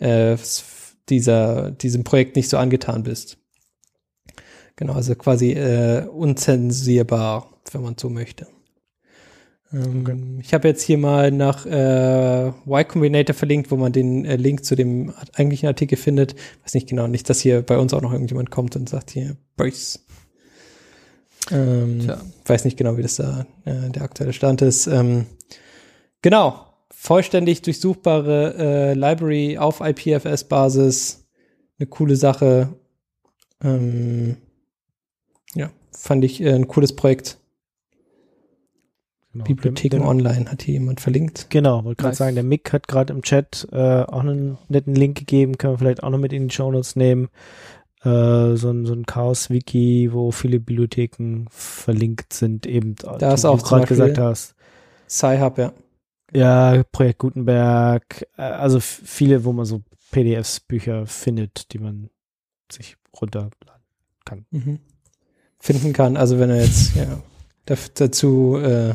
äh, 0.00 0.36
dieser, 1.08 1.70
diesem 1.70 2.04
Projekt 2.04 2.36
nicht 2.36 2.48
so 2.48 2.58
angetan 2.58 3.02
bist. 3.02 3.38
Genau, 4.76 4.94
also 4.94 5.14
quasi 5.14 5.52
äh, 5.52 6.06
unzensierbar, 6.06 7.60
wenn 7.72 7.82
man 7.82 7.96
so 7.98 8.08
möchte. 8.08 8.46
Ähm, 9.72 10.40
Ich 10.40 10.54
habe 10.54 10.68
jetzt 10.68 10.82
hier 10.82 10.98
mal 10.98 11.30
nach 11.30 11.66
äh, 11.66 12.48
Y 12.48 12.88
Combinator 12.88 13.34
verlinkt, 13.34 13.70
wo 13.70 13.76
man 13.76 13.92
den 13.92 14.24
äh, 14.24 14.36
Link 14.36 14.64
zu 14.64 14.74
dem 14.76 15.12
eigentlichen 15.34 15.66
Artikel 15.66 15.96
findet. 15.96 16.34
Weiß 16.62 16.74
nicht 16.74 16.88
genau, 16.88 17.06
nicht, 17.06 17.28
dass 17.28 17.40
hier 17.40 17.62
bei 17.62 17.78
uns 17.78 17.92
auch 17.92 18.02
noch 18.02 18.12
irgendjemand 18.12 18.50
kommt 18.50 18.74
und 18.76 18.88
sagt 18.88 19.10
hier, 19.10 19.36
Brace. 19.56 20.04
Ähm, 21.50 22.00
Tja. 22.00 22.20
weiß 22.46 22.64
nicht 22.64 22.76
genau, 22.76 22.96
wie 22.96 23.02
das 23.02 23.16
da 23.16 23.46
äh, 23.64 23.90
der 23.90 24.02
aktuelle 24.02 24.32
Stand 24.32 24.62
ist. 24.62 24.86
Ähm, 24.86 25.26
genau, 26.22 26.66
vollständig 27.02 27.62
durchsuchbare 27.62 28.54
äh, 28.58 28.92
Library 28.94 29.56
auf 29.56 29.80
IPFS-Basis. 29.80 31.26
Eine 31.78 31.86
coole 31.88 32.14
Sache. 32.14 32.74
Ähm, 33.64 34.36
ja, 35.54 35.70
fand 35.92 36.24
ich 36.24 36.42
äh, 36.42 36.52
ein 36.52 36.68
cooles 36.68 36.94
Projekt. 36.94 37.38
Genau. 39.32 39.44
Bibliotheken 39.44 39.90
Der- 39.90 40.00
der- 40.00 40.08
Online 40.08 40.50
hat 40.50 40.60
hier 40.62 40.74
jemand 40.74 41.00
verlinkt. 41.00 41.46
Genau, 41.48 41.84
wollte 41.84 42.02
gerade 42.02 42.10
Nice. 42.10 42.18
sagen, 42.18 42.34
der 42.34 42.44
Mick 42.44 42.70
hat 42.72 42.86
gerade 42.86 43.12
im 43.14 43.22
Chat 43.22 43.66
äh, 43.72 44.02
auch 44.02 44.20
einen 44.20 44.58
netten 44.68 44.94
Link 44.94 45.16
gegeben, 45.18 45.56
können 45.56 45.74
wir 45.74 45.78
vielleicht 45.78 46.02
auch 46.02 46.10
noch 46.10 46.18
mit 46.18 46.32
in 46.34 46.48
die 46.48 46.54
Shownotes 46.54 46.96
nehmen. 46.96 47.28
Äh, 48.02 48.56
so 48.56 48.70
ein, 48.70 48.84
so 48.86 48.92
ein 48.92 49.06
Chaos-Wiki, 49.06 50.10
wo 50.12 50.32
viele 50.32 50.58
Bibliotheken 50.60 51.46
verlinkt 51.50 52.32
sind, 52.34 52.66
eben, 52.66 52.96
Da 52.96 53.32
ist 53.32 53.44
auch 53.46 53.58
du 53.62 53.64
gerade 53.68 53.86
gesagt 53.86 54.18
hast. 54.18 54.54
Sci-Hub, 55.08 55.56
ja. 55.58 55.72
Ja, 56.32 56.82
Projekt 56.92 57.18
Gutenberg, 57.18 58.26
äh, 58.36 58.42
also 58.42 58.80
viele, 58.80 59.44
wo 59.44 59.52
man 59.52 59.64
so 59.64 59.82
PDFs, 60.10 60.60
Bücher 60.60 61.06
findet, 61.06 61.72
die 61.72 61.78
man 61.78 62.10
sich 62.70 62.96
runterladen 63.20 63.52
kann. 64.24 64.46
Mhm. 64.50 64.78
Finden 65.58 65.92
kann. 65.92 66.16
Also 66.16 66.38
wenn 66.38 66.50
er 66.50 66.62
jetzt 66.62 66.96
ja, 66.96 67.22
dazu 67.94 68.56
äh, 68.56 68.94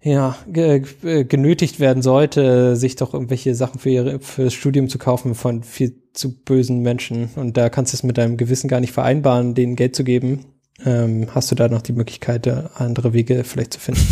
ja, 0.00 0.36
äh, 0.52 0.80
genötigt 1.24 1.80
werden 1.80 2.02
sollte, 2.02 2.76
sich 2.76 2.96
doch 2.96 3.14
irgendwelche 3.14 3.54
Sachen 3.54 3.80
für 3.80 3.90
ihre 3.90 4.20
fürs 4.20 4.54
Studium 4.54 4.88
zu 4.88 4.98
kaufen 4.98 5.34
von 5.34 5.64
viel 5.64 6.00
zu 6.12 6.40
bösen 6.42 6.80
Menschen 6.80 7.30
und 7.36 7.56
da 7.56 7.68
kannst 7.68 7.92
du 7.92 7.96
es 7.96 8.02
mit 8.02 8.16
deinem 8.16 8.36
Gewissen 8.36 8.68
gar 8.68 8.80
nicht 8.80 8.92
vereinbaren, 8.92 9.54
denen 9.54 9.76
Geld 9.76 9.96
zu 9.96 10.04
geben, 10.04 10.46
ähm, 10.84 11.28
hast 11.34 11.50
du 11.50 11.56
da 11.56 11.68
noch 11.68 11.82
die 11.82 11.92
Möglichkeit, 11.92 12.46
andere 12.46 13.12
Wege 13.12 13.42
vielleicht 13.42 13.74
zu 13.74 13.80
finden. 13.80 14.06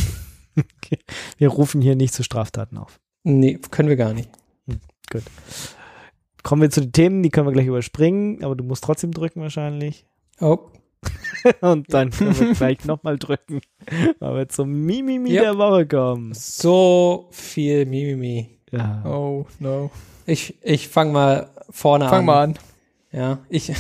Wir 1.39 1.49
rufen 1.49 1.81
hier 1.81 1.97
nicht 1.97 2.15
zu 2.15 2.23
Straftaten 2.23 2.77
auf. 2.79 3.01
nee, 3.25 3.59
können 3.71 3.89
wir 3.89 3.97
gar 3.97 4.13
nicht. 4.13 4.31
Kommen 6.43 6.63
wir 6.63 6.71
zu 6.71 6.81
den 6.81 6.93
Themen, 6.93 7.23
die 7.23 7.31
können 7.31 7.47
wir 7.47 7.53
gleich 7.53 7.67
überspringen, 7.67 8.45
aber 8.45 8.55
du 8.55 8.63
musst 8.65 8.85
trotzdem 8.85 9.13
drücken 9.13 9.41
wahrscheinlich. 9.41 10.07
Oh, 10.41 10.59
Und 11.61 11.93
dann 11.93 12.11
können 12.11 12.39
wir 12.39 12.55
gleich 12.55 12.85
nochmal 12.85 13.19
drücken, 13.19 13.61
weil 14.19 14.35
wir 14.37 14.49
zum 14.49 14.73
Mimimi 14.73 15.31
Yep. 15.31 15.43
der 15.43 15.59
Woche 15.59 15.87
kommen. 15.87 16.33
so 16.35 17.29
viel 17.31 17.85
Mimimi. 17.87 18.59
Ja. 18.73 19.05
Oh, 19.05 19.47
no. 19.61 19.91
Ich, 20.25 20.57
ich 20.63 20.89
fange 20.89 21.13
mal 21.13 21.51
vorne 21.71 22.07
an. 22.07 22.11
Fang 22.11 22.25
mal 22.25 22.43
an. 22.43 22.59
Ja, 23.13 23.39
ich, 23.49 23.73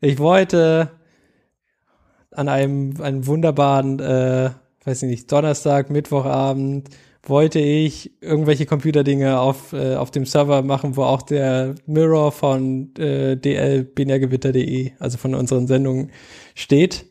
ich 0.00 0.18
wollte 0.18 0.90
an 2.30 2.48
einem, 2.48 3.00
einem 3.00 3.26
wunderbaren, 3.26 3.98
äh, 3.98 4.50
weiß 4.84 5.02
ich 5.02 5.08
nicht, 5.08 5.32
Donnerstag, 5.32 5.90
Mittwochabend, 5.90 6.88
wollte 7.24 7.60
ich 7.60 8.12
irgendwelche 8.20 8.66
Computerdinge 8.66 9.38
auf, 9.38 9.72
äh, 9.72 9.94
auf 9.94 10.10
dem 10.10 10.26
Server 10.26 10.62
machen, 10.62 10.96
wo 10.96 11.04
auch 11.04 11.22
der 11.22 11.76
Mirror 11.86 12.32
von 12.32 12.94
äh, 12.96 13.36
dl-binärgewitter.de, 13.36 14.92
also 14.98 15.18
von 15.18 15.34
unseren 15.34 15.66
Sendungen, 15.68 16.10
steht. 16.54 17.06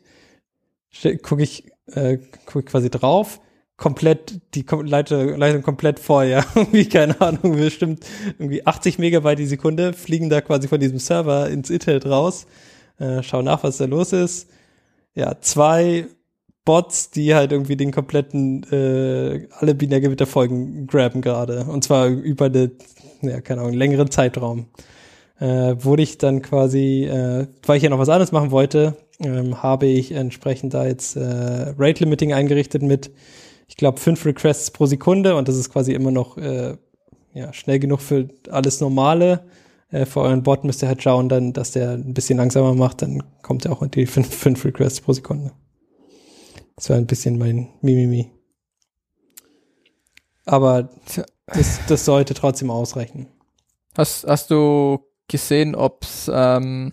Ste 0.90 1.18
Gucke 1.18 1.44
ich, 1.44 1.72
äh, 1.94 2.18
guck 2.46 2.64
ich 2.64 2.70
quasi 2.70 2.90
drauf. 2.90 3.40
Komplett, 3.78 4.42
die 4.54 4.64
Kom 4.64 4.86
Leitung, 4.86 5.38
Leitung 5.38 5.64
komplett 5.64 6.00
voll, 6.00 6.26
ja. 6.26 6.46
Irgendwie, 6.56 6.90
keine 6.90 7.20
Ahnung, 7.22 7.56
bestimmt 7.56 8.06
irgendwie 8.38 8.68
80 8.68 9.00
Megabyte 9.00 9.40
die 9.40 9.48
Sekunde 9.48 9.94
fliegen 9.94 10.30
da 10.30 10.42
quasi 10.42 10.68
von 10.68 10.80
diesem 10.80 11.00
Server 11.00 11.50
ins 11.50 11.70
Internet 11.70 12.06
raus. 12.06 12.46
Äh, 13.00 13.24
schau 13.24 13.42
nach, 13.42 13.64
was 13.64 13.78
da 13.78 13.86
los 13.86 14.14
ist. 14.14 14.50
Ja, 15.16 15.40
zwei 15.42 16.06
Bots, 16.66 17.10
die 17.10 17.34
halt 17.34 17.52
irgendwie 17.52 17.76
den 17.76 17.92
kompletten, 17.92 18.64
äh, 18.72 19.48
alle 19.58 19.74
Binärgewitterfolgen 19.76 20.88
graben 20.88 21.22
gerade. 21.22 21.66
Und 21.66 21.84
zwar 21.84 22.08
über 22.08 22.46
eine, 22.46 22.72
ja, 23.22 23.42
keine 23.42 23.62
Ahnung, 23.62 23.74
längeren 23.74 24.12
Zeitraum. 24.12 24.68
Äh, 25.40 25.76
wurde 25.84 26.04
ich 26.04 26.20
dann 26.20 26.44
quasi, 26.44 27.06
äh, 27.06 27.48
weil 27.66 27.78
ich 27.78 27.84
ja 27.84 27.90
noch 27.90 27.98
was 27.98 28.10
anderes 28.10 28.32
machen 28.32 28.52
wollte, 28.52 28.96
ähm, 29.20 29.64
habe 29.64 29.88
ich 29.88 30.12
entsprechend 30.12 30.76
da 30.76 30.86
jetzt 30.86 31.16
äh, 31.16 31.74
Rate 31.80 32.04
Limiting 32.04 32.32
eingerichtet 32.34 32.84
mit, 32.84 33.10
ich 33.68 33.76
glaube, 33.76 34.00
fünf 34.00 34.24
Requests 34.26 34.70
pro 34.70 34.86
Sekunde 34.86 35.36
und 35.36 35.48
das 35.48 35.58
ist 35.58 35.72
quasi 35.72 35.94
immer 35.94 36.12
noch 36.12 36.38
äh, 36.38 36.78
ja, 37.34 37.54
schnell 37.54 37.80
genug 37.80 38.02
für 38.02 38.28
alles 38.52 38.82
Normale. 38.82 39.42
äh, 39.90 40.06
für 40.06 40.22
euren 40.22 40.44
Bot 40.44 40.64
müsst 40.64 40.84
ihr 40.84 40.88
halt 40.88 41.02
schauen, 41.02 41.28
dann, 41.28 41.54
dass 41.54 41.72
der 41.72 41.92
ein 41.94 42.14
bisschen 42.14 42.38
langsamer 42.38 42.76
macht, 42.76 43.02
dann 43.02 43.24
kommt 43.42 43.66
er 43.66 43.72
auch 43.72 43.82
in 43.82 43.90
die 43.92 44.06
5 44.06 44.64
Requests 44.66 45.02
pro 45.02 45.14
Sekunde. 45.14 45.52
Das 46.82 46.90
war 46.90 46.98
ein 46.98 47.06
bisschen 47.06 47.38
mein 47.38 47.68
Mimimi. 47.84 48.32
Aber 50.46 50.90
das, 51.46 51.80
das 51.88 52.06
sollte 52.06 52.34
trotzdem 52.34 52.72
ausreichen. 52.72 53.28
Hast, 53.96 54.26
hast 54.28 54.50
du 54.50 54.98
gesehen, 55.28 55.76
ob's, 55.76 56.28
ähm, 56.34 56.92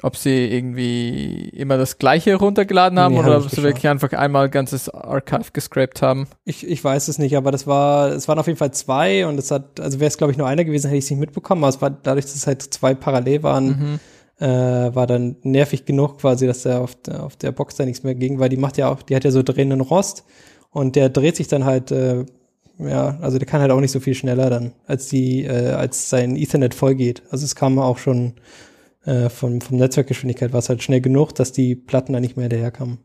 ob 0.00 0.16
sie 0.16 0.46
irgendwie 0.46 1.50
immer 1.50 1.76
das 1.76 1.98
gleiche 1.98 2.36
runtergeladen 2.36 2.98
haben 2.98 3.16
nee, 3.16 3.20
oder 3.20 3.36
ob 3.36 3.50
sie 3.50 3.62
wirklich 3.62 3.86
einfach 3.86 4.14
einmal 4.14 4.48
ganzes 4.48 4.88
Archive 4.88 5.50
gescraped 5.52 6.00
haben? 6.00 6.26
Ich, 6.46 6.66
ich 6.66 6.82
weiß 6.82 7.08
es 7.08 7.18
nicht, 7.18 7.36
aber 7.36 7.50
das 7.50 7.66
war, 7.66 8.12
es 8.12 8.28
waren 8.28 8.38
auf 8.38 8.46
jeden 8.46 8.58
Fall 8.58 8.72
zwei 8.72 9.26
und 9.26 9.38
es 9.38 9.50
hat, 9.50 9.78
also 9.78 10.00
wäre 10.00 10.08
es 10.08 10.16
glaube 10.16 10.30
ich 10.30 10.38
nur 10.38 10.46
einer 10.46 10.64
gewesen, 10.64 10.86
hätte 10.86 10.96
ich 10.96 11.04
es 11.04 11.10
nicht 11.10 11.20
mitbekommen, 11.20 11.62
aber 11.62 11.68
es 11.68 11.82
war 11.82 11.90
dadurch, 11.90 12.24
dass 12.24 12.34
es 12.34 12.46
halt 12.46 12.62
zwei 12.62 12.94
parallel 12.94 13.42
waren, 13.42 13.66
mhm. 13.66 14.00
Äh, 14.38 14.46
war 14.46 15.06
dann 15.06 15.36
nervig 15.42 15.84
genug 15.84 16.18
quasi, 16.18 16.46
dass 16.46 16.62
der 16.62 16.80
auf, 16.80 16.96
auf 17.08 17.36
der 17.36 17.52
Box 17.52 17.76
da 17.76 17.84
nichts 17.84 18.02
mehr 18.02 18.14
ging, 18.14 18.38
weil 18.38 18.48
die 18.48 18.56
macht 18.56 18.76
ja 18.76 18.90
auch, 18.90 19.02
die 19.02 19.14
hat 19.14 19.24
ja 19.24 19.30
so 19.30 19.42
drehenden 19.42 19.80
Rost 19.80 20.24
und 20.70 20.96
der 20.96 21.08
dreht 21.08 21.36
sich 21.36 21.48
dann 21.48 21.64
halt, 21.64 21.90
äh, 21.90 22.24
ja, 22.78 23.18
also 23.20 23.38
der 23.38 23.46
kann 23.46 23.60
halt 23.60 23.70
auch 23.70 23.80
nicht 23.80 23.92
so 23.92 24.00
viel 24.00 24.14
schneller 24.14 24.50
dann, 24.50 24.72
als 24.86 25.08
die, 25.08 25.44
äh, 25.44 25.70
als 25.70 26.10
sein 26.10 26.36
Ethernet 26.36 26.74
vollgeht. 26.74 27.22
Also 27.30 27.44
es 27.44 27.54
kam 27.54 27.78
auch 27.78 27.98
schon 27.98 28.34
äh, 29.04 29.28
vom, 29.28 29.60
vom 29.60 29.76
Netzwerkgeschwindigkeit 29.76 30.52
war 30.52 30.58
es 30.58 30.68
halt 30.68 30.82
schnell 30.82 31.00
genug, 31.00 31.34
dass 31.34 31.52
die 31.52 31.76
Platten 31.76 32.12
da 32.12 32.20
nicht 32.20 32.36
mehr 32.36 32.44
hinterherkamen. 32.44 32.98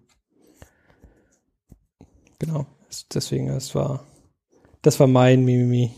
Genau. 2.39 2.65
Deswegen, 3.13 3.49
es 3.49 3.75
war, 3.75 4.03
das 4.81 4.99
war 4.99 5.07
mein 5.07 5.45
Mimimi. 5.45 5.91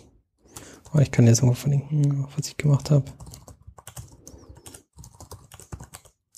Oh, 0.93 0.99
ich 0.99 1.11
kann 1.11 1.27
jetzt 1.27 1.41
mal 1.41 1.53
verlinken, 1.53 2.27
was 2.35 2.47
ich 2.47 2.57
gemacht 2.57 2.91
habe. 2.91 3.05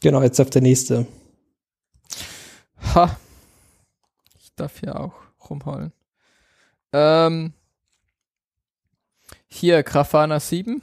Genau, 0.03 0.21
jetzt 0.21 0.41
auf 0.41 0.49
der 0.49 0.61
nächste. 0.61 1.07
Ha. 2.93 3.17
Ich 4.37 4.53
darf 4.53 4.77
hier 4.81 4.99
auch 4.99 5.13
rumholen. 5.49 5.93
Ähm, 6.91 7.53
hier 9.47 9.81
Grafana 9.81 10.41
7. 10.41 10.81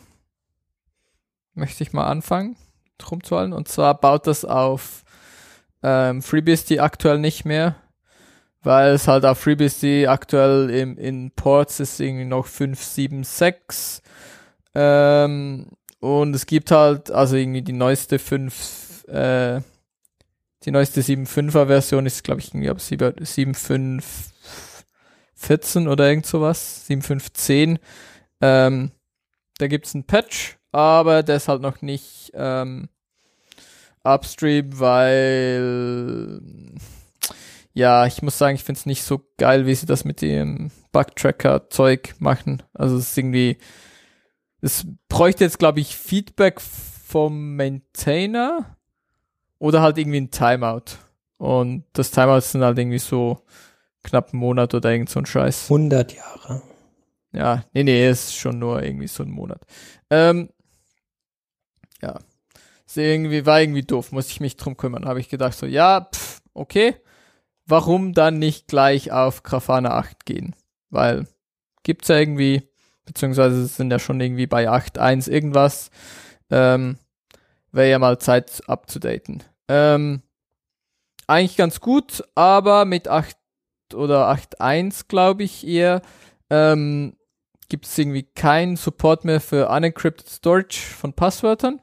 Möchte 1.52 1.82
ich 1.82 1.92
mal 1.92 2.06
anfangen, 2.06 2.56
rumzuhalten. 3.10 3.52
Und 3.52 3.68
zwar 3.68 4.01
baut 4.01 4.26
das 4.26 4.47
auf 4.47 5.05
ähm, 5.82 6.22
FreeBSD 6.22 6.78
aktuell 6.80 7.18
nicht 7.18 7.44
mehr, 7.44 7.76
weil 8.62 8.94
es 8.94 9.06
halt 9.06 9.26
auf 9.26 9.38
FreeBSD 9.38 10.06
aktuell 10.06 10.70
im, 10.70 10.97
in 10.97 11.30
Ports 11.32 11.78
ist 11.78 12.01
irgendwie 12.01 12.24
noch 12.24 12.47
576. 12.47 14.02
Ähm, 14.74 15.66
und 15.98 16.34
es 16.34 16.47
gibt 16.47 16.70
halt, 16.70 17.10
also 17.10 17.36
irgendwie 17.36 17.60
die 17.60 17.74
neueste 17.74 18.18
5, 18.18 18.89
äh, 19.10 19.60
die 20.64 20.70
neueste 20.70 21.00
7.5er 21.00 21.66
Version 21.66 22.06
ist, 22.06 22.22
glaube 22.24 22.40
ich, 22.40 22.48
irgendwie 22.48 22.70
ab 22.70 22.78
7.5 22.78 24.02
14 25.40 25.88
oder 25.88 26.06
irgend 26.08 26.26
sowas, 26.26 26.84
7.5.10. 26.88 27.78
Ähm, 28.42 28.90
da 29.56 29.66
gibt's 29.68 29.94
einen 29.94 30.04
Patch, 30.04 30.58
aber 30.70 31.22
der 31.22 31.36
ist 31.36 31.48
halt 31.48 31.62
noch 31.62 31.80
nicht 31.80 32.30
ähm, 32.34 32.90
upstream, 34.04 34.78
weil 34.78 36.42
ja, 37.72 38.04
ich 38.06 38.20
muss 38.20 38.36
sagen, 38.36 38.54
ich 38.54 38.64
find's 38.64 38.84
nicht 38.84 39.02
so 39.02 39.22
geil, 39.38 39.64
wie 39.66 39.74
sie 39.74 39.86
das 39.86 40.04
mit 40.04 40.20
dem 40.20 40.70
Bug-Tracker-Zeug 40.92 42.16
machen. 42.18 42.62
Also 42.74 42.96
es 42.96 43.10
ist 43.10 43.18
irgendwie, 43.18 43.56
es 44.60 44.86
bräuchte 45.08 45.44
jetzt, 45.44 45.58
glaube 45.58 45.80
ich, 45.80 45.96
Feedback 45.96 46.60
vom 46.60 47.56
Maintainer 47.56 48.76
oder 49.60 49.82
halt 49.82 49.98
irgendwie 49.98 50.20
ein 50.20 50.30
Timeout. 50.32 50.96
Und 51.36 51.84
das 51.92 52.10
Timeout 52.10 52.40
sind 52.40 52.64
halt 52.64 52.76
irgendwie 52.78 52.98
so 52.98 53.44
knapp 54.02 54.32
einen 54.32 54.40
Monat 54.40 54.74
oder 54.74 54.90
irgend 54.90 55.10
so 55.10 55.20
ein 55.20 55.26
Scheiß. 55.26 55.64
100 55.70 56.12
Jahre. 56.14 56.62
Ja, 57.32 57.64
nee, 57.72 57.84
nee, 57.84 58.10
ist 58.10 58.34
schon 58.34 58.58
nur 58.58 58.82
irgendwie 58.82 59.06
so 59.06 59.22
ein 59.22 59.30
Monat. 59.30 59.62
Ähm, 60.10 60.48
ja. 62.02 62.18
Ist 62.86 62.96
irgendwie, 62.96 63.46
war 63.46 63.60
irgendwie 63.60 63.82
doof, 63.82 64.10
muss 64.10 64.28
ich 64.30 64.40
mich 64.40 64.56
drum 64.56 64.76
kümmern. 64.76 65.04
Habe 65.04 65.20
ich 65.20 65.28
gedacht 65.28 65.56
so, 65.56 65.66
ja, 65.66 66.08
pff, 66.12 66.40
okay. 66.54 66.96
Warum 67.66 68.14
dann 68.14 68.40
nicht 68.40 68.66
gleich 68.66 69.12
auf 69.12 69.44
Grafana 69.44 69.90
8 69.90 70.26
gehen? 70.26 70.56
Weil 70.88 71.28
gibt's 71.84 72.08
ja 72.08 72.16
irgendwie, 72.16 72.68
beziehungsweise 73.04 73.66
sind 73.66 73.92
ja 73.92 74.00
schon 74.00 74.20
irgendwie 74.20 74.48
bei 74.48 74.68
8.1 74.68 75.30
irgendwas. 75.30 75.90
Ähm, 76.50 76.98
Wäre 77.72 77.90
ja 77.90 77.98
mal 78.00 78.18
Zeit 78.18 78.62
abzudaten. 78.66 79.44
Ähm, 79.72 80.22
eigentlich 81.28 81.56
ganz 81.56 81.80
gut, 81.80 82.24
aber 82.34 82.84
mit 82.84 83.06
8 83.06 83.36
oder 83.94 84.28
8.1, 84.28 85.05
glaube 85.06 85.44
ich, 85.44 85.64
eher, 85.64 86.02
ähm, 86.51 87.16
gibt 87.68 87.86
es 87.86 87.97
irgendwie 87.97 88.24
keinen 88.24 88.74
Support 88.76 89.24
mehr 89.24 89.40
für 89.40 89.68
unencrypted 89.68 90.28
Storage 90.28 90.80
von 90.80 91.12
Passwörtern, 91.12 91.80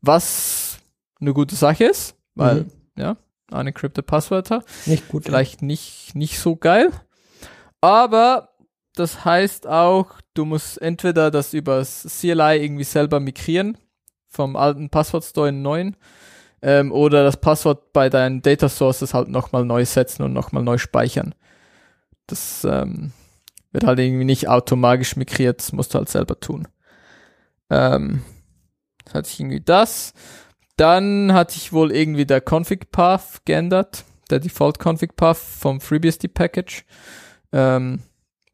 was 0.00 0.78
eine 1.20 1.34
gute 1.34 1.56
Sache 1.56 1.84
ist, 1.84 2.16
weil, 2.34 2.62
mhm. 2.62 2.70
ja, 2.96 3.16
unencrypted 3.52 4.06
Passwörter. 4.06 4.64
Nicht 4.86 5.06
gut. 5.08 5.24
Vielleicht 5.24 5.60
ja. 5.60 5.66
nicht, 5.66 6.14
nicht 6.14 6.38
so 6.38 6.56
geil. 6.56 6.90
Aber 7.82 8.54
das 8.94 9.26
heißt 9.26 9.66
auch, 9.66 10.06
du 10.32 10.46
musst 10.46 10.80
entweder 10.80 11.30
das 11.30 11.52
über 11.52 11.84
CLI 11.84 12.62
irgendwie 12.62 12.84
selber 12.84 13.20
migrieren, 13.20 13.76
vom 14.26 14.56
alten 14.56 14.88
Passwortstore 14.88 15.50
in 15.50 15.56
den 15.56 15.62
neuen, 15.62 15.96
ähm, 16.62 16.92
oder 16.92 17.24
das 17.24 17.36
Passwort 17.36 17.92
bei 17.92 18.10
deinen 18.10 18.42
Data 18.42 18.68
Sources 18.68 19.14
halt 19.14 19.28
nochmal 19.28 19.64
neu 19.64 19.84
setzen 19.84 20.22
und 20.22 20.32
nochmal 20.32 20.62
neu 20.62 20.78
speichern. 20.78 21.34
Das 22.26 22.64
ähm, 22.64 23.12
wird 23.72 23.84
halt 23.84 23.98
irgendwie 23.98 24.24
nicht 24.24 24.48
automatisch 24.48 25.16
migriert, 25.16 25.60
das 25.60 25.72
musst 25.72 25.94
du 25.94 25.98
halt 25.98 26.08
selber 26.08 26.38
tun. 26.38 26.68
Ähm, 27.70 28.22
das 29.04 29.14
hatte 29.14 29.28
ich 29.30 29.40
irgendwie 29.40 29.60
das. 29.60 30.12
Dann 30.76 31.32
hatte 31.32 31.56
ich 31.56 31.72
wohl 31.72 31.92
irgendwie 31.92 32.26
der 32.26 32.42
Config 32.42 32.90
Path 32.90 33.44
geändert, 33.44 34.04
der 34.30 34.40
Default 34.40 34.78
Config 34.84 35.16
Path 35.16 35.36
vom 35.36 35.80
FreeBSD 35.80 36.28
Package, 36.28 36.84
ähm, 37.52 38.00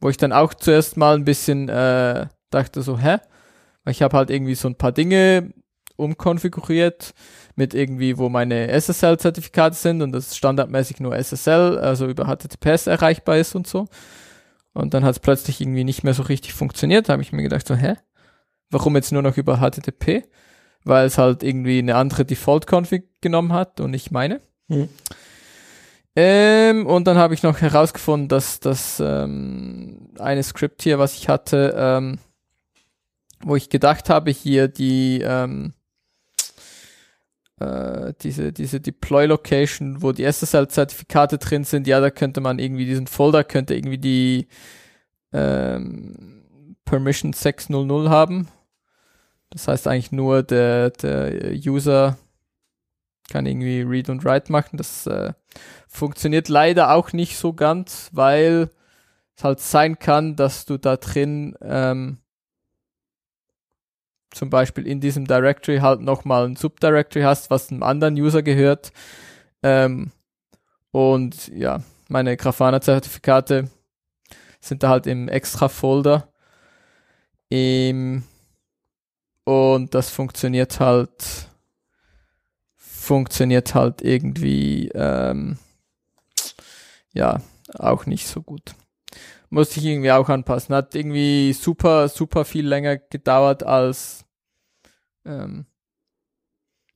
wo 0.00 0.08
ich 0.08 0.16
dann 0.16 0.32
auch 0.32 0.54
zuerst 0.54 0.96
mal 0.96 1.14
ein 1.14 1.24
bisschen 1.24 1.68
äh, 1.68 2.26
dachte 2.50 2.82
so, 2.82 2.98
hä? 2.98 3.18
Ich 3.88 4.02
habe 4.02 4.16
halt 4.16 4.30
irgendwie 4.30 4.56
so 4.56 4.68
ein 4.68 4.74
paar 4.74 4.92
Dinge 4.92 5.52
umkonfiguriert 5.97 7.14
mit 7.55 7.74
irgendwie, 7.74 8.18
wo 8.18 8.28
meine 8.28 8.68
SSL-Zertifikate 8.68 9.74
sind 9.74 10.02
und 10.02 10.12
das 10.12 10.36
standardmäßig 10.36 11.01
nur 11.01 11.16
SSL, 11.16 11.78
also 11.78 12.06
über 12.06 12.24
HTTPS 12.27 12.86
erreichbar 12.86 13.39
ist 13.39 13.55
und 13.55 13.66
so. 13.66 13.86
Und 14.73 14.93
dann 14.93 15.05
hat 15.05 15.12
es 15.12 15.20
plötzlich 15.20 15.60
irgendwie 15.60 15.85
nicht 15.85 16.05
mehr 16.05 16.12
so 16.12 16.23
richtig 16.23 16.52
funktioniert. 16.52 17.09
Da 17.09 17.14
habe 17.14 17.23
ich 17.23 17.32
mir 17.32 17.43
gedacht, 17.43 17.66
so, 17.66 17.74
hä? 17.74 17.94
Warum 18.70 18.94
jetzt 18.94 19.10
nur 19.10 19.23
noch 19.23 19.39
über 19.39 19.59
HTTP? 19.59 20.24
Weil 20.85 21.06
es 21.06 21.16
halt 21.16 21.43
irgendwie 21.43 21.78
eine 21.78 21.97
andere 21.97 22.27
Default-Config 22.27 23.05
genommen 23.23 23.55
hat 23.55 23.81
und 23.81 23.90
nicht 23.90 24.10
meine. 24.10 24.40
Hm. 24.68 24.89
Ähm, 26.14 26.86
und 26.86 27.06
dann 27.06 27.16
habe 27.16 27.35
ich 27.35 27.43
noch 27.43 27.60
herausgefunden, 27.60 28.28
dass 28.28 28.60
das 28.60 29.01
ähm, 29.01 30.10
eine 30.18 30.43
Script 30.43 30.82
hier, 30.82 30.98
was 30.98 31.14
ich 31.14 31.28
hatte, 31.28 31.74
ähm, 31.77 32.18
wo 33.43 33.56
ich 33.56 33.68
gedacht 33.68 34.09
habe, 34.09 34.31
hier 34.31 34.68
die 34.68 35.20
ähm, 35.23 35.74
äh, 37.60 38.12
diese, 38.20 38.52
diese 38.52 38.80
Deploy-Location, 38.80 40.02
wo 40.02 40.12
die 40.12 40.24
SSL-Zertifikate 40.24 41.38
drin 41.38 41.64
sind, 41.64 41.86
ja, 41.86 42.00
da 42.00 42.10
könnte 42.10 42.40
man 42.40 42.58
irgendwie 42.58 42.86
diesen 42.86 43.06
Folder, 43.06 43.44
könnte 43.44 43.74
irgendwie 43.74 43.98
die 43.98 44.48
ähm, 45.32 46.74
Permission 46.84 47.32
600 47.32 48.08
haben. 48.08 48.48
Das 49.50 49.68
heißt 49.68 49.86
eigentlich 49.86 50.12
nur, 50.12 50.42
der, 50.42 50.90
der 50.90 51.52
User 51.54 52.18
kann 53.30 53.46
irgendwie 53.46 53.82
Read 53.82 54.08
und 54.08 54.24
Write 54.24 54.52
machen. 54.52 54.76
Das 54.76 55.06
äh, 55.06 55.32
funktioniert 55.88 56.48
leider 56.48 56.92
auch 56.92 57.12
nicht 57.12 57.36
so 57.36 57.52
ganz, 57.52 58.10
weil 58.12 58.70
es 59.36 59.44
halt 59.44 59.60
sein 59.60 59.98
kann, 59.98 60.36
dass 60.36 60.64
du 60.64 60.78
da 60.78 60.96
drin 60.96 61.56
ähm, 61.60 62.18
zum 64.32 64.51
Beispiel 64.51 64.86
in 64.86 65.01
diesem 65.01 65.27
Directory 65.27 65.78
halt 65.78 66.01
nochmal 66.01 66.47
ein 66.47 66.57
Subdirectory 66.57 67.23
hast, 67.23 67.51
was 67.51 67.70
einem 67.70 67.82
anderen 67.82 68.15
User 68.15 68.43
gehört. 68.43 68.93
Ähm, 69.62 70.12
und 70.90 71.48
ja, 71.48 71.82
meine 72.09 72.36
Grafana-Zertifikate 72.36 73.70
sind 74.61 74.82
da 74.82 74.89
halt 74.90 75.07
im 75.07 75.28
extra 75.28 75.69
Folder. 75.69 76.28
Im, 77.48 78.24
und 79.44 79.94
das 79.94 80.11
funktioniert 80.11 80.81
halt, 80.81 81.48
funktioniert 82.77 83.74
halt 83.74 84.03
irgendwie, 84.03 84.89
ähm, 84.94 85.59
ja, 87.12 87.40
auch 87.78 88.07
nicht 88.07 88.27
so 88.27 88.43
gut. 88.43 88.74
Musste 89.56 89.80
ich 89.80 89.86
irgendwie 89.86 90.12
auch 90.12 90.28
anpassen. 90.28 90.74
Hat 90.74 90.94
irgendwie 90.94 91.52
super, 91.54 92.08
super 92.08 92.44
viel 92.44 92.66
länger 92.68 92.98
gedauert 92.98 93.64
als 93.64 94.26
ähm, 95.24 95.66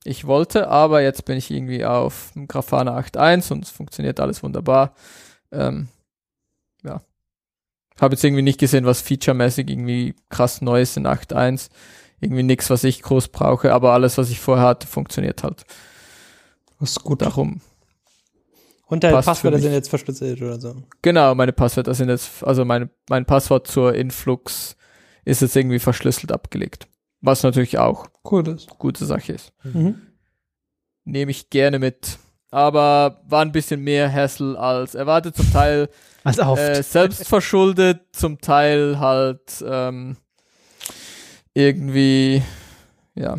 ich 0.03 0.25
wollte, 0.25 0.67
aber 0.67 1.01
jetzt 1.01 1.25
bin 1.25 1.37
ich 1.37 1.51
irgendwie 1.51 1.85
auf 1.85 2.31
Grafana 2.47 2.97
8.1 2.97 3.51
und 3.51 3.65
es 3.65 3.71
funktioniert 3.71 4.19
alles 4.19 4.41
wunderbar. 4.41 4.95
Ähm, 5.51 5.89
ja. 6.83 7.01
Habe 7.99 8.15
jetzt 8.15 8.23
irgendwie 8.23 8.41
nicht 8.41 8.59
gesehen, 8.59 8.85
was 8.85 9.01
featuremäßig 9.01 9.69
irgendwie 9.69 10.15
krass 10.29 10.61
neu 10.61 10.81
ist 10.81 10.97
in 10.97 11.05
8.1. 11.05 11.69
Irgendwie 12.19 12.43
nichts, 12.43 12.69
was 12.69 12.83
ich 12.83 13.01
groß 13.01 13.29
brauche, 13.29 13.73
aber 13.73 13.93
alles, 13.93 14.17
was 14.17 14.29
ich 14.29 14.39
vorher 14.39 14.67
hatte, 14.67 14.87
funktioniert 14.87 15.43
halt. 15.43 15.65
Das 16.79 16.91
ist 16.91 17.03
gut. 17.03 17.21
Darum. 17.21 17.61
Und 18.91 19.03
deine 19.03 19.21
Passwörter 19.21 19.57
sind 19.59 19.71
jetzt 19.73 19.89
verschlüsselt 19.89 20.41
oder 20.41 20.59
so. 20.59 20.83
Genau, 21.01 21.33
meine 21.33 21.53
Passwörter 21.53 21.93
sind 21.93 22.09
jetzt, 22.09 22.43
also 22.43 22.65
mein, 22.65 22.89
mein 23.09 23.25
Passwort 23.25 23.65
zur 23.67 23.95
Influx 23.95 24.75
ist 25.25 25.41
jetzt 25.41 25.55
irgendwie 25.55 25.79
verschlüsselt 25.79 26.31
abgelegt. 26.31 26.87
Was 27.21 27.41
natürlich 27.43 27.77
auch 27.77 28.07
Cool, 28.29 28.43
das. 28.43 28.67
gute 28.67 29.05
Sache 29.05 29.33
ist. 29.33 29.53
Mhm. 29.63 30.01
Nehme 31.05 31.31
ich 31.31 31.49
gerne 31.49 31.79
mit. 31.79 32.19
Aber 32.51 33.21
war 33.27 33.41
ein 33.43 33.53
bisschen 33.53 33.79
mehr 33.81 34.11
Hassel 34.11 34.57
als 34.57 34.93
erwartet. 34.93 35.37
Zum 35.37 35.51
Teil 35.53 35.89
Als 36.25 36.39
oft. 36.39 36.61
äh, 36.61 36.83
selbst 36.83 37.27
verschuldet, 37.27 38.01
zum 38.11 38.41
Teil 38.41 38.99
halt 38.99 39.63
ähm, 39.65 40.17
irgendwie, 41.53 42.43
ja, 43.15 43.37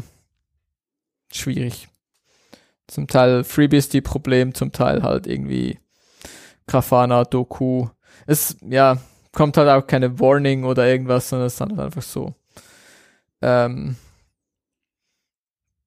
schwierig. 1.33 1.89
Zum 2.93 3.07
Teil 3.07 3.43
Freebies 3.43 3.89
die 3.89 4.03
Problem, 4.03 4.55
zum 4.55 4.71
Teil 4.71 5.03
halt 5.03 5.27
irgendwie 5.27 5.81
Grafana, 6.67 7.25
Doku. 7.25 7.89
Es, 8.27 8.59
ja, 8.61 8.99
kommt 9.33 9.57
halt 9.57 9.71
auch 9.71 9.87
keine 9.87 10.21
Warning 10.21 10.65
oder 10.65 10.87
irgendwas, 10.87 11.31
sondern 11.31 11.47
es 11.47 11.55
ist 11.55 11.61
dann 11.63 11.81
einfach 11.81 12.03
so. 12.03 12.35
Ähm, 13.41 13.97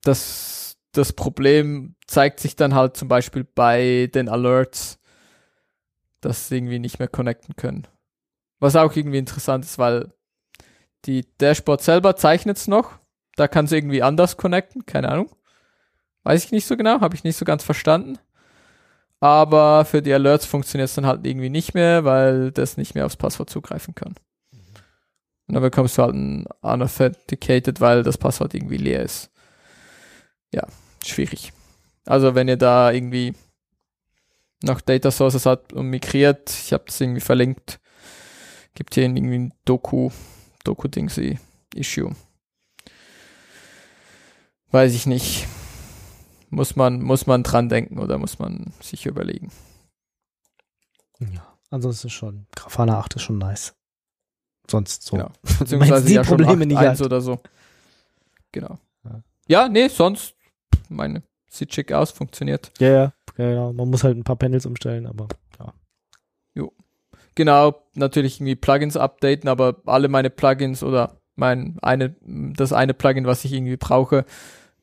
das, 0.02 0.78
das 0.94 1.14
Problem 1.14 1.96
zeigt 2.08 2.40
sich 2.40 2.56
dann 2.56 2.74
halt 2.74 2.98
zum 2.98 3.08
Beispiel 3.08 3.44
bei 3.44 4.10
den 4.12 4.28
Alerts, 4.28 4.98
dass 6.22 6.48
sie 6.48 6.58
irgendwie 6.58 6.80
nicht 6.80 6.98
mehr 6.98 7.08
connecten 7.08 7.56
können. 7.56 7.88
Was 8.60 8.76
auch 8.76 8.96
irgendwie 8.96 9.20
interessant 9.20 9.64
ist, 9.64 9.78
weil 9.78 10.12
die 11.06 11.24
Dashboard 11.38 11.84
selber 11.84 12.16
zeichnet 12.16 12.58
es 12.58 12.68
noch. 12.68 12.98
Da 13.36 13.48
kann 13.48 13.66
es 13.66 13.72
irgendwie 13.74 14.02
anders 14.02 14.38
connecten, 14.38 14.88
keine 14.88 15.10
Ahnung. 15.10 15.30
Weiß 16.26 16.44
ich 16.44 16.52
nicht 16.52 16.66
so 16.66 16.76
genau, 16.76 17.02
habe 17.02 17.16
ich 17.16 17.24
nicht 17.24 17.38
so 17.38 17.46
ganz 17.46 17.64
verstanden. 17.64 18.18
Aber 19.20 19.86
für 19.86 20.02
die 20.02 20.12
Alerts 20.12 20.48
funktioniert 20.48 20.90
es 20.90 20.96
dann 20.96 21.06
halt 21.06 21.24
irgendwie 21.24 21.52
nicht 21.52 21.76
mehr, 21.76 22.04
weil 22.04 22.52
das 22.52 22.78
nicht 22.78 22.96
mehr 22.96 23.06
aufs 23.06 23.16
Passwort 23.16 23.48
zugreifen 23.48 23.94
kann. 23.94 24.16
Und 25.48 25.54
dann 25.54 25.62
bekommst 25.62 25.98
du 25.98 26.02
halt 26.02 26.16
ein 26.16 26.48
unauthenticated, 26.62 27.80
weil 27.80 28.02
das 28.02 28.18
Passwort 28.18 28.56
irgendwie 28.56 28.78
leer 28.78 29.04
ist. 29.04 29.30
Ja, 30.52 30.66
schwierig. 31.06 31.54
Also 32.08 32.34
wenn 32.34 32.48
ihr 32.48 32.58
da 32.58 32.92
irgendwie 32.92 33.36
noch 34.64 34.82
Data 34.82 35.12
Sources 35.12 35.46
habt 35.46 35.74
und 35.74 35.92
migriert, 35.92 36.50
ich 36.50 36.74
habe 36.74 36.86
das 36.88 37.00
irgendwie 37.00 37.22
verlinkt, 37.22 37.80
gibt 38.74 38.96
hier 38.96 39.04
irgendwie 39.04 39.38
ein 39.38 39.54
Doku, 39.64 40.10
Doku-Dingsy 40.64 41.38
Issue. 41.76 42.16
Weiß 44.72 44.96
ich 44.96 45.06
nicht. 45.06 45.46
Muss 46.50 46.76
man, 46.76 47.02
muss 47.02 47.28
man 47.28 47.44
dran 47.44 47.70
denken 47.70 48.00
oder 48.00 48.18
muss 48.18 48.40
man 48.40 48.72
sich 48.82 49.06
überlegen. 49.06 49.52
ja, 51.20 51.58
ansonsten 51.70 52.10
schon. 52.10 52.48
Grafana 52.56 53.00
8 53.00 53.16
ist 53.16 53.24
schon 53.24 53.38
nice. 53.38 53.76
Sonst 54.70 55.04
so. 55.04 55.18
Genau. 55.18 55.32
Beziehungsweise 55.60 56.08
die 56.08 56.14
ja 56.14 56.24
schon 56.24 56.38
Probleme 56.38 56.66
nicht 56.66 56.78
8.1 56.78 56.88
halt. 56.88 57.02
oder 57.02 57.22
so. 57.22 57.40
Genau. 58.52 58.78
Ja. 59.04 59.24
Ja, 59.48 59.70
nee, 59.70 59.88
sonst, 59.88 60.36
meine, 60.90 61.24
sieht 61.50 61.74
schick 61.74 61.92
aus, 61.92 62.12
funktioniert. 62.12 62.72
Ja, 62.80 62.90
ja, 62.90 63.14
ja, 63.38 63.50
ja. 63.52 63.74
Man 63.74 63.90
muss 63.90 64.04
halt 64.04 64.18
ein 64.18 64.24
paar 64.24 64.38
Panels 64.38 64.66
umstellen, 64.66 65.06
aber 65.08 65.28
ja. 65.60 65.74
Genau, 67.36 67.84
natürlich 67.94 68.40
irgendwie 68.40 68.56
Plugins 68.56 68.96
updaten, 68.96 69.50
aber 69.50 69.82
alle 69.86 70.08
meine 70.08 70.30
Plugins 70.30 70.82
oder 70.84 71.20
mein 71.36 71.78
eine, 71.82 72.16
das 72.22 72.72
eine 72.72 72.94
Plugin, 72.94 73.26
was 73.26 73.44
ich 73.44 73.52
irgendwie 73.52 73.76
brauche, 73.76 74.26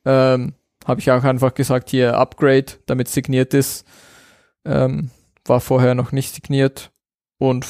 ähm, 0.04 0.52
habe 0.86 1.00
ich 1.00 1.10
auch 1.10 1.24
einfach 1.24 1.54
gesagt, 1.54 1.90
hier 1.90 2.16
Upgrade, 2.18 2.66
damit 2.86 3.08
signiert 3.08 3.54
ist. 3.54 3.86
Ähm, 4.64 5.10
war 5.44 5.60
vorher 5.60 5.94
noch 5.94 6.12
nicht 6.12 6.34
signiert 6.34 6.92
und 7.38 7.66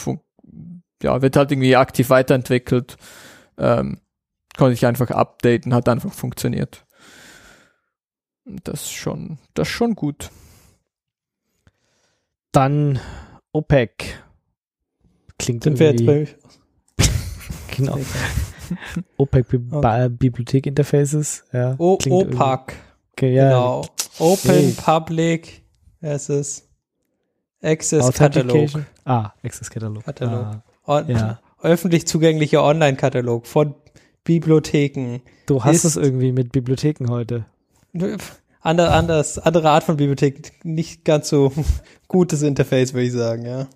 ja, 1.02 1.22
wird 1.22 1.36
halt 1.36 1.50
irgendwie 1.50 1.76
aktiv 1.76 2.10
weiterentwickelt. 2.10 2.96
Ähm, 3.58 4.00
konnte 4.56 4.74
ich 4.74 4.84
einfach 4.86 5.10
updaten, 5.10 5.74
hat 5.74 5.88
einfach 5.88 6.12
funktioniert. 6.12 6.84
Das 8.44 8.82
ist 8.82 8.92
schon, 8.92 9.38
das 9.54 9.68
ist 9.68 9.72
schon 9.74 9.94
gut. 9.94 10.30
Dann 12.52 13.00
OPEC. 13.52 14.22
Klingt 15.38 15.64
Sind 15.64 15.78
wir 15.78 15.90
jetzt 15.92 16.00
irgendwie, 16.02 16.32
bei 16.96 17.04
genau. 17.76 17.98
OPEC 19.16 19.48
Bi 19.48 19.58
Ba- 19.58 20.08
Bibliothek 20.08 20.66
Interfaces. 20.66 21.44
Ja, 21.52 21.74
o 21.78 21.98
irgendwie- 22.04 22.34
OPAC. 22.34 22.74
Okay, 23.16 23.34
ja, 23.34 23.44
Genau. 23.48 23.82
Open 24.18 24.66
Nee. 24.68 24.74
Public 24.76 25.62
versus 26.00 26.64
Access 27.62 28.12
Katalog. 28.12 28.68
Ah, 29.04 29.32
Access 29.44 29.70
Katalog. 29.70 30.04
Katalog. 30.04 30.62
Ah, 30.86 31.02
ja. 31.06 31.40
Öffentlich 31.62 32.06
zugänglicher 32.06 32.64
Online-Katalog 32.64 33.46
von 33.46 33.74
Bibliotheken. 34.24 35.20
Du 35.46 35.62
hast 35.62 35.76
Ist- 35.76 35.84
es 35.84 35.96
irgendwie 35.96 36.32
mit 36.32 36.52
Bibliotheken 36.52 37.08
heute. 37.08 37.44
Ander, 38.60 38.92
anders, 38.94 39.38
andere 39.38 39.70
Art 39.70 39.82
von 39.84 39.96
Bibliothek, 39.96 40.52
nicht 40.64 41.04
ganz 41.04 41.28
so 41.28 41.52
gutes 42.08 42.42
Interface, 42.42 42.94
würde 42.94 43.06
ich 43.06 43.12
sagen, 43.12 43.44
ja. 43.44 43.66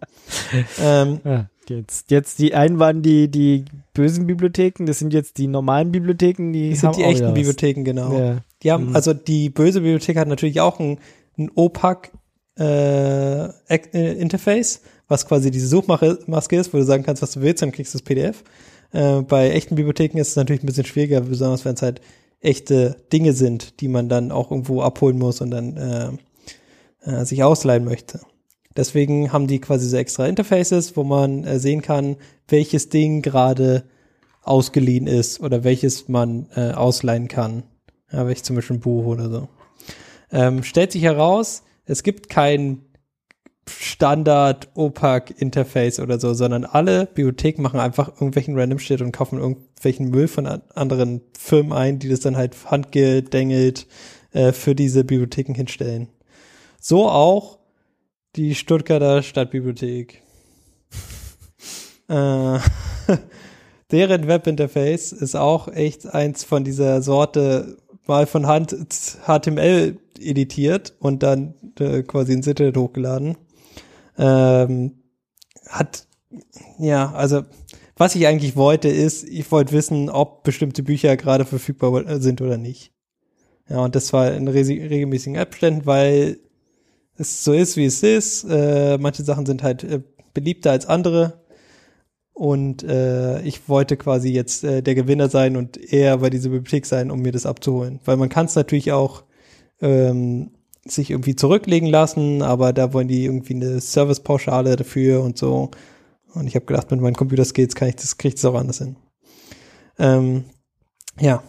ähm, 0.80 1.20
Ja, 1.24 1.46
jetzt, 1.68 2.10
jetzt 2.10 2.38
die 2.38 2.54
einen 2.54 2.78
waren 2.78 3.02
die, 3.02 3.28
die 3.28 3.64
bösen 3.94 4.26
Bibliotheken, 4.26 4.86
das 4.86 5.00
sind 5.00 5.12
jetzt 5.12 5.38
die 5.38 5.48
normalen 5.48 5.90
Bibliotheken, 5.90 6.52
die 6.52 6.70
das 6.70 6.80
sind 6.80 6.96
die 6.96 7.02
echten. 7.02 7.34
Bibliotheken, 7.34 7.82
genau. 7.84 8.16
Ja. 8.16 8.36
Die 8.66 8.72
haben, 8.72 8.88
Mhm. 8.88 8.96
also 8.96 9.14
die 9.14 9.48
böse 9.48 9.80
Bibliothek 9.80 10.16
hat 10.16 10.26
natürlich 10.26 10.60
auch 10.60 10.80
ein, 10.80 10.98
ein 11.38 11.50
OPAC 11.54 12.10
äh, 12.58 13.44
äh, 13.44 14.18
Interface, 14.18 14.80
was 15.06 15.24
quasi 15.28 15.52
diese 15.52 15.68
Suchmaske 15.68 16.56
ist, 16.56 16.74
wo 16.74 16.78
du 16.78 16.84
sagen 16.84 17.04
kannst, 17.04 17.22
was 17.22 17.30
du 17.30 17.42
willst, 17.42 17.62
dann 17.62 17.70
kriegst 17.70 17.94
du 17.94 17.98
das 17.98 18.02
PDF. 18.02 18.42
Äh, 18.90 19.20
bei 19.22 19.50
echten 19.50 19.76
Bibliotheken 19.76 20.18
ist 20.18 20.30
es 20.30 20.36
natürlich 20.36 20.64
ein 20.64 20.66
bisschen 20.66 20.84
schwieriger, 20.84 21.20
besonders 21.20 21.64
wenn 21.64 21.74
es 21.74 21.82
halt 21.82 22.00
echte 22.40 22.96
Dinge 23.12 23.34
sind, 23.34 23.80
die 23.80 23.86
man 23.86 24.08
dann 24.08 24.32
auch 24.32 24.50
irgendwo 24.50 24.82
abholen 24.82 25.16
muss 25.16 25.40
und 25.40 25.52
dann 25.52 25.76
äh, 25.76 26.10
äh, 27.08 27.24
sich 27.24 27.44
ausleihen 27.44 27.84
möchte. 27.84 28.20
Deswegen 28.76 29.32
haben 29.32 29.46
die 29.46 29.60
quasi 29.60 29.88
so 29.88 29.96
extra 29.96 30.26
Interfaces, 30.26 30.96
wo 30.96 31.04
man 31.04 31.44
äh, 31.44 31.60
sehen 31.60 31.82
kann, 31.82 32.16
welches 32.48 32.88
Ding 32.88 33.22
gerade 33.22 33.84
ausgeliehen 34.42 35.06
ist 35.06 35.38
oder 35.40 35.62
welches 35.62 36.08
man 36.08 36.48
äh, 36.56 36.72
ausleihen 36.72 37.28
kann. 37.28 37.62
Ja, 38.12 38.26
welches 38.26 38.44
zum 38.44 38.56
Beispiel 38.56 38.76
ein 38.76 38.80
Buch 38.80 39.06
oder 39.06 39.30
so. 39.30 39.48
Ähm, 40.30 40.62
stellt 40.62 40.92
sich 40.92 41.02
heraus, 41.02 41.62
es 41.84 42.02
gibt 42.02 42.28
kein 42.28 42.82
Standard 43.68 44.68
OPAC 44.74 45.34
Interface 45.40 45.98
oder 45.98 46.20
so, 46.20 46.34
sondern 46.34 46.64
alle 46.64 47.06
Bibliotheken 47.06 47.62
machen 47.62 47.80
einfach 47.80 48.08
irgendwelchen 48.08 48.58
Random 48.58 48.78
Shit 48.78 49.00
und 49.00 49.12
kaufen 49.12 49.38
irgendwelchen 49.38 50.10
Müll 50.10 50.28
von 50.28 50.46
an 50.46 50.62
anderen 50.74 51.20
Firmen 51.36 51.72
ein, 51.72 51.98
die 51.98 52.08
das 52.08 52.20
dann 52.20 52.36
halt 52.36 52.54
handgedengelt 52.66 53.86
äh, 54.32 54.52
für 54.52 54.74
diese 54.74 55.02
Bibliotheken 55.02 55.54
hinstellen. 55.54 56.08
So 56.80 57.08
auch 57.08 57.58
die 58.36 58.54
Stuttgarter 58.54 59.22
Stadtbibliothek. 59.22 60.22
äh, 62.08 62.58
deren 63.90 64.28
Webinterface 64.28 65.12
ist 65.12 65.34
auch 65.34 65.68
echt 65.68 66.06
eins 66.06 66.44
von 66.44 66.62
dieser 66.62 67.02
Sorte, 67.02 67.78
mal 68.08 68.26
von 68.26 68.46
Hand 68.46 68.76
HTML 69.26 69.98
editiert 70.18 70.94
und 71.00 71.22
dann 71.22 71.54
äh, 71.78 72.02
quasi 72.02 72.32
ins 72.32 72.46
Internet 72.46 72.76
hochgeladen. 72.76 73.36
Ähm, 74.18 74.92
hat, 75.68 76.06
ja, 76.78 77.12
also 77.12 77.42
was 77.96 78.14
ich 78.14 78.26
eigentlich 78.26 78.56
wollte 78.56 78.88
ist, 78.88 79.24
ich 79.24 79.50
wollte 79.50 79.72
wissen, 79.72 80.10
ob 80.10 80.44
bestimmte 80.44 80.82
Bücher 80.82 81.16
gerade 81.16 81.44
verfügbar 81.44 82.20
sind 82.20 82.40
oder 82.40 82.58
nicht. 82.58 82.92
Ja, 83.68 83.78
und 83.78 83.94
das 83.94 84.12
war 84.12 84.32
in 84.32 84.46
regelmäßigen 84.48 85.38
Abständen, 85.38 85.86
weil 85.86 86.38
es 87.16 87.42
so 87.42 87.52
ist, 87.52 87.76
wie 87.76 87.86
es 87.86 88.02
ist. 88.02 88.44
Äh, 88.44 88.98
manche 88.98 89.24
Sachen 89.24 89.46
sind 89.46 89.62
halt 89.62 89.82
äh, 89.82 90.02
beliebter 90.34 90.70
als 90.70 90.86
andere. 90.86 91.45
Und 92.36 92.82
äh, 92.82 93.40
ich 93.44 93.66
wollte 93.66 93.96
quasi 93.96 94.28
jetzt 94.28 94.62
äh, 94.62 94.82
der 94.82 94.94
Gewinner 94.94 95.30
sein 95.30 95.56
und 95.56 95.78
eher 95.78 96.18
bei 96.18 96.28
dieser 96.28 96.50
Bibliothek 96.50 96.84
sein, 96.84 97.10
um 97.10 97.22
mir 97.22 97.32
das 97.32 97.46
abzuholen. 97.46 97.98
Weil 98.04 98.18
man 98.18 98.28
kann 98.28 98.44
es 98.44 98.54
natürlich 98.54 98.92
auch 98.92 99.24
ähm, 99.80 100.50
sich 100.84 101.12
irgendwie 101.12 101.34
zurücklegen 101.34 101.88
lassen, 101.88 102.42
aber 102.42 102.74
da 102.74 102.92
wollen 102.92 103.08
die 103.08 103.24
irgendwie 103.24 103.54
eine 103.54 103.80
Servicepauschale 103.80 104.76
dafür 104.76 105.22
und 105.22 105.38
so. 105.38 105.70
Und 106.34 106.46
ich 106.46 106.54
habe 106.54 106.66
gedacht, 106.66 106.90
mit 106.90 107.00
meinen 107.00 107.16
Computerskills 107.16 107.74
kann 107.74 107.88
ich 107.88 107.96
das, 107.96 108.18
kriege 108.18 108.34
ich 108.34 108.34
das 108.34 108.44
auch 108.44 108.54
anders 108.54 108.78
hin. 108.78 108.96
Ähm, 109.98 110.44
ja. 111.18 111.42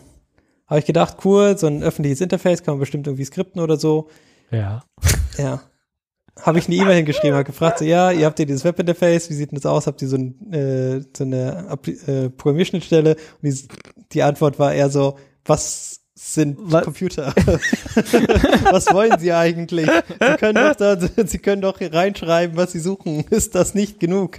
Habe 0.68 0.80
ich 0.80 0.85
gedacht, 0.85 1.18
cool, 1.26 1.57
so 1.57 1.68
ein 1.68 1.84
öffentliches 1.84 2.22
Interface 2.22 2.64
kann 2.64 2.76
man 2.76 2.80
bestimmt 2.80 3.07
irgendwie 3.07 3.26
skripten 3.26 3.61
oder 3.61 3.76
so. 3.76 4.07
Ja. 4.51 4.85
Ja. 5.38 5.64
Habe 6.41 6.59
ich 6.59 6.68
eine 6.68 6.76
E-Mail 6.76 6.97
hingeschrieben, 6.97 7.34
habe 7.34 7.43
gefragt, 7.43 7.80
so, 7.80 7.85
ja, 7.85 8.11
ihr 8.11 8.26
habt 8.26 8.39
ja 8.39 8.45
dieses 8.45 8.64
Webinterface, 8.64 9.30
wie 9.30 9.34
sieht 9.34 9.51
denn 9.51 9.57
das 9.57 9.65
aus? 9.65 9.88
Habt 9.88 10.01
ihr 10.01 10.07
so, 10.07 10.18
ein, 10.18 10.53
äh, 10.53 11.01
so 11.15 11.23
eine 11.23 11.77
äh, 12.07 12.30
Programmierschnittstelle? 12.30 13.15
Und 13.41 13.43
die, 13.43 13.68
die 14.11 14.23
Antwort 14.23 14.59
war 14.59 14.73
eher 14.73 14.89
so, 14.89 15.18
was 15.45 16.01
sind 16.18 16.57
Was? 16.59 16.84
Computer? 16.84 17.34
was 18.72 18.91
wollen 18.91 19.19
Sie 19.19 19.34
eigentlich? 19.34 19.88
Sie 19.88 20.38
können 20.38 20.55
doch 20.55 20.76
da, 20.76 20.97
Sie 21.26 21.38
können 21.38 21.61
doch 21.61 21.80
reinschreiben, 21.80 22.57
was 22.57 22.72
Sie 22.72 22.80
suchen. 22.80 23.26
Ist 23.30 23.55
das 23.55 23.76
nicht 23.76 23.99
genug? 23.99 24.38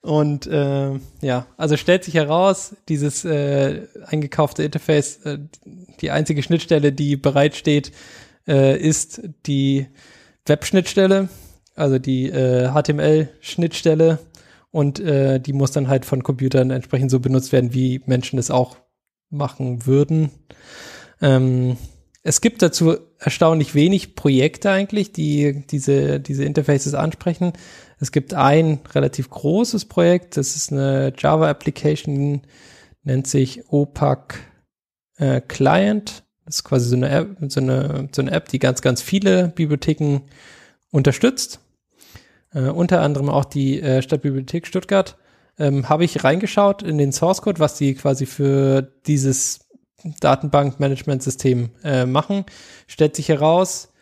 Und 0.00 0.46
äh, 0.46 0.92
ja, 1.22 1.46
also 1.56 1.76
stellt 1.76 2.04
sich 2.04 2.14
heraus, 2.14 2.76
dieses 2.88 3.24
äh, 3.24 3.86
eingekaufte 4.06 4.62
Interface, 4.62 5.16
äh, 5.24 5.38
die 6.00 6.10
einzige 6.10 6.42
Schnittstelle, 6.42 6.92
die 6.92 7.16
bereitsteht, 7.16 7.92
äh, 8.46 8.78
ist 8.78 9.22
die 9.46 9.86
Web-Schnittstelle, 10.46 11.28
also 11.74 11.98
die 11.98 12.28
äh, 12.28 12.70
HTML-Schnittstelle 12.70 14.18
und 14.70 15.00
äh, 15.00 15.40
die 15.40 15.52
muss 15.52 15.72
dann 15.72 15.88
halt 15.88 16.04
von 16.04 16.22
Computern 16.22 16.70
entsprechend 16.70 17.10
so 17.10 17.20
benutzt 17.20 17.52
werden, 17.52 17.74
wie 17.74 18.02
Menschen 18.06 18.38
es 18.38 18.50
auch 18.50 18.76
machen 19.30 19.86
würden. 19.86 20.30
Ähm, 21.20 21.76
es 22.22 22.40
gibt 22.40 22.62
dazu 22.62 22.96
erstaunlich 23.18 23.74
wenig 23.74 24.14
Projekte 24.14 24.70
eigentlich, 24.70 25.12
die 25.12 25.64
diese, 25.70 26.20
diese 26.20 26.44
Interfaces 26.44 26.94
ansprechen. 26.94 27.52
Es 28.00 28.12
gibt 28.12 28.34
ein 28.34 28.80
relativ 28.94 29.30
großes 29.30 29.84
Projekt, 29.84 30.36
das 30.36 30.56
ist 30.56 30.72
eine 30.72 31.12
Java-Application, 31.16 32.42
nennt 33.02 33.26
sich 33.26 33.68
OPAC 33.68 34.38
äh, 35.18 35.40
Client. 35.40 36.23
Das 36.44 36.56
ist 36.56 36.64
quasi 36.64 36.88
so 36.88 36.96
eine 36.96 37.08
App, 37.08 37.36
so 37.48 37.60
eine, 37.60 38.08
so 38.14 38.22
eine 38.22 38.30
App, 38.30 38.48
die 38.48 38.58
ganz, 38.58 38.82
ganz 38.82 39.00
viele 39.00 39.48
Bibliotheken 39.48 40.20
unterstützt. 40.90 41.60
Äh, 42.52 42.68
unter 42.68 43.00
anderem 43.00 43.28
auch 43.28 43.44
die 43.44 43.80
äh, 43.80 44.02
Stadtbibliothek 44.02 44.66
Stuttgart. 44.66 45.16
Ähm, 45.58 45.88
Habe 45.88 46.04
ich 46.04 46.24
reingeschaut 46.24 46.82
in 46.82 46.98
den 46.98 47.12
Source 47.12 47.42
Code, 47.42 47.60
was 47.60 47.76
die 47.76 47.94
quasi 47.94 48.26
für 48.26 48.82
dieses 49.06 49.60
Datenbankmanagementsystem 50.20 51.70
äh, 51.82 52.06
machen. 52.06 52.44
Stellt 52.86 53.16
sich 53.16 53.28
heraus, 53.28 53.92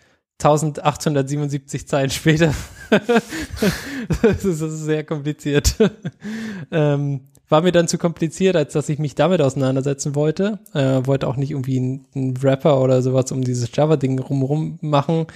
1877 0.43 1.86
Zeilen 1.86 2.10
später. 2.10 2.52
das, 2.90 4.44
ist, 4.44 4.60
das 4.60 4.73
ist 4.73 4.85
sehr 4.85 5.05
kompliziert. 5.05 5.77
ähm, 6.73 7.28
war 7.52 7.62
mir 7.62 7.70
dann 7.70 7.86
zu 7.86 7.98
kompliziert, 7.98 8.56
als 8.56 8.72
dass 8.72 8.88
ich 8.88 8.98
mich 8.98 9.14
damit 9.14 9.42
auseinandersetzen 9.42 10.14
wollte. 10.14 10.58
Äh, 10.72 11.06
wollte 11.06 11.28
auch 11.28 11.36
nicht 11.36 11.50
irgendwie 11.50 11.76
einen 12.14 12.36
Rapper 12.38 12.80
oder 12.80 13.02
sowas 13.02 13.30
um 13.30 13.44
dieses 13.44 13.68
Java-Ding 13.72 14.18
rumrum 14.18 14.78
machen. 14.80 15.26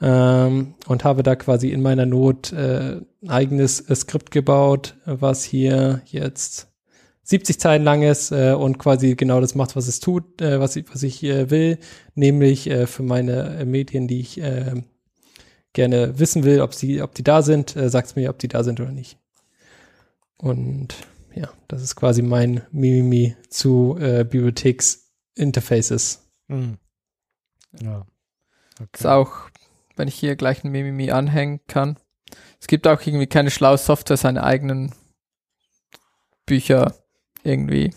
Ähm, 0.00 0.74
und 0.86 1.04
habe 1.04 1.22
da 1.22 1.36
quasi 1.36 1.68
in 1.70 1.82
meiner 1.82 2.06
Not 2.06 2.52
äh, 2.52 3.00
ein 3.22 3.28
eigenes 3.28 3.80
äh, 3.80 3.94
Skript 3.94 4.30
gebaut, 4.30 4.96
was 5.04 5.44
hier 5.44 6.00
jetzt 6.06 6.68
70 7.24 7.60
Zeilen 7.60 7.84
lang 7.84 8.02
ist 8.02 8.30
äh, 8.30 8.52
und 8.52 8.78
quasi 8.78 9.14
genau 9.14 9.40
das 9.40 9.54
macht, 9.54 9.76
was 9.76 9.88
es 9.88 10.00
tut, 10.00 10.40
äh, 10.40 10.60
was 10.60 10.76
ich, 10.76 10.86
was 10.90 11.02
ich 11.02 11.22
äh, 11.24 11.50
will, 11.50 11.78
nämlich 12.14 12.70
äh, 12.70 12.86
für 12.86 13.02
meine 13.02 13.58
äh, 13.58 13.64
Medien, 13.66 14.08
die 14.08 14.20
ich 14.20 14.40
äh, 14.40 14.82
gerne 15.74 16.18
wissen 16.18 16.44
will, 16.44 16.62
ob 16.62 16.72
sie, 16.72 17.02
ob 17.02 17.14
die 17.14 17.24
da 17.24 17.42
sind, 17.42 17.76
äh, 17.76 17.90
es 17.90 18.16
mir, 18.16 18.30
ob 18.30 18.38
die 18.38 18.48
da 18.48 18.64
sind 18.64 18.80
oder 18.80 18.92
nicht. 18.92 19.18
Und 20.38 20.94
ja, 21.34 21.48
das 21.68 21.82
ist 21.82 21.96
quasi 21.96 22.22
mein 22.22 22.62
Mimimi 22.70 23.36
zu 23.48 23.96
äh, 24.00 24.24
Bibliotheks-Interfaces. 24.24 26.28
Hm. 26.48 26.78
Ja. 27.80 28.06
Ist 28.92 29.06
auch, 29.06 29.50
wenn 29.96 30.08
ich 30.08 30.14
hier 30.14 30.36
gleich 30.36 30.64
ein 30.64 30.70
Mimimi 30.70 31.10
anhängen 31.10 31.60
kann. 31.66 31.98
Es 32.60 32.66
gibt 32.66 32.86
auch 32.86 33.00
irgendwie 33.04 33.26
keine 33.26 33.50
schlaue 33.50 33.78
Software, 33.78 34.16
seine 34.16 34.42
eigenen 34.44 34.92
Bücher 36.46 36.94
irgendwie 37.42 37.92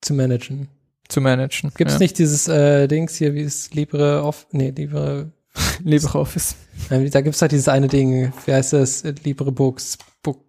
Zu 0.00 0.14
managen. 0.14 0.68
zu 1.08 1.20
managen. 1.20 1.72
Gibt 1.76 1.90
es 1.90 1.96
ja. 1.96 2.00
nicht 2.00 2.18
dieses 2.18 2.48
äh, 2.48 2.86
Dings 2.88 3.16
hier, 3.16 3.34
wie 3.34 3.42
es 3.42 3.72
LibreOffice, 3.74 4.46
nee, 4.52 4.70
Libre, 4.70 5.32
LibreOffice. 5.82 6.54
da 6.88 7.20
gibt's 7.20 7.42
halt 7.42 7.52
dieses 7.52 7.68
eine 7.68 7.88
Ding, 7.88 8.32
wie 8.46 8.52
heißt 8.52 8.72
das, 8.74 9.02
LibreBooks, 9.02 9.98
Book, 10.22 10.44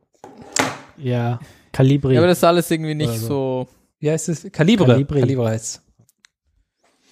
Ja. 0.98 1.40
Calibri. 1.72 2.14
Ja, 2.14 2.20
aber 2.20 2.28
das 2.28 2.40
ist 2.40 2.44
alles 2.44 2.70
irgendwie 2.70 2.96
nicht 2.96 3.18
so. 3.18 3.28
so. 3.28 3.68
wie 4.00 4.12
heißt 4.12 4.30
es? 4.30 4.52
Calibre. 4.52 4.88
Calibri. 4.88 5.20
Calibre 5.20 5.50
heißt 5.50 5.82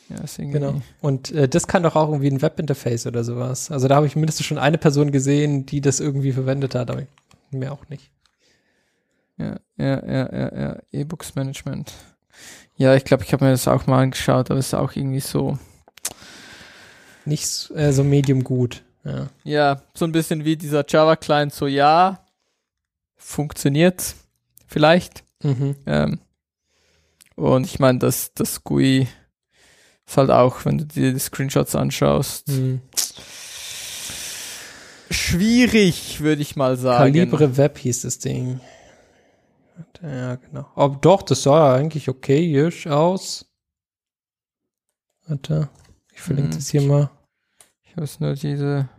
Ja, 0.09 0.17
ist 0.23 0.39
irgendwie, 0.39 0.59
Genau. 0.59 0.81
Und 1.01 1.31
äh, 1.31 1.47
das 1.47 1.67
kann 1.67 1.83
doch 1.83 1.95
auch 1.95 2.09
irgendwie 2.09 2.29
ein 2.31 2.41
Webinterface 2.41 3.07
oder 3.07 3.23
sowas. 3.23 3.71
Also 3.71 3.87
da 3.87 3.95
habe 3.95 4.07
ich 4.07 4.15
mindestens 4.15 4.45
schon 4.45 4.57
eine 4.57 4.77
Person 4.77 5.11
gesehen, 5.11 5.65
die 5.65 5.81
das 5.81 5.99
irgendwie 5.99 6.31
verwendet 6.31 6.75
hat, 6.75 6.89
aber 6.91 7.03
mehr 7.51 7.71
auch 7.71 7.87
nicht. 7.89 8.11
Ja, 9.37 9.59
ja, 9.77 10.05
ja, 10.05 10.33
ja, 10.33 10.59
ja. 10.59 10.77
E-Books 10.91 11.35
Management. 11.35 11.93
Ja, 12.75 12.95
ich 12.95 13.05
glaube, 13.05 13.23
ich 13.23 13.33
habe 13.33 13.45
mir 13.45 13.51
das 13.51 13.67
auch 13.67 13.87
mal 13.87 14.01
angeschaut, 14.01 14.51
aber 14.51 14.59
es 14.59 14.67
ist 14.67 14.73
auch 14.73 14.95
irgendwie 14.95 15.21
so. 15.21 15.57
Nicht 17.25 17.71
äh, 17.75 17.91
so 17.93 18.03
medium 18.03 18.43
gut. 18.43 18.83
Ja. 19.03 19.27
Ja, 19.43 19.81
so 19.93 20.05
ein 20.05 20.11
bisschen 20.11 20.43
wie 20.45 20.57
dieser 20.57 20.83
Java-Client, 20.87 21.53
so 21.53 21.67
ja, 21.67 22.19
funktioniert 23.15 24.15
vielleicht. 24.69 25.23
Mhm. 25.43 25.75
Ähm, 25.85 26.19
und 27.35 27.65
ich 27.65 27.79
meine, 27.79 27.99
das, 27.99 28.33
das 28.33 28.63
GUI 28.63 29.07
ist 30.05 30.17
halt 30.17 30.29
auch, 30.31 30.63
wenn 30.65 30.77
du 30.77 30.85
dir 30.85 31.11
die 31.13 31.19
Screenshots 31.19 31.75
anschaust, 31.75 32.47
Mhm. 32.49 32.81
schwierig, 35.09 36.19
würde 36.21 36.41
ich 36.41 36.55
mal 36.55 36.77
sagen. 36.77 37.13
Calibre 37.13 37.57
Web 37.57 37.77
hieß 37.77 38.01
das 38.03 38.19
Ding. 38.19 38.59
Ja, 40.01 40.35
genau. 40.35 40.65
Aber 40.75 40.95
doch, 40.97 41.21
das 41.21 41.43
sah 41.43 41.75
eigentlich 41.75 42.09
okay 42.09 42.69
aus. 42.89 43.45
Warte, 45.27 45.69
ich 46.13 46.21
verlinke 46.21 46.51
Mhm. 46.51 46.55
das 46.55 46.69
hier 46.69 46.81
mal. 46.81 47.09
Ich 47.83 47.95
weiß 47.97 48.19
nur 48.19 48.33
diese 48.33 48.89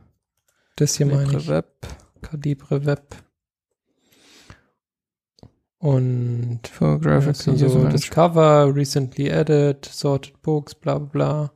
Das 0.76 0.96
hier 0.96 1.06
meine 1.06 1.36
ich. 1.38 1.48
Web. 1.48 1.86
Calibre 2.22 2.84
Web. 2.86 3.16
Und 5.82 6.60
For 6.70 7.00
Graphic 7.00 7.28
also 7.28 7.52
User 7.52 7.68
so 7.70 7.78
Management. 7.78 7.94
das 8.04 8.10
Cover, 8.10 8.74
recently 8.74 9.32
added, 9.32 9.84
sorted 9.86 10.40
books, 10.42 10.74
bla 10.74 10.98
bla 10.98 11.08
bla. 11.08 11.52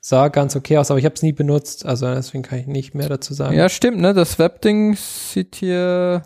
Sah 0.00 0.28
ganz 0.28 0.56
okay 0.56 0.78
aus, 0.78 0.90
aber 0.90 0.98
ich 0.98 1.04
habe 1.04 1.14
es 1.14 1.22
nie 1.22 1.32
benutzt, 1.32 1.84
also 1.84 2.06
deswegen 2.14 2.42
kann 2.42 2.58
ich 2.60 2.66
nicht 2.66 2.94
mehr 2.94 3.08
dazu 3.08 3.34
sagen. 3.34 3.54
Ja, 3.56 3.68
stimmt, 3.68 3.98
ne? 3.98 4.14
Das 4.14 4.38
Webding 4.38 4.94
sieht 4.96 5.56
hier, 5.56 6.22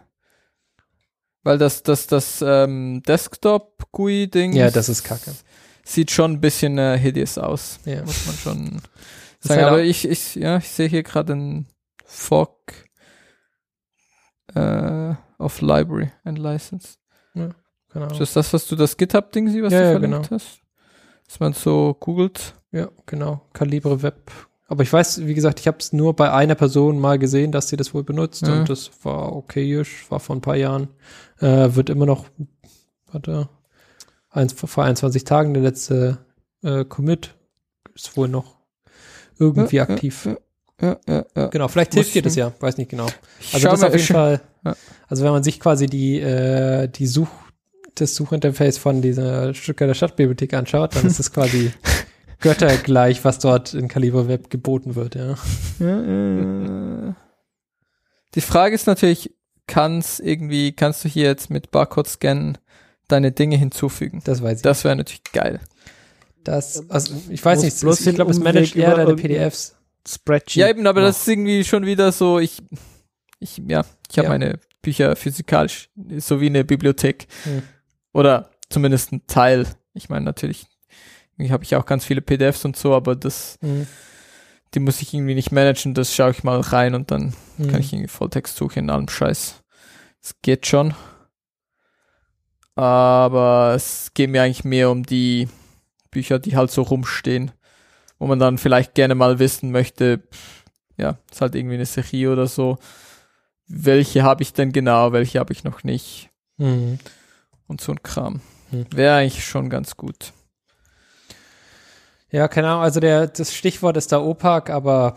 weil 1.42 1.58
das, 1.58 1.82
das, 1.82 2.06
das 2.06 2.40
ähm, 2.46 3.02
Desktop-GUI-Ding 3.08 4.52
Ja, 4.52 4.70
das 4.70 4.88
ist 4.88 5.02
kacke. 5.02 5.32
sieht 5.82 6.10
schon 6.12 6.34
ein 6.34 6.40
bisschen 6.40 6.78
äh, 6.78 6.98
hideous 6.98 7.36
aus, 7.38 7.80
Ja. 7.84 8.04
muss 8.04 8.26
man 8.26 8.36
schon 8.36 8.82
sagen. 9.40 9.60
halt 9.62 9.72
Aber 9.72 9.82
ich, 9.82 10.06
ich, 10.06 10.36
ja, 10.36 10.58
ich 10.58 10.68
sehe 10.68 10.86
hier 10.88 11.02
gerade 11.02 11.32
ein 11.32 11.66
Fork 12.04 12.84
äh, 14.54 15.14
of 15.38 15.60
Library 15.62 16.12
and 16.22 16.38
License. 16.38 16.98
Genau. 17.34 18.06
Ist 18.12 18.20
das 18.20 18.32
das, 18.34 18.52
was 18.52 18.66
du 18.68 18.76
das 18.76 18.96
GitHub-Ding 18.96 19.48
siehst, 19.48 19.64
was 19.64 19.72
Ja, 19.72 19.78
du 19.80 19.84
ja, 19.86 19.90
verlinkt 19.92 20.28
genau. 20.28 20.30
hast? 20.40 20.60
Dass 21.26 21.40
man 21.40 21.52
so 21.52 21.96
googelt. 21.98 22.54
Ja, 22.72 22.88
genau. 23.06 23.40
Calibre 23.52 24.02
Web. 24.02 24.30
Aber 24.68 24.84
ich 24.84 24.92
weiß, 24.92 25.26
wie 25.26 25.34
gesagt, 25.34 25.58
ich 25.58 25.66
habe 25.66 25.78
es 25.80 25.92
nur 25.92 26.14
bei 26.14 26.32
einer 26.32 26.54
Person 26.54 27.00
mal 27.00 27.18
gesehen, 27.18 27.50
dass 27.50 27.68
sie 27.68 27.76
das 27.76 27.92
wohl 27.92 28.04
benutzt 28.04 28.42
Ja. 28.42 28.60
und 28.60 28.68
das 28.68 28.90
war 29.02 29.34
okayisch, 29.34 30.08
war 30.10 30.20
vor 30.20 30.36
ein 30.36 30.40
paar 30.40 30.54
Jahren. 30.54 30.88
Äh, 31.40 31.74
wird 31.74 31.90
immer 31.90 32.06
noch, 32.06 32.26
warte, 33.10 33.48
eins, 34.30 34.52
vor 34.52 34.84
21 34.84 35.24
Tagen 35.24 35.54
der 35.54 35.64
letzte 35.64 36.18
äh, 36.62 36.84
Commit 36.84 37.34
ist 37.94 38.16
wohl 38.16 38.28
noch 38.28 38.54
irgendwie 39.38 39.76
Ja, 39.76 39.82
aktiv. 39.88 40.26
Ja, 40.26 40.36
ja, 40.80 40.96
ja. 41.06 41.24
ja. 41.36 41.46
Genau, 41.48 41.68
vielleicht 41.68 41.94
hilft 41.94 42.14
dir 42.14 42.22
das 42.22 42.36
ja, 42.36 42.52
weiß 42.60 42.76
nicht 42.78 42.90
genau. 42.90 43.06
Also 43.52 43.66
schau 43.66 43.70
das 43.70 43.82
auf 43.82 43.92
jeden 43.92 44.06
Fall, 44.06 44.40
Ja. 44.64 44.76
also 45.08 45.24
wenn 45.24 45.32
man 45.32 45.42
sich 45.42 45.60
quasi 45.60 45.86
die, 45.86 46.20
äh, 46.20 46.88
die 46.88 47.06
Such, 47.06 47.28
das 47.94 48.14
Suchinterface 48.14 48.78
von 48.78 49.02
dieser 49.02 49.52
Stuttgarter 49.54 49.94
Stadtbibliothek 49.94 50.54
anschaut, 50.54 50.96
dann 50.96 51.06
ist 51.06 51.18
das 51.18 51.32
quasi 51.32 51.72
göttergleich, 52.40 53.24
was 53.24 53.38
dort 53.38 53.74
in 53.74 53.88
Calibre 53.88 54.28
Web 54.28 54.50
geboten 54.50 54.94
wird, 54.94 55.14
ja. 55.14 55.34
Ja, 55.78 57.08
äh, 57.08 57.12
die 58.34 58.40
Frage 58.40 58.74
ist 58.74 58.86
natürlich, 58.86 59.34
kannst 59.66 60.20
irgendwie, 60.20 60.72
kannst 60.72 61.04
du 61.04 61.08
hier 61.08 61.24
jetzt 61.24 61.50
mit 61.50 61.70
Barcode 61.70 62.08
scannen 62.08 62.58
deine 63.08 63.32
Dinge 63.32 63.56
hinzufügen? 63.56 64.20
Das 64.24 64.42
weiß 64.42 64.58
ich. 64.58 64.62
Das 64.62 64.84
wäre 64.84 64.96
natürlich 64.96 65.24
geil. 65.32 65.60
Das, 66.44 66.88
also 66.88 67.14
ich 67.28 67.44
weiß 67.44 67.62
nicht, 67.62 67.78
bloß 67.80 68.06
ich 68.06 68.14
glaube, 68.14 68.30
es 68.30 68.38
managt 68.38 68.76
eher 68.76 68.94
deine 68.94 69.14
PDFs. 69.14 69.76
Spreadsheet. 70.06 70.60
Ja, 70.62 70.68
eben, 70.68 70.86
aber 70.86 71.00
noch. 71.00 71.08
das 71.08 71.20
ist 71.22 71.28
irgendwie 71.28 71.64
schon 71.64 71.84
wieder 71.86 72.10
so, 72.12 72.38
ich, 72.38 72.62
ich, 73.38 73.58
ja, 73.68 73.84
ich 74.10 74.18
habe 74.18 74.26
Ja. 74.26 74.30
meine 74.30 74.58
Bücher 74.82 75.14
physikalisch, 75.16 75.90
so 76.18 76.40
wie 76.40 76.46
eine 76.46 76.64
Bibliothek. 76.64 77.26
Hm. 77.44 77.62
Oder 78.12 78.50
zumindest 78.70 79.12
ein 79.12 79.26
Teil. 79.26 79.66
Ich 79.94 80.08
meine, 80.08 80.24
natürlich 80.24 80.66
habe 81.50 81.64
ich 81.64 81.74
auch 81.76 81.86
ganz 81.86 82.04
viele 82.04 82.20
PDFs 82.20 82.64
und 82.64 82.76
so, 82.76 82.94
aber 82.94 83.16
das, 83.16 83.58
Mhm. 83.62 83.86
die 84.74 84.80
muss 84.80 85.00
ich 85.02 85.12
irgendwie 85.14 85.34
nicht 85.34 85.52
managen. 85.52 85.94
Das 85.94 86.14
schaue 86.14 86.30
ich 86.32 86.44
mal 86.44 86.60
rein 86.60 86.94
und 86.94 87.10
dann 87.10 87.34
Mhm. 87.58 87.68
kann 87.68 87.80
ich 87.80 87.92
irgendwie 87.92 88.08
Volltext 88.08 88.56
suchen 88.56 88.80
in 88.80 88.90
allem 88.90 89.08
Scheiß. 89.08 89.62
Es 90.22 90.34
geht 90.42 90.66
schon. 90.66 90.94
Aber 92.74 93.72
es 93.76 94.12
geht 94.14 94.30
mir 94.30 94.42
eigentlich 94.42 94.64
mehr 94.64 94.90
um 94.90 95.02
die 95.04 95.48
Bücher, 96.10 96.38
die 96.38 96.56
halt 96.56 96.70
so 96.70 96.82
rumstehen, 96.82 97.50
wo 98.20 98.26
man 98.28 98.38
dann 98.38 98.58
vielleicht 98.58 98.94
gerne 98.94 99.16
mal 99.16 99.40
wissen 99.40 99.72
möchte, 99.72 100.22
ja, 100.96 101.18
ist 101.32 101.40
halt 101.40 101.56
irgendwie 101.56 101.74
eine 101.74 101.86
Serie 101.86 102.30
oder 102.30 102.46
so. 102.46 102.78
Welche 103.66 104.22
habe 104.22 104.42
ich 104.42 104.52
denn 104.52 104.70
genau, 104.72 105.10
welche 105.12 105.40
habe 105.40 105.52
ich 105.52 105.64
noch 105.64 105.82
nicht 105.82 106.28
Mhm. 106.58 106.98
und 107.66 107.80
so 107.80 107.90
ein 107.92 108.02
Kram. 108.02 108.40
Hm. 108.70 108.86
Wäre 108.92 109.16
eigentlich 109.16 109.44
schon 109.44 109.68
ganz 109.70 109.96
gut. 109.96 110.32
Ja, 112.30 112.46
keine 112.46 112.68
Ahnung, 112.68 112.82
also 112.82 113.00
der, 113.00 113.26
das 113.26 113.54
Stichwort 113.54 113.96
ist 113.96 114.12
da 114.12 114.20
Opak, 114.20 114.70
aber 114.70 115.16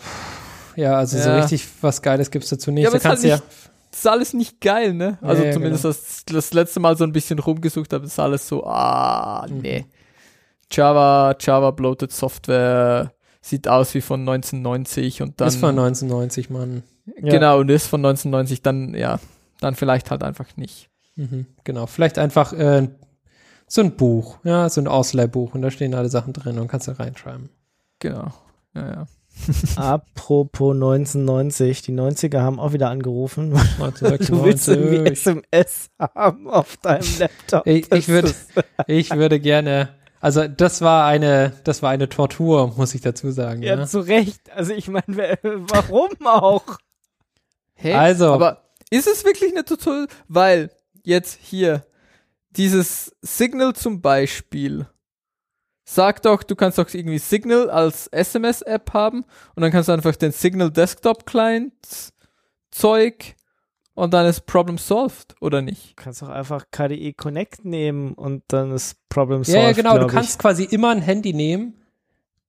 ja, 0.75 0.95
also 0.95 1.17
so 1.19 1.29
Ja. 1.29 1.37
richtig 1.41 1.67
was 1.81 2.01
Geiles 2.01 2.31
gibt's 2.31 2.49
dazu 2.49 2.71
nicht. 2.71 2.83
Ja, 2.83 2.89
aber 2.89 2.97
da 2.97 2.97
es 2.97 3.03
ist 3.03 3.09
halt 3.09 3.13
kannst 3.13 3.25
ja, 3.25 3.35
nicht, 3.35 3.67
das 3.91 3.99
ist 3.99 4.07
alles 4.07 4.33
nicht 4.33 4.61
geil, 4.61 4.93
ne? 4.93 5.17
Also 5.21 5.41
Ja, 5.43 5.49
ja, 5.49 5.53
zumindest 5.53 5.83
genau. 5.83 5.93
das, 5.93 6.23
das 6.25 6.53
letzte 6.53 6.79
Mal 6.79 6.97
so 6.97 7.03
ein 7.03 7.11
bisschen 7.11 7.37
rumgesucht 7.37 7.93
habe, 7.93 8.05
ist 8.05 8.17
alles 8.19 8.47
so, 8.47 8.65
ah, 8.65 9.45
Mhm. 9.47 9.57
nee. 9.59 9.85
Java, 10.75 11.35
Java 11.39 11.71
bloated 11.71 12.11
Software, 12.11 13.13
sieht 13.41 13.67
aus 13.67 13.93
wie 13.93 14.01
von 14.01 14.21
1990 14.21 15.21
und 15.21 15.39
dann. 15.41 15.47
ist 15.47 15.57
von 15.57 15.69
1990, 15.77 16.49
Mann. 16.49 16.83
Genau, 17.17 17.59
und 17.59 17.69
ist 17.69 17.87
von 17.87 17.99
1990, 17.99 18.61
dann, 18.61 18.93
ja, 18.95 19.19
dann 19.59 19.75
vielleicht 19.75 20.09
halt 20.11 20.23
einfach 20.23 20.55
nicht. 20.57 20.89
Mhm, 21.15 21.45
genau, 21.63 21.85
vielleicht 21.85 22.17
einfach 22.17 22.53
äh, 22.53 22.87
so 23.67 23.81
ein 23.81 23.95
Buch, 23.97 24.37
ja, 24.43 24.69
so 24.69 24.81
ein 24.81 24.87
Ausleihbuch 24.87 25.53
und 25.53 25.61
da 25.61 25.69
stehen 25.71 25.93
alle 25.95 26.09
Sachen 26.09 26.33
drin 26.33 26.57
und 26.59 26.67
kannst 26.69 26.87
da 26.87 26.93
reinschreiben. 26.93 27.49
Genau. 27.99 28.31
Ja, 28.73 28.87
ja. 28.93 29.07
Apropos 29.75 30.73
1990, 30.75 31.81
die 31.81 31.91
90er 31.93 32.39
haben 32.41 32.59
auch 32.59 32.73
wieder 32.73 32.89
angerufen. 32.89 33.49
Du 33.51 33.55
willst 33.57 34.69
1996. 34.69 34.77
irgendwie 34.77 35.11
SMS 35.11 35.89
haben 35.99 36.47
auf 36.49 36.77
deinem 36.77 37.05
Laptop. 37.19 37.65
Ich- 37.67 37.91
ich 37.91 38.07
würd- 38.07 38.33
Ich 38.87 39.09
würde 39.11 39.39
gerne, 39.39 39.89
also 40.23 40.47
das 40.47 40.81
war 40.81 41.05
eine, 41.05 41.51
das 41.65 41.81
war 41.81 41.89
eine 41.89 42.07
Tortur, 42.07 42.73
muss 42.77 42.95
ich 42.95 43.01
dazu 43.01 43.29
sagen. 43.31 43.61
Ja, 43.61 43.75
Ja, 43.75 43.85
zu 43.85 43.99
Recht. 43.99 44.49
Also 44.51 44.71
ich 44.71 44.87
meine, 44.87 45.37
warum 45.43 46.11
auch? 46.25 46.77
Hä? 47.73 47.93
Also. 47.93 48.31
Aber 48.31 48.69
ist 48.89 49.05
es 49.05 49.25
wirklich 49.25 49.51
eine 49.51 49.65
Tutorial? 49.65 50.07
Weil 50.29 50.71
jetzt 51.03 51.39
hier 51.41 51.85
dieses 52.51 53.13
Signal 53.21 53.73
zum 53.73 54.01
Beispiel. 54.01 54.87
Sag 55.83 56.21
doch, 56.21 56.43
du 56.43 56.55
kannst 56.55 56.77
doch 56.77 56.87
irgendwie 56.93 57.19
Signal 57.19 57.69
als 57.69 58.07
SMS-App 58.07 58.93
haben 58.93 59.25
und 59.55 59.61
dann 59.61 59.71
kannst 59.71 59.89
du 59.89 59.91
einfach 59.91 60.15
den 60.15 60.31
Signal 60.31 60.71
Desktop 60.71 61.25
Client 61.25 61.73
Zeug 62.71 63.35
und 63.95 64.13
dann 64.13 64.25
ist 64.25 64.45
Problem 64.45 64.77
solved, 64.77 65.35
oder 65.41 65.61
nicht? 65.61 65.91
Du 65.97 66.03
kannst 66.03 66.21
doch 66.21 66.29
einfach 66.29 66.65
KDE 66.71 67.13
Connect 67.13 67.63
nehmen 67.65 68.13
und 68.13 68.43
dann 68.47 68.71
ist 68.71 68.97
Problem 69.09 69.39
ja, 69.39 69.45
solved. 69.45 69.63
ja, 69.63 69.71
genau, 69.73 69.91
du 69.93 69.97
glaub 69.99 70.09
ich. 70.11 70.15
kannst 70.15 70.39
quasi 70.39 70.63
immer 70.63 70.89
ein 70.91 71.01
Handy 71.01 71.33
nehmen 71.33 71.75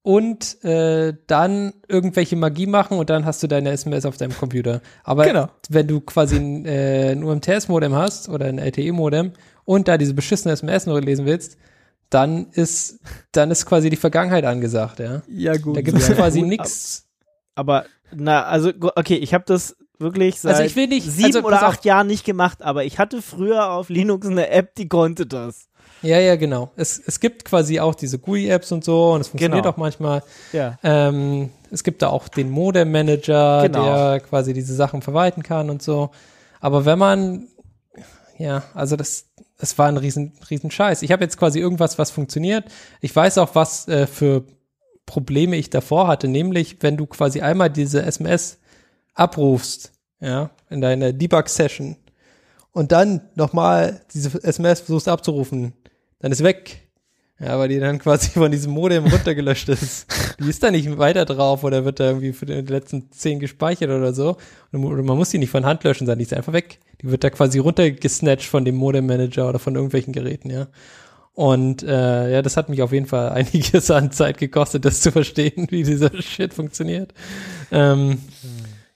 und 0.02 0.62
äh, 0.64 1.14
dann 1.26 1.72
irgendwelche 1.88 2.36
Magie 2.36 2.66
machen 2.66 2.98
und 2.98 3.08
dann 3.08 3.24
hast 3.24 3.42
du 3.42 3.46
deine 3.46 3.70
SMS 3.70 4.04
auf 4.04 4.16
deinem 4.18 4.36
Computer. 4.36 4.80
Aber 5.02 5.24
Genau. 5.24 5.48
wenn 5.70 5.86
du 5.86 6.00
quasi 6.02 6.36
ein, 6.36 6.66
äh, 6.66 7.12
ein 7.12 7.24
UMTS-Modem 7.24 7.94
hast 7.94 8.28
oder 8.28 8.46
ein 8.46 8.58
LTE-Modem 8.58 9.32
und 9.64 9.88
da 9.88 9.96
diese 9.96 10.12
beschissene 10.14 10.52
SMS 10.52 10.86
nur 10.86 11.00
lesen 11.00 11.24
willst, 11.24 11.56
dann 12.10 12.48
ist, 12.52 13.00
dann 13.32 13.50
ist 13.50 13.64
quasi 13.64 13.88
die 13.88 13.96
Vergangenheit 13.96 14.44
angesagt, 14.44 15.00
ja. 15.00 15.22
Ja, 15.26 15.56
gut. 15.56 15.76
Da 15.76 15.80
gibt 15.80 15.98
es 15.98 16.08
Ja, 16.08 16.14
quasi 16.14 16.42
nichts. 16.42 17.06
Aber, 17.54 17.86
na, 18.14 18.44
also, 18.44 18.72
okay, 18.96 19.16
ich 19.16 19.32
habe 19.32 19.44
das 19.46 19.74
wirklich 19.98 20.40
seit 20.40 20.52
Also 20.54 20.64
ich 20.64 20.76
will 20.76 20.88
nicht- 20.88 21.08
sieben 21.10 21.26
also 21.36 21.42
oder 21.44 21.56
auf. 21.58 21.74
acht 21.74 21.84
Jahren 21.84 22.06
nicht 22.06 22.24
gemacht, 22.24 22.62
aber 22.62 22.84
ich 22.84 22.98
hatte 22.98 23.22
früher 23.22 23.70
auf 23.70 23.88
Linux 23.88 24.26
eine 24.26 24.48
App, 24.50 24.74
die 24.74 24.88
konnte 24.88 25.26
das. 25.26 25.68
Ja, 26.02 26.18
ja, 26.18 26.36
genau. 26.36 26.70
Es, 26.76 26.98
es 27.06 27.18
gibt 27.18 27.44
quasi 27.46 27.80
auch 27.80 27.94
diese 27.94 28.18
GUI-Apps 28.18 28.72
und 28.72 28.84
so 28.84 29.12
und 29.12 29.22
es 29.22 29.28
funktioniert 29.28 29.62
Genau. 29.62 29.74
auch 29.74 29.78
manchmal. 29.78 30.22
Ja. 30.52 30.78
Ähm, 30.82 31.48
es 31.70 31.82
gibt 31.82 32.02
da 32.02 32.08
auch 32.08 32.28
den 32.28 32.50
Modem-Manager, 32.50 33.62
Genau. 33.62 33.84
der 33.84 34.20
quasi 34.20 34.52
diese 34.52 34.74
Sachen 34.74 35.00
verwalten 35.00 35.42
kann 35.42 35.70
und 35.70 35.82
so. 35.82 36.10
Aber 36.60 36.84
wenn 36.84 36.98
man, 36.98 37.48
ja, 38.36 38.64
also 38.74 38.96
das, 38.96 39.26
das 39.56 39.78
war 39.78 39.86
ein 39.88 39.96
riesen, 39.96 40.32
riesen 40.50 40.70
Scheiß. 40.70 41.00
Ich 41.02 41.10
habe 41.12 41.24
jetzt 41.24 41.38
quasi 41.38 41.58
irgendwas, 41.58 41.98
was 41.98 42.10
funktioniert. 42.10 42.64
Ich 43.00 43.14
weiß 43.14 43.38
auch, 43.38 43.54
was 43.54 43.88
äh, 43.88 44.06
für 44.06 44.44
Probleme 45.06 45.56
ich 45.56 45.70
davor 45.70 46.06
hatte, 46.08 46.28
nämlich 46.28 46.78
wenn 46.80 46.96
du 46.98 47.06
quasi 47.06 47.40
einmal 47.40 47.70
diese 47.70 48.02
SMS 48.02 48.58
abrufst, 49.14 49.92
ja, 50.20 50.50
in 50.70 50.80
deiner 50.80 51.12
Debug-Session 51.12 51.96
und 52.74 52.92
dann 52.92 53.22
nochmal 53.36 54.00
diese 54.12 54.42
SMS 54.42 54.80
versuchst 54.80 55.08
abzurufen, 55.08 55.72
dann 56.18 56.32
ist 56.32 56.42
weg. 56.42 56.80
Ja, 57.40 57.58
weil 57.58 57.68
die 57.68 57.80
dann 57.80 57.98
quasi 58.00 58.30
von 58.30 58.50
diesem 58.50 58.72
Modem 58.72 59.06
runtergelöscht 59.06 59.68
ist. 59.68 60.06
Die 60.38 60.48
ist 60.48 60.62
da 60.62 60.70
nicht 60.70 60.98
weiter 60.98 61.24
drauf 61.24 61.64
oder 61.64 61.84
wird 61.84 62.00
da 62.00 62.06
irgendwie 62.06 62.32
für 62.32 62.46
die 62.46 62.54
letzten 62.54 63.10
zehn 63.10 63.40
gespeichert 63.40 63.90
oder 63.90 64.12
so. 64.12 64.36
Oder 64.72 65.02
man 65.02 65.16
muss 65.16 65.30
die 65.30 65.38
nicht 65.38 65.50
von 65.50 65.64
Hand 65.64 65.84
löschen, 65.84 66.06
sondern 66.06 66.18
die 66.18 66.24
ist 66.24 66.34
einfach 66.34 66.52
weg. 66.52 66.80
Die 67.00 67.10
wird 67.10 67.24
da 67.24 67.30
quasi 67.30 67.58
runtergesnatcht 67.58 68.46
von 68.46 68.64
dem 68.64 68.76
Modem-Manager 68.76 69.48
oder 69.48 69.58
von 69.58 69.74
irgendwelchen 69.74 70.12
Geräten, 70.12 70.50
ja. 70.50 70.68
Und 71.32 71.82
äh, 71.82 72.32
ja, 72.32 72.42
das 72.42 72.56
hat 72.56 72.68
mich 72.68 72.80
auf 72.80 72.92
jeden 72.92 73.06
Fall 73.06 73.28
einiges 73.32 73.90
an 73.90 74.12
Zeit 74.12 74.38
gekostet, 74.38 74.84
das 74.84 75.00
zu 75.00 75.10
verstehen, 75.10 75.66
wie 75.70 75.82
dieser 75.82 76.10
Shit 76.22 76.54
funktioniert. 76.54 77.12
Ähm, 77.72 78.18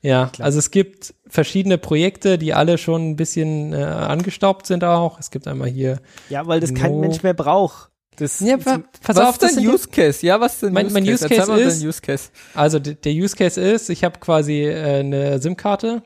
ja, 0.01 0.31
also 0.39 0.59
es 0.59 0.71
gibt 0.71 1.15
verschiedene 1.27 1.77
Projekte, 1.79 2.39
die 2.39 2.55
alle 2.55 2.79
schon 2.79 3.11
ein 3.11 3.17
bisschen 3.17 3.73
äh, 3.73 3.77
angestaubt 3.77 4.67
sind 4.67 4.85
auch. 4.85 5.19
Es 5.19 5.31
gibt 5.31 5.47
einmal 5.49 5.69
hier 5.69 6.01
Ja, 6.29 6.47
weil 6.47 6.61
das 6.61 6.73
kein 6.75 6.93
No. 6.93 6.99
Mensch 7.01 7.23
mehr 7.23 7.35
braucht. 7.35 7.91
Das, 8.17 8.41
ja, 8.41 8.57
pa 8.57 8.79
pass 9.03 9.17
was 9.17 9.25
auf, 9.27 9.35
ist 9.35 9.43
dein 9.43 9.51
sind 9.63 9.69
Use 9.69 9.89
Case? 9.89 10.27
Ja, 10.27 10.41
was 10.41 10.55
ist 10.55 10.63
dein 10.65 10.73
Mein- 10.73 10.87
Use 10.87 10.95
mein 10.95 11.05
Case? 11.05 11.15
Use 11.15 11.25
Erzähl 11.25 11.39
Case 11.39 11.51
mal 11.53 11.61
ist- 11.61 11.85
Use 11.85 12.01
Case. 12.01 12.29
Also 12.55 12.79
der 12.81 13.13
Use 13.13 13.37
Case 13.37 13.61
ist, 13.61 13.91
ich 13.91 14.03
habe 14.05 14.19
quasi 14.19 14.65
äh, 14.65 15.01
eine 15.01 15.41
SIM-Karte 15.41 16.03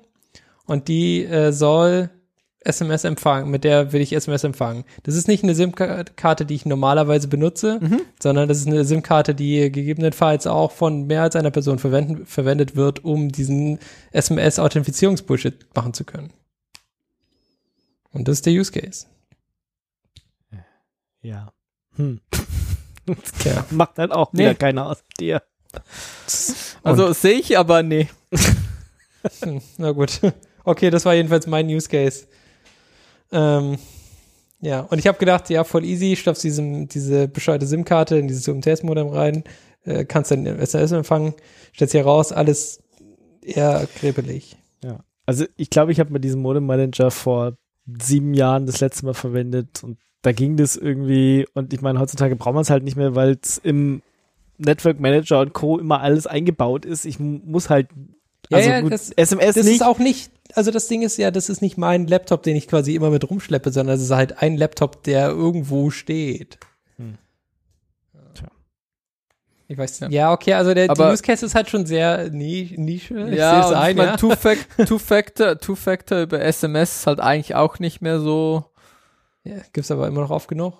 und 0.66 0.88
die 0.88 1.24
äh, 1.24 1.52
soll 1.52 2.10
SMS 2.64 3.04
empfangen, 3.04 3.50
mit 3.50 3.64
der 3.64 3.92
will 3.92 4.00
ich 4.00 4.12
SMS 4.12 4.44
empfangen. 4.44 4.84
Das 5.02 5.14
ist 5.16 5.28
nicht 5.28 5.42
eine 5.42 5.54
SIM-Karte, 5.54 6.44
die 6.46 6.54
ich 6.54 6.64
normalerweise 6.66 7.28
benutze, 7.28 7.80
sondern 8.20 8.48
das 8.48 8.58
ist 8.58 8.66
eine 8.66 8.84
SIM-Karte, 8.84 9.34
die 9.34 9.70
gegebenenfalls 9.72 10.46
auch 10.46 10.72
von 10.72 11.06
mehr 11.06 11.22
als 11.22 11.36
einer 11.36 11.50
Person 11.50 11.78
verwenden, 11.78 12.26
verwendet 12.26 12.76
wird, 12.76 13.04
um 13.04 13.30
diesen 13.30 13.78
SMS-Authentifizierungsbullshit 14.12 15.66
machen 15.74 15.94
zu 15.94 16.04
können. 16.04 16.32
Und 18.12 18.28
das 18.28 18.36
ist 18.38 18.46
der 18.46 18.52
Use 18.52 18.70
Case. 18.72 19.06
ja. 21.22 21.52
Hm. 21.96 22.20
Ja. 23.44 23.66
Macht 23.70 23.98
dann 23.98 24.12
auch 24.12 24.32
Nee. 24.32 24.40
wieder 24.44 24.54
keiner 24.54 24.86
aus 24.86 25.02
dir. 25.18 25.42
Also 26.84 27.12
sehe 27.12 27.34
ich, 27.40 27.58
aber 27.58 27.82
nee. 27.82 28.08
Hm, 29.42 29.60
Na 29.78 29.90
gut. 29.92 30.20
Okay, 30.64 30.90
das 30.90 31.04
war 31.04 31.14
jedenfalls 31.14 31.46
mein 31.48 31.66
Use 31.68 31.88
Case. 31.88 32.26
Ähm, 33.32 33.78
ja, 34.60 34.80
und 34.80 34.98
ich 34.98 35.06
habe 35.06 35.18
gedacht, 35.18 35.50
ja, 35.50 35.64
voll 35.64 35.84
easy, 35.84 36.14
stopfst 36.16 36.44
diesem, 36.44 36.88
diese 36.88 37.26
bescheuerte 37.26 37.66
SIM-Karte 37.66 38.16
in 38.16 38.28
dieses 38.28 38.46
UMTS-Modem 38.46 39.08
rein, 39.08 39.44
äh, 39.84 40.04
kannst 40.04 40.30
dann 40.30 40.46
SMS 40.46 40.92
empfangen, 40.92 41.34
stellst 41.74 41.92
hier 41.92 42.04
raus, 42.04 42.30
alles 42.32 42.80
eher 43.42 43.88
krepelig. 43.96 44.56
Ja. 44.84 45.00
Also 45.26 45.46
ich 45.56 45.70
glaube, 45.70 45.90
ich 45.92 45.98
habe 45.98 46.12
mal 46.12 46.18
diesen 46.20 46.40
Modem 46.42 46.66
Manager 46.66 47.10
vor 47.10 47.56
sieben 48.00 48.34
Jahren 48.34 48.66
das 48.66 48.80
letzte 48.80 49.06
Mal 49.06 49.14
verwendet 49.14 49.82
und 49.82 49.98
da 50.22 50.30
ging 50.30 50.56
das 50.56 50.76
irgendwie 50.76 51.46
und 51.54 51.72
ich 51.72 51.80
meine, 51.80 51.98
heutzutage 51.98 52.36
braucht 52.36 52.54
man 52.54 52.62
es 52.62 52.70
halt 52.70 52.84
nicht 52.84 52.96
mehr, 52.96 53.16
weil 53.16 53.38
es 53.42 53.58
im 53.58 54.02
Network 54.58 55.00
Manager 55.00 55.40
und 55.40 55.52
Co. 55.52 55.78
immer 55.78 56.00
alles 56.00 56.28
eingebaut 56.28 56.84
ist. 56.84 57.04
Ich 57.04 57.18
mu- 57.18 57.40
muss 57.44 57.68
halt 57.70 57.88
Ja, 58.52 58.58
also 58.58 58.70
ja, 58.70 58.80
gut, 58.80 58.92
das- 58.92 59.10
SMS 59.10 59.54
Das 59.56 59.64
nicht. 59.66 59.74
ist 59.76 59.82
auch 59.82 59.98
nicht, 59.98 60.30
also 60.54 60.70
das 60.70 60.86
Ding 60.88 61.02
ist 61.02 61.16
ja, 61.16 61.30
das 61.30 61.48
ist 61.48 61.60
nicht 61.62 61.76
mein 61.78 62.06
Laptop, 62.06 62.42
den 62.42 62.56
ich 62.56 62.68
quasi 62.68 62.94
immer 62.94 63.10
mit 63.10 63.28
rumschleppe, 63.28 63.70
sondern 63.72 63.96
es 63.96 64.02
ist 64.02 64.10
halt 64.10 64.42
ein 64.42 64.56
Laptop, 64.56 65.02
der 65.02 65.28
irgendwo 65.30 65.90
steht. 65.90 66.58
Hm. 66.96 67.18
Tja. 68.34 68.48
Ich 69.68 69.78
weiß, 69.78 70.00
Ja. 70.00 70.08
ja, 70.10 70.32
okay, 70.32 70.54
also 70.54 70.74
der 70.74 70.90
Aber- 70.90 71.06
die 71.06 71.12
Use 71.12 71.22
Case 71.22 71.44
ist 71.46 71.54
halt 71.54 71.70
schon 71.70 71.86
sehr 71.86 72.30
Ni- 72.30 72.74
Nische. 72.76 73.28
Ich 73.30 73.38
ja, 73.38 73.66
und 73.68 73.74
ein, 73.74 73.90
ich 73.92 73.96
mein, 73.96 74.06
ja. 74.08 74.16
Two-Factor 74.16 74.76
Two 74.86 74.96
-Factor, 74.96 75.58
Two 75.58 75.72
-Factor 75.74 76.22
über 76.22 76.40
SMS 76.40 76.96
ist 77.00 77.06
halt 77.06 77.20
eigentlich 77.20 77.54
auch 77.54 77.78
nicht 77.78 78.00
mehr 78.02 78.20
so. 78.20 78.64
ja. 79.44 79.56
Gibt's 79.72 79.90
aber 79.90 80.06
immer 80.08 80.20
noch 80.22 80.30
oft 80.30 80.48
genug. 80.48 80.74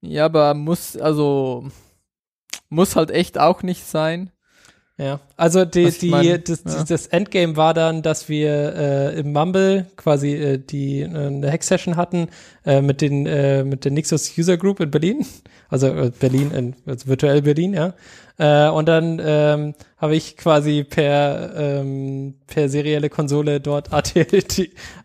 Ja, 0.00 0.24
aber 0.24 0.54
muss, 0.54 0.96
also, 0.96 1.68
muss 2.68 2.96
halt 2.96 3.10
echt 3.12 3.38
auch 3.38 3.62
nicht 3.62 3.86
sein. 3.86 4.32
Ja, 4.98 5.20
also 5.38 5.64
die, 5.64 5.90
die, 5.90 6.10
mein, 6.10 6.44
das, 6.44 6.62
ja. 6.66 6.84
das 6.84 7.06
Endgame 7.06 7.56
war 7.56 7.72
dann, 7.72 8.02
dass 8.02 8.28
wir 8.28 8.74
äh, 8.76 9.20
im 9.20 9.32
Mumble 9.32 9.86
quasi 9.96 10.34
äh, 10.34 10.58
die 10.58 11.00
äh, 11.00 11.06
eine 11.06 11.50
Hack-Session 11.50 11.96
hatten 11.96 12.28
äh, 12.66 12.82
mit 12.82 13.00
den 13.00 13.26
äh, 13.26 13.64
mit 13.64 13.86
der 13.86 13.92
Nixos 13.92 14.36
User 14.36 14.58
Group 14.58 14.80
in 14.80 14.90
Berlin, 14.90 15.26
also 15.70 15.86
äh, 15.86 16.12
Berlin, 16.20 16.50
in, 16.50 16.76
also 16.86 17.06
virtuell 17.06 17.40
Berlin, 17.40 17.72
ja. 17.72 17.94
Äh, 18.38 18.68
und 18.68 18.86
dann 18.86 19.20
ähm, 19.24 19.74
habe 19.96 20.14
ich 20.14 20.36
quasi 20.36 20.84
per 20.84 21.52
ähm, 21.56 22.34
per 22.46 22.68
serielle 22.68 23.08
Konsole 23.08 23.60
dort 23.60 23.92
AT, 23.94 24.14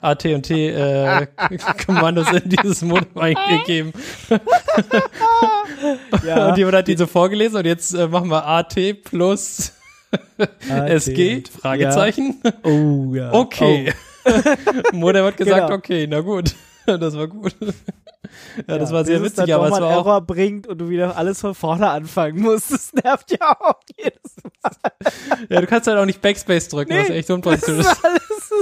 AT 0.02 0.26
und 0.26 0.44
T 0.44 0.70
äh, 0.70 1.28
Kommandos 1.86 2.30
in 2.32 2.50
dieses 2.50 2.82
Modem 2.82 3.08
eingegeben. 3.18 3.94
Ja, 6.26 6.50
und 6.50 6.58
jemand 6.58 6.78
hat 6.78 6.88
die 6.88 6.98
so 6.98 7.06
vorgelesen 7.06 7.58
und 7.58 7.66
jetzt 7.66 7.94
äh, 7.94 8.08
machen 8.08 8.30
wir 8.30 8.46
AT 8.46 8.76
plus 9.04 9.74
es 10.88 11.06
geht? 11.06 11.49
Fragezeichen. 11.49 12.39
Ja. 12.44 12.52
Oh, 12.64 13.14
ja. 13.14 13.34
Okay. 13.34 13.94
Modem 14.94 15.26
hat 15.26 15.38
gesagt, 15.38 15.68
Genau. 15.68 15.73
okay, 15.77 16.07
na 16.07 16.19
gut. 16.22 16.56
Das 17.00 17.16
war 17.18 17.28
gut. 17.28 17.54
Ja, 18.68 18.78
das 18.78 18.92
war 18.92 19.06
sehr 19.06 19.18
es 19.18 19.24
witzig, 19.24 19.54
aber 19.54 19.66
es 19.68 19.72
war 19.74 19.84
auch. 19.84 19.92
Error 19.92 20.22
bringt 20.22 20.68
und 20.68 20.78
du 20.80 20.90
wieder 20.90 21.16
alles 21.18 21.42
von 21.42 21.54
vorne 21.54 21.90
anfangen 21.90 22.42
musst. 22.42 22.72
Das 22.72 22.94
nervt 22.94 23.32
ja 23.32 23.58
auch 23.60 23.80
jedes 23.98 24.36
Mal. 24.44 24.72
Ja, 25.50 25.62
du 25.62 25.68
kannst 25.68 25.88
halt 25.88 25.98
auch 25.98 26.06
nicht 26.06 26.22
Backspace 26.22 26.68
drücken, 26.70 26.98
was 26.98 27.10
Nee, 27.10 27.16
echt 27.16 27.30
Das 27.30 27.36
unpraktisch 27.36 27.78
ist 27.78 27.88
ist. 27.92 28.06
alles, 28.06 28.22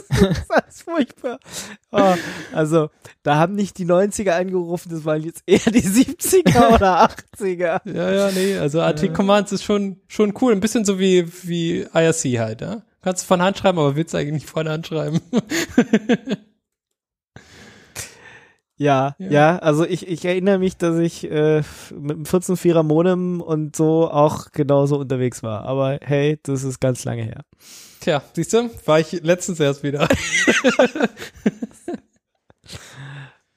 das 0.09 0.21
ist 0.37 0.51
alles 0.51 0.81
furchtbar. 0.81 1.39
Oh, 1.91 2.13
also, 2.53 2.89
da 3.23 3.35
haben 3.37 3.55
nicht 3.55 3.77
die 3.77 3.85
90er 3.85 4.31
angerufen, 4.31 4.89
das 4.91 5.05
waren 5.05 5.23
jetzt 5.23 5.43
eher 5.47 5.71
die 5.71 5.81
70er 5.81 6.73
oder 6.75 7.09
80er. 7.39 7.81
Ja, 7.91 8.11
ja, 8.11 8.31
nee, 8.31 8.57
also 8.57 8.81
AT-Commands 8.81 9.51
ist 9.51 9.63
schon, 9.63 10.01
schon 10.07 10.33
cool. 10.41 10.51
Ein 10.51 10.59
bisschen 10.59 10.85
so 10.85 10.99
wie, 10.99 11.27
wie 11.43 11.81
IRC 11.93 12.39
halt, 12.39 12.61
ja. 12.61 12.81
Kannst 13.01 13.23
du 13.23 13.27
von 13.27 13.41
Hand 13.41 13.57
schreiben, 13.57 13.79
aber 13.79 13.95
willst 13.95 14.13
eigentlich 14.15 14.33
nicht 14.33 14.49
von 14.49 14.67
Hand 14.67 14.87
schreiben. 14.87 15.21
Ja, 18.77 19.15
Ja. 19.19 19.31
ja, 19.31 19.57
also 19.59 19.85
ich, 19.85 20.07
ich 20.07 20.25
erinnere 20.25 20.59
mich, 20.59 20.75
dass 20.77 20.97
ich 20.99 21.29
äh, 21.31 21.63
mit 21.97 22.17
einem 22.17 22.23
14-4er 22.23 22.83
Modem 22.83 23.39
und 23.41 23.75
so 23.75 24.09
auch 24.11 24.51
genauso 24.51 24.97
unterwegs 24.97 25.43
war. 25.43 25.63
Aber 25.63 25.99
hey, 26.01 26.39
das 26.43 26.63
ist 26.63 26.79
ganz 26.81 27.05
lange 27.05 27.23
her. 27.23 27.41
Tja, 28.01 28.21
siehst 28.33 28.53
du, 28.53 28.69
war 28.85 28.99
ich 28.99 29.13
letztens 29.23 29.59
erst 29.59 29.81
wieder. 29.83 30.07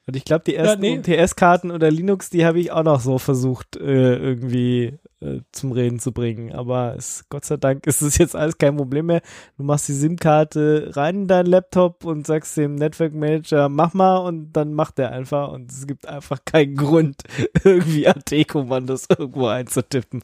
Und 0.09 0.15
ich 0.15 0.25
glaube, 0.25 0.43
die 0.43 0.55
ersten 0.55 0.81
nee. 0.81 0.97
UMTS-Karten 0.97 1.69
oder 1.69 1.91
Linux, 1.91 2.31
die 2.31 2.43
habe 2.43 2.59
ich 2.59 2.71
auch 2.71 2.81
noch 2.81 2.99
so 2.99 3.19
versucht, 3.19 3.75
äh, 3.75 4.15
irgendwie 4.15 4.97
äh, 5.19 5.41
zum 5.51 5.71
Reden 5.71 5.99
zu 5.99 6.11
bringen. 6.11 6.51
Aber 6.51 6.95
es, 6.97 7.25
Gott 7.29 7.45
sei 7.45 7.57
Dank 7.57 7.85
ist 7.85 8.01
es 8.01 8.17
jetzt 8.17 8.35
alles 8.35 8.57
kein 8.57 8.75
Problem 8.75 9.05
mehr. 9.05 9.21
Du 9.57 9.63
machst 9.63 9.87
die 9.87 9.93
SIM-Karte 9.93 10.93
rein 10.95 11.15
in 11.15 11.27
deinen 11.27 11.45
Laptop 11.45 12.05
und 12.05 12.25
sagst 12.25 12.57
dem 12.57 12.73
Network 12.73 13.13
Manager, 13.13 13.69
mach 13.69 13.93
mal 13.93 14.17
und 14.17 14.51
dann 14.53 14.73
macht 14.73 14.97
der 14.97 15.11
einfach. 15.11 15.51
Und 15.51 15.71
es 15.71 15.85
gibt 15.85 16.07
einfach 16.07 16.39
keinen 16.43 16.75
Grund, 16.75 17.21
irgendwie 17.63 18.07
AT-Kommandos 18.07 19.05
irgendwo 19.09 19.45
einzutippen. 19.45 20.23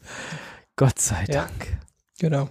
Gott 0.77 0.97
sei 0.97 1.25
Ja. 1.27 1.41
Dank. 1.43 1.77
Genau. 2.17 2.49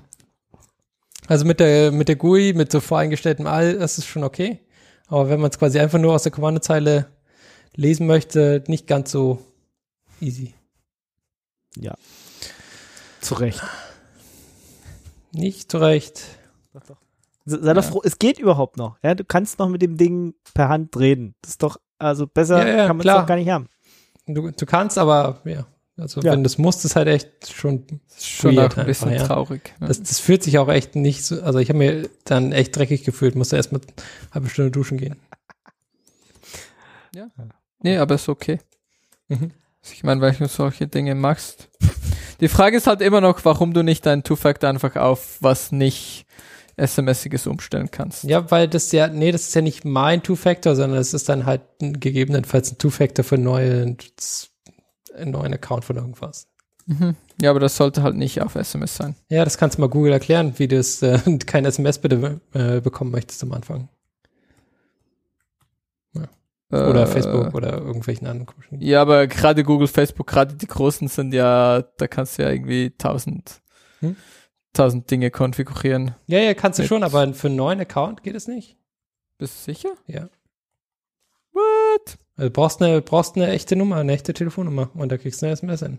Also 1.26 1.44
mit 1.44 1.58
der, 1.58 1.90
mit 1.90 2.06
der 2.06 2.14
GUI, 2.14 2.52
mit 2.52 2.70
so 2.70 2.78
voreingestelltem 2.78 3.48
All, 3.48 3.76
das 3.76 3.98
ist 3.98 4.06
schon 4.06 4.22
okay. 4.22 4.60
Aber 5.08 5.28
wenn 5.28 5.40
man 5.40 5.50
es 5.50 5.58
quasi 5.58 5.80
einfach 5.80 5.98
nur 5.98 6.14
aus 6.14 6.22
der 6.22 6.32
Kommandozeile 6.32 7.06
lesen 7.76 8.06
möchte, 8.06 8.62
nicht 8.68 8.86
ganz 8.86 9.10
so 9.10 9.38
easy. 10.20 10.54
Zu 13.20 13.34
Recht. 13.34 13.62
Nicht 15.32 15.70
zurecht. 15.70 16.22
Sei 17.46 17.74
doch 17.74 17.82
Ja. 17.84 17.90
froh, 17.90 18.00
es 18.04 18.18
geht 18.18 18.38
überhaupt 18.38 18.76
noch. 18.76 18.96
Ja, 19.02 19.14
du 19.14 19.24
kannst 19.24 19.58
noch 19.58 19.68
mit 19.68 19.82
dem 19.82 19.96
Ding 19.96 20.34
per 20.54 20.68
Hand 20.68 20.96
reden. 20.96 21.34
Das 21.42 21.52
ist 21.52 21.62
doch, 21.62 21.78
also 21.98 22.26
besser 22.26 22.66
Ja, 22.66 22.76
ja, 22.76 22.86
kann 22.86 22.96
man 22.96 23.06
es 23.06 23.12
doch 23.12 23.26
gar 23.26 23.36
nicht 23.36 23.48
haben. 23.50 23.68
Du, 24.26 24.50
du 24.50 24.66
kannst, 24.66 24.96
aber 24.98 25.40
ja. 25.44 25.66
Also 25.96 26.20
Ja. 26.22 26.32
wenn 26.32 26.42
du 26.42 26.46
es 26.46 26.58
musst, 26.58 26.84
ist 26.84 26.96
halt 26.96 27.08
echt 27.08 27.52
schon 27.52 28.00
Schon 28.18 28.56
Weird 28.56 28.74
auch 28.74 28.78
ein 28.78 28.86
bisschen 28.86 29.08
einfach, 29.10 29.28
ja. 29.28 29.34
traurig. 29.34 29.72
ne? 29.80 29.88
Das, 29.88 30.02
das 30.02 30.18
fühlt 30.20 30.42
sich 30.42 30.58
auch 30.58 30.68
echt 30.68 30.96
nicht 30.96 31.24
so, 31.24 31.40
also 31.42 31.58
ich 31.58 31.68
habe 31.68 31.78
mir 31.78 32.08
dann 32.24 32.52
echt 32.52 32.76
dreckig 32.76 33.04
gefühlt, 33.04 33.34
musste 33.36 33.56
erst 33.56 33.72
mal 33.72 33.80
eine 33.80 34.32
halbe 34.34 34.48
Stunde 34.48 34.70
duschen 34.70 34.98
gehen. 34.98 35.16
Nee, 37.84 37.98
aber 37.98 38.14
ist 38.14 38.28
okay. 38.30 38.58
Mhm. 39.28 39.50
Ich 39.92 40.02
meine, 40.02 40.20
weil 40.22 40.32
du 40.32 40.48
solche 40.48 40.86
Dinge 40.88 41.14
machst. 41.14 41.68
Die 42.40 42.48
Frage 42.48 42.78
ist 42.78 42.86
halt 42.86 43.02
immer 43.02 43.20
noch, 43.20 43.44
warum 43.44 43.74
du 43.74 43.82
nicht 43.82 44.06
deinen 44.06 44.22
Two-Factor 44.22 44.70
einfach 44.70 44.96
auf 44.96 45.36
was 45.40 45.70
nicht 45.70 46.24
SMS-iges 46.76 47.46
umstellen 47.46 47.90
kannst. 47.90 48.24
Ja, 48.24 48.50
weil 48.50 48.68
das 48.68 48.90
ja, 48.92 49.08
nee, 49.08 49.30
das 49.30 49.42
ist 49.48 49.54
ja 49.54 49.60
nicht 49.60 49.84
mein 49.84 50.22
Two-Factor, 50.22 50.74
sondern 50.74 50.98
es 50.98 51.12
ist 51.12 51.28
dann 51.28 51.44
halt 51.44 51.60
gegebenenfalls 51.78 52.72
ein 52.72 52.78
Two-Factor 52.78 53.22
für 53.22 53.36
neue, 53.36 53.96
einen 55.14 55.30
neuen 55.30 55.52
Account 55.52 55.84
von 55.84 55.96
irgendwas. 55.96 56.48
Mhm. 56.86 57.16
Ja, 57.42 57.50
aber 57.50 57.60
das 57.60 57.76
sollte 57.76 58.02
halt 58.02 58.16
nicht 58.16 58.40
auf 58.40 58.54
SMS 58.54 58.96
sein. 58.96 59.14
Ja, 59.28 59.44
das 59.44 59.58
kannst 59.58 59.76
du 59.76 59.82
mal 59.82 59.88
Google 59.88 60.12
erklären, 60.12 60.54
wie 60.56 60.68
du 60.68 60.78
es, 60.78 61.02
äh, 61.02 61.18
kein 61.46 61.66
SMS 61.66 61.98
bitte 61.98 62.40
äh, 62.54 62.80
bekommen 62.80 63.10
möchtest 63.10 63.42
am 63.42 63.52
Anfang. 63.52 63.90
Oder 66.90 67.02
Äh, 67.02 67.06
Facebook 67.06 67.54
oder 67.54 67.78
irgendwelchen 67.78 68.26
anderen 68.26 68.46
komischen. 68.46 68.80
Ja, 68.80 69.00
aber 69.02 69.26
gerade 69.26 69.62
Google, 69.64 69.88
Facebook, 69.88 70.26
gerade 70.26 70.54
die 70.54 70.66
großen 70.66 71.08
sind 71.08 71.32
ja, 71.34 71.82
da 71.98 72.06
kannst 72.06 72.38
du 72.38 72.42
ja 72.42 72.50
irgendwie 72.50 72.90
tausend, 72.96 73.60
Hm? 74.00 74.16
tausend 74.72 75.10
Dinge 75.10 75.30
konfigurieren. 75.30 76.14
Ja, 76.26 76.38
ja, 76.40 76.54
kannst 76.54 76.78
du 76.78 76.84
schon, 76.86 77.02
aber 77.02 77.32
für 77.34 77.46
einen 77.48 77.56
neuen 77.56 77.80
Account 77.80 78.22
geht 78.22 78.34
es 78.34 78.48
nicht. 78.48 78.76
Bist 79.38 79.54
du 79.66 79.72
sicher? 79.72 79.90
Ja. 80.06 80.28
What? 81.52 82.18
Also 82.36 82.50
brauchst 82.50 82.82
eine, 82.82 83.00
brauchst 83.02 83.36
eine 83.36 83.48
echte 83.48 83.76
Nummer, 83.76 83.96
eine 83.96 84.12
echte 84.12 84.32
Telefonnummer 84.34 84.90
und 84.94 85.10
da 85.12 85.18
kriegst 85.18 85.40
du 85.42 85.46
eine 85.46 85.52
SMS 85.52 85.80
hin. 85.80 85.98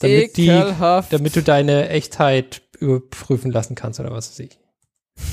Damit, 0.00 0.36
die, 0.36 0.46
damit 0.46 1.34
du 1.36 1.42
deine 1.42 1.88
Echtheit 1.88 2.62
überprüfen 2.78 3.50
lassen 3.50 3.74
kannst 3.74 3.98
oder 3.98 4.12
was 4.12 4.30
weiß 4.30 4.38
ich. 4.40 4.58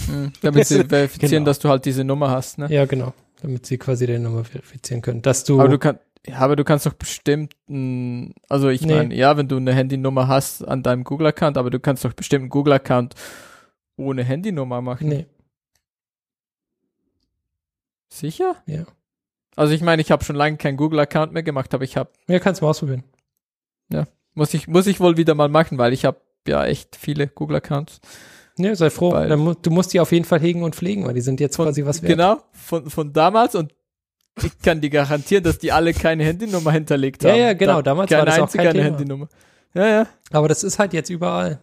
Hm, 0.08 0.34
damit 0.42 0.66
sie 0.66 0.84
verifizieren, 0.90 1.32
Genau. 1.32 1.46
dass 1.46 1.60
du 1.60 1.70
halt 1.70 1.86
diese 1.86 2.04
Nummer 2.04 2.32
hast, 2.32 2.58
ne? 2.58 2.68
Ja, 2.72 2.86
genau. 2.86 3.14
Damit 3.42 3.66
sie 3.66 3.78
quasi 3.78 4.08
deine 4.08 4.20
Nummer 4.20 4.44
verifizieren 4.44 5.02
können. 5.02 5.22
Dass 5.22 5.44
du, 5.44 5.60
Aber 5.60 5.70
du 5.70 5.78
kannst, 5.78 6.02
ja, 6.26 6.38
aber 6.38 6.56
du 6.56 6.64
kannst 6.64 6.86
doch 6.86 6.94
bestimmt, 6.94 7.54
also 8.50 8.70
ich 8.70 8.82
Nee. 8.82 8.96
meine, 8.96 9.16
ja, 9.16 9.38
wenn 9.38 9.48
du 9.48 9.58
eine 9.58 9.74
Handynummer 9.74 10.28
hast 10.28 10.68
an 10.68 10.82
deinem 10.84 11.04
Google-Account, 11.04 11.58
aber 11.58 11.70
du 11.70 11.80
kannst 11.80 12.04
doch 12.06 12.14
bestimmt 12.14 12.44
einen 12.44 12.50
Google-Account 12.50 13.14
ohne 13.98 14.24
Handynummer 14.24 14.82
machen. 14.82 15.10
nee, 15.10 15.26
Sicher? 18.10 18.56
Ja. 18.66 18.86
Also 19.56 19.74
ich 19.74 19.82
meine, 19.82 20.02
ich 20.02 20.12
habe 20.12 20.24
schon 20.24 20.36
lange 20.36 20.58
keinen 20.58 20.78
Google-Account 20.78 21.34
mehr 21.34 21.44
gemacht, 21.44 21.74
aber 21.74 21.84
ich 21.84 21.98
habe, 21.98 22.10
ja, 22.28 22.40
kannst 22.40 22.62
du 22.62 22.66
mal 22.66 22.70
ausprobieren. 22.72 23.04
muss 24.34 24.54
ich, 24.54 24.68
muss 24.68 24.88
ich 24.88 25.00
wohl 25.00 25.18
wieder 25.18 25.36
mal 25.36 25.50
machen, 25.50 25.78
weil 25.78 25.94
ich 25.94 26.06
habe 26.06 26.20
ja 26.48 26.66
echt 26.66 26.96
viele 26.96 27.28
Google-Accounts. 27.28 28.00
Ja, 28.58 28.74
sei 28.76 28.90
froh. 28.90 29.12
Weil- 29.12 29.28
du 29.62 29.70
musst 29.72 29.94
die 29.94 30.00
auf 30.00 30.12
jeden 30.12 30.26
Fall 30.26 30.40
hegen 30.40 30.64
und 30.64 30.76
pflegen, 30.76 31.06
weil 31.06 31.14
die 31.14 31.22
sind 31.22 31.40
jetzt 31.40 31.58
quasi 31.58 31.86
was 31.86 32.02
wert. 32.02 32.12
Genau, 32.14 32.38
von, 32.54 32.90
von 32.90 33.12
damals 33.14 33.56
und 33.56 33.74
ich 34.44 34.58
kann 34.60 34.82
dir 34.82 34.90
garantieren, 34.90 35.44
dass 35.44 35.58
die 35.60 35.72
alle 35.72 35.94
keine 35.94 36.24
Handynummer 36.26 36.72
hinterlegt 36.72 37.24
Ja, 37.24 37.32
haben. 37.32 37.40
ja, 37.40 37.54
genau, 37.54 37.76
Da- 37.78 37.92
damals 37.92 38.12
war 38.12 38.26
das 38.26 38.40
auch 38.40 38.52
kein 38.52 38.72
Thema. 38.72 38.84
Handynummer. 38.86 39.28
Ja, 39.74 39.88
ja. 39.88 40.08
Aber 40.32 40.48
das 40.48 40.64
ist 40.64 40.80
halt 40.80 40.94
jetzt 40.94 41.10
überall. 41.10 41.60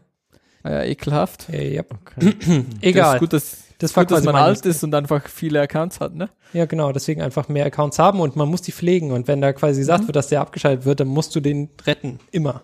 Ah 0.62 0.70
Ja, 0.70 0.84
ekelhaft. 0.84 1.48
Äh, 1.48 1.74
ja. 1.74 1.82
Okay. 1.82 2.64
Egal. 2.80 3.04
Das 3.04 3.14
ist 3.14 3.20
gut, 3.20 3.32
dass, 3.32 3.56
Das 3.78 3.96
war 3.96 4.04
gut, 4.04 4.16
dass 4.18 4.24
man 4.24 4.36
alt 4.36 4.64
ist 4.64 4.84
und 4.84 4.94
einfach 4.94 5.26
viele 5.28 5.60
Accounts 5.60 5.98
hat, 6.00 6.14
ne? 6.14 6.28
Ja, 6.52 6.66
genau. 6.66 6.92
Deswegen 6.92 7.20
einfach 7.22 7.48
mehr 7.48 7.64
Accounts 7.66 7.98
haben 7.98 8.20
und 8.20 8.36
man 8.36 8.48
muss 8.48 8.62
die 8.62 8.72
pflegen. 8.72 9.10
Und 9.12 9.28
wenn 9.28 9.40
da 9.40 9.52
quasi 9.52 9.80
gesagt 9.80 10.04
Mhm. 10.04 10.08
wird, 10.08 10.16
dass 10.16 10.28
der 10.28 10.40
abgeschaltet 10.40 10.84
wird, 10.84 11.00
dann 11.00 11.08
musst 11.08 11.34
du 11.34 11.40
den 11.40 11.68
retten. 11.86 12.20
Immer. 12.30 12.62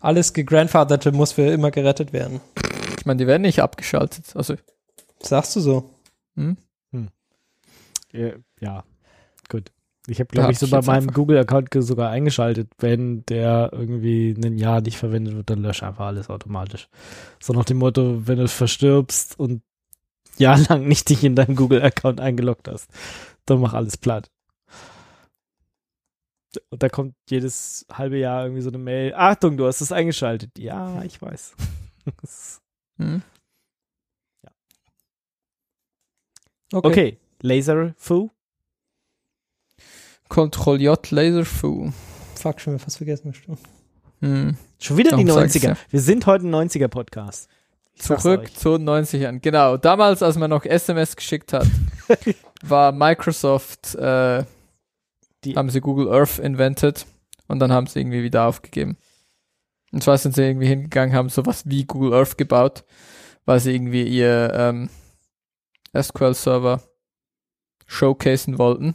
Alles 0.00 0.32
gegrandfatherte 0.32 1.12
muss 1.12 1.32
für 1.32 1.42
immer 1.50 1.70
gerettet 1.70 2.12
werden. 2.12 2.40
Ich 3.00 3.06
meine, 3.06 3.16
die 3.16 3.26
werden 3.26 3.42
nicht 3.42 3.62
abgeschaltet. 3.62 4.36
Also, 4.36 4.56
Sagst 5.22 5.56
du 5.56 5.60
so? 5.60 5.94
hm? 6.36 6.58
Ja, 8.12 8.32
ja, 8.60 8.84
gut. 9.48 9.72
Ich 10.06 10.20
habe, 10.20 10.28
glaube 10.28 10.52
ich, 10.52 10.58
so 10.58 10.66
ich 10.66 10.72
bei 10.72 10.82
meinem 10.82 11.08
Google-Account 11.08 11.68
sogar 11.78 12.10
eingeschaltet, 12.10 12.70
wenn 12.78 13.24
der 13.26 13.70
irgendwie 13.72 14.32
ein 14.32 14.58
Jahr 14.58 14.82
nicht 14.82 14.98
verwendet 14.98 15.34
wird, 15.34 15.48
dann 15.48 15.62
lösche 15.62 15.86
einfach 15.86 16.06
alles 16.06 16.28
automatisch. 16.28 16.88
So 17.40 17.54
nach 17.54 17.64
dem 17.64 17.78
Motto, 17.78 18.26
wenn 18.26 18.38
du 18.38 18.48
verstirbst 18.48 19.38
und 19.38 19.62
jahrelang 20.36 20.86
nicht 20.88 21.08
dich 21.08 21.24
in 21.24 21.36
deinen 21.36 21.56
Google-Account 21.56 22.20
eingeloggt 22.20 22.68
hast, 22.68 22.90
dann 23.46 23.60
mach 23.60 23.72
alles 23.72 23.96
platt. 23.96 24.30
Und 26.68 26.82
da 26.82 26.90
kommt 26.90 27.14
jedes 27.30 27.86
halbe 27.90 28.18
Jahr 28.18 28.44
irgendwie 28.44 28.62
so 28.62 28.70
eine 28.70 28.78
Mail, 28.78 29.14
Achtung, 29.14 29.56
du 29.56 29.66
hast 29.66 29.80
es 29.80 29.90
eingeschaltet. 29.90 30.58
Ja, 30.58 31.02
ich 31.04 31.22
weiß. 31.22 31.54
Hm? 33.00 33.22
okay, 36.72 37.18
Laser 37.40 37.94
Fu. 37.96 38.30
Ctrl 40.28 40.80
J 40.80 41.10
Laserfu. 41.10 41.90
Fuck, 42.36 42.60
schon 42.60 42.74
wieder 42.74 42.84
fast 42.84 42.98
vergessen. 42.98 43.34
Hm. 44.20 44.56
Schon 44.78 44.96
wieder 44.96 45.16
die 45.16 45.24
Darum 45.24 45.42
sag's 45.42 45.56
90er. 45.56 45.68
ja. 45.70 45.76
Wir 45.90 46.00
sind 46.00 46.26
heute 46.26 46.46
ein 46.46 46.54
90er-Podcast. 46.54 47.48
Ich 47.94 48.02
sag's 48.02 48.22
Zurück 48.22 48.56
zu 48.56 48.78
den 48.78 48.88
90ern. 48.88 49.40
Genau. 49.40 49.76
Damals, 49.76 50.22
als 50.22 50.36
man 50.36 50.50
noch 50.50 50.64
SMS 50.64 51.16
geschickt 51.16 51.52
hat, 51.52 51.66
war 52.62 52.92
Microsoft, 52.92 53.94
äh, 53.96 54.44
Die- 55.44 55.56
haben 55.56 55.70
sie 55.70 55.80
Google 55.80 56.08
Earth 56.12 56.38
invented 56.38 57.06
und 57.48 57.58
dann 57.58 57.72
haben 57.72 57.86
sie 57.86 57.98
irgendwie 58.00 58.22
wieder 58.22 58.44
aufgegeben. 58.46 58.96
Und 59.92 60.02
zwar 60.02 60.18
sind 60.18 60.34
sie 60.34 60.42
irgendwie 60.42 60.66
hingegangen, 60.68 61.14
haben 61.14 61.28
sowas 61.28 61.62
wie 61.66 61.84
Google 61.84 62.14
Earth 62.14 62.38
gebaut, 62.38 62.84
weil 63.44 63.58
sie 63.60 63.74
irgendwie 63.74 64.04
ihr 64.04 64.52
ähm, 64.54 64.90
SQL-Server 66.00 66.80
showcasen 67.86 68.58
wollten, 68.58 68.94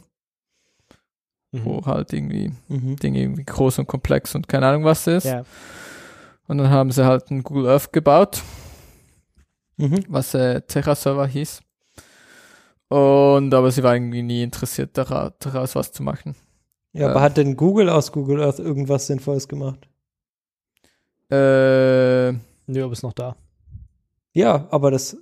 Mhm. 1.52 1.64
wo 1.64 1.84
halt 1.86 2.12
irgendwie 2.12 2.50
Mhm. 2.68 2.96
Dinge 2.96 3.20
irgendwie 3.20 3.44
groß 3.44 3.78
und 3.80 3.86
komplex 3.86 4.34
und 4.34 4.48
keine 4.48 4.66
Ahnung 4.68 4.84
was 4.84 5.06
ist. 5.06 5.24
Ja. 5.24 5.44
Und 6.48 6.58
dann 6.58 6.70
haben 6.70 6.90
sie 6.90 7.04
halt 7.04 7.30
einen 7.30 7.42
Google 7.42 7.68
Earth 7.68 7.92
gebaut, 7.92 8.42
Mhm. 9.76 10.04
was 10.08 10.32
äh, 10.34 10.62
Terra 10.62 10.94
Server 10.94 11.26
hieß. 11.26 11.60
Und 12.88 13.52
aber 13.52 13.70
sie 13.70 13.82
war 13.82 13.94
irgendwie 13.94 14.22
nie 14.22 14.42
interessiert 14.42 14.96
dara- 14.96 15.34
daraus 15.40 15.74
was 15.74 15.92
zu 15.92 16.02
machen. 16.02 16.34
Ja, 16.92 17.06
aber 17.08 17.16
Ja. 17.16 17.20
hat 17.22 17.36
denn 17.36 17.56
Google 17.56 17.90
aus 17.90 18.12
Google 18.12 18.42
Earth 18.42 18.60
irgendwas 18.60 19.08
Sinnvolles 19.08 19.48
gemacht? 19.48 19.88
Äh, 21.30 22.32
Nö, 22.68 22.82
aber 22.84 22.92
ist 22.92 23.02
noch 23.02 23.12
da. 23.12 23.36
Ja, 24.32 24.66
aber 24.70 24.90
das, 24.90 25.16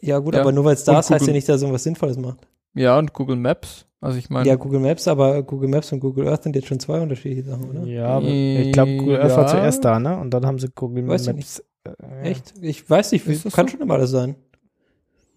ja 0.00 0.18
gut, 0.18 0.34
Ja. 0.34 0.40
aber 0.40 0.52
nur 0.52 0.64
weil 0.64 0.74
es 0.74 0.84
da 0.84 0.92
Und 0.92 0.98
ist, 1.00 1.10
heißt 1.10 1.10
ja 1.10 1.18
Google- 1.18 1.34
nicht, 1.34 1.48
dass 1.48 1.56
es 1.56 1.62
irgendwas 1.62 1.82
Sinnvolles 1.84 2.16
macht. 2.18 2.38
ja, 2.74 2.98
und 2.98 3.12
Google 3.12 3.36
Maps. 3.36 3.86
Also 4.00 4.18
ich 4.18 4.30
meine, 4.30 4.48
Ja, 4.48 4.56
Google 4.56 4.80
Maps, 4.80 5.06
aber 5.06 5.42
Google 5.44 5.68
Maps 5.68 5.92
und 5.92 6.00
Google 6.00 6.26
Earth 6.28 6.42
sind 6.42 6.56
jetzt 6.56 6.66
schon 6.66 6.80
zwei 6.80 7.00
unterschiedliche 7.00 7.48
Sachen, 7.48 7.70
oder? 7.70 7.84
Ja, 7.84 8.06
aber 8.16 8.26
ich 8.26 8.72
glaube, 8.72 8.96
Google 8.96 9.20
Earth 9.20 9.36
war 9.36 9.46
zuerst 9.46 9.84
da, 9.84 10.00
ne? 10.00 10.18
Und 10.18 10.30
dann 10.30 10.44
haben 10.44 10.58
sie 10.58 10.68
Google 10.74 11.06
Weiß 11.06 11.28
ich 11.28 11.34
Maps. 11.36 11.62
äh, 11.84 12.22
Echt? 12.22 12.54
Ich 12.60 12.88
weiß 12.90 13.12
nicht, 13.12 13.28
wie, 13.28 13.36
das 13.38 13.52
kann 13.52 13.68
so? 13.68 13.72
schon 13.72 13.80
immer 13.82 13.94
alles 13.94 14.10
sein. 14.10 14.34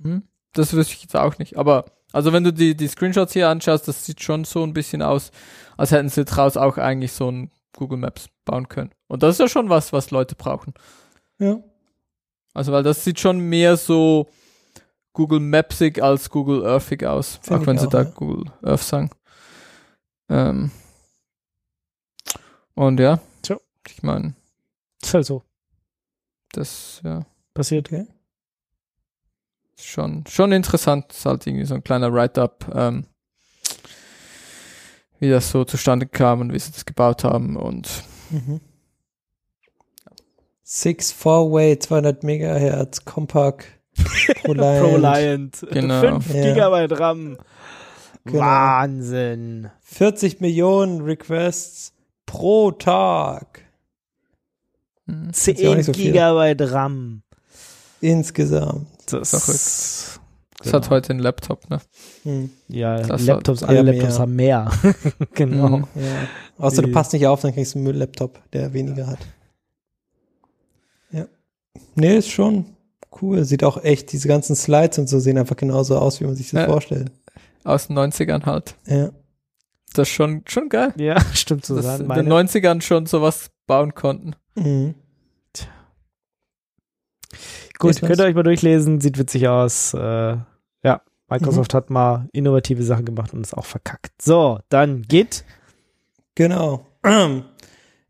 hm, 0.02 0.24
das 0.54 0.74
wüsste 0.74 0.94
ich 0.96 1.04
jetzt 1.04 1.16
auch 1.16 1.38
nicht. 1.38 1.58
Aber 1.58 1.86
also 2.12 2.34
wenn 2.34 2.44
du 2.44 2.52
die, 2.54 2.76
die 2.76 2.88
Screenshots 2.88 3.34
hier 3.34 3.50
anschaust, 3.50 3.88
das 3.88 4.04
sieht 4.06 4.22
schon 4.24 4.46
so 4.46 4.64
ein 4.64 4.74
bisschen 4.74 5.02
aus, 5.04 5.32
als 5.78 5.92
hätten 5.92 6.10
sie 6.10 6.26
draus 6.26 6.58
auch 6.58 6.78
eigentlich 6.78 7.12
so 7.12 7.30
ein 7.30 7.52
Google 7.76 7.98
Maps 7.98 8.28
bauen 8.46 8.70
können. 8.70 8.92
Und 9.08 9.24
das 9.24 9.36
ist 9.36 9.40
ja 9.40 9.48
schon 9.48 9.70
was, 9.70 9.94
was 9.94 10.12
Leute 10.12 10.36
brauchen. 10.36 10.74
Ja. 11.40 11.60
Also, 12.54 12.72
weil 12.72 12.84
das 12.84 13.04
sieht 13.04 13.20
schon 13.20 13.40
mehr 13.40 13.78
so 13.78 14.28
Google 15.14 15.40
Mapsig 15.40 16.02
als 16.02 16.30
Google 16.30 16.64
Earthig 16.66 17.06
aus. 17.06 17.40
Find 17.42 17.62
auch 17.62 17.68
wenn 17.68 17.78
sie 17.78 17.88
auch, 17.88 17.92
da 17.92 18.04
ja. 18.04 18.10
Google 18.10 18.52
Earth 18.64 18.82
sagen. 18.84 19.10
Ähm. 20.30 20.72
Und 22.76 23.00
ja. 23.00 23.20
Tja. 23.42 23.58
Ich 23.88 24.04
meine, 24.04 24.36
Ist 25.02 25.14
halt 25.14 25.26
so. 25.26 25.44
das 26.52 27.02
ja, 27.04 27.26
Passiert. 27.54 27.90
Ist 27.92 28.08
schon, 29.86 30.26
schon 30.28 30.52
interessant. 30.52 31.12
Ist 31.12 31.26
halt 31.26 31.46
irgendwie 31.48 31.66
so 31.66 31.76
ein 31.76 31.84
kleiner 31.84 32.14
Write-up, 32.14 32.72
ähm, 32.74 33.06
wie 35.20 35.30
das 35.30 35.50
so 35.52 35.64
zustande 35.66 36.06
kam 36.06 36.42
und 36.42 36.54
wie 36.54 36.60
sie 36.60 36.72
das 36.72 36.86
gebaut 36.86 37.24
haben. 37.24 37.56
Und 37.58 37.90
Mhm. 38.32 38.60
Six 40.64 41.12
Four-Way 41.12 41.78
200 41.80 42.24
Megahertz 42.24 43.06
Compact 43.06 43.68
ProLiant. 44.44 44.82
ProLiant. 44.84 45.68
Genau. 45.72 46.00
5 46.20 46.34
Ja. 46.34 46.42
Gigabyte 46.54 47.00
RAM. 47.00 47.38
Genau. 48.26 48.40
Wahnsinn. 48.40 49.70
40 49.84 50.42
Millionen 50.42 51.02
Requests 51.02 51.94
pro 52.26 52.72
Tag 52.72 53.62
hm, 55.08 55.32
10 55.32 55.58
ja 55.58 55.70
auch 55.70 55.76
nicht 55.76 55.86
so. 55.86 55.92
Gigabyte 55.92 56.72
RAM. 56.72 57.22
insgesamt. 58.02 58.88
Das 59.12 59.30
Verrückt. 59.30 60.25
Das 60.66 60.72
Genau. 60.74 60.84
hat 60.86 60.90
heute 60.90 61.14
ein 61.14 61.20
Laptop, 61.20 61.70
ne? 61.70 61.80
Hm. 62.24 62.50
Ja, 62.68 62.98
Das 63.02 63.26
Laptops, 63.26 63.64
alle 63.64 63.82
Laptops 63.84 64.14
mehr. 64.14 64.20
haben 64.20 64.36
mehr. 64.36 64.72
genau. 65.34 65.70
Mhm. 65.78 65.88
Ja. 65.96 66.28
Außer 66.58 66.82
du 66.82 66.92
passt 66.92 67.14
nicht 67.14 67.28
auf, 67.28 67.42
dann 67.42 67.54
kriegst 67.54 67.74
du 67.74 67.80
einen 67.80 67.84
Müll-Laptop, 67.86 68.40
der 68.52 68.74
weniger 68.74 69.08
hat. 69.08 69.20
Ja. 71.12 71.26
Nee, 71.96 72.18
ist 72.18 72.30
schon 72.30 72.66
cool. 73.22 73.46
Sieht 73.46 73.64
auch 73.64 73.84
echt, 73.84 74.12
diese 74.12 74.28
ganzen 74.28 74.56
Slides 74.56 74.98
und 75.00 75.08
so 75.08 75.20
sehen 75.20 75.38
einfach 75.38 75.56
genauso 75.58 75.98
aus, 75.98 76.20
wie 76.20 76.26
man 76.26 76.36
sich 76.36 76.50
das 76.52 76.62
Ja. 76.62 76.66
vorstellt. 76.68 77.12
Aus 77.64 77.88
den 77.88 77.98
90ern 77.98 78.46
halt. 78.46 78.76
Ja. 78.86 79.10
Das 79.94 80.10
ist 80.10 80.14
schon, 80.14 80.44
schon 80.48 80.68
geil. 80.70 80.94
Ja, 80.98 81.20
stimmt 81.34 81.66
so. 81.66 81.76
dass 81.78 82.00
in 82.00 82.10
den 82.10 82.28
90ern 82.32 82.82
schon 82.82 83.06
sowas 83.06 83.50
bauen 83.68 83.94
konnten. 83.96 84.36
Mhm. 84.56 84.96
gut, 87.80 87.92
Ist 87.92 88.02
was. 88.02 88.08
könnt 88.08 88.20
ihr 88.20 88.26
euch 88.26 88.36
mal 88.36 88.44
durchlesen. 88.44 89.02
Sieht 89.02 89.18
witzig 89.18 89.48
aus. 89.48 89.94
Äh, 89.94 90.38
ja, 90.86 91.02
Microsoft 91.30 91.74
Mhm. 91.74 91.78
hat 91.78 91.90
mal 91.90 92.30
innovative 92.32 92.84
Sachen 92.84 93.06
gemacht 93.06 93.34
und 93.34 93.42
ist 93.42 93.58
auch 93.58 93.66
verkackt. 93.66 94.22
So, 94.22 94.60
dann 94.70 95.02
Git. 95.02 95.44
Genau. 96.36 96.86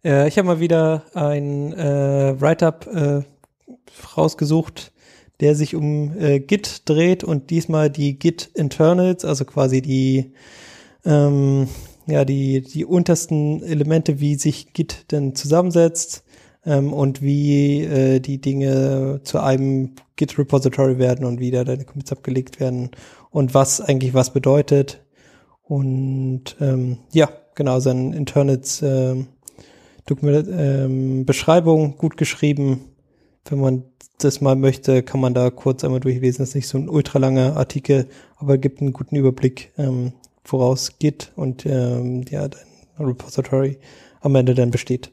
äh, 0.03 0.27
ich 0.27 0.37
habe 0.37 0.43
mal 0.47 0.59
wieder 0.59 1.03
ein 1.13 1.71
äh, 1.71 2.35
Write-up 2.39 2.87
äh, 2.87 3.21
rausgesucht, 4.17 4.91
der 5.39 5.55
sich 5.55 5.73
um 5.75 6.17
äh, 6.19 6.39
Git 6.41 6.89
dreht 6.89 7.23
und 7.23 7.49
diesmal 7.49 7.89
die 7.89 8.19
Git 8.19 8.49
Internals, 8.53 9.23
also 9.23 9.45
quasi 9.45 9.81
die 9.81 10.33
ähm, 11.05 11.69
ja 12.07 12.25
die 12.25 12.59
die 12.61 12.83
untersten 12.83 13.63
Elemente, 13.63 14.19
wie 14.19 14.35
sich 14.35 14.73
Git 14.73 15.11
denn 15.13 15.33
zusammensetzt 15.33 16.24
ähm, 16.65 16.93
und 16.93 17.21
wie 17.21 17.83
äh, 17.83 18.19
die 18.19 18.39
Dinge 18.39 19.21
zu 19.23 19.39
einem 19.39 19.91
Git 20.15 20.37
Repository 20.37 20.97
werden 20.97 21.25
und 21.25 21.39
wie 21.39 21.51
da 21.51 21.63
deine 21.63 21.85
Commits 21.85 22.11
abgelegt 22.11 22.59
werden 22.59 22.91
und 23.31 23.53
was 23.53 23.81
eigentlich 23.81 24.13
was 24.13 24.31
bedeutet 24.31 25.05
und 25.67 26.55
ähm, 26.61 26.99
ja, 27.11 27.29
genau, 27.55 27.79
sein 27.79 28.13
Internets 28.13 28.81
ähm, 28.81 29.27
Dokument, 30.05 30.47
ähm, 30.51 31.25
Beschreibung 31.25 31.97
gut 31.97 32.17
geschrieben. 32.17 32.81
Wenn 33.45 33.59
man 33.59 33.83
das 34.19 34.41
mal 34.41 34.55
möchte, 34.55 35.01
kann 35.03 35.19
man 35.19 35.33
da 35.33 35.49
kurz 35.49 35.83
einmal 35.83 35.99
durchlesen. 35.99 36.39
Das 36.39 36.49
ist 36.49 36.55
nicht 36.55 36.67
so 36.67 36.77
ein 36.77 36.89
ultralanger 36.89 37.57
Artikel, 37.57 38.07
aber 38.37 38.57
gibt 38.57 38.81
einen 38.81 38.93
guten 38.93 39.15
Überblick, 39.15 39.71
ähm, 39.77 40.13
woraus 40.45 40.99
geht 40.99 41.31
und 41.35 41.65
ähm, 41.65 42.23
ja, 42.29 42.47
dein 42.47 43.07
Repository 43.07 43.79
am 44.21 44.35
Ende 44.35 44.53
dann 44.53 44.71
besteht. 44.71 45.11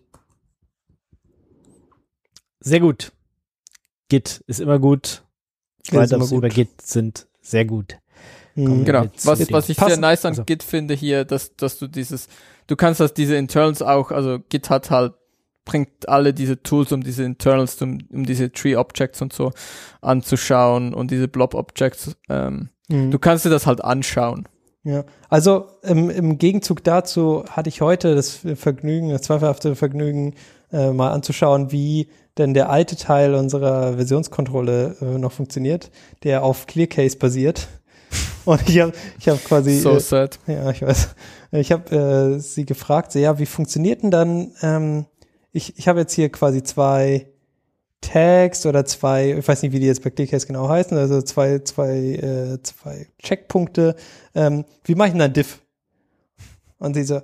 Sehr 2.64 2.80
gut. 2.80 3.12
Git 4.08 4.42
ist 4.46 4.60
immer 4.60 4.78
gut. 4.78 5.22
Write-ups 5.90 6.32
über 6.32 6.48
Git 6.48 6.80
sind 6.82 7.26
sehr 7.40 7.64
gut. 7.64 7.98
Mhm. 8.54 8.84
Genau. 8.84 9.06
Was, 9.24 9.50
was 9.50 9.68
ich 9.68 9.76
Passen- 9.76 9.90
sehr 9.94 10.00
nice 10.00 10.24
an 10.24 10.32
also- 10.32 10.44
Git 10.44 10.62
finde 10.62 10.94
hier, 10.94 11.24
dass, 11.24 11.56
dass 11.56 11.78
du 11.78 11.86
dieses, 11.88 12.28
du 12.66 12.76
kannst 12.76 13.00
das 13.00 13.14
diese 13.14 13.36
Internals 13.36 13.82
auch, 13.82 14.10
also 14.10 14.38
Git 14.48 14.70
hat 14.70 14.90
halt, 14.90 15.14
bringt 15.64 16.08
alle 16.08 16.34
diese 16.34 16.62
Tools, 16.62 16.92
um 16.92 17.02
diese 17.02 17.22
Internals, 17.24 17.80
um, 17.82 17.98
um 18.12 18.24
diese 18.26 18.50
Tree 18.52 18.76
Objects 18.76 19.22
und 19.22 19.32
so 19.32 19.52
anzuschauen 20.00 20.92
und 20.92 21.10
diese 21.10 21.28
Blob 21.28 21.54
Objects, 21.54 22.16
ähm, 22.28 22.68
Mhm. 22.88 23.10
du 23.12 23.18
kannst 23.18 23.44
dir 23.44 23.50
das 23.50 23.66
halt 23.66 23.82
anschauen. 23.82 24.46
Ja, 24.84 25.04
also 25.30 25.68
im, 25.82 26.10
im 26.10 26.38
Gegenzug 26.38 26.82
dazu 26.82 27.44
hatte 27.48 27.68
ich 27.68 27.80
heute 27.80 28.16
das 28.16 28.40
Vergnügen, 28.56 29.10
das 29.10 29.22
zweifelhafte 29.22 29.76
Vergnügen, 29.76 30.34
äh, 30.72 30.90
mal 30.90 31.12
anzuschauen, 31.12 31.70
wie 31.70 32.08
denn 32.38 32.54
der 32.54 32.70
alte 32.70 32.96
Teil 32.96 33.34
unserer 33.34 33.94
Versionskontrolle 33.94 34.96
äh, 35.00 35.18
noch 35.18 35.32
funktioniert, 35.32 35.90
der 36.22 36.42
auf 36.42 36.66
ClearCase 36.66 37.16
basiert. 37.18 37.68
Und 38.44 38.68
ich 38.68 38.80
habe 38.80 38.92
ich 39.18 39.28
hab 39.28 39.42
quasi 39.44 39.78
So 39.78 39.96
äh, 39.96 40.00
sad. 40.00 40.38
ja, 40.46 40.70
ich 40.70 40.82
weiß. 40.82 41.14
Ich 41.52 41.70
habe 41.70 42.34
äh, 42.36 42.38
sie 42.38 42.64
gefragt, 42.64 43.12
so, 43.12 43.18
ja, 43.18 43.38
wie 43.38 43.46
funktioniert 43.46 44.02
denn 44.02 44.10
dann, 44.10 44.52
ähm, 44.62 45.04
ich, 45.52 45.78
ich 45.78 45.86
habe 45.86 46.00
jetzt 46.00 46.14
hier 46.14 46.30
quasi 46.30 46.62
zwei 46.62 47.28
Tags 48.00 48.66
oder 48.66 48.84
zwei, 48.84 49.32
ich 49.38 49.46
weiß 49.46 49.62
nicht, 49.62 49.72
wie 49.72 49.80
die 49.80 49.86
jetzt 49.86 50.02
bei 50.02 50.10
ClickCase 50.10 50.46
genau 50.46 50.68
heißen, 50.68 50.96
also 50.96 51.22
zwei, 51.22 51.60
zwei, 51.60 51.96
äh, 51.96 52.62
zwei 52.62 53.06
Checkpunkte. 53.22 53.96
Ähm, 54.34 54.64
wie 54.84 54.94
mache 54.94 55.08
ich 55.08 55.12
denn 55.12 55.20
dann 55.20 55.32
Diff? 55.32 55.60
Und 56.78 56.94
sie 56.94 57.04
so, 57.04 57.20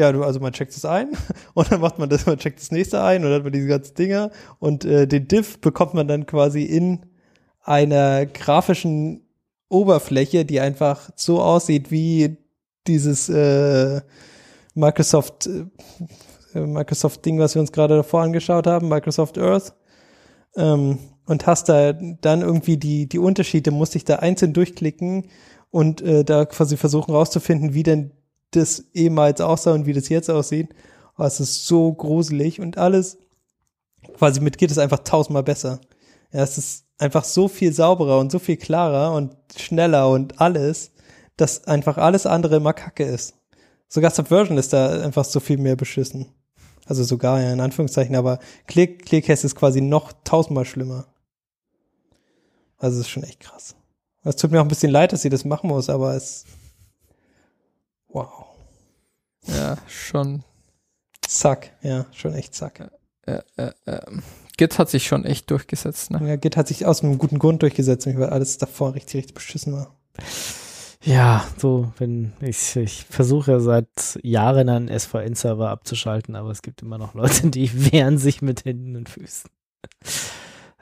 ja, 0.00 0.12
du, 0.12 0.24
also 0.24 0.40
man 0.40 0.52
checkt 0.52 0.72
es 0.72 0.84
ein 0.84 1.10
und 1.54 1.70
dann 1.70 1.80
macht 1.80 1.98
man 1.98 2.08
das, 2.08 2.26
man 2.26 2.38
checkt 2.38 2.58
das 2.58 2.70
nächste 2.70 3.02
ein 3.02 3.22
und 3.22 3.30
dann 3.30 3.34
hat 3.34 3.44
man 3.44 3.52
diese 3.52 3.68
ganzen 3.68 3.94
Dinger 3.94 4.30
und 4.58 4.84
äh, 4.84 5.06
den 5.06 5.28
Diff 5.28 5.60
bekommt 5.60 5.94
man 5.94 6.08
dann 6.08 6.26
quasi 6.26 6.62
in 6.62 7.06
einer 7.62 8.24
grafischen 8.26 9.26
Oberfläche, 9.68 10.44
die 10.44 10.60
einfach 10.60 11.10
so 11.14 11.40
aussieht 11.42 11.90
wie 11.90 12.38
dieses 12.86 13.28
äh, 13.28 14.00
Microsoft 14.74 15.46
äh, 15.46 15.66
Microsoft 16.58 17.24
Ding, 17.24 17.38
was 17.38 17.54
wir 17.54 17.60
uns 17.60 17.70
gerade 17.70 17.96
davor 17.96 18.22
angeschaut 18.22 18.66
haben, 18.66 18.88
Microsoft 18.88 19.38
Earth. 19.38 19.74
Ähm, 20.56 20.98
und 21.26 21.46
hast 21.46 21.68
da 21.68 21.92
dann 21.92 22.40
irgendwie 22.40 22.76
die 22.76 23.08
die 23.08 23.20
Unterschiede, 23.20 23.70
musst 23.70 23.94
dich 23.94 24.04
da 24.04 24.16
einzeln 24.16 24.52
durchklicken 24.52 25.26
und 25.70 26.02
äh, 26.02 26.24
da 26.24 26.44
quasi 26.46 26.76
versuchen 26.76 27.12
rauszufinden, 27.14 27.74
wie 27.74 27.84
denn 27.84 28.10
das 28.52 28.84
ehemals 28.94 29.40
aussah 29.40 29.72
und 29.72 29.86
wie 29.86 29.92
das 29.92 30.08
jetzt 30.08 30.30
aussieht. 30.30 30.68
Oh, 31.16 31.24
es 31.24 31.40
ist 31.40 31.66
so 31.66 31.92
gruselig 31.92 32.60
und 32.60 32.78
alles 32.78 33.18
quasi 34.16 34.40
mit 34.40 34.58
Git 34.58 34.70
ist 34.70 34.78
einfach 34.78 35.00
tausendmal 35.00 35.42
besser. 35.42 35.80
Ja, 36.32 36.42
es 36.42 36.58
ist 36.58 36.84
einfach 36.98 37.24
so 37.24 37.48
viel 37.48 37.72
sauberer 37.72 38.18
und 38.18 38.30
so 38.30 38.38
viel 38.38 38.56
klarer 38.56 39.14
und 39.14 39.36
schneller 39.56 40.10
und 40.10 40.40
alles, 40.40 40.92
dass 41.36 41.64
einfach 41.64 41.96
alles 41.96 42.26
andere 42.26 42.56
immer 42.56 42.72
kacke 42.72 43.04
ist. 43.04 43.34
Sogar 43.88 44.10
Subversion 44.10 44.58
ist 44.58 44.72
da 44.72 45.02
einfach 45.02 45.24
so 45.24 45.40
viel 45.40 45.58
mehr 45.58 45.76
beschissen. 45.76 46.26
Also 46.86 47.04
sogar, 47.04 47.40
ja, 47.40 47.52
in 47.52 47.60
Anführungszeichen, 47.60 48.16
aber 48.16 48.38
Click, 48.66 49.06
ClickCast 49.06 49.44
ist 49.44 49.56
quasi 49.56 49.80
noch 49.80 50.12
tausendmal 50.24 50.64
schlimmer. 50.64 51.06
Also 52.78 53.00
es 53.00 53.06
ist 53.06 53.10
schon 53.10 53.24
echt 53.24 53.40
krass. 53.40 53.76
Es 54.22 54.36
tut 54.36 54.50
mir 54.50 54.60
auch 54.60 54.64
ein 54.64 54.68
bisschen 54.68 54.90
leid, 54.90 55.12
dass 55.12 55.22
sie 55.22 55.28
das 55.28 55.44
machen 55.44 55.68
muss, 55.68 55.88
aber 55.88 56.14
es. 56.14 56.44
Wow. 58.12 58.46
Ja, 59.46 59.76
schon. 59.86 60.44
Zack, 61.26 61.70
ja, 61.82 62.06
schon 62.12 62.34
echt 62.34 62.54
zack. 62.54 62.90
Äh, 63.26 63.40
äh, 63.56 63.72
äh. 63.86 64.00
Git 64.56 64.78
hat 64.78 64.90
sich 64.90 65.06
schon 65.06 65.24
echt 65.24 65.50
durchgesetzt, 65.50 66.10
ne? 66.10 66.20
Ja, 66.28 66.36
Git 66.36 66.56
hat 66.56 66.68
sich 66.68 66.84
aus 66.84 67.02
einem 67.02 67.18
guten 67.18 67.38
Grund 67.38 67.62
durchgesetzt, 67.62 68.06
weil 68.06 68.28
alles 68.28 68.58
davor 68.58 68.94
richtig, 68.94 69.16
richtig 69.16 69.34
beschissen 69.34 69.72
war. 69.72 69.94
Ja, 71.02 71.46
so, 71.56 71.92
wenn 71.96 72.34
ich, 72.40 72.76
ich 72.76 73.06
versuche 73.08 73.52
ja 73.52 73.60
seit 73.60 74.18
Jahren 74.22 74.68
einen 74.68 74.98
SVN-Server 74.98 75.70
abzuschalten, 75.70 76.36
aber 76.36 76.50
es 76.50 76.60
gibt 76.60 76.82
immer 76.82 76.98
noch 76.98 77.14
Leute, 77.14 77.48
die 77.48 77.70
wehren 77.92 78.18
sich 78.18 78.42
mit 78.42 78.64
Händen 78.66 78.96
und 78.96 79.08
Füßen. 79.08 79.48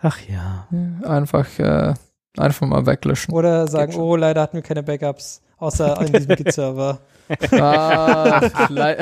Ach 0.01 0.19
ja. 0.29 0.67
Einfach, 1.05 1.47
äh, 1.59 1.95
einfach 2.37 2.67
mal 2.67 2.87
weglöschen. 2.87 3.33
Oder 3.33 3.69
sagen, 3.69 3.95
oh, 3.95 4.17
leider 4.17 4.43
hatten 4.43 4.57
wir 4.57 4.63
keine 4.63 4.83
Backups, 4.83 5.41
außer 5.59 6.01
in 6.03 6.13
diesem 6.13 6.37
Git-Server. 6.37 7.01
Ah, 7.53 8.69
le 8.71 8.97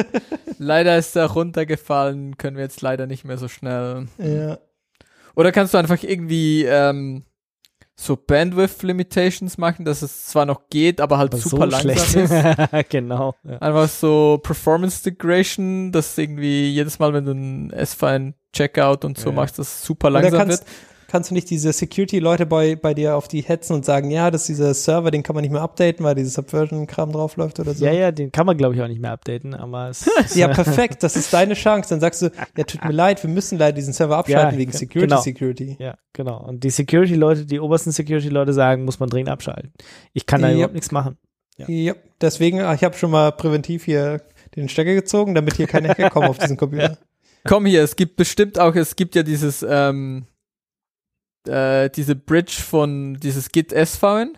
leider 0.58 0.98
ist 0.98 1.16
er 1.16 1.24
runtergefallen, 1.30 2.36
können 2.36 2.58
wir 2.58 2.64
jetzt 2.64 2.82
leider 2.82 3.06
nicht 3.06 3.24
mehr 3.24 3.38
so 3.38 3.48
schnell. 3.48 4.08
Ja. 4.18 4.58
Oder 5.34 5.52
kannst 5.52 5.72
du 5.72 5.78
einfach 5.78 6.02
irgendwie 6.02 6.64
ähm, 6.66 7.24
so 7.96 8.16
Bandwidth 8.16 8.82
Limitations 8.82 9.56
machen, 9.56 9.86
dass 9.86 10.02
es 10.02 10.26
zwar 10.26 10.44
noch 10.44 10.68
geht, 10.68 11.00
aber 11.00 11.16
halt 11.16 11.32
Aber 11.32 11.42
super 11.42 11.70
so 11.70 11.86
langsam 11.86 12.26
schlecht. 12.26 12.30
ist. 12.82 12.88
genau. 12.90 13.34
Ja. 13.44 13.56
Einfach 13.58 13.88
so 13.88 14.38
Performance 14.42 15.02
Degradation, 15.02 15.92
dass 15.92 16.18
irgendwie 16.18 16.68
jedes 16.70 16.98
Mal, 16.98 17.14
wenn 17.14 17.24
du 17.24 17.32
ein 17.32 17.70
S-File 17.70 18.34
Checkout 18.52 19.06
und 19.06 19.16
so 19.18 19.30
Ja. 19.30 19.36
machst, 19.36 19.58
das 19.58 19.82
super 19.82 20.10
langsam 20.10 20.40
kannst, 20.40 20.60
wird. 20.66 20.70
Kannst 21.12 21.30
du 21.30 21.34
nicht 21.34 21.50
diese 21.50 21.72
Security-Leute 21.72 22.46
bei, 22.46 22.74
bei 22.74 22.94
dir 22.94 23.16
auf 23.16 23.28
die 23.28 23.42
hetzen 23.42 23.74
und 23.74 23.84
sagen, 23.84 24.10
ja, 24.10 24.30
dass 24.30 24.46
dieser 24.46 24.72
Server, 24.74 25.10
den 25.10 25.22
kann 25.22 25.34
man 25.34 25.42
nicht 25.42 25.50
mehr 25.52 25.60
updaten, 25.60 26.04
weil 26.04 26.14
dieses 26.14 26.34
Subversion-Kram 26.34 27.12
draufläuft 27.12 27.60
oder 27.60 27.74
so? 27.74 27.84
ja, 27.84 27.92
ja, 27.92 28.10
den 28.10 28.32
kann 28.32 28.46
man 28.46 28.56
glaube 28.56 28.74
ich 28.74 28.80
auch 28.82 28.88
nicht 28.88 29.00
mehr 29.00 29.12
updaten, 29.12 29.54
aber 29.54 29.90
es 29.90 30.10
Ja, 30.34 30.48
perfekt, 30.48 31.02
das 31.02 31.14
ist 31.14 31.32
deine 31.32 31.54
Chance. 31.54 31.90
Dann 31.90 32.00
sagst 32.00 32.22
du, 32.22 32.30
ja, 32.56 32.64
tut 32.64 32.82
mir 32.84 32.92
leid, 32.92 33.22
wir 33.22 33.30
müssen 33.30 33.58
leider 33.58 33.76
diesen 33.76 33.92
Server 33.92 34.16
abschalten 34.16 34.54
Ja, 34.54 34.58
wegen 34.58 34.70
ge- 34.72 34.78
Security, 34.80 35.08
genau. 35.08 35.20
Security. 35.20 35.76
Ja, 35.78 35.94
genau. 36.14 36.42
Und 36.42 36.64
die 36.64 36.70
Security-Leute, 36.70 37.44
die 37.46 37.60
obersten 37.60 37.92
Security-Leute 37.92 38.52
sagen, 38.54 38.84
muss 38.84 38.98
man 38.98 39.08
dringend 39.10 39.28
abschalten. 39.28 39.72
Ich 40.14 40.26
kann 40.26 40.42
da 40.42 40.48
Ja. 40.48 40.54
überhaupt 40.54 40.74
nichts 40.74 40.90
machen. 40.90 41.18
Ja. 41.58 41.68
Ja, 41.68 41.94
deswegen, 42.20 42.60
ah, 42.62 42.72
ich 42.72 42.82
habe 42.82 42.96
schon 42.96 43.10
mal 43.10 43.30
präventiv 43.32 43.84
hier 43.84 44.22
den 44.56 44.70
Stecker 44.70 44.94
gezogen, 44.94 45.34
damit 45.34 45.54
hier 45.56 45.66
keine 45.66 45.88
Hacker 45.90 46.08
kommen 46.08 46.28
auf 46.28 46.38
diesen 46.38 46.56
Computer. 46.56 46.96
Komm 47.44 47.66
hier, 47.66 47.82
es 47.82 47.96
gibt 47.96 48.16
bestimmt 48.16 48.58
auch, 48.58 48.74
es 48.74 48.96
gibt 48.96 49.14
ja 49.14 49.22
dieses, 49.22 49.64
ähm, 49.68 50.24
äh, 51.48 51.90
diese 51.90 52.14
Bridge 52.16 52.56
von 52.62 53.14
dieses 53.14 53.50
Git 53.50 53.72
SVN, 53.72 54.36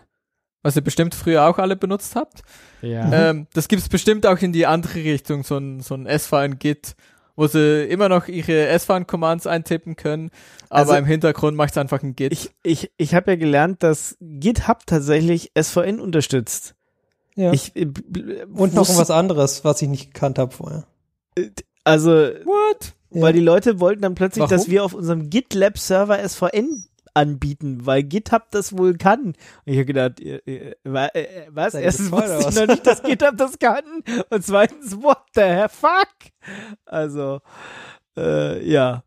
was 0.63 0.75
ihr 0.75 0.81
bestimmt 0.83 1.13
früher 1.15 1.47
auch 1.47 1.57
alle 1.59 1.75
benutzt 1.75 2.15
habt. 2.15 2.41
Ja. 2.81 3.29
Ähm, 3.29 3.47
das 3.53 3.67
gibt's 3.67 3.89
bestimmt 3.89 4.25
auch 4.25 4.39
in 4.39 4.51
die 4.53 4.65
andere 4.65 4.95
Richtung, 4.95 5.43
so 5.43 5.57
ein, 5.57 5.79
so 5.81 5.95
ein 5.95 6.07
SVN-Git, 6.07 6.95
wo 7.35 7.47
sie 7.47 7.83
immer 7.85 8.09
noch 8.09 8.27
ihre 8.27 8.67
SVN-Commands 8.79 9.45
eintippen 9.45 9.95
können, 9.95 10.31
aber 10.69 10.79
Also- 10.91 10.93
im 10.95 11.05
Hintergrund 11.05 11.57
macht 11.57 11.77
einfach 11.77 12.01
ein 12.01 12.15
Git. 12.15 12.31
Ich, 12.31 12.51
ich, 12.63 12.91
ich 12.97 13.13
habe 13.13 13.31
ja 13.31 13.37
gelernt, 13.37 13.83
dass 13.83 14.17
GitHub 14.21 14.85
tatsächlich 14.85 15.51
SVN 15.59 15.99
unterstützt. 15.99 16.75
Ja. 17.35 17.51
Ich, 17.51 17.75
äh, 17.75 17.87
und 18.53 18.73
noch 18.73 18.87
was 18.97 19.11
anderes, 19.11 19.65
was 19.65 19.81
ich 19.81 19.89
nicht 19.89 20.13
gekannt 20.13 20.39
habe 20.39 20.51
vorher. 20.55 20.85
Also, 21.83 22.11
What? 22.11 22.93
Ja. 23.11 23.21
weil 23.21 23.33
die 23.33 23.41
Leute 23.41 23.79
wollten 23.79 24.01
dann 24.01 24.15
plötzlich, 24.15 24.41
Warum? 24.43 24.49
dass 24.57 24.69
wir 24.69 24.83
auf 24.83 24.93
unserem 24.93 25.29
GitLab-Server 25.29 26.17
SVN 26.27 26.85
anbieten, 27.15 27.85
weil 27.85 28.03
GitHub 28.03 28.43
das 28.51 28.77
wohl 28.77 28.97
kann. 28.97 29.27
Und 29.27 29.35
ich 29.65 29.75
habe 29.77 29.85
gedacht, 29.85 30.19
ihr, 30.19 30.41
wa- 30.83 31.09
äh, 31.13 31.47
was? 31.49 31.73
Erstens 31.73 32.11
wusste 32.11 32.37
ich 32.49 32.55
noch 32.55 32.67
nicht, 32.67 32.85
dass 32.85 33.01
GitHub 33.01 33.37
das 33.37 33.57
kann. 33.57 33.83
Und 34.29 34.45
zweitens, 34.45 35.01
what 35.01 35.23
the 35.33 35.41
hell, 35.41 35.69
fuck? 35.69 36.07
Also, 36.85 37.41
äh, 38.17 38.63
ja, 38.69 39.03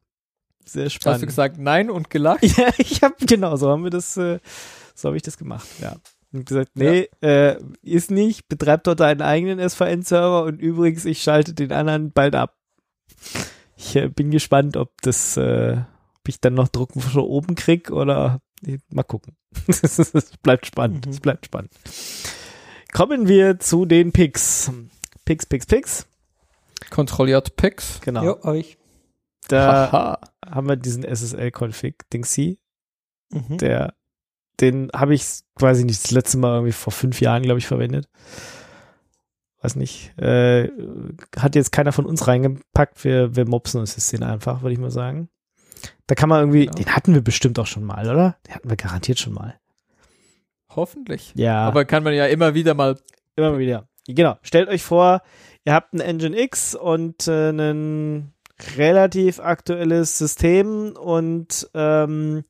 sehr 0.64 0.86
Hast 0.86 0.94
spannend. 0.94 1.22
du 1.22 1.26
gesagt 1.26 1.58
nein 1.58 1.90
und 1.90 2.10
gelacht? 2.10 2.42
Ja, 2.58 2.68
ich 2.78 3.02
habe 3.02 3.14
genau 3.26 3.56
so 3.56 3.70
haben 3.70 3.84
wir 3.84 3.90
das, 3.90 4.16
äh, 4.16 4.38
so 4.94 5.08
habe 5.08 5.16
ich 5.16 5.22
das 5.22 5.38
gemacht. 5.38 5.66
Ja, 5.80 5.96
und 6.32 6.44
gesagt, 6.46 6.72
nee, 6.74 7.08
äh, 7.22 7.56
ist 7.82 8.10
nicht. 8.10 8.48
Betreibt 8.48 8.86
dort 8.86 9.00
einen 9.00 9.22
eigenen 9.22 9.60
SVN-Server 9.66 10.44
und 10.44 10.60
übrigens, 10.60 11.04
ich 11.04 11.22
schalte 11.22 11.54
den 11.54 11.72
anderen 11.72 12.12
bald 12.12 12.34
ab. 12.34 12.54
Ich 13.76 13.96
äh, 13.96 14.08
bin 14.08 14.30
gespannt, 14.30 14.76
ob 14.76 14.90
das, 15.02 15.36
äh, 15.36 15.78
ich 16.30 16.40
dann 16.40 16.54
noch 16.54 16.68
Drucken 16.68 17.00
von 17.00 17.22
oben 17.22 17.54
krieg 17.54 17.90
oder 17.90 18.40
mal 18.90 19.02
gucken. 19.02 19.36
Es 19.68 20.12
bleibt 20.42 20.66
spannend. 20.66 21.06
Mhm. 21.06 21.12
Es 21.12 21.20
bleibt 21.20 21.46
spannend. 21.46 21.72
Kommen 22.92 23.28
wir 23.28 23.58
zu 23.58 23.84
den 23.84 24.12
Picks. 24.12 24.70
Picks, 25.24 25.46
Picks, 25.46 25.66
Picks. 25.66 26.06
Kontrolliert 26.90 27.56
Picks. 27.56 28.00
Genau. 28.00 28.24
Jo, 28.24 28.42
hab 28.42 28.54
ich. 28.54 28.78
Da 29.48 29.90
Haha. 29.92 30.20
haben 30.44 30.68
wir 30.68 30.76
diesen 30.76 31.04
SSL-Config, 31.04 32.08
Dingsy. 32.12 32.58
Mhm. 33.30 33.58
der, 33.58 33.94
den 34.60 34.90
habe 34.94 35.14
ich 35.14 35.24
quasi 35.54 35.84
nicht 35.84 36.02
das 36.02 36.10
letzte 36.10 36.38
Mal 36.38 36.54
irgendwie 36.54 36.72
vor 36.72 36.92
fünf 36.92 37.20
Jahren, 37.20 37.42
glaube 37.42 37.58
ich, 37.58 37.66
verwendet. 37.66 38.08
Weiß 39.60 39.76
nicht. 39.76 40.16
Äh, 40.18 40.70
hat 41.36 41.54
jetzt 41.54 41.72
keiner 41.72 41.92
von 41.92 42.06
uns 42.06 42.26
reingepackt. 42.26 43.02
Wir, 43.04 43.34
wir 43.34 43.46
mopsen 43.46 43.80
uns 43.80 43.96
jetzt 43.96 44.12
den 44.12 44.22
einfach, 44.22 44.62
würde 44.62 44.72
ich 44.72 44.78
mal 44.78 44.90
sagen. 44.90 45.28
Da 46.06 46.14
kann 46.14 46.28
man 46.28 46.40
irgendwie, 46.40 46.66
Genau. 46.66 46.76
den 46.78 46.94
hatten 46.96 47.14
wir 47.14 47.22
bestimmt 47.22 47.58
auch 47.58 47.66
schon 47.66 47.84
mal, 47.84 48.08
oder? 48.08 48.36
Den 48.46 48.54
hatten 48.54 48.68
wir 48.70 48.76
garantiert 48.76 49.18
schon 49.18 49.34
mal. 49.34 49.54
Hoffentlich. 50.74 51.32
Ja, 51.34 51.66
Aber 51.66 51.84
kann 51.84 52.02
man 52.02 52.12
ja 52.14 52.26
immer 52.26 52.54
wieder 52.54 52.74
mal 52.74 52.98
immer 53.36 53.52
mal 53.52 53.58
wieder. 53.58 53.88
Genau. 54.06 54.36
Stellt 54.42 54.68
euch 54.68 54.82
vor, 54.82 55.22
ihr 55.64 55.72
habt 55.74 55.92
ein 55.94 56.00
Engine 56.00 56.38
X 56.40 56.74
und 56.74 57.26
äh, 57.28 57.50
ein 57.50 58.32
relativ 58.76 59.38
aktuelles 59.40 60.18
System 60.18 60.94
und 60.96 61.68
ähm, 61.74 62.44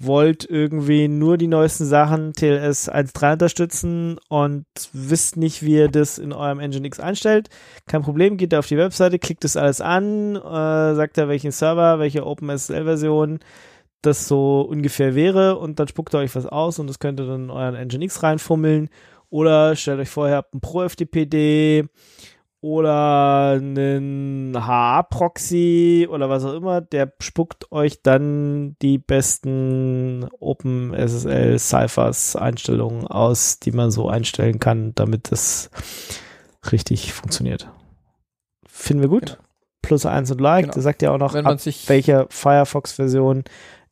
wollt 0.00 0.48
irgendwie 0.48 1.08
nur 1.08 1.36
die 1.36 1.46
neuesten 1.46 1.84
Sachen 1.84 2.32
TLS 2.32 2.90
1.3 2.90 3.34
unterstützen 3.34 4.18
und 4.28 4.64
wisst 4.92 5.36
nicht, 5.36 5.62
wie 5.62 5.74
ihr 5.74 5.88
das 5.88 6.16
in 6.18 6.32
eurem 6.32 6.58
Engine 6.58 6.86
X 6.86 6.98
einstellt. 6.98 7.50
Kein 7.86 8.02
Problem, 8.02 8.38
geht 8.38 8.54
da 8.54 8.60
auf 8.60 8.66
die 8.66 8.78
Webseite, 8.78 9.18
klickt 9.18 9.44
das 9.44 9.56
alles 9.56 9.82
an, 9.82 10.36
äh, 10.36 10.94
sagt 10.94 11.18
da 11.18 11.28
welchen 11.28 11.52
Server, 11.52 11.98
welche 11.98 12.26
OpenSSL-Version 12.26 13.40
das 14.00 14.26
so 14.26 14.62
ungefähr 14.62 15.14
wäre 15.14 15.58
und 15.58 15.78
dann 15.78 15.88
spuckt 15.88 16.14
ihr 16.14 16.18
euch 16.18 16.34
was 16.34 16.46
aus 16.46 16.78
und 16.78 16.86
das 16.86 16.98
könnt 16.98 17.20
ihr 17.20 17.26
dann 17.26 17.44
in 17.44 17.50
euren 17.50 17.74
Engine 17.74 18.04
X 18.06 18.22
reinfummeln 18.22 18.88
oder 19.28 19.76
stellt 19.76 20.00
euch 20.00 20.08
vor, 20.08 20.28
ihr 20.28 20.36
habt 20.36 20.54
einen 20.54 20.62
Pro-FTPD 20.62 21.84
oder 22.62 23.52
einen 23.52 24.54
HA-Proxy 24.54 26.06
oder 26.10 26.28
was 26.28 26.44
auch 26.44 26.52
immer, 26.52 26.80
der 26.80 27.12
spuckt 27.20 27.72
euch 27.72 28.02
dann 28.02 28.76
die 28.82 28.98
besten 28.98 30.26
OpenSSL 30.38 31.58
Ciphers 31.58 32.36
Einstellungen 32.36 33.06
aus, 33.06 33.60
die 33.60 33.72
man 33.72 33.90
so 33.90 34.08
einstellen 34.08 34.58
kann, 34.58 34.94
damit 34.94 35.32
das 35.32 35.70
richtig 36.70 37.12
funktioniert. 37.12 37.70
Finden 38.66 39.02
wir 39.02 39.08
gut. 39.08 39.26
Genau. 39.26 39.38
Plus 39.82 40.04
eins 40.04 40.30
und 40.30 40.40
Like, 40.42 40.64
Genau. 40.64 40.74
der 40.74 40.82
sagt 40.82 41.00
ja 41.02 41.10
auch 41.12 41.18
noch, 41.18 41.34
ab 41.34 41.58
welcher 41.86 42.26
Firefox-Version, 42.28 43.44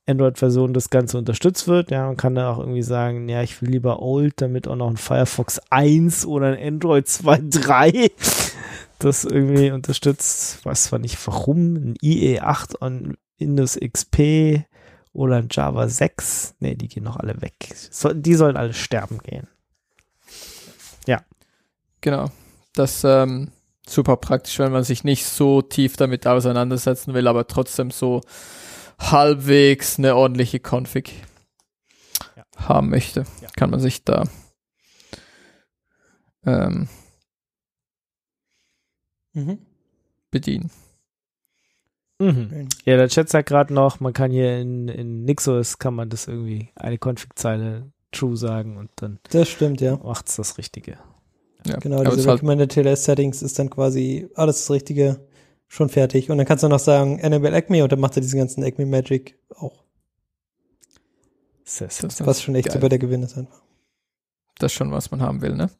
Android-Version 0.08 0.72
das 0.72 0.90
Ganze 0.90 1.18
unterstützt 1.18 1.68
wird. 1.68 1.90
Ja, 1.90 2.06
man 2.06 2.16
kann 2.16 2.34
da 2.34 2.52
auch 2.52 2.58
irgendwie 2.58 2.82
sagen, 2.82 3.28
ja, 3.28 3.42
ich 3.42 3.60
will 3.60 3.70
lieber 3.70 4.00
Old, 4.00 4.40
damit 4.40 4.66
auch 4.66 4.76
noch 4.76 4.90
ein 4.90 4.96
Firefox 4.96 5.60
1 5.70 6.26
oder 6.26 6.48
ein 6.48 6.74
Android 6.74 7.06
2.3 7.06 8.10
das 8.98 9.24
irgendwie 9.24 9.70
unterstützt. 9.70 10.64
Weiß 10.64 10.84
zwar 10.84 10.98
nicht 10.98 11.18
warum, 11.26 11.74
ein 11.74 11.94
IE8 12.02 12.76
und 12.76 13.18
Windows 13.38 13.78
XP 13.78 14.64
oder 15.12 15.36
ein 15.36 15.48
Java 15.50 15.88
6. 15.88 16.54
Nee, 16.60 16.74
die 16.74 16.88
gehen 16.88 17.04
noch 17.04 17.16
alle 17.16 17.40
weg. 17.40 17.54
So, 17.90 18.12
die 18.12 18.34
sollen 18.34 18.56
alle 18.56 18.72
sterben 18.72 19.18
gehen. 19.18 19.46
Genau. 22.00 22.30
Das 22.74 23.02
ähm, 23.04 23.50
super 23.86 24.16
praktisch, 24.16 24.58
wenn 24.58 24.72
man 24.72 24.84
sich 24.84 25.04
nicht 25.04 25.26
so 25.26 25.62
tief 25.62 25.96
damit 25.96 26.26
auseinandersetzen 26.26 27.14
will, 27.14 27.26
aber 27.26 27.46
trotzdem 27.46 27.90
so 27.90 28.20
halbwegs 28.98 29.98
eine 29.98 30.16
ordentliche 30.16 30.58
Config 30.60 31.12
Ja. 32.36 32.44
haben 32.56 32.90
möchte. 32.90 33.24
Ja. 33.40 33.48
Kann 33.56 33.70
man 33.70 33.80
sich 33.80 34.04
da 34.04 34.24
ähm, 36.44 36.88
Mhm. 39.34 39.58
bedienen. 40.30 40.70
Mhm. 42.18 42.68
Ja, 42.84 42.96
der 42.96 43.08
Chat 43.08 43.28
sagt 43.28 43.48
gerade 43.48 43.72
noch, 43.72 44.00
man 44.00 44.12
kann 44.12 44.30
hier 44.32 44.58
in, 44.58 44.88
in 44.88 45.24
Nixos 45.24 45.78
kann 45.78 45.94
man 45.94 46.08
das 46.10 46.26
irgendwie 46.26 46.70
eine 46.74 46.96
Config-Zeile 46.98 47.92
true 48.10 48.36
sagen 48.36 48.76
und 48.76 48.90
dann 48.96 49.20
Das 49.30 49.48
stimmt, 49.48 49.80
ja. 49.80 49.96
macht's 49.98 50.34
das 50.36 50.58
Richtige. 50.58 50.98
Ja. 51.66 51.76
Genau, 51.76 52.02
diese 52.02 52.20
ist 52.20 52.26
halt, 52.26 52.38
Recommended 52.42 52.72
TLS 52.72 53.04
Settings 53.04 53.42
ist 53.42 53.58
dann 53.58 53.70
quasi 53.70 54.28
alles 54.34 54.56
das 54.62 54.70
Richtige, 54.70 55.28
schon 55.68 55.88
fertig. 55.88 56.30
Und 56.30 56.38
dann 56.38 56.46
kannst 56.46 56.64
du 56.64 56.68
noch 56.68 56.78
sagen, 56.80 57.18
Enable 57.20 57.52
Acme 57.54 57.82
und 57.82 57.92
dann 57.92 58.00
macht 58.00 58.16
er 58.16 58.22
diesen 58.22 58.38
ganzen 58.38 58.64
Acme 58.64 58.86
Magic 58.86 59.38
auch. 59.56 59.84
Sehr. 61.64 61.88
das, 62.00 62.24
Was 62.26 62.42
schon 62.42 62.54
echt 62.54 62.68
geil. 62.68 62.74
super 62.76 62.88
der 62.88 62.98
Gewinn 62.98 63.22
ist 63.22 63.36
einfach. 63.36 63.60
das 64.58 64.72
ist 64.72 64.76
schon, 64.76 64.90
was 64.90 65.10
man 65.10 65.20
haben 65.22 65.42
will, 65.42 65.54
ne? 65.54 65.70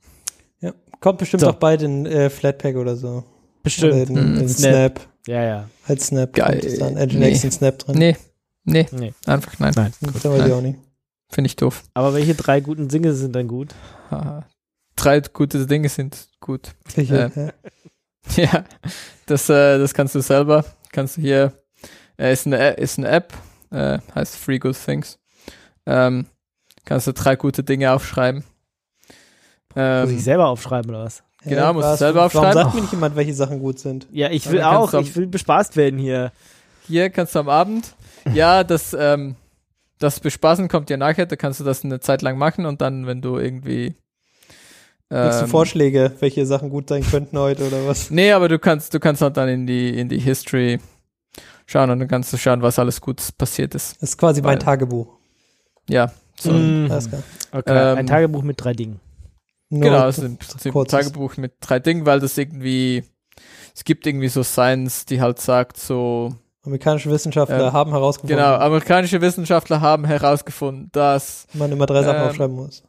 Ja. 0.61 0.73
Kommt 1.01 1.19
bestimmt 1.19 1.41
So. 1.41 1.49
auch 1.51 1.55
bald 1.55 1.83
in 1.83 2.05
äh, 2.07 2.29
Flatpak 2.31 2.77
oder 2.77 2.97
so. 2.97 3.25
Bestimmt. 3.63 3.95
Oder 3.95 4.03
in, 4.03 4.33
Mhm. 4.35 4.41
in 4.41 4.49
Snap. 4.49 4.99
Snap. 4.99 5.09
Ja, 5.27 5.43
ja. 5.45 5.71
Als 5.87 6.07
Snap. 6.09 6.33
Geil. 6.35 6.53
kommt 6.61 6.65
es 6.65 6.79
Dann. 6.79 6.95
Nginx 6.95 7.45
Nee. 7.45 7.51
Snap 7.51 7.79
drin. 7.79 7.99
Nee, 7.99 8.17
nee, 8.65 8.87
Nee. 8.93 9.15
einfach 9.27 9.59
nein. 9.59 9.73
Nein. 9.77 9.93
Das 10.01 10.25
weiß 10.25 10.47
ich 10.47 10.53
auch 10.53 10.61
nicht. 10.61 10.79
Finde 11.31 11.47
ich 11.47 11.57
doof. 11.57 11.85
Aber 11.95 12.15
welche 12.15 12.35
drei 12.35 12.61
guten 12.61 12.89
Dinge 12.89 13.13
sind 13.15 13.35
dann 13.35 13.49
gut? 13.49 13.75
Haha. 14.11 14.47
Drei 14.97 15.21
gute 15.21 15.67
Dinge 15.67 15.89
sind 15.89 16.29
gut. 16.41 16.75
Sicher, 16.89 17.37
Äh, 17.37 17.47
ja. 17.47 17.53
Ja, 18.37 18.65
das, 19.27 19.49
äh, 19.49 19.79
das 19.79 19.95
kannst 19.95 20.15
du 20.15 20.21
selber. 20.21 20.65
Kannst 20.93 21.17
du 21.17 21.21
hier, 21.21 21.53
äh, 22.19 22.33
ist, 22.33 22.47
eine, 22.47 22.71
ist 22.75 22.99
eine 22.99 23.09
App, 23.09 23.33
äh, 23.71 23.99
heißt 24.15 24.37
Free 24.37 24.59
Good 24.59 24.77
Things. 24.83 25.19
Ähm, 25.87 26.27
kannst 26.85 27.07
du 27.07 27.13
drei 27.13 27.37
gute 27.37 27.63
Dinge 27.65 27.93
aufschreiben. 27.93 28.45
Muss 29.75 30.11
ich 30.11 30.17
Ähm, 30.17 30.19
selber 30.21 30.49
aufschreiben 30.49 30.91
oder 30.91 31.05
was? 31.05 31.23
genau, 31.45 31.73
musst 31.73 31.89
du 31.93 31.97
selber 31.97 32.27
aufschreiben. 32.27 32.55
Warum 32.55 32.63
sagt 32.65 32.75
mir 32.75 32.81
nicht 32.83 32.93
jemand, 32.93 33.17
welche 33.17 33.35
Sachen 33.35 33.61
gut 33.61 33.79
sind? 33.79 34.07
Ja, 34.13 34.31
ich 34.31 34.49
will 34.51 34.63
auch. 34.63 34.93
am- 34.95 35.03
Ich 35.05 35.15
will 35.15 35.27
bespaßt 35.27 35.77
werden 35.77 35.99
hier. 35.99 36.33
hier 36.87 37.11
kannst 37.11 37.35
du 37.35 37.39
am 37.41 37.49
Abend, 37.49 37.95
ja, 38.33 38.65
das, 38.65 38.95
ähm, 38.99 39.37
das 39.99 40.21
Bespaßen 40.21 40.69
kommt 40.69 40.91
ja 40.91 40.97
nachher, 40.97 41.27
da 41.27 41.37
kannst 41.37 41.61
du 41.61 41.65
das 41.65 41.85
eine 41.85 42.01
Zeit 42.01 42.23
lang 42.23 42.39
machen 42.39 42.67
und 42.67 42.81
dann, 42.81 43.07
wenn 43.07 43.21
du 43.21 43.37
irgendwie 43.39 43.95
Hast 45.11 45.41
du 45.41 45.45
ähm, 45.45 45.51
Vorschläge, 45.51 46.13
welche 46.21 46.45
Sachen 46.45 46.69
gut 46.69 46.89
sein 46.91 47.03
könnten 47.03 47.39
heute 47.39 47.67
oder 47.67 47.87
was? 47.87 48.11
Nee, 48.11 48.33
aber 48.33 48.49
du 48.49 48.59
kannst, 48.59 48.93
du 48.93 49.01
kannst 49.01 49.23
halt 49.23 49.37
dann 49.39 49.49
in 49.49 49.67
die, 49.67 49.99
in 49.99 50.09
die 50.09 50.19
History 50.19 50.79
schauen 51.67 51.89
und 51.91 51.99
dann 52.01 52.09
kannst 52.09 52.33
du 52.33 52.37
schauen, 52.37 52.61
was 52.63 52.79
alles 52.79 53.01
Gutes 53.01 53.33
passiert 53.33 53.75
ist. 53.75 53.95
Das 54.03 54.11
ist 54.11 54.19
quasi 54.19 54.43
mein 54.43 54.53
Weil- 54.53 54.59
Tagebuch. 54.59 55.09
Ja, 55.89 56.13
so. 56.39 56.51
Alles 56.51 57.09
klar. 57.09 57.23
Okay, 57.53 57.93
Ähm, 57.93 57.99
ein 57.99 58.07
Tagebuch 58.07 58.43
mit 58.43 58.63
drei 58.63 58.75
Dingen. 58.75 59.01
Nur 59.71 59.83
Genau, 59.83 60.07
es 60.09 60.19
ist 60.19 60.25
im 60.25 60.33
so 60.33 60.37
Prinzip 60.39 60.67
ein 60.67 60.73
kurzes. 60.73 61.01
Tagebuch 61.01 61.37
mit 61.39 61.53
drei 61.61 61.79
Dingen, 61.79 62.05
weil 62.05 62.21
das 62.21 62.37
irgendwie, 62.37 63.05
es 63.75 63.85
gibt 63.85 64.07
irgendwie 64.07 64.29
so 64.29 64.43
Science, 64.43 65.07
die 65.07 65.21
halt 65.23 65.41
sagt 65.41 65.79
so, 65.79 66.35
Amerikanische 66.65 67.11
Wissenschaftler 67.11 67.69
Ähm, 67.69 67.73
haben 67.73 67.91
herausgefunden, 67.93 68.37
genau, 68.37 68.57
amerikanische 68.57 69.23
Wissenschaftler 69.23 69.81
haben 69.81 70.05
herausgefunden, 70.05 70.91
dass, 70.93 71.47
man 71.55 71.73
immer 71.73 71.87
drei 71.87 72.03
Sachen 72.03 72.21
ähm, 72.21 72.29
aufschreiben 72.29 72.57
muss. 72.57 72.83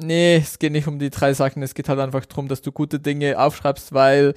Nee, 0.00 0.36
es 0.36 0.58
geht 0.58 0.72
nicht 0.72 0.86
um 0.86 0.98
die 0.98 1.10
drei 1.10 1.34
Sachen, 1.34 1.62
es 1.62 1.74
geht 1.74 1.88
halt 1.88 1.98
einfach 2.00 2.24
darum, 2.26 2.48
dass 2.48 2.62
du 2.62 2.72
gute 2.72 3.00
Dinge 3.00 3.38
aufschreibst, 3.38 3.92
weil 3.92 4.34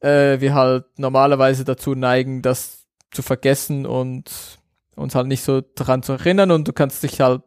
äh, 0.00 0.40
wir 0.40 0.54
halt 0.54 0.86
normalerweise 0.98 1.64
dazu 1.64 1.94
neigen, 1.94 2.42
das 2.42 2.86
zu 3.10 3.22
vergessen 3.22 3.86
und 3.86 4.58
uns 4.96 5.14
halt 5.14 5.26
nicht 5.26 5.42
so 5.42 5.60
daran 5.60 6.02
zu 6.02 6.12
erinnern 6.12 6.50
und 6.50 6.68
du 6.68 6.72
kannst 6.72 7.02
dich 7.02 7.20
halt 7.20 7.42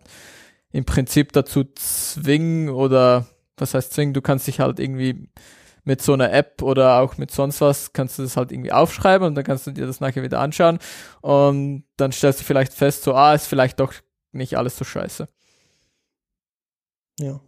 im 0.72 0.86
Prinzip 0.86 1.32
dazu 1.34 1.64
zwingen 1.76 2.70
oder 2.70 3.26
was 3.58 3.74
heißt 3.74 3.94
zwingen, 3.94 4.14
du 4.14 4.22
kannst 4.22 4.48
dich 4.48 4.60
halt 4.60 4.80
irgendwie 4.80 5.30
mit 5.84 6.02
so 6.02 6.14
einer 6.14 6.34
App 6.34 6.62
oder 6.62 7.00
auch 7.00 7.18
mit 7.18 7.32
sonst 7.32 7.62
was, 7.62 7.94
kannst 7.94 8.20
du 8.20 8.24
das 8.24 8.36
halt 8.36 8.52
irgendwie 8.52 8.74
aufschreiben 8.74 9.26
und 9.26 9.36
dann 9.36 9.46
kannst 9.46 9.66
du 9.68 9.72
dir 9.72 9.88
das 9.88 10.02
nachher 10.02 10.24
wieder 10.24 10.40
anschauen 10.40 10.80
und 11.22 11.86
dann 11.96 12.12
stellst 12.12 12.42
du 12.42 12.44
vielleicht 12.44 12.74
fest, 12.74 13.04
so, 13.04 13.14
ah, 13.16 13.34
ist 13.34 13.48
vielleicht 13.48 13.80
doch 13.80 13.94
nicht 14.34 14.58
alles 14.58 14.78
so 14.78 14.84
scheiße. 14.84 15.30
Ja. 17.20 17.40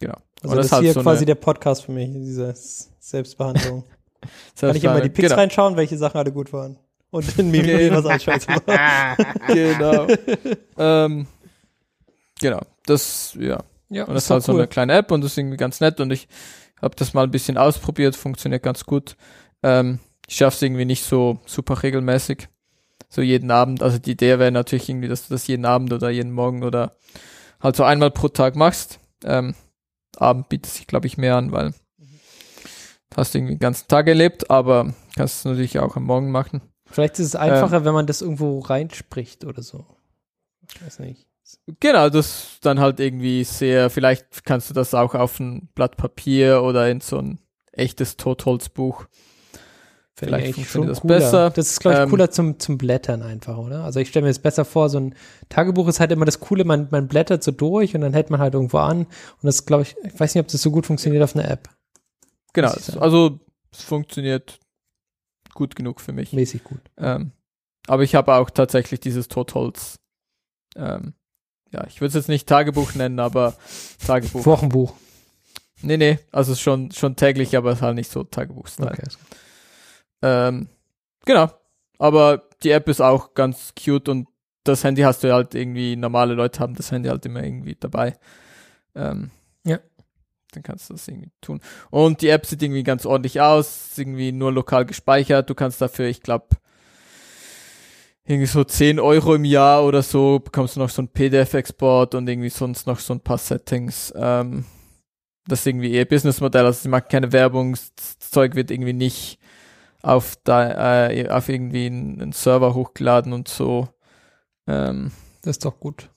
Genau. 0.00 0.16
Also 0.42 0.50
Und 0.50 0.56
das, 0.56 0.66
ist 0.66 0.72
halt 0.72 0.82
hier 0.82 0.92
so 0.94 1.02
quasi 1.02 1.24
der 1.26 1.34
Podcast 1.36 1.84
für 1.84 1.92
mich, 1.92 2.10
diese 2.12 2.52
Selbstbehandlung. 2.98 3.84
Kann 4.60 4.74
ich 4.74 4.84
immer 4.84 5.00
die 5.00 5.10
Picks 5.10 5.28
genau. 5.28 5.40
reinschauen, 5.40 5.76
welche 5.76 5.96
Sachen 5.96 6.18
alle 6.18 6.32
gut 6.32 6.52
waren. 6.52 6.78
Und 7.10 7.38
in 7.38 7.50
mir 7.50 7.64
was 8.04 8.26
war. 8.26 9.16
genau. 9.46 10.06
ähm, 10.78 11.26
genau. 12.40 12.60
Das, 12.86 13.36
ja. 13.38 13.60
Ja, 13.88 14.04
Und 14.04 14.14
das 14.14 14.24
ist 14.24 14.30
halt 14.30 14.42
so 14.44 14.52
eine 14.52 14.68
kleine 14.68 14.94
App 14.94 15.10
und 15.10 15.22
das 15.22 15.32
ist 15.32 15.38
irgendwie 15.38 15.56
ganz 15.56 15.80
nett 15.80 15.98
und 16.00 16.12
ich 16.12 16.28
habe 16.80 16.94
das 16.94 17.12
mal 17.12 17.24
ein 17.24 17.30
bisschen 17.30 17.58
ausprobiert, 17.58 18.14
funktioniert 18.14 18.62
ganz 18.62 18.86
gut. 18.86 19.16
Ähm, 19.64 19.98
ich 20.28 20.36
schaffe 20.36 20.54
es 20.54 20.62
irgendwie 20.62 20.84
nicht 20.84 21.04
so 21.04 21.40
super 21.44 21.82
regelmäßig. 21.82 22.48
So 23.08 23.20
jeden 23.20 23.50
Abend. 23.50 23.82
Also 23.82 23.98
die 23.98 24.12
Idee 24.12 24.38
wäre 24.38 24.52
natürlich 24.52 24.88
irgendwie, 24.88 25.08
dass 25.08 25.26
du 25.26 25.34
das 25.34 25.46
jeden 25.48 25.64
Abend 25.64 25.92
oder 25.92 26.08
jeden 26.10 26.30
Morgen 26.30 26.62
oder 26.62 26.92
halt 27.60 27.74
so 27.74 27.82
einmal 27.82 28.12
pro 28.12 28.28
Tag 28.28 28.54
machst. 28.54 29.00
Ähm, 29.24 29.56
Abend 30.16 30.48
bietet 30.48 30.72
sich, 30.72 30.86
glaube 30.86 31.06
ich, 31.06 31.16
mehr 31.16 31.36
an, 31.36 31.52
weil 31.52 31.72
hast 33.16 33.34
du 33.34 33.38
irgendwie 33.38 33.54
den 33.54 33.60
ganzen 33.60 33.88
Tag 33.88 34.06
erlebt, 34.08 34.50
aber 34.50 34.94
kannst 35.16 35.38
es 35.38 35.44
natürlich 35.44 35.78
auch 35.78 35.96
am 35.96 36.04
Morgen 36.04 36.30
machen. 36.30 36.62
Vielleicht 36.86 37.18
ist 37.18 37.26
es 37.26 37.36
einfacher, 37.36 37.84
wenn 37.84 37.94
man 37.94 38.06
das 38.06 38.22
irgendwo 38.22 38.58
reinspricht 38.60 39.44
oder 39.44 39.62
so. 39.62 39.86
Ich 40.68 40.84
weiß 40.84 40.98
nicht. 41.00 41.26
Genau, 41.80 42.08
das 42.10 42.58
dann 42.60 42.80
halt 42.80 43.00
irgendwie 43.00 43.44
sehr, 43.44 43.90
vielleicht 43.90 44.44
kannst 44.44 44.70
du 44.70 44.74
das 44.74 44.94
auch 44.94 45.14
auf 45.14 45.40
ein 45.40 45.68
Blatt 45.74 45.96
Papier 45.96 46.62
oder 46.62 46.88
in 46.88 47.00
so 47.00 47.18
ein 47.18 47.38
echtes 47.72 48.16
Totholzbuch. 48.16 49.06
Vielleicht 50.26 50.54
funktioniert 50.54 50.90
das 50.90 51.00
cooler. 51.00 51.18
besser. 51.18 51.50
Das 51.50 51.70
ist, 51.70 51.80
glaube 51.80 51.96
ich, 51.96 52.02
Ähm, 52.02 52.10
cooler 52.10 52.30
zum, 52.30 52.58
zum 52.58 52.78
Blättern 52.78 53.22
einfach, 53.22 53.58
oder? 53.58 53.84
Also 53.84 54.00
ich 54.00 54.08
stelle 54.08 54.24
mir 54.24 54.30
das 54.30 54.38
besser 54.38 54.64
vor, 54.64 54.88
so 54.88 54.98
ein 54.98 55.14
Tagebuch 55.48 55.88
ist 55.88 56.00
halt 56.00 56.12
immer 56.12 56.24
das 56.24 56.40
Coole, 56.40 56.64
man, 56.64 56.88
man 56.90 57.08
blättert 57.08 57.42
so 57.42 57.50
durch 57.50 57.94
und 57.94 58.00
dann 58.02 58.12
hält 58.12 58.30
man 58.30 58.40
halt 58.40 58.54
irgendwo 58.54 58.78
an. 58.78 59.00
Und 59.00 59.08
das, 59.42 59.66
glaube 59.66 59.82
ich, 59.82 59.96
ich 60.02 60.18
weiß 60.18 60.34
nicht, 60.34 60.42
ob 60.44 60.48
das 60.48 60.62
so 60.62 60.70
gut 60.70 60.86
funktioniert 60.86 61.22
auf 61.22 61.34
einer 61.34 61.50
App. 61.50 61.68
Genau, 62.52 62.72
also 62.98 63.40
es 63.72 63.82
funktioniert 63.82 64.58
gut 65.54 65.76
genug 65.76 66.00
für 66.00 66.12
mich. 66.12 66.32
Mäßig 66.32 66.64
gut. 66.64 66.80
Ähm, 66.98 67.32
aber 67.86 68.02
ich 68.02 68.14
habe 68.14 68.34
auch 68.34 68.50
tatsächlich 68.50 69.00
dieses 69.00 69.28
Totholz. 69.28 69.96
Ähm, 70.76 71.14
ja, 71.72 71.86
ich 71.86 72.00
würde 72.00 72.08
es 72.08 72.14
jetzt 72.14 72.28
nicht 72.28 72.48
Tagebuch 72.48 72.94
nennen, 72.94 73.18
aber 73.20 73.54
Tagebuch. 74.06 74.44
Wochenbuch. 74.46 74.94
Nee, 75.82 75.96
nee, 75.96 76.18
also 76.30 76.54
schon, 76.54 76.90
schon 76.92 77.16
täglich, 77.16 77.56
aber 77.56 77.70
es 77.70 77.78
ist 77.78 77.82
halt 77.82 77.94
nicht 77.94 78.10
so 78.10 78.22
Tagebuch-Style. 78.22 78.90
Okay. 78.90 79.08
Ähm, 80.22 80.68
genau. 81.24 81.50
Aber 81.98 82.48
die 82.62 82.70
App 82.70 82.88
ist 82.88 83.00
auch 83.00 83.34
ganz 83.34 83.72
cute 83.74 84.08
und 84.08 84.28
das 84.64 84.84
Handy 84.84 85.02
hast 85.02 85.24
du 85.24 85.32
halt 85.32 85.54
irgendwie, 85.54 85.96
normale 85.96 86.34
Leute 86.34 86.60
haben 86.60 86.74
das 86.74 86.92
Handy 86.92 87.08
halt 87.08 87.24
immer 87.26 87.42
irgendwie 87.42 87.76
dabei. 87.78 88.16
Ähm, 88.94 89.30
Ja. 89.64 89.78
Dann 90.52 90.62
kannst 90.62 90.90
du 90.90 90.94
das 90.94 91.06
irgendwie 91.08 91.30
tun. 91.40 91.60
Und 91.90 92.22
die 92.22 92.28
App 92.28 92.44
sieht 92.44 92.62
irgendwie 92.62 92.82
ganz 92.82 93.06
ordentlich 93.06 93.40
aus, 93.40 93.90
ist 93.90 93.98
irgendwie 93.98 94.32
nur 94.32 94.52
lokal 94.52 94.84
gespeichert. 94.84 95.48
Du 95.48 95.54
kannst 95.54 95.80
dafür, 95.80 96.06
ich 96.06 96.22
glaube, 96.22 96.48
irgendwie 98.24 98.46
so 98.46 98.62
10 98.64 99.00
Euro 99.00 99.34
im 99.34 99.44
Jahr 99.44 99.84
oder 99.84 100.02
so, 100.02 100.38
bekommst 100.38 100.76
du 100.76 100.80
noch 100.80 100.90
so 100.90 101.02
ein 101.02 101.08
PDF-Export 101.08 102.14
und 102.14 102.28
irgendwie 102.28 102.50
sonst 102.50 102.86
noch 102.86 102.98
so 102.98 103.14
ein 103.14 103.20
paar 103.20 103.38
Settings. 103.38 104.12
Ähm, 104.16 104.64
das 105.46 105.60
ist 105.60 105.66
irgendwie 105.66 105.92
eher 105.92 106.04
Businessmodell, 106.04 106.64
also 106.64 106.80
sie 106.82 106.88
machen 106.88 107.06
keine 107.10 107.32
Werbung, 107.32 107.72
das 107.72 108.18
Zeug 108.18 108.54
wird 108.54 108.70
irgendwie 108.70 108.92
nicht 108.92 109.39
auf 110.02 110.36
da, 110.44 111.08
äh, 111.10 111.28
auf 111.28 111.48
irgendwie 111.48 111.86
einen, 111.86 112.20
einen 112.20 112.32
Server 112.32 112.74
hochgeladen 112.74 113.32
und 113.32 113.48
so, 113.48 113.88
ähm, 114.66 115.12
Das 115.42 115.56
ist 115.56 115.64
doch 115.64 115.78
gut. 115.80 116.10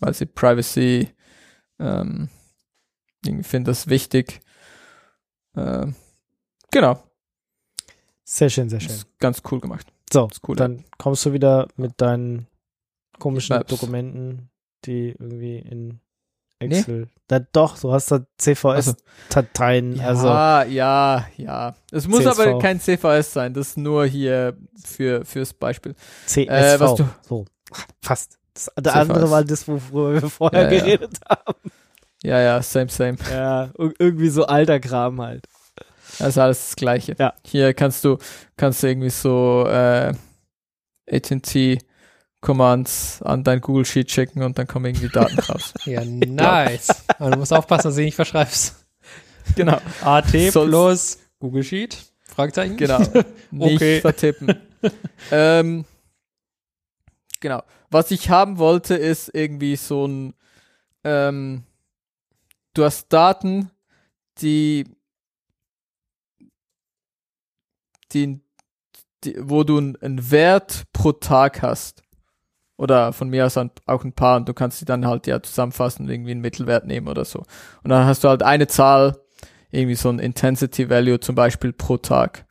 weil 0.00 0.14
sie 0.14 0.26
Privacy 0.26 1.08
ähm, 1.78 2.28
irgendwie 3.24 3.44
finden 3.48 3.66
das 3.66 3.88
wichtig. 3.88 4.40
Ähm, 5.56 5.94
genau, 6.70 7.02
Sehr 8.24 8.48
schön, 8.50 8.68
sehr 8.70 8.80
schön. 8.80 8.90
ist 8.90 9.18
ganz 9.18 9.42
cool 9.50 9.60
gemacht. 9.60 9.92
So, 10.12 10.28
cool, 10.46 10.56
dann 10.56 10.84
kommst 10.98 11.24
du 11.26 11.32
wieder 11.32 11.68
mit 11.76 12.00
deinen 12.00 12.46
komischen 13.18 13.56
Maps. 13.56 13.68
Dokumenten, 13.70 14.50
die 14.84 15.10
irgendwie 15.10 15.58
in 15.58 16.00
Excel. 16.60 17.08
Da, 17.28 17.38
doch, 17.38 17.78
du 17.78 17.92
hast 17.92 18.10
da 18.10 18.20
CVS-Dateien. 18.38 19.96
Ja, 19.96 20.06
Also, 20.08 20.26
ja, 20.28 21.26
ja. 21.36 21.74
Es 21.92 22.06
muss 22.08 22.22
CSV. 22.24 22.38
aber 22.40 22.58
kein 22.58 22.80
CVS 22.80 23.32
sein, 23.32 23.54
das 23.54 23.68
ist 23.68 23.76
nur 23.78 24.04
hier 24.06 24.56
für 24.84 25.24
fürs 25.24 25.52
Beispiel. 25.54 25.94
CSV. 26.26 26.48
äh, 26.50 26.80
was 26.80 26.94
du- 26.96 27.08
so, 27.28 27.44
fast. 28.02 28.38
Das, 28.54 28.70
der 28.76 28.92
CVS. 28.92 28.96
andere 29.10 29.30
war 29.30 29.44
das, 29.44 29.68
worüber 29.68 30.20
wir 30.22 30.28
vorher 30.30 30.64
Ja, 30.64 30.70
ja. 30.72 30.78
geredet 30.84 31.18
haben. 31.28 31.70
Ja, 32.22 32.40
ja, 32.40 32.62
same, 32.62 32.88
same. 32.90 33.16
Ja, 33.30 33.66
ir- 33.78 33.94
irgendwie 33.98 34.28
so 34.28 34.44
alter 34.46 34.80
Kram 34.80 35.20
halt. 35.22 35.46
Das 36.18 36.28
ist 36.30 36.38
alles 36.38 36.58
das 36.66 36.76
Gleiche. 36.76 37.14
Ja. 37.18 37.32
Hier 37.46 37.72
kannst 37.72 38.04
du, 38.04 38.18
kannst 38.56 38.82
du 38.82 38.88
irgendwie 38.88 39.08
so 39.10 39.64
äh, 39.66 40.12
AT&T 41.10 41.78
Commands 42.40 43.20
an 43.22 43.44
dein 43.44 43.60
Google 43.60 43.84
Sheet 43.84 44.10
schicken 44.10 44.42
und 44.42 44.58
dann 44.58 44.66
kommen 44.66 44.86
irgendwie 44.86 45.08
Daten 45.08 45.38
raus. 45.48 45.74
Ja, 45.84 46.04
nice. 46.04 47.04
Aber 47.18 47.30
du 47.32 47.38
musst 47.38 47.52
aufpassen, 47.52 47.84
dass 47.88 47.94
du 47.96 48.00
nicht 48.02 48.14
verschreibst. 48.14 48.86
genau. 49.56 49.78
AT 50.02 50.30
Sonst- 50.50 50.68
plus 50.70 51.18
Google 51.38 51.62
Sheet? 51.64 51.98
Fragezeichen. 52.22 52.76
Genau. 52.76 52.98
Nicht 53.50 53.74
Okay. 53.76 54.00
vertippen. 54.00 54.54
ähm, 55.32 55.84
genau. 57.40 57.62
Was 57.90 58.10
ich 58.12 58.30
haben 58.30 58.58
wollte, 58.58 58.94
ist 58.94 59.34
irgendwie 59.34 59.74
so 59.76 60.06
ein, 60.06 60.34
ähm, 61.02 61.64
du 62.74 62.84
hast 62.84 63.08
Daten, 63.12 63.70
die, 64.38 64.84
die, 68.12 68.40
die 69.24 69.36
wo 69.40 69.64
du 69.64 69.78
einen- 69.78 69.96
einen 69.96 70.30
Wert 70.30 70.84
pro 70.92 71.12
Tag 71.12 71.62
hast. 71.62 72.02
Oder 72.80 73.12
von 73.12 73.28
mir 73.28 73.44
aus 73.44 73.58
auch 73.58 74.04
ein 74.04 74.14
paar 74.14 74.38
und 74.38 74.48
du 74.48 74.54
kannst 74.54 74.80
die 74.80 74.86
dann 74.86 75.06
halt 75.06 75.26
ja 75.26 75.42
zusammenfassen 75.42 76.06
und 76.06 76.10
irgendwie 76.10 76.30
einen 76.30 76.40
Mittelwert 76.40 76.86
nehmen 76.86 77.08
oder 77.08 77.26
so. 77.26 77.40
Und 77.82 77.90
dann 77.90 78.06
hast 78.06 78.24
du 78.24 78.28
halt 78.28 78.42
eine 78.42 78.68
Zahl, 78.68 79.20
irgendwie 79.70 79.96
so 79.96 80.08
ein 80.08 80.18
Intensity 80.18 80.88
Value 80.88 81.20
zum 81.20 81.34
Beispiel 81.34 81.74
pro 81.74 81.98
Tag 81.98 82.46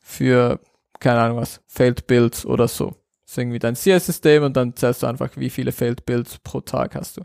für, 0.00 0.58
keine 1.00 1.20
Ahnung 1.20 1.36
was, 1.36 1.60
Failed 1.66 2.06
Builds 2.06 2.46
oder 2.46 2.66
so. 2.66 2.96
Das 3.24 3.32
ist 3.32 3.38
irgendwie 3.38 3.58
dein 3.58 3.74
CS-System 3.74 4.42
und 4.42 4.56
dann 4.56 4.74
zählst 4.74 5.02
du 5.02 5.06
einfach, 5.06 5.32
wie 5.36 5.50
viele 5.50 5.70
Failed 5.70 6.06
Builds 6.06 6.38
pro 6.38 6.62
Tag 6.62 6.94
hast 6.94 7.18
du. 7.18 7.24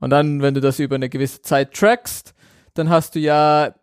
Und 0.00 0.08
dann, 0.08 0.40
wenn 0.40 0.54
du 0.54 0.62
das 0.62 0.78
über 0.78 0.94
eine 0.94 1.10
gewisse 1.10 1.42
Zeit 1.42 1.74
trackst, 1.74 2.32
dann 2.72 2.88
hast 2.88 3.14
du 3.14 3.18
ja 3.18 3.74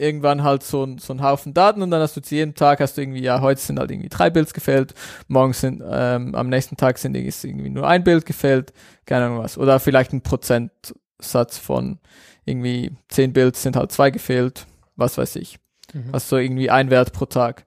irgendwann 0.00 0.42
halt 0.42 0.62
so, 0.62 0.84
ein, 0.84 0.98
so 0.98 1.12
einen 1.12 1.22
Haufen 1.22 1.54
Daten 1.54 1.82
und 1.82 1.90
dann 1.90 2.00
hast 2.00 2.16
du 2.16 2.22
zu 2.22 2.34
jedem 2.34 2.54
Tag 2.54 2.80
hast 2.80 2.96
du 2.96 3.02
irgendwie, 3.02 3.22
ja, 3.22 3.40
heute 3.40 3.60
sind 3.60 3.78
halt 3.78 3.90
irgendwie 3.90 4.08
drei 4.08 4.30
Builds 4.30 4.54
gefällt, 4.54 4.94
morgen 5.28 5.52
sind, 5.52 5.82
ähm, 5.88 6.34
am 6.34 6.48
nächsten 6.48 6.76
Tag 6.76 6.98
sind 6.98 7.16
ist 7.16 7.44
irgendwie 7.44 7.70
nur 7.70 7.86
ein 7.86 8.02
Bild 8.04 8.26
gefällt, 8.26 8.72
keine 9.06 9.26
Ahnung 9.26 9.38
was. 9.38 9.58
Oder 9.58 9.78
vielleicht 9.80 10.12
ein 10.12 10.22
Prozentsatz 10.22 11.58
von 11.58 11.98
irgendwie 12.44 12.96
zehn 13.08 13.32
Builds 13.32 13.62
sind 13.62 13.76
halt 13.76 13.92
zwei 13.92 14.10
gefehlt, 14.10 14.66
was 14.96 15.18
weiß 15.18 15.36
ich. 15.36 15.58
Mhm. 15.92 16.10
Also 16.12 16.36
irgendwie 16.36 16.70
ein 16.70 16.90
Wert 16.90 17.12
pro 17.12 17.26
Tag. 17.26 17.66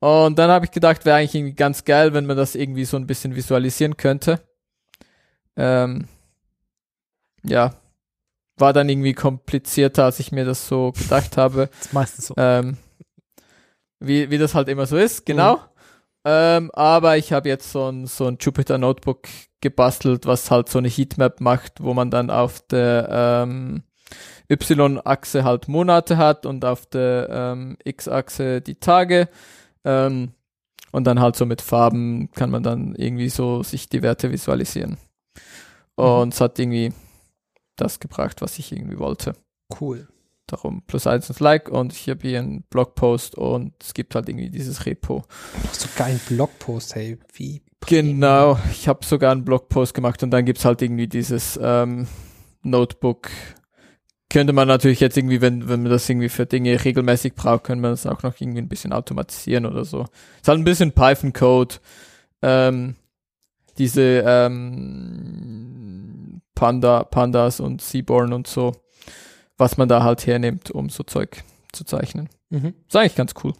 Und 0.00 0.38
dann 0.38 0.50
habe 0.50 0.66
ich 0.66 0.70
gedacht, 0.70 1.06
wäre 1.06 1.16
eigentlich 1.16 1.34
irgendwie 1.34 1.54
ganz 1.54 1.84
geil, 1.84 2.12
wenn 2.12 2.26
man 2.26 2.36
das 2.36 2.54
irgendwie 2.54 2.84
so 2.84 2.96
ein 2.96 3.06
bisschen 3.06 3.36
visualisieren 3.36 3.96
könnte. 3.96 4.40
Ähm, 5.56 6.08
ja, 7.42 7.74
war 8.56 8.72
dann 8.72 8.88
irgendwie 8.88 9.14
komplizierter, 9.14 10.04
als 10.04 10.20
ich 10.20 10.32
mir 10.32 10.44
das 10.44 10.68
so 10.68 10.92
gedacht 10.92 11.36
habe. 11.36 11.68
Das 11.72 11.86
ist 11.86 11.92
meistens 11.92 12.26
so. 12.26 12.34
Ähm, 12.36 12.76
wie, 14.00 14.30
wie 14.30 14.38
das 14.38 14.54
halt 14.54 14.68
immer 14.68 14.86
so 14.86 14.96
ist, 14.96 15.24
genau. 15.24 15.60
Ähm, 16.24 16.70
aber 16.72 17.16
ich 17.18 17.32
habe 17.32 17.48
jetzt 17.48 17.70
so 17.70 17.90
ein, 17.90 18.06
so 18.06 18.26
ein 18.26 18.38
Jupyter 18.40 18.78
Notebook 18.78 19.28
gebastelt, 19.60 20.26
was 20.26 20.50
halt 20.50 20.68
so 20.68 20.78
eine 20.78 20.88
Heatmap 20.88 21.40
macht, 21.40 21.82
wo 21.82 21.94
man 21.94 22.10
dann 22.10 22.30
auf 22.30 22.60
der 22.62 23.08
ähm, 23.44 23.82
Y-Achse 24.50 25.44
halt 25.44 25.68
Monate 25.68 26.16
hat 26.16 26.46
und 26.46 26.64
auf 26.64 26.86
der 26.86 27.28
ähm, 27.30 27.76
X-Achse 27.84 28.60
die 28.60 28.76
Tage. 28.76 29.28
Ähm, 29.84 30.32
und 30.92 31.04
dann 31.04 31.20
halt 31.20 31.34
so 31.34 31.44
mit 31.44 31.60
Farben 31.60 32.30
kann 32.32 32.50
man 32.50 32.62
dann 32.62 32.94
irgendwie 32.94 33.28
so 33.28 33.62
sich 33.62 33.88
die 33.88 34.02
Werte 34.02 34.30
visualisieren. 34.30 34.96
Und 35.96 36.34
es 36.34 36.40
hat 36.40 36.58
irgendwie 36.58 36.92
das 37.76 38.00
gebracht, 38.00 38.40
was 38.42 38.58
ich 38.58 38.72
irgendwie 38.72 38.98
wollte 38.98 39.34
Cool. 39.80 40.08
darum 40.46 40.82
plus 40.86 41.06
eins 41.06 41.28
ins 41.28 41.40
Like 41.40 41.68
und 41.68 41.92
ich 41.92 42.08
habe 42.08 42.20
hier 42.28 42.38
einen 42.40 42.62
Blogpost 42.70 43.34
und 43.36 43.72
es 43.82 43.94
gibt 43.94 44.14
halt 44.14 44.28
irgendwie 44.28 44.50
dieses 44.50 44.86
Repo. 44.86 45.22
Ach, 45.66 45.74
so 45.74 45.88
geilen 45.96 46.20
Blogpost, 46.28 46.94
hey. 46.94 47.18
Wie? 47.32 47.62
Genau, 47.86 48.58
ich 48.70 48.88
habe 48.88 49.04
sogar 49.04 49.32
einen 49.32 49.44
Blogpost 49.44 49.94
gemacht 49.94 50.22
und 50.22 50.30
dann 50.30 50.44
gibt's 50.44 50.64
halt 50.64 50.80
irgendwie 50.82 51.06
dieses 51.08 51.58
ähm, 51.62 52.06
Notebook. 52.62 53.28
Könnte 54.30 54.52
man 54.52 54.66
natürlich 54.68 55.00
jetzt 55.00 55.16
irgendwie, 55.16 55.40
wenn, 55.40 55.68
wenn 55.68 55.82
man 55.82 55.92
das 55.92 56.08
irgendwie 56.08 56.28
für 56.30 56.46
Dinge 56.46 56.82
regelmäßig 56.82 57.34
braucht, 57.34 57.64
könnte 57.64 57.82
man 57.82 57.92
das 57.92 58.06
auch 58.06 58.22
noch 58.22 58.40
irgendwie 58.40 58.60
ein 58.62 58.68
bisschen 58.68 58.92
automatisieren 58.92 59.66
oder 59.66 59.84
so. 59.84 60.06
Ist 60.40 60.48
halt 60.48 60.58
ein 60.58 60.64
bisschen 60.64 60.92
Python-Code. 60.92 61.76
Ähm, 62.42 62.96
diese 63.78 64.22
ähm, 64.26 65.94
Panda, 66.54 67.04
Pandas 67.04 67.60
und 67.60 67.82
Seaborn 67.82 68.32
und 68.32 68.46
so, 68.46 68.72
was 69.56 69.76
man 69.76 69.88
da 69.88 70.02
halt 70.02 70.26
hernimmt, 70.26 70.70
um 70.70 70.88
so 70.88 71.02
Zeug 71.02 71.44
zu 71.72 71.84
zeichnen. 71.84 72.28
Mhm. 72.50 72.74
Ist 72.86 72.96
eigentlich 72.96 73.16
ganz 73.16 73.34
cool. 73.42 73.52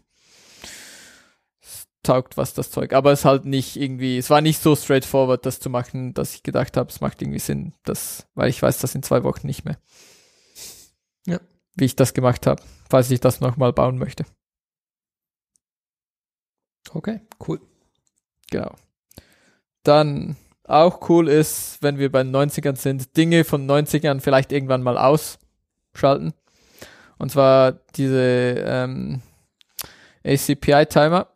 Es 1.61 1.87
taugt 2.03 2.37
was 2.37 2.55
das 2.55 2.71
Zeug, 2.71 2.93
aber 2.93 3.13
es 3.13 3.25
halt 3.25 3.45
nicht 3.45 3.77
irgendwie, 3.77 4.19
es 4.19 4.31
war 4.31 4.41
nicht 4.41 4.63
so 4.63 4.77
straightforward, 4.77 5.45
das 5.45 5.61
zu 5.61 5.71
machen, 5.71 6.15
dass 6.15 6.35
ich 6.35 6.43
gedacht 6.43 6.77
habe, 6.77 6.91
es 6.91 7.01
macht 7.01 7.21
irgendwie 7.21 7.41
Sinn, 7.41 7.75
das, 7.85 8.27
weil 8.35 8.51
ich 8.51 8.63
weiß 8.63 8.79
das 8.79 8.95
in 8.95 9.03
zwei 9.03 9.25
Wochen 9.25 9.47
nicht 9.47 9.65
mehr. 9.65 9.79
Ja. 11.27 11.41
Wie 11.75 11.87
ich 11.87 11.97
das 11.97 12.15
gemacht 12.15 12.47
habe, 12.47 12.63
falls 12.89 13.11
ich 13.11 13.21
das 13.21 13.41
nochmal 13.41 13.73
bauen 13.73 13.99
möchte. 13.99 14.25
Okay, 16.93 17.21
cool. 17.47 17.61
Genau. 18.51 18.75
Dann 19.85 20.37
auch 20.65 21.09
cool 21.09 21.29
ist, 21.29 21.79
wenn 21.83 21.99
wir 21.99 22.11
bei 22.11 22.23
den 22.23 22.35
90ern 22.35 22.77
sind, 22.77 23.17
Dinge 23.17 23.45
von 23.45 23.69
90ern 23.69 24.21
vielleicht 24.21 24.51
irgendwann 24.51 24.83
mal 24.83 24.99
ausschalten. 24.99 26.33
Und 27.19 27.31
zwar 27.31 27.73
diese 27.95 28.65
ähm, 28.67 29.21
ACPI-Timer. 30.25 31.29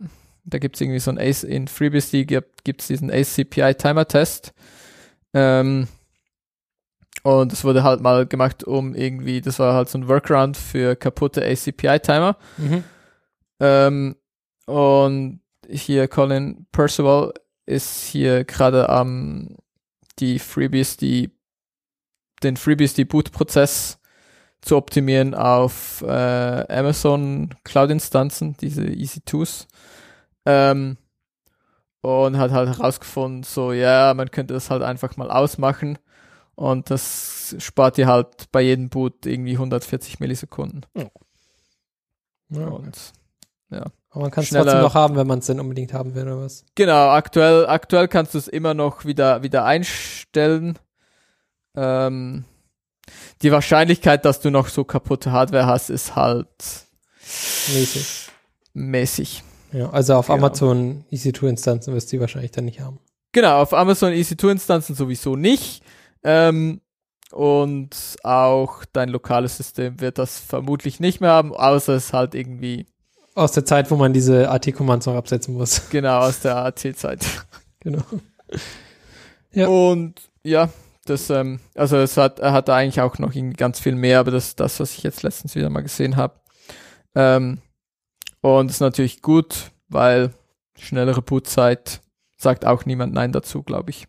Da 0.45 0.59
gibt 0.59 0.77
es 0.77 0.81
irgendwie 0.81 0.99
so 0.99 1.11
ein 1.11 1.19
Ace 1.19 1.45
in 1.45 1.69
FreeBSD 1.69 2.25
gibt 2.25 2.81
es 2.81 2.87
diesen 2.87 3.11
ACPI-Timer-Test. 3.11 4.55
Ähm, 5.35 5.89
und 7.23 7.53
es 7.53 7.65
wurde 7.65 7.83
halt 7.83 8.01
mal 8.01 8.27
gemacht, 8.27 8.65
um 8.65 8.95
irgendwie, 8.95 9.43
das 9.43 9.59
war 9.59 9.75
halt 9.75 9.91
so 9.91 9.99
ein 9.99 10.09
Workaround 10.09 10.57
für 10.57 10.97
kaputte 10.97 11.45
ACPI-Timer. 11.45 12.37
Mhm. 12.57 12.85
Ähm, 13.61 14.17
und 14.67 15.41
hier 15.69 16.09
Colin 16.09 16.67
Percival 16.73 17.35
ist 17.69 18.03
hier 18.05 18.45
gerade 18.45 18.89
am 18.89 19.57
die 20.19 20.39
FreeBSD, 20.39 21.31
den 22.43 22.57
FreeBSD 22.57 23.05
Boot-Prozess 23.05 23.99
zu 24.61 24.77
optimieren 24.77 25.35
auf 25.35 26.03
äh, 26.03 26.67
Amazon 26.69 27.55
Cloud-Instanzen, 27.65 28.57
diese 28.57 28.83
EC2s. 28.83 29.67
Ähm, 30.47 30.97
und 32.01 32.39
hat 32.39 32.53
halt 32.53 32.69
herausgefunden, 32.69 33.43
so 33.43 33.73
ja, 33.73 34.15
man 34.15 34.31
könnte 34.31 34.55
das 34.55 34.71
halt 34.71 34.83
einfach 34.83 35.17
mal 35.17 35.31
ausmachen 35.31 35.99
und 36.55 36.91
das 36.91 37.55
spart 37.59 37.97
dir 37.97 38.07
halt 38.07 38.51
bei 38.51 38.63
jedem 38.63 38.89
Boot 38.89 39.27
irgendwie 39.27 39.53
140 39.53 40.21
Millisekunden. 40.21 40.87
Ja, 42.51 42.69
Und 42.69 43.13
aber 44.19 44.25
man 44.25 44.31
kann 44.33 44.43
es 44.43 44.51
trotzdem 44.51 44.81
noch 44.81 44.95
haben, 44.95 45.15
wenn 45.15 45.29
man 45.29 45.39
es 45.39 45.47
denn 45.47 45.61
unbedingt 45.61 45.93
haben 45.93 46.17
will 46.17 46.25
oder 46.25 46.41
was. 46.41 46.65
Genau, 46.75 47.11
aktuell, 47.11 47.67
aktuell 47.67 48.09
kannst 48.09 48.35
du 48.35 48.39
es 48.39 48.49
immer 48.49 48.75
noch 48.75 49.05
wieder, 49.05 49.45
wieder 49.45 49.65
einstellen. 49.65 50.77
Ähm, 51.77 52.45
die 53.43 53.53
Wahrscheinlichkeit, 53.53 54.25
dass 54.25 54.41
du 54.41 54.51
noch 54.51 54.67
so 54.67 54.83
kaputte 54.83 55.31
Hardware 55.31 55.67
hast, 55.67 55.89
ist 55.89 56.17
halt 56.17 56.49
Mäßig. 57.73 58.29
mäßig. 58.73 59.45
Ja, 59.71 59.91
also 59.91 60.15
auf 60.17 60.27
Genau. 60.27 60.39
Amazon 60.39 61.05
EC2-Instanzen 61.13 61.95
wirst 61.95 62.11
du 62.11 62.17
die 62.17 62.21
wahrscheinlich 62.21 62.51
dann 62.51 62.65
nicht 62.65 62.81
haben. 62.81 62.99
Genau, 63.31 63.61
auf 63.63 63.73
Amazon 63.73 64.13
EC2-Instanzen 64.13 64.97
sowieso 64.97 65.37
nicht. 65.37 65.85
Ähm, 66.25 66.81
und 67.31 68.17
auch 68.25 68.85
dein 68.93 69.11
lokales 69.11 69.59
System 69.59 70.01
wird 70.01 70.19
das 70.19 70.41
vermutlich 70.41 70.99
nicht 70.99 71.21
mehr 71.21 71.31
haben, 71.31 71.55
außer 71.55 71.93
es 71.95 72.13
halt 72.13 72.35
irgendwie 72.35 72.87
Aus 73.39 73.53
der 73.53 73.65
Zeit, 73.65 73.91
wo 73.91 73.97
man 73.97 74.13
diese 74.13 74.51
AT-Commands 74.51 75.07
noch 75.07 75.15
absetzen 75.15 75.55
muss. 75.55 75.89
genau 75.91 76.19
aus 76.19 76.41
der 76.41 76.57
AT-Zeit. 76.57 77.25
genau. 77.81 78.03
Ja. 79.53 79.69
Und 79.69 80.21
ja, 80.43 80.71
das, 81.05 81.31
ähm, 81.31 81.61
also 81.75 81.97
es 81.99 82.17
hat, 82.17 82.41
er 82.41 82.53
hat 82.53 82.69
eigentlich 82.69 83.01
auch 83.01 83.19
noch 83.19 83.33
ganz 83.57 83.79
viel 83.79 83.95
mehr, 83.95 84.21
aber 84.21 84.33
das 84.33 84.49
ist 84.49 84.61
das, 84.61 84.81
was 84.81 84.93
ich 84.97 85.03
jetzt 85.03 85.23
letztens 85.23 85.55
wieder 85.55 85.71
mal 85.71 85.83
gesehen 85.83 86.17
habe. 86.17 86.41
Ähm, 87.15 87.59
und 88.41 88.71
ist 88.71 88.81
natürlich 88.81 89.23
gut, 89.23 89.71
weil 89.89 90.35
schnellere 90.77 91.23
Bootzeit 91.23 92.01
sagt 92.37 92.65
auch 92.65 92.87
niemand 92.87 93.15
Nein 93.15 93.33
dazu, 93.33 93.63
glaube 93.63 93.91
ich. 93.91 94.09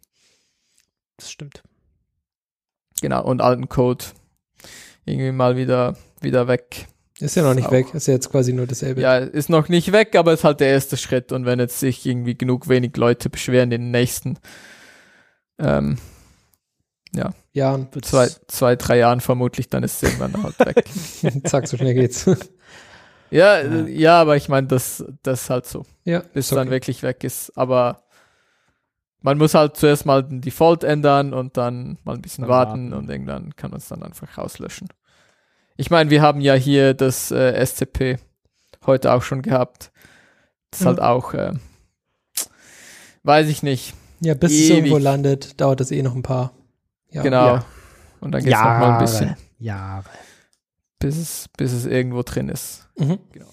Das 1.18 1.30
stimmt. 1.30 1.61
Genau, 3.01 3.23
und 3.23 3.41
alten 3.41 3.69
Code 3.69 4.06
irgendwie 5.06 5.31
mal 5.31 5.56
wieder, 5.56 5.95
wieder 6.19 6.47
weg. 6.47 6.88
Ist 7.20 7.36
ja 7.36 7.44
noch 7.44 7.54
nicht 7.54 7.70
weg. 7.70 7.94
Ist 7.94 8.08
ja 8.08 8.14
jetzt 8.14 8.32
quasi 8.32 8.54
nur 8.54 8.66
dasselbe. 8.66 9.02
Ja, 9.02 9.18
ist 9.18 9.50
noch 9.50 9.68
nicht 9.68 9.91
weg, 9.91 10.16
aber 10.16 10.34
ist 10.34 10.44
halt 10.44 10.62
der 10.62 10.70
erste 10.70 10.96
Schritt. 10.96 11.32
Und 11.32 11.46
wenn 11.46 11.60
jetzt 11.60 11.80
sich 11.80 12.06
irgendwie 12.06 12.38
genug 12.38 12.70
wenig 12.70 12.96
Leute 12.96 13.30
beschweren 13.30 13.72
in 13.72 13.82
den 13.82 13.91
nächsten 13.91 14.38
ähm, 15.60 15.98
Ja, 17.52 17.74
und 17.74 18.06
zwei, 18.06 18.30
zwei, 18.48 18.76
drei 18.76 19.00
Jahren 19.00 19.20
vermutlich, 19.20 19.68
dann 19.70 19.84
ist 19.84 20.02
es 20.02 20.10
irgendwann 20.10 20.44
halt 20.44 20.60
weg. 20.60 20.86
zack, 21.48 21.68
so 21.68 21.76
schnell 21.78 21.94
geht's. 21.94 22.26
Ja, 22.26 22.36
Ja. 23.32 23.58
äh, 23.58 23.90
ja, 23.91 24.22
aber 24.22 24.38
ich 24.38 24.50
meine, 24.50 24.68
das, 24.68 25.04
das 25.22 25.50
halt 25.50 25.66
so, 25.66 25.86
ja, 26.04 26.20
bis 26.34 26.46
es 26.46 26.50
dann 26.50 26.68
okay. 26.68 26.72
wirklich 26.72 27.04
weg 27.04 27.24
ist. 27.24 27.56
Aber 27.58 28.04
man 29.22 29.38
muss 29.38 29.54
halt 29.54 29.76
zuerst 29.78 30.06
mal 30.06 30.24
den 30.24 30.41
Default 30.41 30.84
ändern 30.84 31.34
und 31.34 31.58
dann 31.58 32.00
mal 32.04 32.16
ein 32.16 32.22
bisschen 32.22 32.48
warten, 32.48 32.91
warten. 32.91 32.94
und 32.94 33.10
irgendwann 33.10 33.56
kann 33.56 33.72
man 33.72 33.80
es 33.80 33.88
dann 33.88 34.02
einfach 34.04 34.38
rauslöschen. 34.38 34.88
Ich 35.80 35.89
meine, 35.89 36.10
wir 36.10 36.22
haben 36.22 36.41
ja 36.41 36.56
hier 36.56 36.93
das 36.93 37.31
äh, 37.31 37.65
SCP 37.65 38.18
heute 38.85 39.14
auch 39.14 39.22
schon 39.22 39.41
gehabt. 39.41 39.93
Das 40.72 40.81
ist 40.81 40.85
halt 40.85 40.99
auch, 40.99 41.34
äh, 41.34 41.53
weiß 43.23 43.47
ich 43.47 43.64
nicht. 43.64 43.93
Ja, 44.19 44.34
bis 44.34 44.51
es 44.51 44.72
irgendwo 44.72 44.97
landet, 44.97 45.61
dauert 45.61 45.80
das 45.80 45.91
eh 45.91 46.01
noch 46.01 46.15
ein 46.15 46.22
paar 46.22 46.51
Jahre. 47.10 47.30
Genau. 47.30 47.45
Ja. 47.45 47.65
Und 48.19 48.34
dann 48.34 48.43
geht 48.43 48.53
es 48.53 48.60
noch 48.60 48.65
mal 48.65 48.91
ein 48.91 48.99
bisschen. 48.99 49.38
Jahre. 49.57 50.10
Bis 50.99 51.18
es, 51.18 51.49
bis 51.57 51.72
es 51.72 51.85
irgendwo 51.85 52.23
drin 52.23 52.49
ist. 52.49 52.89
Mhm. 52.97 53.18
Genau. 53.31 53.47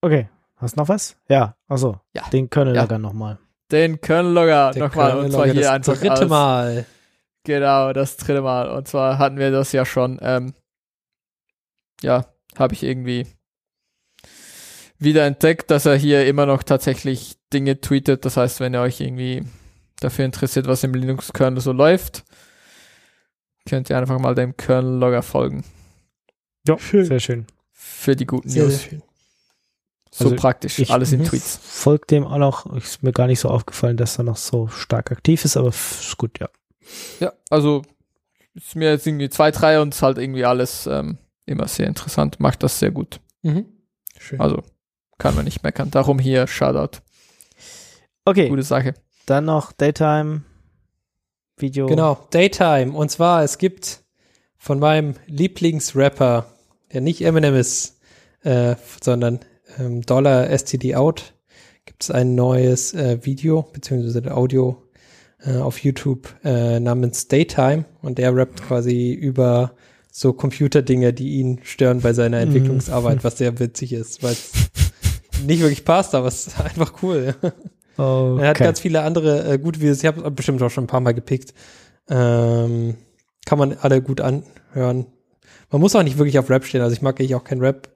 Okay. 0.00 0.28
Hast 0.58 0.76
du 0.76 0.80
noch 0.80 0.88
was? 0.88 1.16
Ja, 1.28 1.56
achso. 1.66 1.98
Ja. 2.12 2.22
Den 2.28 2.48
Kernel-Logger 2.48 2.92
ja. 2.92 2.98
nochmal. 2.98 3.38
Den 3.72 4.00
Kernel-Logger 4.00 4.74
nochmal. 4.76 5.18
Und 5.18 5.32
zwar 5.32 5.48
hier 5.48 5.72
einfach. 5.72 5.94
Das 5.94 6.00
dritte 6.00 6.20
als, 6.20 6.28
Mal. 6.28 6.86
Genau, 7.44 7.92
das 7.92 8.16
dritte 8.16 8.42
Mal. 8.42 8.70
Und 8.70 8.88
zwar 8.88 9.18
hatten 9.18 9.36
wir 9.36 9.50
das 9.50 9.72
ja 9.72 9.84
schon. 9.84 10.18
Ähm, 10.22 10.54
ja, 12.02 12.26
habe 12.58 12.74
ich 12.74 12.82
irgendwie 12.82 13.26
wieder 14.98 15.26
entdeckt, 15.26 15.70
dass 15.70 15.86
er 15.86 15.96
hier 15.96 16.26
immer 16.26 16.46
noch 16.46 16.62
tatsächlich 16.62 17.36
Dinge 17.52 17.80
tweetet. 17.80 18.24
Das 18.24 18.36
heißt, 18.36 18.60
wenn 18.60 18.74
ihr 18.74 18.80
euch 18.80 19.00
irgendwie 19.00 19.44
dafür 20.00 20.24
interessiert, 20.24 20.66
was 20.66 20.84
im 20.84 20.94
Linux-Kernel 20.94 21.60
so 21.60 21.72
läuft, 21.72 22.24
könnt 23.68 23.90
ihr 23.90 23.98
einfach 23.98 24.18
mal 24.18 24.34
dem 24.34 24.56
Kernel-Logger 24.56 25.22
folgen. 25.22 25.64
Ja, 26.66 26.78
schön. 26.78 27.04
sehr 27.04 27.20
schön. 27.20 27.46
Für 27.72 28.16
die 28.16 28.26
guten 28.26 28.48
sehr, 28.48 28.64
News. 28.64 28.80
Sehr 28.80 28.90
schön. 28.90 29.02
So 30.10 30.26
also 30.26 30.36
praktisch, 30.36 30.78
ich, 30.78 30.90
alles 30.90 31.12
in 31.12 31.20
mhm. 31.20 31.24
Tweets. 31.24 31.58
Folgt 31.60 32.10
dem 32.10 32.24
auch 32.24 32.38
noch, 32.38 32.74
ist 32.76 33.02
mir 33.02 33.12
gar 33.12 33.26
nicht 33.26 33.40
so 33.40 33.48
aufgefallen, 33.48 33.96
dass 33.96 34.16
er 34.16 34.24
noch 34.24 34.36
so 34.36 34.68
stark 34.68 35.10
aktiv 35.10 35.44
ist, 35.44 35.56
aber 35.56 35.68
ist 35.68 36.16
gut, 36.16 36.38
ja. 36.38 36.48
Ja, 37.20 37.32
also 37.50 37.82
ist 38.54 38.76
mir 38.76 38.90
jetzt 38.90 39.06
irgendwie 39.06 39.28
zwei, 39.28 39.50
drei 39.50 39.80
und 39.80 39.94
ist 39.94 40.02
halt 40.02 40.18
irgendwie 40.18 40.44
alles 40.44 40.86
ähm, 40.86 41.18
immer 41.46 41.68
sehr 41.68 41.86
interessant, 41.86 42.40
macht 42.40 42.62
das 42.62 42.78
sehr 42.78 42.90
gut. 42.90 43.20
Mhm. 43.42 43.66
Schön. 44.18 44.40
Also 44.40 44.62
kann 45.18 45.34
man 45.34 45.44
nicht 45.44 45.62
meckern. 45.62 45.90
Darum 45.90 46.18
hier 46.18 46.46
Shoutout. 46.46 46.98
Okay. 48.24 48.48
Gute 48.48 48.62
Sache. 48.62 48.94
Dann 49.26 49.44
noch 49.44 49.72
Daytime 49.72 50.42
Video. 51.56 51.86
Genau, 51.86 52.26
Daytime. 52.30 52.92
Und 52.92 53.10
zwar, 53.10 53.42
es 53.42 53.58
gibt 53.58 54.02
von 54.56 54.78
meinem 54.78 55.14
Lieblingsrapper, 55.26 56.46
der 56.92 57.00
nicht 57.00 57.22
Eminem 57.22 57.54
ist, 57.54 58.00
äh, 58.42 58.76
sondern 59.02 59.40
ähm, 59.78 60.02
Dollar 60.02 60.50
STD 60.50 60.96
Out, 60.96 61.34
gibt 61.84 62.02
es 62.02 62.10
ein 62.10 62.34
neues 62.34 62.94
äh, 62.94 63.24
Video, 63.24 63.62
beziehungsweise 63.72 64.34
Audio 64.34 64.82
äh, 65.46 65.56
auf 65.56 65.78
YouTube 65.78 66.28
äh, 66.44 66.80
namens 66.80 67.28
Daytime 67.28 67.84
und 68.02 68.18
der 68.18 68.34
rappt 68.34 68.62
quasi 68.62 69.12
über 69.12 69.72
so 70.10 70.32
Computerdinge, 70.32 71.12
die 71.12 71.40
ihn 71.40 71.60
stören 71.64 72.00
bei 72.00 72.12
seiner 72.12 72.38
mhm. 72.38 72.44
Entwicklungsarbeit, 72.44 73.24
was 73.24 73.38
sehr 73.38 73.58
witzig 73.58 73.92
ist, 73.92 74.22
weil 74.22 74.32
es 74.32 74.52
nicht 75.46 75.60
wirklich 75.60 75.84
passt, 75.84 76.14
aber 76.14 76.28
es 76.28 76.46
ist 76.46 76.60
einfach 76.60 77.02
cool. 77.02 77.34
Okay. 77.96 78.42
Er 78.42 78.48
hat 78.48 78.58
ganz 78.58 78.80
viele 78.80 79.02
andere 79.02 79.52
äh, 79.52 79.58
gute 79.58 79.80
Videos. 79.80 79.98
Ich 79.98 80.06
habe 80.06 80.30
bestimmt 80.30 80.62
auch 80.62 80.70
schon 80.70 80.84
ein 80.84 80.88
paar 80.88 81.00
Mal 81.00 81.14
gepickt. 81.14 81.54
Ähm, 82.08 82.96
kann 83.46 83.58
man 83.58 83.76
alle 83.80 84.02
gut 84.02 84.20
anhören. 84.20 85.06
Man 85.70 85.80
muss 85.80 85.94
auch 85.94 86.02
nicht 86.02 86.18
wirklich 86.18 86.38
auf 86.38 86.50
Rap 86.50 86.64
stehen. 86.64 86.80
Also 86.80 86.94
ich 86.94 87.02
mag 87.02 87.18
eigentlich 87.18 87.34
auch 87.34 87.44
kein 87.44 87.60
Rap. 87.60 87.88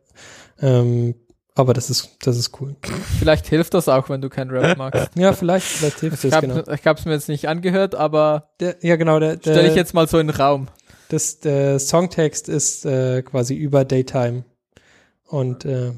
Ähm, 0.60 1.14
aber 1.58 1.74
das 1.74 1.90
ist, 1.90 2.16
das 2.22 2.36
ist 2.36 2.60
cool. 2.60 2.76
Vielleicht 3.18 3.46
hilft 3.46 3.74
das 3.74 3.88
auch, 3.88 4.08
wenn 4.08 4.20
du 4.20 4.28
kein 4.28 4.50
Rap 4.50 4.78
magst. 4.78 5.10
ja, 5.16 5.32
vielleicht, 5.32 5.66
vielleicht 5.66 6.00
hilft 6.00 6.24
es. 6.24 6.40
Genau. 6.40 6.62
Ich 6.72 6.86
habe 6.86 6.98
es 6.98 7.04
mir 7.04 7.12
jetzt 7.12 7.28
nicht 7.28 7.48
angehört, 7.48 7.94
aber 7.94 8.50
der, 8.60 8.76
ja 8.80 8.96
genau, 8.96 9.18
der, 9.18 9.36
der 9.36 9.52
stelle 9.52 9.68
ich 9.68 9.74
jetzt 9.74 9.94
mal 9.94 10.08
so 10.08 10.18
in 10.18 10.28
den 10.28 10.36
Raum. 10.36 10.68
Das, 11.08 11.40
der 11.40 11.78
Songtext 11.78 12.48
ist 12.48 12.84
äh, 12.84 13.22
quasi 13.22 13.54
über 13.54 13.84
Daytime 13.84 14.44
und 15.24 15.64
äh, 15.64 15.92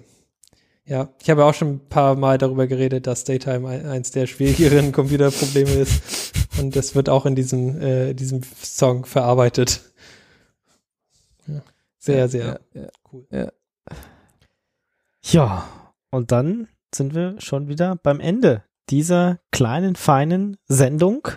ja, 0.86 1.08
ich 1.22 1.30
habe 1.30 1.44
auch 1.44 1.54
schon 1.54 1.74
ein 1.74 1.88
paar 1.88 2.16
Mal 2.16 2.36
darüber 2.36 2.66
geredet, 2.66 3.06
dass 3.06 3.24
Daytime 3.24 3.68
eins 3.68 4.10
der 4.10 4.26
schwierigeren 4.26 4.90
Computerprobleme 4.92 5.70
ist. 5.70 6.32
Und 6.58 6.74
das 6.74 6.96
wird 6.96 7.08
auch 7.08 7.26
in 7.26 7.36
diesem, 7.36 7.80
äh, 7.80 8.12
diesem 8.12 8.40
Song 8.60 9.04
verarbeitet. 9.04 9.82
Ja, 11.46 11.62
sehr, 11.98 12.28
sehr 12.28 12.60
ja, 12.74 12.82
ja, 12.82 12.88
cool. 13.12 13.26
Ja. 13.30 13.52
Ja, 15.22 15.68
und 16.10 16.32
dann 16.32 16.68
sind 16.94 17.14
wir 17.14 17.40
schon 17.40 17.68
wieder 17.68 17.96
beim 17.96 18.20
Ende 18.20 18.64
dieser 18.88 19.38
kleinen, 19.52 19.96
feinen 19.96 20.56
Sendung, 20.66 21.28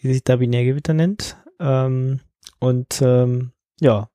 die 0.00 0.12
sich 0.12 0.24
da 0.24 0.36
Binärgewitter 0.36 0.94
nennt. 0.94 1.36
Ähm, 1.60 2.20
und 2.58 3.00
ähm, 3.02 3.52
ja, 3.80 4.08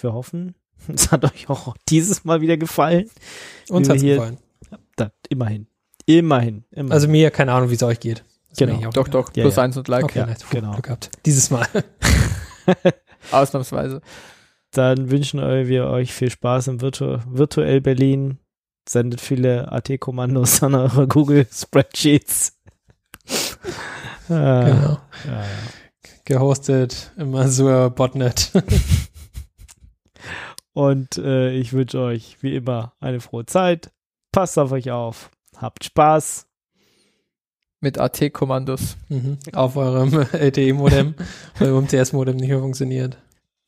wir 0.00 0.12
hoffen, 0.12 0.54
Es 0.94 1.10
hat 1.10 1.24
euch 1.24 1.48
auch 1.48 1.76
dieses 1.88 2.24
Mal 2.24 2.40
wieder 2.40 2.56
gefallen. 2.56 3.10
Uns 3.68 3.88
hat 3.88 3.96
es 3.96 4.02
gefallen. 4.02 4.38
Da, 4.96 5.10
immerhin. 5.28 5.66
Immerhin. 6.06 6.64
immerhin. 6.70 6.92
Also 6.92 7.08
mir 7.08 7.30
keine 7.30 7.52
Ahnung, 7.52 7.70
wie 7.70 7.74
es 7.74 7.82
euch 7.82 8.00
geht. 8.00 8.24
Das 8.50 8.58
genau. 8.58 8.90
Doch, 8.90 9.08
doch. 9.08 9.34
Ja, 9.34 9.42
plus 9.42 9.56
ja. 9.56 9.62
eins 9.62 9.76
und 9.76 9.88
like. 9.88 10.04
Okay, 10.04 10.20
ja, 10.20 10.26
nice. 10.26 10.44
genau. 10.50 10.72
Glück 10.72 10.84
gehabt. 10.84 11.10
Dieses 11.26 11.50
Mal. 11.50 11.66
Ausnahmsweise. 13.32 14.00
Dann 14.74 15.08
wünschen 15.08 15.40
wir 15.40 15.86
euch 15.86 16.12
viel 16.12 16.30
Spaß 16.30 16.66
im 16.66 16.80
Virtu 16.80 17.18
virtuell 17.26 17.80
Berlin. 17.80 18.38
Sendet 18.88 19.20
viele 19.20 19.70
AT-Kommandos 19.70 20.62
an 20.64 20.74
eure 20.74 21.06
Google 21.06 21.46
Spreadsheets. 21.50 22.58
ah, 24.28 24.30
genau. 24.64 24.98
Ja, 25.26 25.44
Gehostet 26.24 27.12
im 27.16 27.34
Azure 27.36 27.90
Botnet. 27.90 28.50
Und 30.72 31.18
äh, 31.18 31.52
ich 31.52 31.72
wünsche 31.72 32.00
euch 32.00 32.42
wie 32.42 32.56
immer 32.56 32.94
eine 32.98 33.20
frohe 33.20 33.46
Zeit. 33.46 33.92
Passt 34.32 34.58
auf 34.58 34.72
euch 34.72 34.90
auf. 34.90 35.30
Habt 35.56 35.84
Spaß. 35.84 36.48
Mit 37.80 37.98
AT-Kommandos. 37.98 38.96
Mhm. 39.08 39.38
Auf 39.52 39.76
eurem 39.76 40.26
LTE-Modem, 40.32 41.14
weil 41.60 41.72
UMTS-Modem 41.72 42.36
nicht 42.36 42.48
mehr 42.48 42.58
funktioniert. 42.58 43.18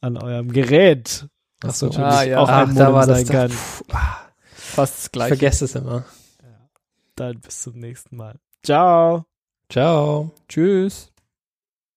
An 0.07 0.16
eurem 0.16 0.53
Gerät. 0.53 1.28
Was 1.62 1.81
so, 1.81 1.87
natürlich 1.87 2.09
ah, 2.09 2.23
ja. 2.23 2.39
auch 2.39 2.49
ein 2.49 2.70
Ach, 2.70 2.74
Modem 2.74 3.03
sein 3.03 3.07
das 3.07 3.28
kann. 3.28 3.51
Pff, 3.51 3.83
Fast 4.53 4.99
das 4.99 5.12
gleiche. 5.12 5.37
Vergesst 5.37 5.62
es 5.62 5.74
immer. 5.74 6.05
Ja. 6.43 6.69
Dann 7.16 7.41
bis 7.41 7.62
zum 7.62 7.78
nächsten 7.78 8.16
Mal. 8.16 8.39
Ciao. 8.62 9.24
Ciao. 9.69 10.33
Tschüss. 10.49 11.12